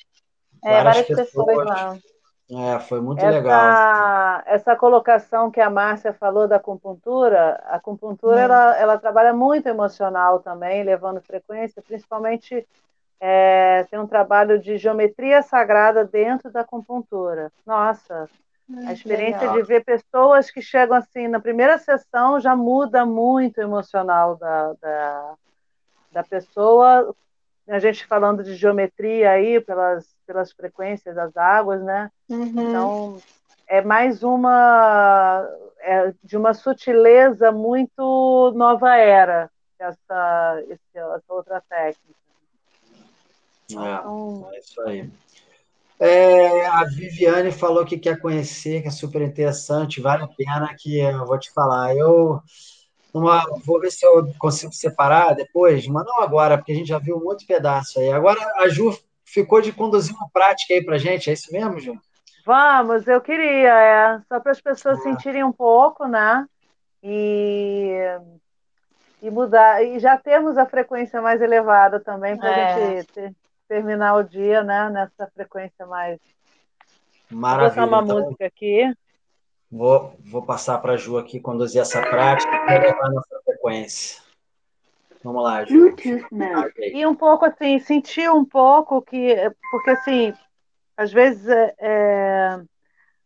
é, 0.65 0.83
várias, 0.83 1.07
pessoas. 1.07 1.27
pessoas 1.27 1.67
lá. 1.67 1.99
É, 2.53 2.81
foi 2.81 3.01
muito 3.01 3.21
essa, 3.21 3.31
legal. 3.31 4.43
Essa 4.47 4.77
colocação 4.77 5.51
que 5.51 5.61
a 5.61 5.71
Márcia 5.71 6.13
falou 6.13 6.49
da 6.49 6.57
acupuntura, 6.57 7.63
a 7.67 7.77
acupuntura 7.77 8.37
hum. 8.37 8.41
ela, 8.41 8.77
ela 8.77 8.99
trabalha 8.99 9.33
muito 9.33 9.69
emocional 9.69 10.41
também, 10.41 10.83
levando 10.83 11.21
frequência, 11.21 11.81
principalmente 11.81 12.67
é, 13.21 13.87
tem 13.91 13.99
um 14.01 14.07
trabalho 14.07 14.59
de 14.59 14.77
geometria 14.79 15.43
sagrada 15.43 16.05
dentro 16.05 16.51
da 16.51 16.63
acupuntura. 16.63 17.53
Nossa, 17.65 18.29
a 18.87 18.93
experiência 18.93 19.41
legal. 19.41 19.57
de 19.57 19.63
ver 19.63 19.85
pessoas 19.85 20.51
que 20.51 20.63
chegam 20.63 20.97
assim, 20.97 21.29
na 21.29 21.39
primeira 21.39 21.79
sessão 21.79 22.41
já 22.41 22.57
muda 22.57 23.05
muito 23.07 23.59
o 23.59 23.63
emocional 23.63 24.37
da, 24.37 24.73
da, 24.81 25.35
da 26.13 26.23
pessoa. 26.25 27.15
A 27.71 27.79
gente 27.79 28.05
falando 28.05 28.43
de 28.43 28.57
geometria 28.57 29.31
aí, 29.31 29.61
pelas, 29.61 30.05
pelas 30.27 30.51
frequências 30.53 31.15
das 31.15 31.37
águas, 31.37 31.81
né? 31.83 32.11
Uhum. 32.29 32.47
Então, 32.47 33.23
é 33.69 33.81
mais 33.81 34.25
uma. 34.25 35.49
É 35.79 36.13
de 36.23 36.37
uma 36.37 36.53
sutileza 36.53 37.53
muito 37.53 38.53
nova 38.55 38.97
era, 38.97 39.49
essa, 39.79 40.63
essa 40.69 41.23
outra 41.29 41.63
técnica. 41.69 42.21
É, 43.71 43.73
então, 43.73 44.49
é 44.53 44.59
isso 44.59 44.81
aí. 44.83 45.11
É, 46.01 46.67
a 46.67 46.85
Viviane 46.85 47.53
falou 47.53 47.85
que 47.85 47.99
quer 47.99 48.19
conhecer, 48.21 48.83
que 48.83 48.89
é 48.89 48.91
super 48.91 49.23
interessante, 49.23 50.01
vale 50.01 50.25
a 50.25 50.29
pena 50.29 50.75
que 50.77 50.99
eu 50.99 51.25
vou 51.25 51.39
te 51.39 51.53
falar. 51.53 51.95
Eu 51.95 52.43
uma, 53.13 53.45
vou 53.65 53.81
ver 53.81 53.91
se 53.91 54.05
eu 54.07 54.33
consigo 54.39 54.73
separar 54.73 55.35
depois, 55.35 55.87
mas 55.87 56.05
não 56.07 56.21
agora, 56.21 56.57
porque 56.57 56.73
a 56.73 56.75
gente 56.75 56.89
já 56.89 56.99
viu 56.99 57.17
um 57.17 57.27
outro 57.27 57.47
pedaço 57.47 57.99
aí. 57.99 58.11
Agora 58.11 58.41
a 58.57 58.69
Ju 58.69 58.97
ficou 59.25 59.61
de 59.61 59.73
conduzir 59.73 60.15
uma 60.15 60.29
prática 60.31 60.75
aí 60.75 60.85
para 60.85 60.99
gente, 60.99 61.31
é 61.31 61.33
isso 61.33 61.53
mesmo, 61.53 61.79
Ju? 61.79 61.99
Vamos, 62.45 63.07
eu 63.07 63.21
queria, 63.21 63.73
é, 63.73 64.21
só 64.29 64.41
para 64.41 64.53
as 64.53 64.61
pessoas 64.61 64.99
ah. 64.99 65.03
sentirem 65.03 65.45
um 65.45 65.53
pouco, 65.53 66.07
né? 66.07 66.47
E, 67.03 67.97
e 69.23 69.31
mudar, 69.31 69.85
e 69.85 69.99
já 69.99 70.17
temos 70.17 70.59
a 70.59 70.67
frequência 70.67 71.21
mais 71.21 71.41
elevada 71.41 72.01
também 72.01 72.37
para 72.37 72.49
a 72.49 72.59
é. 72.59 72.97
gente 72.97 73.13
ter, 73.13 73.35
terminar 73.69 74.17
o 74.17 74.23
dia, 74.23 74.63
né, 74.63 74.91
nessa 74.91 75.31
frequência 75.33 75.87
mais. 75.87 76.19
Maravilha. 77.31 77.71
Vou 77.71 77.87
botar 77.87 77.87
uma 77.87 78.05
então, 78.05 78.25
música 78.25 78.47
aqui. 78.47 78.93
Vou, 79.71 80.17
vou 80.19 80.43
passar 80.43 80.79
para 80.79 80.95
a 80.95 80.97
Ju 80.97 81.17
aqui 81.17 81.39
conduzir 81.39 81.81
essa 81.81 82.03
prática 82.03 82.53
e 82.53 82.79
levar 82.79 83.11
nossa 83.11 83.41
frequência. 83.45 84.21
Vamos 85.23 85.45
lá, 85.45 85.65
Ju. 85.65 85.95
E 86.79 87.07
um 87.07 87.15
pouco 87.15 87.45
assim, 87.45 87.79
sentir 87.79 88.29
um 88.31 88.45
pouco 88.45 89.01
que. 89.01 89.37
Porque 89.71 89.91
assim, 89.91 90.35
às 90.97 91.13
vezes 91.13 91.47
é, 91.47 91.75
é 91.79 92.61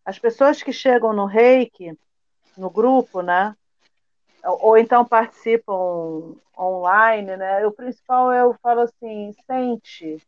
as 0.04 0.18
pessoas 0.18 0.62
que 0.62 0.72
chegam 0.72 1.14
no 1.14 1.24
reiki, 1.24 1.96
no 2.58 2.68
grupo, 2.68 3.22
né? 3.22 3.56
Ou 4.44 4.76
então 4.76 5.02
participam 5.02 6.34
online, 6.58 7.36
né? 7.36 7.66
O 7.66 7.72
principal 7.72 8.30
eu 8.32 8.54
falo 8.62 8.82
assim, 8.82 9.32
sente, 9.46 10.22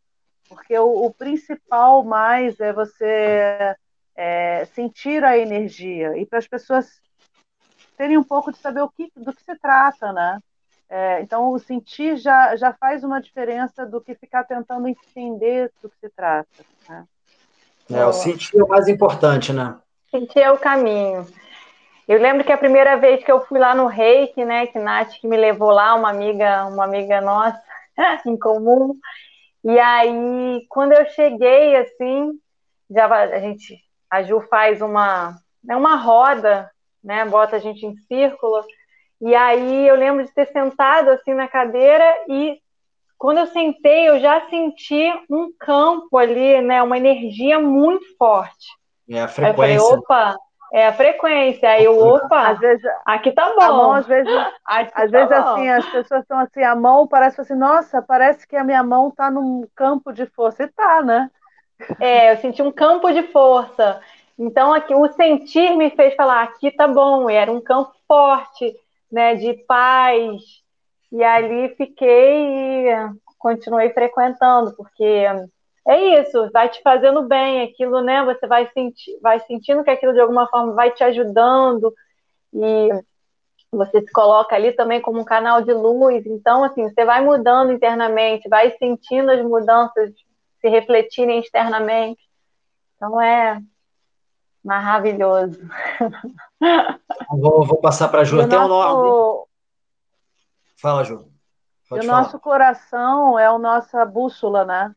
porque 0.49 0.79
o, 0.79 1.05
o 1.05 1.13
principal 1.13 2.03
mais 2.03 2.59
é 2.59 2.73
você 2.73 3.77
é, 4.17 4.65
sentir 4.67 5.23
a 5.23 5.37
energia 5.37 6.17
e 6.17 6.25
para 6.25 6.39
as 6.39 6.47
pessoas 6.47 7.01
terem 7.97 8.17
um 8.17 8.25
pouco 8.25 8.53
de 8.53 8.59
saber 8.59 8.83
o 8.83 8.89
que, 8.89 9.11
do 9.17 9.33
que 9.33 9.43
se 9.43 9.57
trata, 9.57 10.13
né? 10.13 10.41
É, 10.89 11.21
então, 11.21 11.51
o 11.51 11.59
sentir 11.59 12.17
já, 12.17 12.55
já 12.57 12.73
faz 12.73 13.03
uma 13.03 13.21
diferença 13.21 13.85
do 13.85 14.01
que 14.01 14.15
ficar 14.15 14.45
tentando 14.45 14.87
entender 14.87 15.73
do 15.83 15.89
que 15.89 15.97
se 15.99 16.09
trata. 16.11 16.49
Né? 16.89 17.05
É, 17.91 18.07
o 18.07 18.13
sentir 18.13 18.59
é 18.59 18.63
o 18.63 18.69
mais 18.69 18.87
importante, 18.87 19.53
né? 19.53 19.77
Sentir 20.11 20.41
é 20.41 20.51
o 20.51 20.59
caminho. 20.59 21.27
Eu 22.07 22.21
lembro 22.21 22.45
que 22.45 22.53
a 22.53 22.59
primeira 22.59 22.97
vez 22.97 23.25
que 23.25 23.33
eu 23.33 23.45
fui 23.47 23.59
lá 23.59 23.75
no 23.75 23.87
Reiki, 23.87 24.45
né, 24.45 24.69
que 24.69 24.79
Nath 24.79 25.11
que 25.21 25.27
me 25.27 25.37
levou 25.37 25.71
lá, 25.71 25.95
uma 25.97 26.11
amiga, 26.11 26.67
uma 26.67 26.85
amiga 26.85 27.21
nossa 27.21 27.61
em 28.25 28.39
comum, 28.39 28.97
e 29.65 29.81
aí, 29.81 30.65
quando 30.69 30.93
eu 30.93 31.05
cheguei, 31.11 31.75
assim, 31.75 32.39
já 32.89 33.07
a 33.07 33.41
gente, 33.41 33.83
a 34.17 34.23
Ju 34.23 34.41
faz 34.49 34.81
uma, 34.81 35.37
né, 35.63 35.77
uma 35.77 35.97
roda, 35.97 36.71
né, 37.03 37.25
bota 37.25 37.57
a 37.57 37.59
gente 37.59 37.85
em 37.85 37.97
círculo, 38.09 38.65
e 39.21 39.35
aí 39.35 39.87
eu 39.89 39.97
lembro 39.97 40.25
de 40.25 40.33
ter 40.33 40.47
sentado 40.47 41.11
assim 41.11 41.35
na 41.35 41.49
cadeira 41.49 42.05
e 42.29 42.59
quando 43.19 43.39
eu 43.39 43.47
sentei, 43.47 44.09
eu 44.09 44.21
já 44.21 44.43
senti 44.51 45.11
um 45.31 45.51
campo 45.59 46.19
ali, 46.19 46.61
né, 46.61 46.83
uma 46.83 46.99
energia 46.99 47.59
muito 47.59 48.05
forte. 48.19 48.67
É 49.09 49.23
a 49.23 49.29
frequência. 49.29 49.65
Aí 49.65 49.75
eu 49.75 49.81
falei, 49.83 49.99
opa, 49.99 50.37
é 50.73 50.87
a 50.87 50.93
frequência. 50.93 51.69
Aí 51.71 51.85
eu, 51.85 51.99
opa, 51.99 52.49
às 52.49 52.59
vezes, 52.59 52.85
aqui 53.07 53.33
tá 53.33 53.55
bom. 53.55 53.77
Mão, 53.77 53.93
às 53.93 54.07
vezes, 54.07 54.31
às 54.67 54.91
tá 54.91 55.07
vezes 55.07 55.33
assim, 55.33 55.69
as 55.71 55.87
pessoas 55.87 56.23
estão 56.23 56.39
assim, 56.39 56.63
a 56.63 56.75
mão 56.75 57.07
parece 57.07 57.41
assim, 57.41 57.55
nossa, 57.55 58.03
parece 58.03 58.47
que 58.47 58.57
a 58.57 58.65
minha 58.65 58.83
mão 58.83 59.11
tá 59.11 59.31
num 59.31 59.67
campo 59.75 60.13
de 60.13 60.27
força. 60.27 60.65
E 60.65 60.69
tá, 60.69 61.03
né? 61.03 61.31
É, 62.01 62.32
eu 62.32 62.36
senti 62.39 62.62
um 62.62 62.73
campo 62.73 63.11
de 63.12 63.23
força. 63.24 64.01
Então, 64.39 64.73
aqui, 64.73 64.94
o 64.94 65.11
sentir 65.12 65.77
me 65.77 65.90
fez 65.90 66.15
falar, 66.15 66.43
aqui 66.43 66.70
tá 66.70 66.86
bom, 66.86 67.31
e 67.31 67.35
era 67.35 67.51
um 67.51 67.61
campo 67.61 67.93
forte, 68.07 68.74
né, 69.11 69.35
de 69.35 69.55
paz. 69.65 70.43
E 71.12 71.23
ali 71.23 71.74
fiquei 71.77 72.89
e 72.89 73.11
continuei 73.39 73.90
frequentando, 73.90 74.74
porque 74.77 75.24
é 75.86 76.20
isso, 76.20 76.51
vai 76.53 76.69
te 76.69 76.82
fazendo 76.82 77.23
bem, 77.23 77.62
aquilo, 77.62 78.03
né? 78.03 78.24
Você 78.24 78.47
vai, 78.47 78.69
senti 78.73 79.19
vai 79.23 79.39
sentindo 79.40 79.85
que 79.85 79.90
aquilo 79.90 80.12
de 80.12 80.20
alguma 80.20 80.48
forma 80.48 80.73
vai 80.74 80.90
te 80.90 81.05
ajudando 81.05 81.94
e 82.53 82.89
você 83.70 84.01
se 84.01 84.11
coloca 84.12 84.55
ali 84.57 84.73
também 84.73 85.01
como 85.01 85.20
um 85.20 85.24
canal 85.24 85.62
de 85.62 85.73
luz. 85.73 86.27
Então, 86.27 86.65
assim, 86.65 86.89
você 86.89 87.05
vai 87.05 87.23
mudando 87.23 87.73
internamente, 87.73 88.48
vai 88.48 88.73
sentindo 88.78 89.31
as 89.31 89.43
mudanças 89.43 90.11
se 90.67 90.69
refletirem 90.69 91.39
externamente. 91.39 92.21
Então, 92.97 93.21
é 93.21 93.61
maravilhoso. 94.65 95.61
Vou, 97.31 97.65
vou 97.65 97.81
passar 97.81 98.09
para 98.09 98.23
a 98.23 98.25
Ju. 98.25 98.39
Tem 98.49 98.59
nosso... 98.59 98.65
um 98.65 98.69
nome. 98.69 99.45
Fala, 100.77 101.05
Ju. 101.05 101.29
Pode 101.89 102.05
o 102.05 102.09
falar. 102.09 102.23
nosso 102.23 102.39
coração 102.41 103.39
é 103.39 103.47
a 103.47 103.59
nossa 103.59 104.05
bússola, 104.05 104.65
né? 104.65 104.95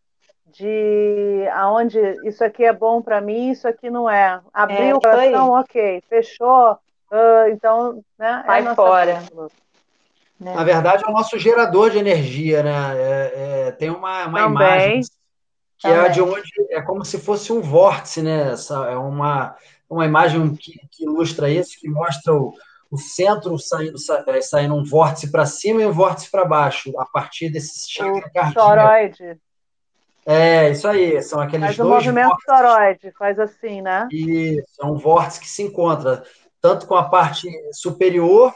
de 0.51 1.47
aonde 1.53 1.99
isso 2.27 2.43
aqui 2.43 2.63
é 2.63 2.73
bom 2.73 3.03
para 3.03 3.21
mim, 3.21 3.51
isso 3.51 3.67
aqui 3.67 3.87
não 3.87 4.09
é. 4.09 4.41
Abriu 4.51 4.79
é, 4.79 4.95
o 4.95 4.99
coração, 4.99 5.51
ok. 5.51 6.03
Fechou, 6.09 6.71
uh, 6.71 7.49
então, 7.51 8.03
né? 8.17 8.41
É 8.43 8.47
Vai 8.47 8.67
é 8.67 8.73
fora. 8.73 9.23
Né? 10.39 10.55
Na 10.55 10.63
verdade, 10.63 11.03
é 11.05 11.07
o 11.07 11.13
nosso 11.13 11.37
gerador 11.37 11.91
de 11.91 11.99
energia, 11.99 12.63
né? 12.63 12.95
É, 12.95 13.33
é, 13.67 13.71
tem 13.73 13.91
uma, 13.91 14.25
uma 14.25 14.41
imagem 14.41 15.01
que 15.79 15.87
Também. 15.87 16.05
é 16.05 16.09
de 16.09 16.21
onde 16.21 16.51
é 16.69 16.81
como 16.81 17.05
se 17.05 17.17
fosse 17.17 17.53
um 17.53 17.61
vórtice, 17.61 18.21
né? 18.21 18.51
Essa 18.51 18.75
é 18.89 18.97
uma, 18.97 19.55
uma 19.89 20.05
imagem 20.05 20.53
que, 20.55 20.79
que 20.91 21.05
ilustra 21.05 21.49
isso, 21.49 21.79
que 21.79 21.87
mostra 21.87 22.33
o, 22.33 22.53
o 22.91 22.97
centro 22.97 23.57
saindo, 23.57 23.95
é, 24.27 24.41
saindo 24.41 24.75
um 24.75 24.83
vórtice 24.83 25.31
para 25.31 25.45
cima 25.45 25.81
e 25.81 25.85
um 25.85 25.93
vórtice 25.93 26.29
para 26.29 26.43
baixo, 26.43 26.91
a 26.99 27.05
partir 27.05 27.49
desse 27.49 27.87
cardíaco. 28.33 29.39
É, 30.25 30.69
isso 30.69 30.87
aí, 30.87 31.23
são 31.23 31.39
aqueles 31.39 31.67
faz 31.67 31.77
dois. 31.77 31.89
Faz 31.89 32.05
o 32.05 32.11
movimento 32.11 32.37
toroide, 32.45 33.11
faz 33.17 33.39
assim, 33.39 33.81
né? 33.81 34.07
Isso, 34.11 34.67
é 34.81 34.85
um 34.85 34.95
vórtice 34.95 35.39
que 35.39 35.47
se 35.47 35.63
encontra 35.63 36.23
tanto 36.61 36.85
com 36.85 36.95
a 36.95 37.09
parte 37.09 37.47
superior, 37.71 38.53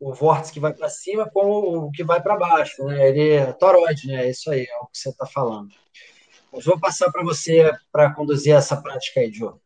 o 0.00 0.12
vórtice 0.12 0.52
que 0.52 0.58
vai 0.58 0.72
para 0.72 0.88
cima, 0.88 1.30
como 1.30 1.86
o 1.86 1.92
que 1.92 2.02
vai 2.02 2.20
para 2.20 2.36
baixo, 2.36 2.82
né? 2.84 3.10
Ele 3.10 3.34
é 3.34 3.52
toroide, 3.52 4.08
né? 4.08 4.26
É 4.26 4.30
isso 4.30 4.50
aí, 4.50 4.62
é 4.62 4.76
o 4.78 4.86
que 4.86 4.98
você 4.98 5.10
está 5.10 5.26
falando. 5.26 5.68
Mas 6.52 6.64
vou 6.64 6.78
passar 6.78 7.10
para 7.10 7.22
você 7.22 7.72
para 7.90 8.12
conduzir 8.12 8.54
essa 8.54 8.76
prática 8.76 9.20
aí, 9.20 9.32
Jô. 9.32 9.58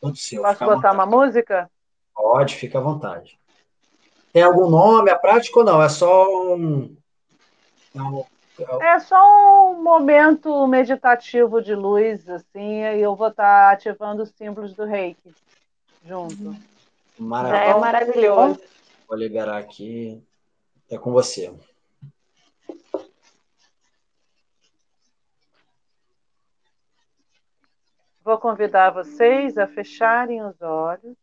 Todo 0.00 0.16
seu. 0.16 0.42
Posso 0.42 0.64
botar 0.64 0.92
uma 0.92 1.06
música? 1.06 1.70
Pode, 2.14 2.56
fica 2.56 2.78
à 2.78 2.82
vontade. 2.82 3.38
Tem 4.32 4.42
algum 4.42 4.68
nome 4.68 5.10
a 5.10 5.18
prática 5.18 5.58
ou 5.58 5.64
não? 5.64 5.82
É 5.82 5.88
só 5.88 6.54
um. 6.54 6.96
É 7.94 8.02
um 8.02 8.24
é 8.80 8.98
só 9.00 9.72
um 9.72 9.82
momento 9.82 10.66
meditativo 10.66 11.62
de 11.62 11.74
luz, 11.74 12.28
assim, 12.28 12.82
e 12.82 13.00
eu 13.00 13.16
vou 13.16 13.28
estar 13.28 13.72
ativando 13.72 14.22
os 14.22 14.30
símbolos 14.30 14.74
do 14.74 14.84
reiki 14.84 15.32
junto. 16.04 16.54
Maravilha. 17.18 17.70
é 17.70 17.78
maravilhoso. 17.78 18.60
Vou 19.08 19.16
liberar 19.16 19.58
aqui. 19.58 20.22
É 20.90 20.98
com 20.98 21.12
você. 21.12 21.52
Vou 28.24 28.38
convidar 28.38 28.90
vocês 28.90 29.56
a 29.56 29.66
fecharem 29.66 30.42
os 30.42 30.60
olhos 30.62 31.16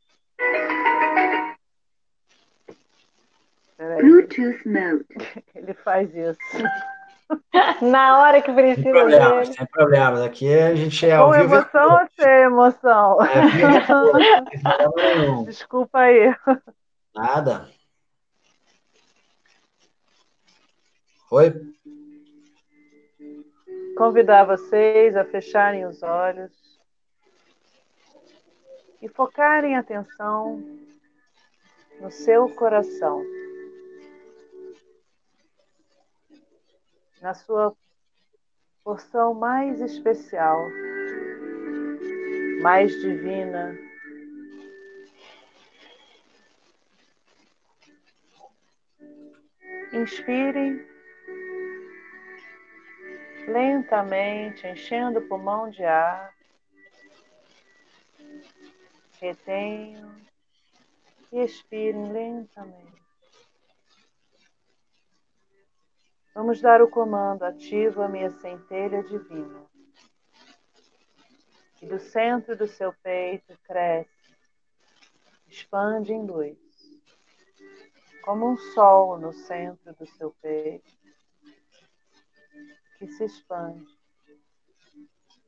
Bluetooth 3.78 4.68
mode. 4.68 5.06
Ele 5.56 5.74
faz 5.74 6.14
isso. 6.16 6.38
Na 7.82 8.20
hora 8.20 8.42
que 8.42 8.52
precisa. 8.52 8.82
Sem 8.82 8.92
problemas, 8.92 9.48
sem 9.50 9.66
problemas. 9.68 10.22
Aqui 10.22 10.52
a 10.54 10.76
gente 10.76 11.06
é 11.06 11.16
ao 11.16 11.28
Com 11.28 11.34
vivo. 11.34 11.56
emoção 11.56 11.92
ou 11.92 12.00
sem 12.20 12.42
emoção? 12.44 13.18
É, 13.24 13.28
Desculpa 15.46 16.00
aí. 16.00 16.34
Nada. 17.14 17.70
Oi? 21.30 21.54
Convidar 23.98 24.46
vocês 24.46 25.18
a 25.18 25.26
fecharem 25.26 25.86
os 25.86 26.02
olhos 26.02 26.67
e 29.02 29.08
focarem 29.08 29.76
atenção 29.76 30.62
no 32.00 32.12
seu 32.12 32.50
coração, 32.56 33.24
na 37.22 37.34
sua 37.34 37.76
porção 38.84 39.34
mais 39.34 39.82
especial, 39.82 40.60
mais 42.62 42.92
divina. 43.02 43.78
Inspirem 49.94 50.86
lentamente, 53.48 54.68
enchendo 54.68 55.20
o 55.20 55.28
pulmão 55.28 55.70
de 55.70 55.84
ar. 55.84 56.37
Retenham 59.20 60.16
e 61.32 61.40
expirem 61.40 62.12
lentamente. 62.12 63.02
Vamos 66.34 66.62
dar 66.62 66.82
o 66.84 66.90
comando 66.90 67.44
ativo 67.44 68.02
à 68.02 68.08
minha 68.08 68.30
centelha 68.30 69.04
divina. 69.04 69.66
E 71.82 71.86
do 71.88 72.00
centro 72.00 72.56
do 72.56 72.68
seu 72.68 72.94
peito 72.94 73.58
cresce, 73.64 74.36
expande 75.48 76.14
em 76.14 76.26
luz, 76.26 76.58
como 78.24 78.52
um 78.52 78.58
sol 78.58 79.18
no 79.18 79.34
centro 79.34 79.94
do 79.96 80.06
seu 80.06 80.32
peito 80.42 80.98
que 82.98 83.08
se 83.08 83.26
expande. 83.26 83.98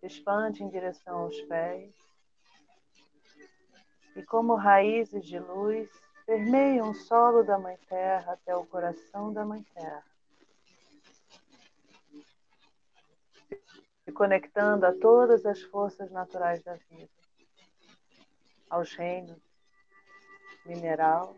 Expande 0.02 0.64
em 0.64 0.70
direção 0.70 1.18
aos 1.18 1.42
pés. 1.42 2.09
E 4.20 4.24
como 4.24 4.54
raízes 4.56 5.26
de 5.26 5.40
luz, 5.40 5.90
permeiam 6.26 6.90
o 6.90 6.94
solo 6.94 7.42
da 7.42 7.58
Mãe 7.58 7.78
Terra 7.88 8.34
até 8.34 8.54
o 8.54 8.66
coração 8.66 9.32
da 9.32 9.46
Mãe 9.46 9.64
Terra. 9.74 10.04
Se 14.04 14.12
conectando 14.12 14.86
a 14.86 14.92
todas 14.92 15.46
as 15.46 15.62
forças 15.62 16.12
naturais 16.12 16.62
da 16.64 16.74
vida, 16.76 17.10
aos 18.70 18.94
reinos 18.94 19.42
mineral, 20.66 21.38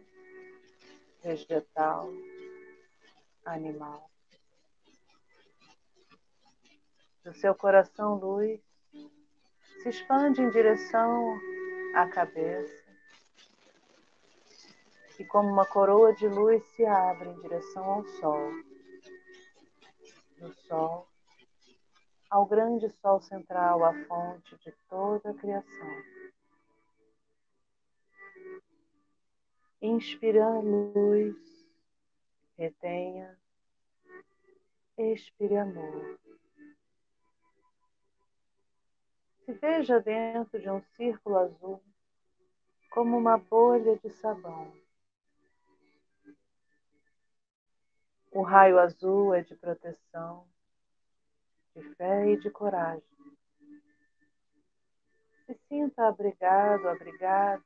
vegetal, 1.21 2.11
animal. 3.45 4.09
do 7.23 7.31
seu 7.35 7.53
coração 7.53 8.15
luz 8.15 8.59
se 9.83 9.89
expande 9.89 10.41
em 10.41 10.49
direção 10.49 11.39
à 11.95 12.07
cabeça 12.07 12.91
e, 15.19 15.25
como 15.25 15.49
uma 15.49 15.65
coroa 15.65 16.13
de 16.13 16.27
luz, 16.27 16.63
se 16.75 16.85
abre 16.85 17.29
em 17.29 17.39
direção 17.41 17.83
ao 17.83 18.03
sol. 18.03 18.51
Do 20.37 20.53
sol 20.67 21.11
ao 22.31 22.45
grande 22.45 22.89
sol 23.01 23.21
central, 23.21 23.83
a 23.83 23.93
fonte 24.05 24.57
de 24.59 24.71
toda 24.89 25.31
a 25.31 25.33
criação. 25.33 26.03
Inspira 29.81 30.47
luz, 30.47 31.35
retenha, 32.57 33.37
expire 34.97 35.57
amor. 35.57 36.17
Se 39.51 39.57
veja 39.57 39.99
dentro 39.99 40.61
de 40.61 40.69
um 40.69 40.81
círculo 40.95 41.37
azul 41.37 41.83
como 42.89 43.17
uma 43.17 43.37
bolha 43.37 43.97
de 43.97 44.09
sabão. 44.09 44.71
O 48.31 48.43
raio 48.43 48.79
azul 48.79 49.33
é 49.33 49.41
de 49.41 49.53
proteção, 49.53 50.47
de 51.75 51.83
fé 51.95 52.29
e 52.29 52.39
de 52.39 52.49
coragem. 52.49 53.03
Se 55.45 55.59
sinta 55.67 56.07
abrigado, 56.07 56.87
abrigado 56.87 57.65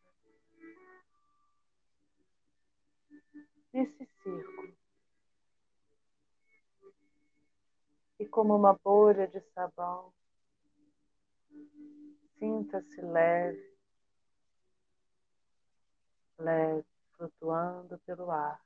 nesse 3.71 4.09
círculo. 4.23 4.75
E 8.17 8.25
como 8.25 8.55
uma 8.55 8.73
bolha 8.73 9.27
de 9.27 9.39
sabão, 9.53 10.11
Sinta-se 12.37 13.01
leve, 13.01 13.77
leve, 16.37 16.85
flutuando 17.15 17.97
pelo 17.99 18.29
ar. 18.29 18.61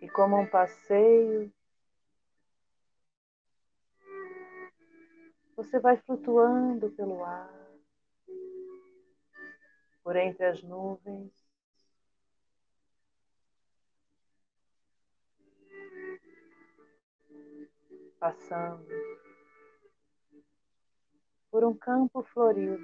E 0.00 0.08
como 0.10 0.36
um 0.36 0.48
passeio, 0.48 1.52
você 5.56 5.78
vai 5.78 5.96
flutuando 5.96 6.90
pelo 6.90 7.24
ar, 7.24 7.52
por 10.02 10.16
entre 10.16 10.44
as 10.46 10.62
nuvens. 10.62 11.32
Passando 18.18 18.84
por 21.50 21.64
um 21.64 21.74
campo 21.74 22.22
florido. 22.22 22.78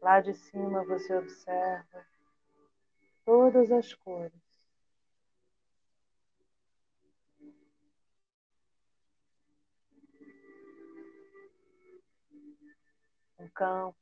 Lá 0.00 0.20
de 0.20 0.34
cima 0.34 0.84
você 0.84 1.14
observa 1.16 2.06
todas 3.24 3.70
as 3.70 3.92
cores. 3.94 4.32
Um 13.38 13.48
campo 13.50 13.96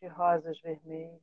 de 0.00 0.08
rosas 0.08 0.60
vermelhas. 0.60 1.20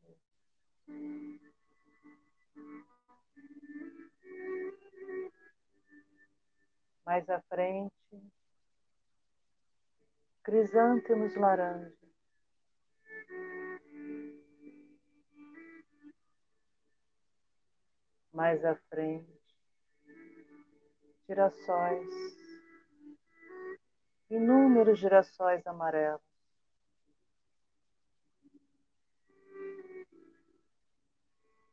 Mais 7.05 7.29
à 7.29 7.41
frente, 7.41 7.93
crisântemos 10.43 11.35
laranja. 11.35 11.97
Mais 18.33 18.65
à 18.65 18.75
frente, 18.89 19.31
girassóis, 21.27 22.09
inúmeros 24.29 24.99
girassóis 24.99 25.65
amarelos. 25.65 26.21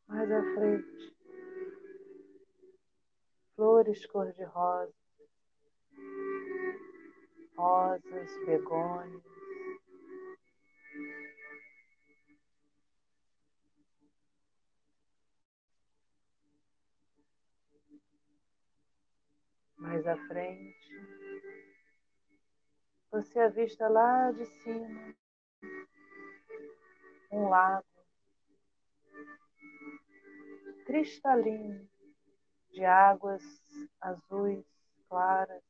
Mais 0.07 0.31
à 0.33 0.43
frente, 0.55 1.17
flores 3.57 4.07
cor-de-rosa 4.07 5.00
rosas, 7.61 8.31
begônias. 8.47 9.23
Mais 19.77 20.07
à 20.07 20.17
frente, 20.29 20.89
você 23.11 23.41
avista 23.41 23.89
lá 23.89 24.31
de 24.33 24.47
cima 24.47 25.15
um 27.31 27.49
lago 27.49 27.85
cristalino 30.87 31.89
de 32.73 32.85
águas 32.85 33.43
azuis 34.01 34.65
claras. 35.09 35.70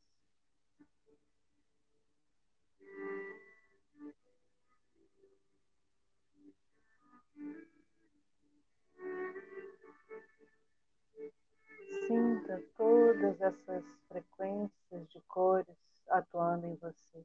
Sinta 12.11 12.61
todas 12.77 13.41
essas 13.41 13.85
frequências 14.09 15.09
de 15.11 15.21
cores 15.29 15.77
atuando 16.09 16.67
em 16.67 16.75
você. 16.75 17.25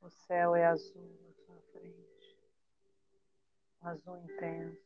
O 0.00 0.08
céu 0.08 0.56
é 0.56 0.64
azul 0.64 1.20
à 1.28 1.44
sua 1.44 1.60
frente, 1.70 2.38
um 3.82 3.88
azul 3.88 4.16
intenso. 4.16 4.82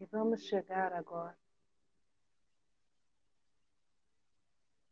E 0.00 0.06
vamos 0.06 0.42
chegar 0.42 0.92
agora 0.92 1.38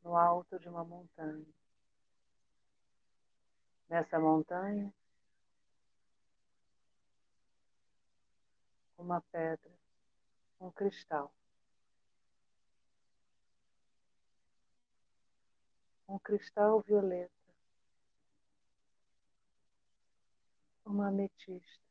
no 0.08 0.16
alto 0.16 0.58
de 0.58 0.66
uma 0.70 0.82
montanha. 0.84 1.44
Nessa 3.90 4.18
montanha, 4.18 4.90
uma 8.96 9.20
pedra, 9.20 9.70
um 10.60 10.70
cristal. 10.70 11.30
Um 16.08 16.18
cristal 16.18 16.80
violeta, 16.80 17.30
uma 20.86 21.08
ametista. 21.08 21.84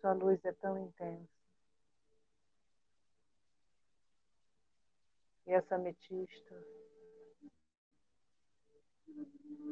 Sua 0.00 0.12
luz 0.12 0.44
é 0.44 0.52
tão 0.52 0.78
intensa. 0.78 1.35
E 5.46 5.52
essa 5.52 5.76
ametista 5.76 6.54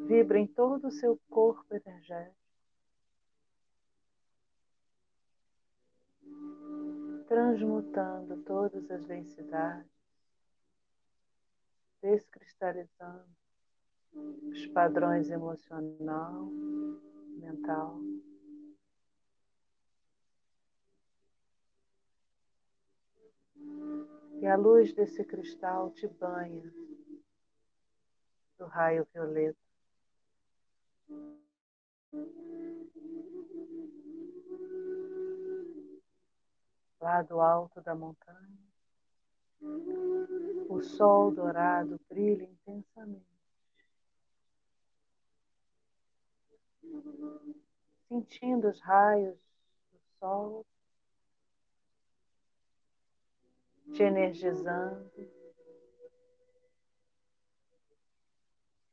vibra 0.07 0.39
em 0.39 0.47
todo 0.47 0.89
o 0.89 0.93
seu 0.93 1.19
corpo 1.29 1.75
energético. 1.75 2.37
Transmutando 7.27 8.43
todas 8.43 8.91
as 8.91 9.05
densidades, 9.07 9.91
descristalizando 12.01 13.27
os 14.53 14.67
padrões 14.69 15.31
emocional, 15.31 16.47
mental. 17.41 17.99
E 24.45 24.47
a 24.47 24.57
luz 24.57 24.93
desse 24.93 25.25
cristal 25.25 25.91
te 25.93 26.07
banha 26.07 26.71
do 28.59 28.67
raio 28.67 29.09
violeta. 29.11 29.59
Lá 37.01 37.23
do 37.23 37.41
alto 37.41 37.81
da 37.81 37.95
montanha, 37.95 38.59
o 40.69 40.83
sol 40.83 41.31
dourado 41.31 41.99
brilha 42.07 42.45
intensamente. 42.45 43.25
Sentindo 48.11 48.69
os 48.69 48.79
raios 48.83 49.39
do 49.91 49.99
sol 50.19 50.67
te 53.95 54.03
energizando, 54.03 55.09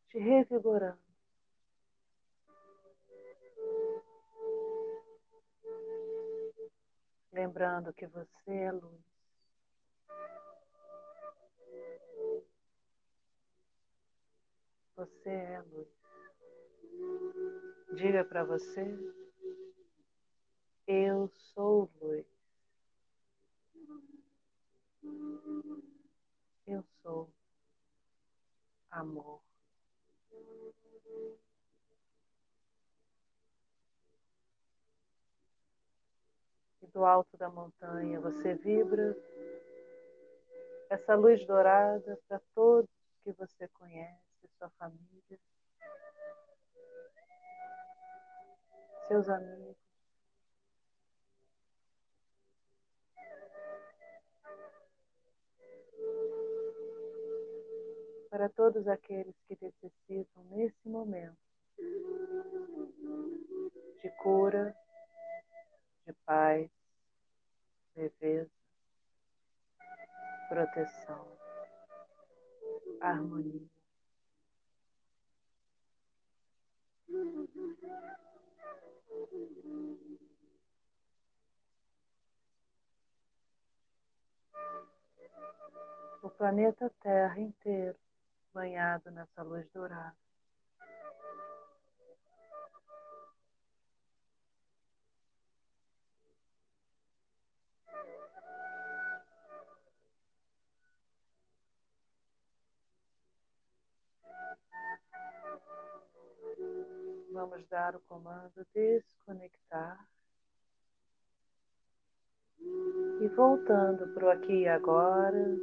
te 0.10 0.20
revigorando. 0.20 1.02
Lembrando 7.32 7.92
que 7.94 8.06
você 8.06 8.52
é 8.52 8.72
luz. 8.72 9.02
Você 14.96 15.30
é 15.30 15.62
luz. 15.62 15.88
Diga 17.96 18.24
para 18.24 18.44
você: 18.44 18.86
Eu 20.86 21.28
sou 21.56 21.90
luz. 22.00 22.31
Eu 25.04 26.84
sou 27.02 27.30
amor. 28.92 29.42
E 36.82 36.88
do 36.88 37.04
alto 37.06 37.36
da 37.38 37.50
montanha 37.50 38.20
você 38.20 38.54
vibra 38.54 39.16
essa 40.90 41.16
luz 41.16 41.46
dourada 41.46 42.20
para 42.28 42.40
todos 42.54 42.90
que 43.24 43.32
você 43.32 43.68
conhece, 43.70 44.48
sua 44.58 44.70
família, 44.72 45.40
seus 49.08 49.30
amigos. 49.30 49.91
Para 58.32 58.48
todos 58.48 58.88
aqueles 58.88 59.36
que 59.46 59.58
necessitam 59.62 60.42
nesse 60.46 60.88
momento 60.88 61.38
de 64.02 64.10
cura, 64.24 64.74
de 66.08 66.14
paz, 66.26 66.72
leveza, 67.94 68.50
proteção, 70.48 71.28
harmonia. 73.02 73.70
O 86.24 86.30
planeta 86.30 86.90
Terra 87.02 87.38
inteiro 87.38 88.01
banhado 88.54 89.12
nessa 89.12 89.42
luz 89.44 89.70
dourada. 89.72 90.16
Vamos 107.32 107.66
dar 107.70 107.96
o 107.96 108.00
comando 108.02 108.66
desconectar. 108.74 110.08
E 112.60 113.28
voltando 113.30 114.14
para 114.14 114.26
o 114.26 114.30
aqui 114.30 114.62
e 114.62 114.68
agora, 114.68 115.58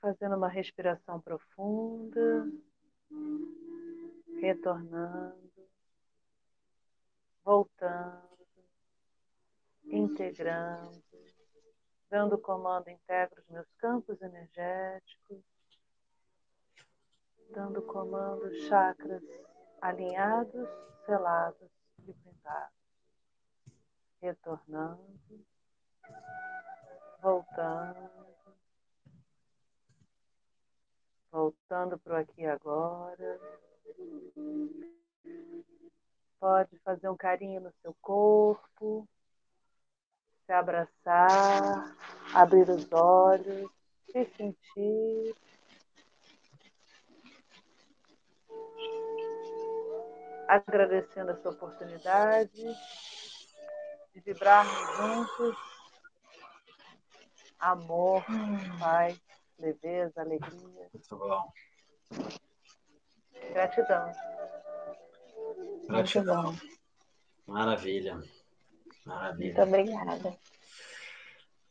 fazendo 0.00 0.36
uma 0.36 0.48
respiração 0.48 1.20
profunda, 1.20 2.46
retornando, 4.40 5.50
voltando, 7.44 8.28
integrando, 9.84 11.02
dando 12.08 12.38
comando 12.38 12.88
integro 12.88 13.40
os 13.40 13.48
meus 13.48 13.66
campos 13.78 14.20
energéticos, 14.22 15.42
dando 17.50 17.82
comando 17.82 18.52
chakras 18.68 19.22
alinhados, 19.80 20.68
selados 21.04 21.70
e 22.06 22.12
blindados, 22.12 22.74
retornando, 24.20 25.18
voltando 27.20 28.27
voltando 31.30 31.98
para 31.98 32.14
o 32.14 32.16
aqui 32.16 32.42
e 32.42 32.46
agora. 32.46 33.40
Pode 36.40 36.78
fazer 36.78 37.08
um 37.08 37.16
carinho 37.16 37.60
no 37.60 37.72
seu 37.82 37.94
corpo, 38.00 39.08
se 40.46 40.52
abraçar, 40.52 41.96
abrir 42.32 42.68
os 42.70 42.90
olhos, 42.92 43.70
se 44.10 44.24
sentir. 44.36 45.34
Agradecendo 50.46 51.32
essa 51.32 51.50
oportunidade 51.50 52.62
de 54.14 54.20
vibrarmos 54.20 54.96
juntos. 54.96 55.56
Amor, 57.58 58.24
paz, 58.78 59.20
leveza, 59.58 60.20
alegria. 60.20 60.88
Muito 60.92 61.16
bom. 61.16 61.50
Gratidão. 63.52 64.12
Gratidão. 65.88 66.54
Maravilha. 67.46 68.20
Maravilha. 69.04 69.54
Muito 69.54 69.62
obrigada. 69.62 70.36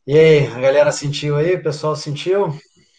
E 0.06 0.18
aí, 0.18 0.46
a 0.46 0.60
galera 0.60 0.90
sentiu 0.90 1.36
aí? 1.36 1.54
O 1.54 1.62
pessoal 1.62 1.94
sentiu? 1.94 2.48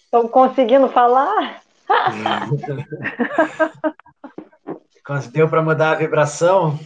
Estão 0.05 0.27
conseguindo 0.27 0.87
falar? 0.89 1.63
Deu 5.31 5.49
para 5.49 5.63
mudar 5.63 5.91
a 5.91 5.95
vibração? 5.95 6.79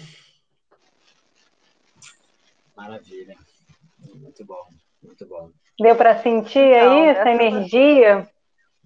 Maravilha. 2.75 3.35
Muito 4.15 4.45
bom, 4.45 4.69
muito 5.01 5.27
bom. 5.27 5.51
Deu 5.79 5.95
para 5.95 6.17
sentir 6.17 6.73
aí 6.73 7.07
essa 7.07 7.29
energia? 7.29 8.27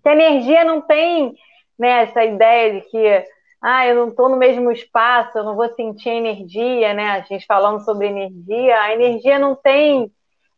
Que 0.02 0.10
a 0.10 0.14
energia 0.14 0.64
não 0.64 0.82
tem 0.82 1.36
né, 1.78 2.04
essa 2.04 2.24
ideia 2.24 2.74
de 2.74 2.82
que 2.90 3.26
ah, 3.62 3.88
eu 3.88 3.96
não 3.96 4.10
estou 4.10 4.30
no 4.30 4.38
mesmo 4.38 4.72
espaço, 4.72 5.38
eu 5.38 5.44
não 5.44 5.56
vou 5.56 5.68
sentir 5.74 6.10
energia, 6.10 6.94
né? 6.94 7.10
A 7.12 7.22
gente 7.22 7.46
falando 7.46 7.84
sobre 7.84 8.08
energia, 8.08 8.80
a 8.80 8.94
energia 8.94 9.40
não 9.40 9.56
tem 9.56 10.12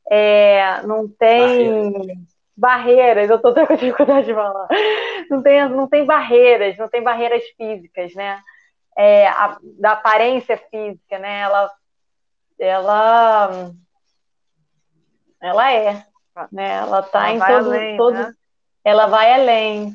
é, 0.10 0.82
não 0.84 1.08
tem 1.08 2.28
barreiras, 2.58 3.30
eu 3.30 3.38
estou 3.38 3.54
com 3.54 3.76
dificuldade 3.76 4.28
de 4.28 4.34
falar. 4.34 4.68
Não 5.30 5.42
tem, 5.42 5.70
não 5.70 5.88
tem 5.88 6.06
barreiras, 6.06 6.78
não 6.78 6.90
tem 6.90 7.04
barreiras 7.04 7.44
físicas, 7.56 8.14
né? 8.16 8.42
É, 8.98 9.28
a, 9.28 9.58
da 9.80 9.92
aparência 9.92 10.58
física, 10.58 11.20
né? 11.20 11.42
Ela, 11.42 11.72
ela, 12.60 13.72
ela 15.42 15.72
é, 15.72 16.04
né? 16.52 16.78
Ela 16.78 17.00
está 17.00 17.32
em 17.32 17.40
todo, 17.40 17.52
além, 17.52 17.98
todo 17.98 18.14
né? 18.14 18.34
ela 18.84 19.08
vai 19.08 19.34
além. 19.34 19.94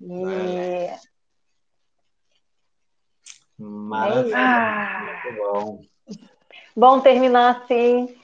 E... 0.00 0.90
Maravilha. 3.58 4.36
É 4.36 5.24
Muito 5.24 5.38
bom. 5.38 5.80
Bom 6.76 7.00
terminar 7.00 7.62
assim. 7.62 8.16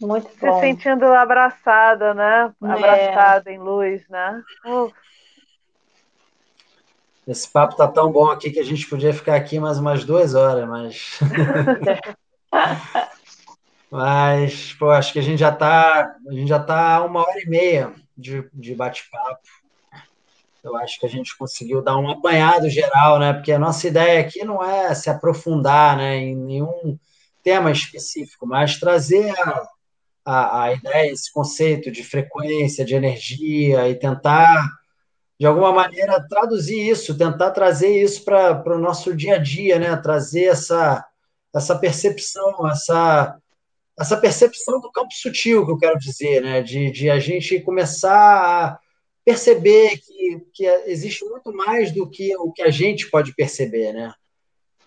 Muito 0.00 0.28
bom. 0.40 0.54
Se 0.54 0.60
sentindo 0.60 1.04
abraçada, 1.06 2.14
né? 2.14 2.52
É. 2.62 2.66
Abraçada 2.66 3.50
é. 3.50 3.54
em 3.54 3.58
luz, 3.58 4.08
né? 4.08 4.42
Uf. 4.66 4.94
Esse 7.26 7.48
papo 7.48 7.76
tá 7.76 7.86
tão 7.86 8.10
bom 8.10 8.28
aqui 8.28 8.50
que 8.50 8.58
a 8.58 8.64
gente 8.64 8.88
podia 8.88 9.12
ficar 9.14 9.36
aqui 9.36 9.60
mais 9.60 9.78
umas 9.78 10.04
duas 10.04 10.34
horas, 10.34 10.68
mas. 10.68 11.20
mas, 13.92 14.72
pô, 14.72 14.88
acho 14.88 15.12
que 15.12 15.18
a 15.18 15.22
gente 15.22 15.38
já 15.38 15.52
tá, 15.52 16.16
a 16.26 16.32
gente 16.32 16.48
já 16.48 16.58
tá 16.58 17.04
uma 17.04 17.20
hora 17.20 17.38
e 17.42 17.46
meia 17.46 17.92
de, 18.16 18.48
de 18.50 18.74
bate-papo. 18.74 19.46
Eu 20.64 20.74
acho 20.78 20.98
que 20.98 21.04
a 21.04 21.08
gente 21.10 21.36
conseguiu 21.36 21.82
dar 21.82 21.98
um 21.98 22.10
apanhado 22.10 22.70
geral, 22.70 23.18
né? 23.18 23.34
Porque 23.34 23.52
a 23.52 23.58
nossa 23.58 23.86
ideia 23.86 24.20
aqui 24.20 24.46
não 24.46 24.64
é 24.64 24.94
se 24.94 25.10
aprofundar 25.10 25.98
né, 25.98 26.16
em 26.16 26.34
nenhum 26.34 26.98
tema 27.42 27.70
específico, 27.70 28.46
mas 28.46 28.78
trazer 28.80 29.30
a, 29.38 29.68
a, 30.24 30.62
a 30.62 30.72
ideia, 30.72 31.12
esse 31.12 31.30
conceito 31.30 31.90
de 31.90 32.02
frequência, 32.02 32.86
de 32.86 32.94
energia 32.94 33.90
e 33.90 33.94
tentar 33.94 34.70
de 35.38 35.44
alguma 35.44 35.70
maneira, 35.70 36.26
traduzir 36.26 36.88
isso, 36.88 37.18
tentar 37.18 37.50
trazer 37.50 38.02
isso 38.02 38.24
para 38.24 38.74
o 38.74 38.78
nosso 38.78 39.14
dia 39.14 39.34
a 39.34 39.38
dia, 39.38 39.78
né? 39.78 39.94
trazer 39.96 40.44
essa, 40.44 41.04
essa 41.54 41.78
percepção, 41.78 42.66
essa, 42.70 43.36
essa 43.98 44.16
percepção 44.16 44.80
do 44.80 44.90
campo 44.90 45.12
sutil, 45.12 45.64
que 45.64 45.72
eu 45.72 45.78
quero 45.78 45.98
dizer, 45.98 46.42
né? 46.42 46.62
de, 46.62 46.90
de 46.90 47.10
a 47.10 47.18
gente 47.18 47.60
começar 47.60 48.12
a 48.12 48.78
perceber 49.24 49.98
que, 49.98 50.46
que 50.52 50.66
existe 50.86 51.24
muito 51.24 51.52
mais 51.52 51.92
do 51.92 52.08
que 52.08 52.36
o 52.36 52.52
que 52.52 52.62
a 52.62 52.70
gente 52.70 53.10
pode 53.10 53.34
perceber. 53.34 53.92
Né? 53.92 54.12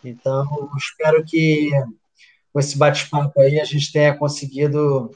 Então, 0.04 0.46
espero 0.78 1.24
que 1.24 1.70
com 2.52 2.60
esse 2.60 2.78
bate-papo 2.78 3.40
aí 3.42 3.60
a 3.60 3.66
gente 3.66 3.92
tenha 3.92 4.18
conseguido 4.18 5.12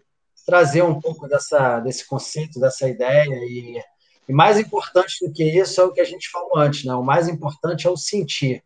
trazer 0.46 0.82
um 0.82 1.00
pouco 1.00 1.28
dessa, 1.28 1.80
desse 1.80 2.08
conceito, 2.08 2.60
dessa 2.60 2.88
ideia 2.88 3.36
e 3.46 3.82
e 4.30 4.34
mais 4.34 4.60
importante 4.60 5.26
do 5.26 5.34
que 5.34 5.44
isso 5.44 5.82
é 5.82 5.84
o 5.84 5.92
que 5.92 6.00
a 6.00 6.06
gente 6.06 6.30
falou 6.30 6.56
antes, 6.56 6.86
né? 6.86 6.94
O 6.94 7.02
mais 7.02 7.28
importante 7.28 7.88
é 7.88 7.90
o 7.90 7.98
sentir. 7.98 8.64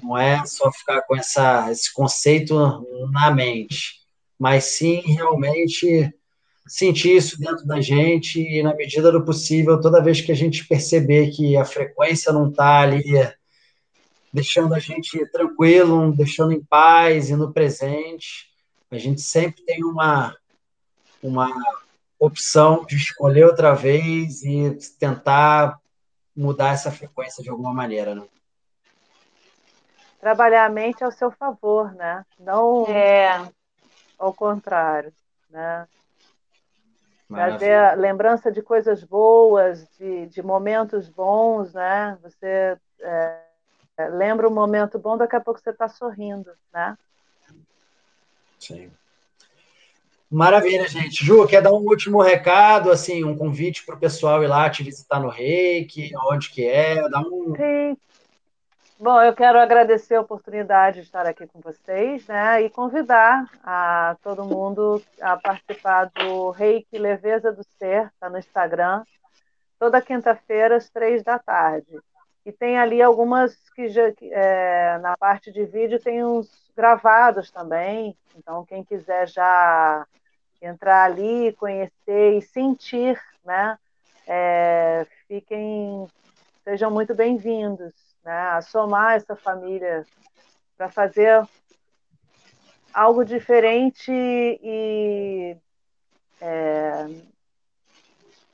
Não 0.00 0.16
é 0.16 0.46
só 0.46 0.70
ficar 0.70 1.02
com 1.02 1.16
essa, 1.16 1.72
esse 1.72 1.92
conceito 1.92 2.54
na 3.10 3.32
mente, 3.32 4.05
mas 4.38 4.64
sim 4.64 5.00
realmente 5.00 6.12
sentir 6.66 7.16
isso 7.16 7.38
dentro 7.38 7.64
da 7.64 7.80
gente 7.80 8.40
e, 8.40 8.62
na 8.62 8.74
medida 8.74 9.12
do 9.12 9.24
possível, 9.24 9.80
toda 9.80 10.02
vez 10.02 10.20
que 10.20 10.32
a 10.32 10.34
gente 10.34 10.66
perceber 10.66 11.30
que 11.30 11.56
a 11.56 11.64
frequência 11.64 12.32
não 12.32 12.48
está 12.50 12.80
ali 12.80 13.04
deixando 14.32 14.74
a 14.74 14.78
gente 14.78 15.24
tranquilo, 15.30 16.12
deixando 16.12 16.52
em 16.52 16.62
paz 16.62 17.30
e 17.30 17.36
no 17.36 17.52
presente, 17.52 18.50
a 18.90 18.98
gente 18.98 19.20
sempre 19.20 19.62
tem 19.62 19.84
uma, 19.84 20.36
uma 21.22 21.50
opção 22.18 22.84
de 22.84 22.96
escolher 22.96 23.46
outra 23.46 23.74
vez 23.74 24.42
e 24.42 24.76
tentar 24.98 25.78
mudar 26.36 26.74
essa 26.74 26.90
frequência 26.90 27.42
de 27.42 27.48
alguma 27.48 27.72
maneira, 27.72 28.14
né? 28.14 28.22
Trabalhar 30.20 30.66
a 30.66 30.70
mente 30.70 31.02
ao 31.02 31.12
seu 31.12 31.30
favor, 31.30 31.94
né? 31.94 32.24
Não 32.38 32.86
é. 32.88 33.48
Ao 34.18 34.32
contrário, 34.32 35.12
né? 35.50 35.86
Trazer 37.28 37.96
lembrança 37.96 38.52
de 38.52 38.62
coisas 38.62 39.02
boas, 39.02 39.86
de, 39.98 40.26
de 40.26 40.42
momentos 40.42 41.08
bons, 41.08 41.74
né? 41.74 42.16
Você 42.22 42.78
é, 43.00 43.40
lembra 44.10 44.48
um 44.48 44.54
momento 44.54 44.98
bom, 44.98 45.16
daqui 45.16 45.34
a 45.34 45.40
pouco 45.40 45.60
você 45.60 45.70
está 45.70 45.88
sorrindo, 45.88 46.52
né? 46.72 46.96
Sim. 48.60 48.90
Maravilha, 50.30 50.88
gente. 50.88 51.24
Ju, 51.24 51.46
quer 51.46 51.62
dar 51.62 51.72
um 51.72 51.84
último 51.84 52.20
recado, 52.20 52.90
assim, 52.90 53.24
um 53.24 53.36
convite 53.36 53.84
para 53.84 53.94
o 53.94 53.98
pessoal 53.98 54.42
ir 54.42 54.48
lá 54.48 54.68
te 54.68 54.82
visitar 54.82 55.20
no 55.20 55.28
Reiki, 55.28 56.10
onde 56.30 56.50
que 56.50 56.64
é, 56.64 57.08
dá 57.08 57.20
um... 57.20 57.54
Sim. 57.56 57.96
Bom, 58.98 59.20
eu 59.20 59.34
quero 59.34 59.58
agradecer 59.58 60.14
a 60.14 60.22
oportunidade 60.22 61.00
de 61.00 61.06
estar 61.06 61.26
aqui 61.26 61.46
com 61.46 61.60
vocês, 61.60 62.26
né, 62.26 62.62
e 62.62 62.70
convidar 62.70 63.44
a 63.62 64.16
todo 64.22 64.46
mundo 64.46 65.02
a 65.20 65.36
participar 65.36 66.06
do 66.06 66.48
Reiki 66.48 66.96
Leveza 66.96 67.52
do 67.52 67.62
Ser, 67.78 68.06
está 68.06 68.30
no 68.30 68.38
Instagram, 68.38 69.04
toda 69.78 70.00
quinta-feira 70.00 70.76
às 70.76 70.88
três 70.88 71.22
da 71.22 71.38
tarde. 71.38 72.00
E 72.46 72.50
tem 72.50 72.78
ali 72.78 73.02
algumas 73.02 73.54
que 73.74 73.88
já, 73.88 74.10
é, 74.22 74.96
na 74.98 75.14
parte 75.14 75.52
de 75.52 75.66
vídeo 75.66 76.02
tem 76.02 76.24
uns 76.24 76.48
gravados 76.74 77.50
também. 77.50 78.16
Então, 78.34 78.64
quem 78.64 78.82
quiser 78.82 79.28
já 79.28 80.06
entrar 80.62 81.04
ali, 81.04 81.52
conhecer 81.58 82.38
e 82.38 82.40
sentir, 82.40 83.20
né? 83.44 83.78
É, 84.26 85.06
fiquem, 85.28 86.06
sejam 86.64 86.90
muito 86.90 87.14
bem-vindos, 87.14 87.92
né? 88.26 88.48
A 88.50 88.60
somar 88.60 89.14
essa 89.14 89.36
família 89.36 90.04
para 90.76 90.90
fazer 90.90 91.46
algo 92.92 93.24
diferente 93.24 94.10
e 94.10 95.56
é, 96.40 97.06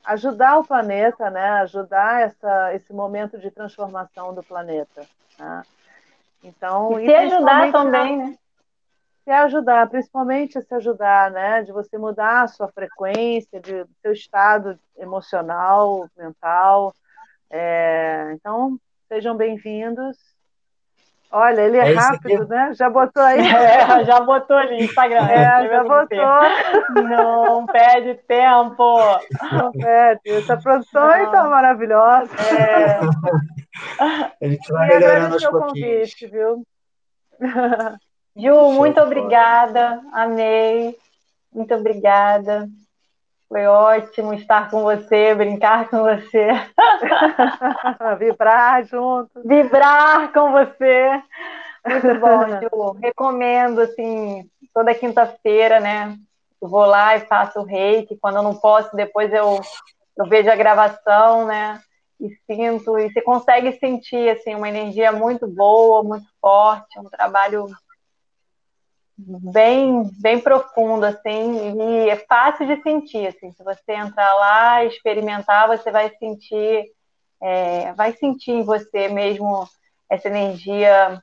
ajudar 0.04 0.58
o 0.58 0.64
planeta, 0.64 1.30
né? 1.30 1.48
Ajudar 1.62 2.20
essa, 2.20 2.74
esse 2.74 2.92
momento 2.92 3.38
de 3.38 3.50
transformação 3.50 4.34
do 4.34 4.42
planeta. 4.42 5.06
Né? 5.38 5.62
Então, 6.44 7.00
e 7.00 7.06
se 7.06 7.14
ajudar 7.14 7.72
também, 7.72 8.18
né? 8.18 8.38
Se 9.24 9.30
ajudar, 9.30 9.88
principalmente 9.88 10.60
se 10.60 10.74
ajudar, 10.74 11.30
né? 11.30 11.62
De 11.62 11.72
você 11.72 11.96
mudar 11.96 12.42
a 12.42 12.48
sua 12.48 12.68
frequência, 12.68 13.58
de 13.58 13.86
seu 14.02 14.12
estado 14.12 14.78
emocional, 14.98 16.06
mental. 16.14 16.92
É, 17.48 18.32
então, 18.34 18.78
sejam 19.12 19.36
bem-vindos. 19.36 20.16
Olha, 21.30 21.60
ele 21.60 21.76
é, 21.76 21.92
é 21.92 21.94
rápido, 21.94 22.48
né? 22.48 22.72
Já 22.72 22.88
botou 22.88 23.22
aí. 23.22 23.40
É, 23.44 24.04
já 24.06 24.20
botou 24.20 24.56
ali, 24.56 24.84
Instagram. 24.84 25.28
É, 25.28 25.68
já 25.68 25.84
botou. 25.84 27.02
Não 27.04 27.66
perde 27.66 28.14
tempo. 28.26 28.96
Não 29.52 29.70
perde. 29.70 30.30
Essa 30.30 30.56
produção 30.56 31.04
aí 31.04 31.26
tá 31.30 31.44
maravilhosa. 31.44 32.30
É. 32.58 33.00
A 34.40 34.48
gente 34.48 34.72
vai 34.72 34.88
melhorando 34.88 35.34
aos 35.34 35.44
pouquinhos. 35.44 36.14
convite, 36.14 36.26
viu? 36.28 36.66
Ju, 38.34 38.72
muito 38.72 38.98
obrigada. 38.98 40.00
Amei. 40.10 40.96
Muito 41.52 41.74
obrigada. 41.74 42.66
Foi 43.52 43.66
ótimo 43.66 44.32
estar 44.32 44.70
com 44.70 44.82
você, 44.82 45.34
brincar 45.34 45.90
com 45.90 45.98
você. 46.02 46.48
Vibrar 48.18 48.82
junto. 48.86 49.42
Vibrar 49.44 50.32
com 50.32 50.52
você. 50.52 51.22
Muito 51.86 52.18
bom, 52.18 52.48
Ju. 52.62 52.98
Recomendo, 52.98 53.82
assim, 53.82 54.48
toda 54.72 54.94
quinta-feira, 54.94 55.80
né? 55.80 56.16
Eu 56.62 56.66
vou 56.66 56.86
lá 56.86 57.14
e 57.14 57.26
faço 57.26 57.60
o 57.60 57.64
reiki. 57.64 58.16
Quando 58.16 58.36
eu 58.36 58.42
não 58.42 58.54
posso, 58.54 58.96
depois 58.96 59.30
eu, 59.30 59.60
eu 60.16 60.24
vejo 60.24 60.50
a 60.50 60.56
gravação, 60.56 61.44
né? 61.44 61.78
E 62.18 62.30
sinto, 62.50 62.98
e 62.98 63.12
você 63.12 63.20
consegue 63.20 63.78
sentir 63.78 64.30
assim 64.30 64.54
uma 64.54 64.70
energia 64.70 65.12
muito 65.12 65.46
boa, 65.46 66.02
muito 66.02 66.26
forte, 66.40 66.98
um 66.98 67.10
trabalho 67.10 67.66
bem 69.26 70.10
bem 70.20 70.40
profundo 70.40 71.04
assim 71.04 71.78
e 71.78 72.10
é 72.10 72.16
fácil 72.16 72.66
de 72.66 72.82
sentir 72.82 73.26
assim. 73.26 73.52
Se 73.52 73.62
você 73.62 73.92
entrar 73.92 74.34
lá 74.34 74.84
experimentar 74.84 75.68
você 75.68 75.90
vai 75.90 76.10
sentir 76.16 76.86
é, 77.40 77.92
vai 77.94 78.12
sentir 78.12 78.52
em 78.52 78.62
você 78.62 79.08
mesmo 79.08 79.68
essa 80.10 80.28
energia 80.28 81.22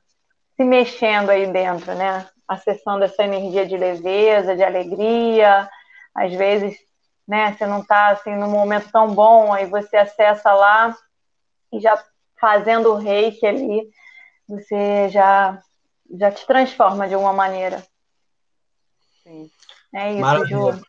se 0.56 0.64
mexendo 0.64 1.30
aí 1.30 1.46
dentro 1.46 1.94
né? 1.94 2.26
Acessando 2.48 3.04
essa 3.04 3.22
energia 3.22 3.66
de 3.66 3.76
leveza 3.76 4.56
de 4.56 4.62
alegria. 4.64 5.68
Às 6.14 6.32
vezes 6.34 6.76
né 7.26 7.52
você 7.52 7.66
não 7.66 7.80
está 7.80 8.08
assim 8.08 8.34
num 8.34 8.50
momento 8.50 8.90
tão 8.90 9.14
bom 9.14 9.52
aí 9.52 9.66
você 9.66 9.96
acessa 9.96 10.52
lá 10.52 10.94
e 11.72 11.80
já 11.80 12.02
fazendo 12.40 12.92
o 12.92 12.96
reiki 12.96 13.46
ali 13.46 13.88
você 14.48 15.08
já 15.10 15.62
já 16.18 16.30
te 16.30 16.44
transforma 16.46 17.06
de 17.06 17.14
alguma 17.14 17.32
maneira. 17.32 17.82
Sim. 19.30 19.50
É 19.94 20.10
isso, 20.12 20.20
Maravilha. 20.20 20.72
Ju. 20.72 20.82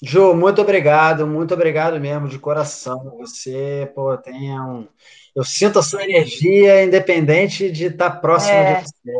Ju, 0.00 0.34
muito 0.34 0.62
obrigado, 0.62 1.26
muito 1.26 1.54
obrigado 1.54 1.98
mesmo, 1.98 2.28
de 2.28 2.38
coração. 2.38 3.16
Você, 3.18 3.90
pô, 3.94 4.16
tem 4.16 4.58
um. 4.60 4.86
Eu 5.34 5.42
sinto 5.42 5.78
a 5.78 5.82
sua 5.82 6.04
energia, 6.04 6.84
independente 6.84 7.70
de 7.70 7.86
estar 7.86 8.10
próximo 8.10 8.54
é. 8.54 8.74
de 8.74 8.82
você. 8.82 9.12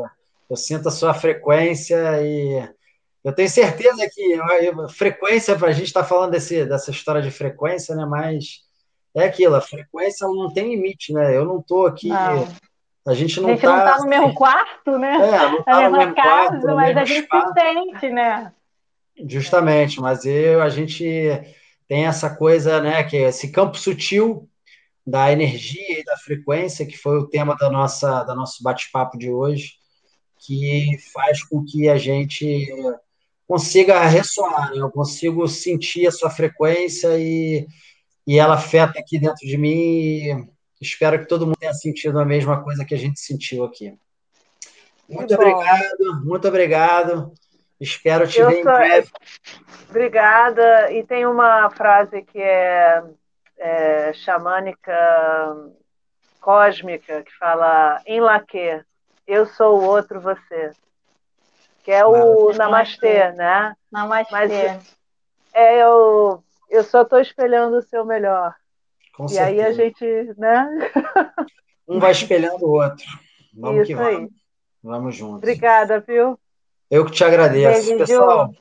Eu 0.50 0.56
sinto 0.56 0.88
a 0.88 0.92
sua 0.92 1.12
frequência 1.14 2.22
e 2.22 2.68
eu 3.24 3.32
tenho 3.32 3.48
certeza 3.48 4.08
que 4.12 4.38
frequência, 4.90 5.56
para 5.56 5.68
a 5.68 5.72
gente 5.72 5.86
estar 5.86 6.02
tá 6.02 6.08
falando 6.08 6.30
desse, 6.30 6.64
dessa 6.64 6.90
história 6.90 7.20
de 7.20 7.30
frequência, 7.30 7.96
né? 7.96 8.06
Mas 8.06 8.60
é 9.14 9.24
aquilo, 9.24 9.56
a 9.56 9.60
frequência 9.60 10.26
não 10.28 10.52
tem 10.52 10.76
limite, 10.76 11.12
né? 11.12 11.36
Eu 11.36 11.44
não 11.44 11.58
estou 11.58 11.86
aqui. 11.86 12.08
Não. 12.08 12.48
A 13.06 13.14
gente 13.14 13.40
não 13.40 13.52
está. 13.54 13.68
A 13.68 13.74
gente 13.74 13.84
tá, 13.84 13.84
não 13.84 13.94
está 13.94 14.04
no 14.04 14.08
mesmo 14.08 14.34
quarto, 14.34 14.98
né? 14.98 15.14
É, 15.14 15.50
não 15.50 15.62
tá 15.62 15.90
no 15.90 15.96
mesmo 15.98 16.14
casa, 16.14 16.48
quarto, 16.50 16.66
mas 16.76 16.96
a 16.96 17.04
gente 17.04 17.22
espaço. 17.22 17.52
se 17.52 17.60
sente, 17.60 18.10
né? 18.10 18.52
Justamente, 19.26 20.00
mas 20.00 20.24
eu, 20.24 20.62
a 20.62 20.68
gente 20.68 21.04
tem 21.88 22.06
essa 22.06 22.34
coisa, 22.34 22.80
né, 22.80 23.02
que 23.02 23.16
é 23.16 23.28
esse 23.28 23.50
campo 23.50 23.76
sutil 23.78 24.48
da 25.06 25.32
energia 25.32 26.00
e 26.00 26.04
da 26.04 26.16
frequência, 26.18 26.84
que 26.84 26.96
foi 26.96 27.18
o 27.18 27.26
tema 27.26 27.56
da 27.56 27.70
nossa, 27.70 28.22
da 28.24 28.34
nosso 28.34 28.62
bate-papo 28.62 29.16
de 29.16 29.30
hoje, 29.30 29.72
que 30.38 30.98
faz 31.12 31.42
com 31.42 31.64
que 31.64 31.88
a 31.88 31.96
gente 31.96 32.66
consiga 33.46 34.04
ressoar, 34.06 34.70
né? 34.70 34.80
eu 34.80 34.90
consigo 34.90 35.48
sentir 35.48 36.06
a 36.06 36.12
sua 36.12 36.28
frequência 36.28 37.18
e, 37.18 37.66
e 38.26 38.38
ela 38.38 38.54
afeta 38.54 38.98
aqui 38.98 39.18
dentro 39.18 39.46
de 39.46 39.56
mim. 39.56 40.46
espero 40.78 41.18
que 41.18 41.26
todo 41.26 41.46
mundo 41.46 41.56
tenha 41.58 41.72
sentido 41.72 42.20
a 42.20 42.26
mesma 42.26 42.62
coisa 42.62 42.84
que 42.84 42.94
a 42.94 42.98
gente 42.98 43.18
sentiu 43.18 43.64
aqui. 43.64 43.94
Muito, 45.08 45.20
muito 45.20 45.34
obrigado, 45.34 46.24
muito 46.24 46.48
obrigado. 46.48 47.32
Espero 47.80 48.26
te 48.26 48.40
eu 48.40 48.48
ver 48.48 48.62
sou... 48.62 48.72
em 48.72 48.76
breve. 48.76 49.08
Obrigada. 49.88 50.92
E 50.92 51.04
tem 51.04 51.26
uma 51.26 51.70
frase 51.70 52.22
que 52.22 52.40
é, 52.40 53.02
é 53.58 54.12
xamânica 54.12 54.94
cósmica 56.40 57.22
que 57.22 57.36
fala 57.36 58.00
em 58.06 58.20
laque, 58.20 58.82
eu 59.26 59.46
sou 59.46 59.80
o 59.80 59.84
outro 59.84 60.20
você. 60.20 60.70
Que 61.84 61.92
é 61.92 62.04
o 62.04 62.52
namastê, 62.52 63.32
né? 63.32 63.74
Namastê. 63.90 64.32
Mas 64.32 64.50
é, 65.52 65.82
eu, 65.82 66.42
eu 66.68 66.84
só 66.84 67.02
estou 67.02 67.20
espelhando 67.20 67.76
o 67.76 67.82
seu 67.82 68.04
melhor. 68.04 68.54
Com 69.14 69.26
e 69.26 69.30
certeza. 69.30 69.50
aí 69.50 69.60
a 69.62 69.72
gente, 69.72 70.34
né? 70.36 70.90
Um 71.88 71.98
vai 71.98 72.12
espelhando 72.12 72.64
o 72.66 72.72
outro. 72.72 73.06
Vamos 73.54 73.80
Isso 73.80 73.86
que 73.86 73.94
vamos. 73.94 74.20
Aí. 74.20 74.28
Vamos 74.82 75.16
juntos. 75.16 75.38
Obrigada, 75.38 76.00
viu? 76.00 76.38
Eu 76.90 77.04
que 77.04 77.12
te 77.12 77.22
agradeço. 77.22 77.88
Beijo, 77.88 77.98
Pessoal, 77.98 78.54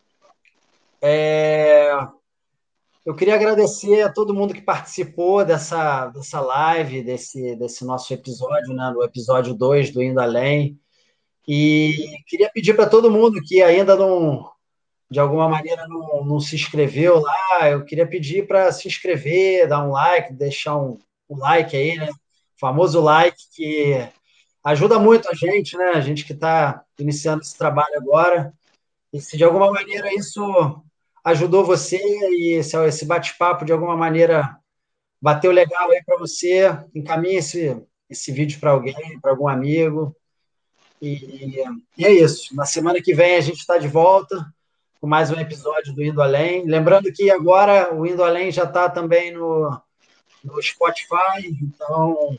é... 1.02 1.92
eu 3.06 3.16
queria 3.16 3.36
agradecer 3.36 4.02
a 4.02 4.12
todo 4.12 4.34
mundo 4.34 4.54
que 4.54 4.62
participou 4.62 5.46
dessa, 5.46 6.08
dessa 6.08 6.42
live, 6.42 7.04
desse, 7.04 7.56
desse 7.56 7.86
nosso 7.86 8.14
episódio, 8.14 8.74
né, 8.74 8.92
no 8.94 9.04
episódio 9.04 9.54
2 9.54 9.92
do 9.92 10.04
Indo 10.04 10.20
Além. 10.20 10.78
E 11.48 12.18
queria 12.28 12.50
pedir 12.54 12.76
para 12.76 12.90
todo 12.90 13.10
mundo 13.10 13.42
que 13.42 13.64
ainda 13.64 13.96
não, 13.96 14.52
de 15.10 15.20
alguma 15.20 15.48
maneira, 15.48 15.88
não, 15.88 16.26
não 16.26 16.40
se 16.42 16.56
inscreveu 16.56 17.22
lá, 17.22 17.70
eu 17.70 17.86
queria 17.86 18.06
pedir 18.06 18.46
para 18.46 18.70
se 18.74 18.90
inscrever, 18.90 19.70
dar 19.70 19.86
um 19.86 19.92
like, 19.92 20.34
deixar 20.34 20.76
um, 20.76 20.98
um 21.30 21.38
like 21.38 21.76
aí, 21.78 21.96
né? 21.96 22.10
O 22.10 22.60
famoso 22.60 23.00
like 23.00 23.38
que 23.54 24.10
ajuda 24.64 25.00
muito 25.00 25.30
a 25.30 25.34
gente, 25.34 25.78
né? 25.78 25.92
A 25.96 26.02
gente 26.02 26.26
que 26.26 26.34
está 26.34 26.84
iniciando 27.00 27.42
esse 27.42 27.58
trabalho 27.58 27.98
agora. 27.98 28.54
E 29.14 29.22
se 29.22 29.38
de 29.38 29.44
alguma 29.44 29.72
maneira 29.72 30.14
isso 30.14 30.84
ajudou 31.24 31.66
você 31.66 32.00
e 32.02 32.54
esse, 32.56 32.78
esse 32.86 33.06
bate-papo 33.06 33.66
de 33.66 33.72
alguma 33.72 33.96
maneira 33.96 34.58
bateu 35.22 35.52
legal 35.52 35.92
aí 35.92 36.02
para 36.04 36.18
você, 36.18 36.68
encaminhe 36.94 37.38
esse, 37.38 37.82
esse 38.10 38.32
vídeo 38.32 38.60
para 38.60 38.72
alguém, 38.72 39.20
para 39.22 39.32
algum 39.32 39.48
amigo. 39.48 40.16
E, 41.02 41.60
e, 41.98 42.06
é 42.06 42.12
isso. 42.12 42.56
Na 42.56 42.66
semana 42.66 43.02
que 43.02 43.14
vem 43.14 43.36
a 43.36 43.42
gente 43.42 43.60
está 43.60 43.78
de 43.78 43.88
volta 43.88 44.46
com 45.00 45.08
mais 45.08 45.30
um 45.30 45.40
episódio 45.40 45.94
do 45.94 46.04
Indo 46.04 46.22
Além. 46.22 46.66
Lembrando 46.66 47.12
que 47.12 47.30
agora 47.30 47.94
o 47.94 48.06
Indo 48.06 48.24
Além 48.24 48.52
já 48.52 48.64
está 48.64 48.90
também 48.90 49.32
no, 49.32 49.80
no 50.44 50.62
Spotify, 50.62 51.48
então 51.62 52.38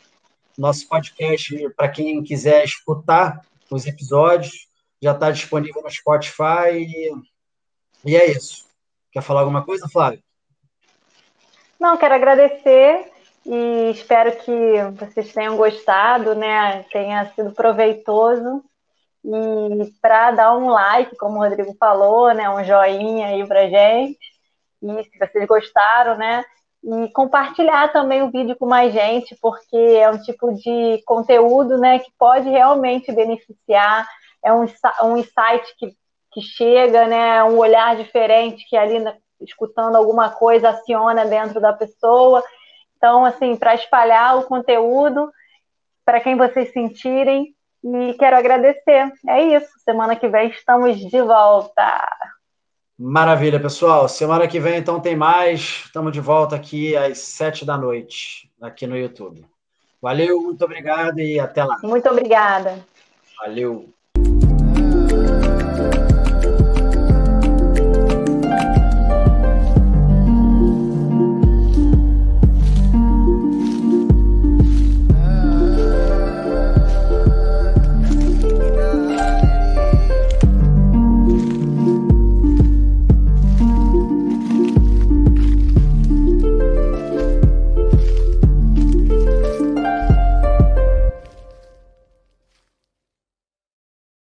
nosso 0.58 0.88
podcast, 0.88 1.70
para 1.76 1.88
quem 1.88 2.22
quiser 2.22 2.64
escutar 2.64 3.40
os 3.70 3.86
episódios, 3.86 4.68
já 5.00 5.12
está 5.12 5.30
disponível 5.30 5.82
no 5.82 5.90
Spotify. 5.90 6.72
E, 6.74 7.12
e 8.04 8.16
é 8.16 8.30
isso. 8.30 8.66
Quer 9.12 9.22
falar 9.22 9.40
alguma 9.40 9.64
coisa, 9.64 9.88
Flávio? 9.88 10.22
Não, 11.78 11.96
quero 11.96 12.14
agradecer 12.14 13.12
e 13.46 13.90
espero 13.92 14.32
que 14.36 14.52
vocês 14.98 15.32
tenham 15.32 15.56
gostado, 15.56 16.34
né? 16.34 16.82
Tenha 16.90 17.32
sido 17.34 17.52
proveitoso. 17.52 18.64
E 19.24 19.92
para 20.00 20.32
dar 20.32 20.56
um 20.56 20.70
like, 20.70 21.16
como 21.16 21.38
o 21.38 21.42
Rodrigo 21.42 21.74
falou, 21.78 22.34
né? 22.34 22.50
Um 22.50 22.64
joinha 22.64 23.28
aí 23.28 23.46
para 23.46 23.68
gente. 23.68 24.18
E 24.82 25.04
se 25.04 25.18
vocês 25.18 25.46
gostaram, 25.46 26.16
né? 26.16 26.44
E 26.82 27.08
compartilhar 27.12 27.92
também 27.92 28.22
o 28.22 28.30
vídeo 28.30 28.56
com 28.56 28.66
mais 28.66 28.92
gente, 28.92 29.36
porque 29.40 29.76
é 29.76 30.08
um 30.10 30.18
tipo 30.18 30.52
de 30.54 31.02
conteúdo 31.04 31.76
né, 31.78 31.98
que 31.98 32.10
pode 32.18 32.48
realmente 32.48 33.12
beneficiar, 33.12 34.06
é 34.44 34.52
um, 34.52 34.64
um 35.04 35.16
insight 35.16 35.74
que, 35.76 35.92
que 36.32 36.40
chega, 36.40 37.06
né, 37.06 37.42
um 37.44 37.58
olhar 37.58 37.96
diferente 37.96 38.64
que 38.68 38.76
ali, 38.76 39.04
escutando 39.40 39.96
alguma 39.96 40.30
coisa, 40.30 40.70
aciona 40.70 41.24
dentro 41.24 41.60
da 41.60 41.72
pessoa. 41.72 42.42
Então, 42.96 43.24
assim, 43.24 43.56
para 43.56 43.74
espalhar 43.74 44.38
o 44.38 44.44
conteúdo, 44.44 45.30
para 46.04 46.20
quem 46.20 46.36
vocês 46.36 46.72
sentirem, 46.72 47.54
e 47.82 48.14
quero 48.14 48.36
agradecer. 48.36 49.12
É 49.28 49.42
isso. 49.42 49.68
Semana 49.84 50.16
que 50.16 50.28
vem 50.28 50.48
estamos 50.48 50.96
de 50.96 51.22
volta. 51.22 52.08
Maravilha, 52.98 53.60
pessoal. 53.60 54.08
Semana 54.08 54.48
que 54.48 54.58
vem, 54.58 54.76
então, 54.76 54.98
tem 54.98 55.14
mais. 55.14 55.84
Estamos 55.84 56.12
de 56.12 56.20
volta 56.20 56.56
aqui 56.56 56.96
às 56.96 57.18
sete 57.18 57.64
da 57.64 57.78
noite, 57.78 58.50
aqui 58.60 58.88
no 58.88 58.96
YouTube. 58.96 59.46
Valeu, 60.02 60.40
muito 60.42 60.64
obrigado 60.64 61.20
e 61.20 61.38
até 61.38 61.62
lá. 61.64 61.78
Muito 61.84 62.08
obrigada. 62.08 62.84
Valeu. 63.38 63.88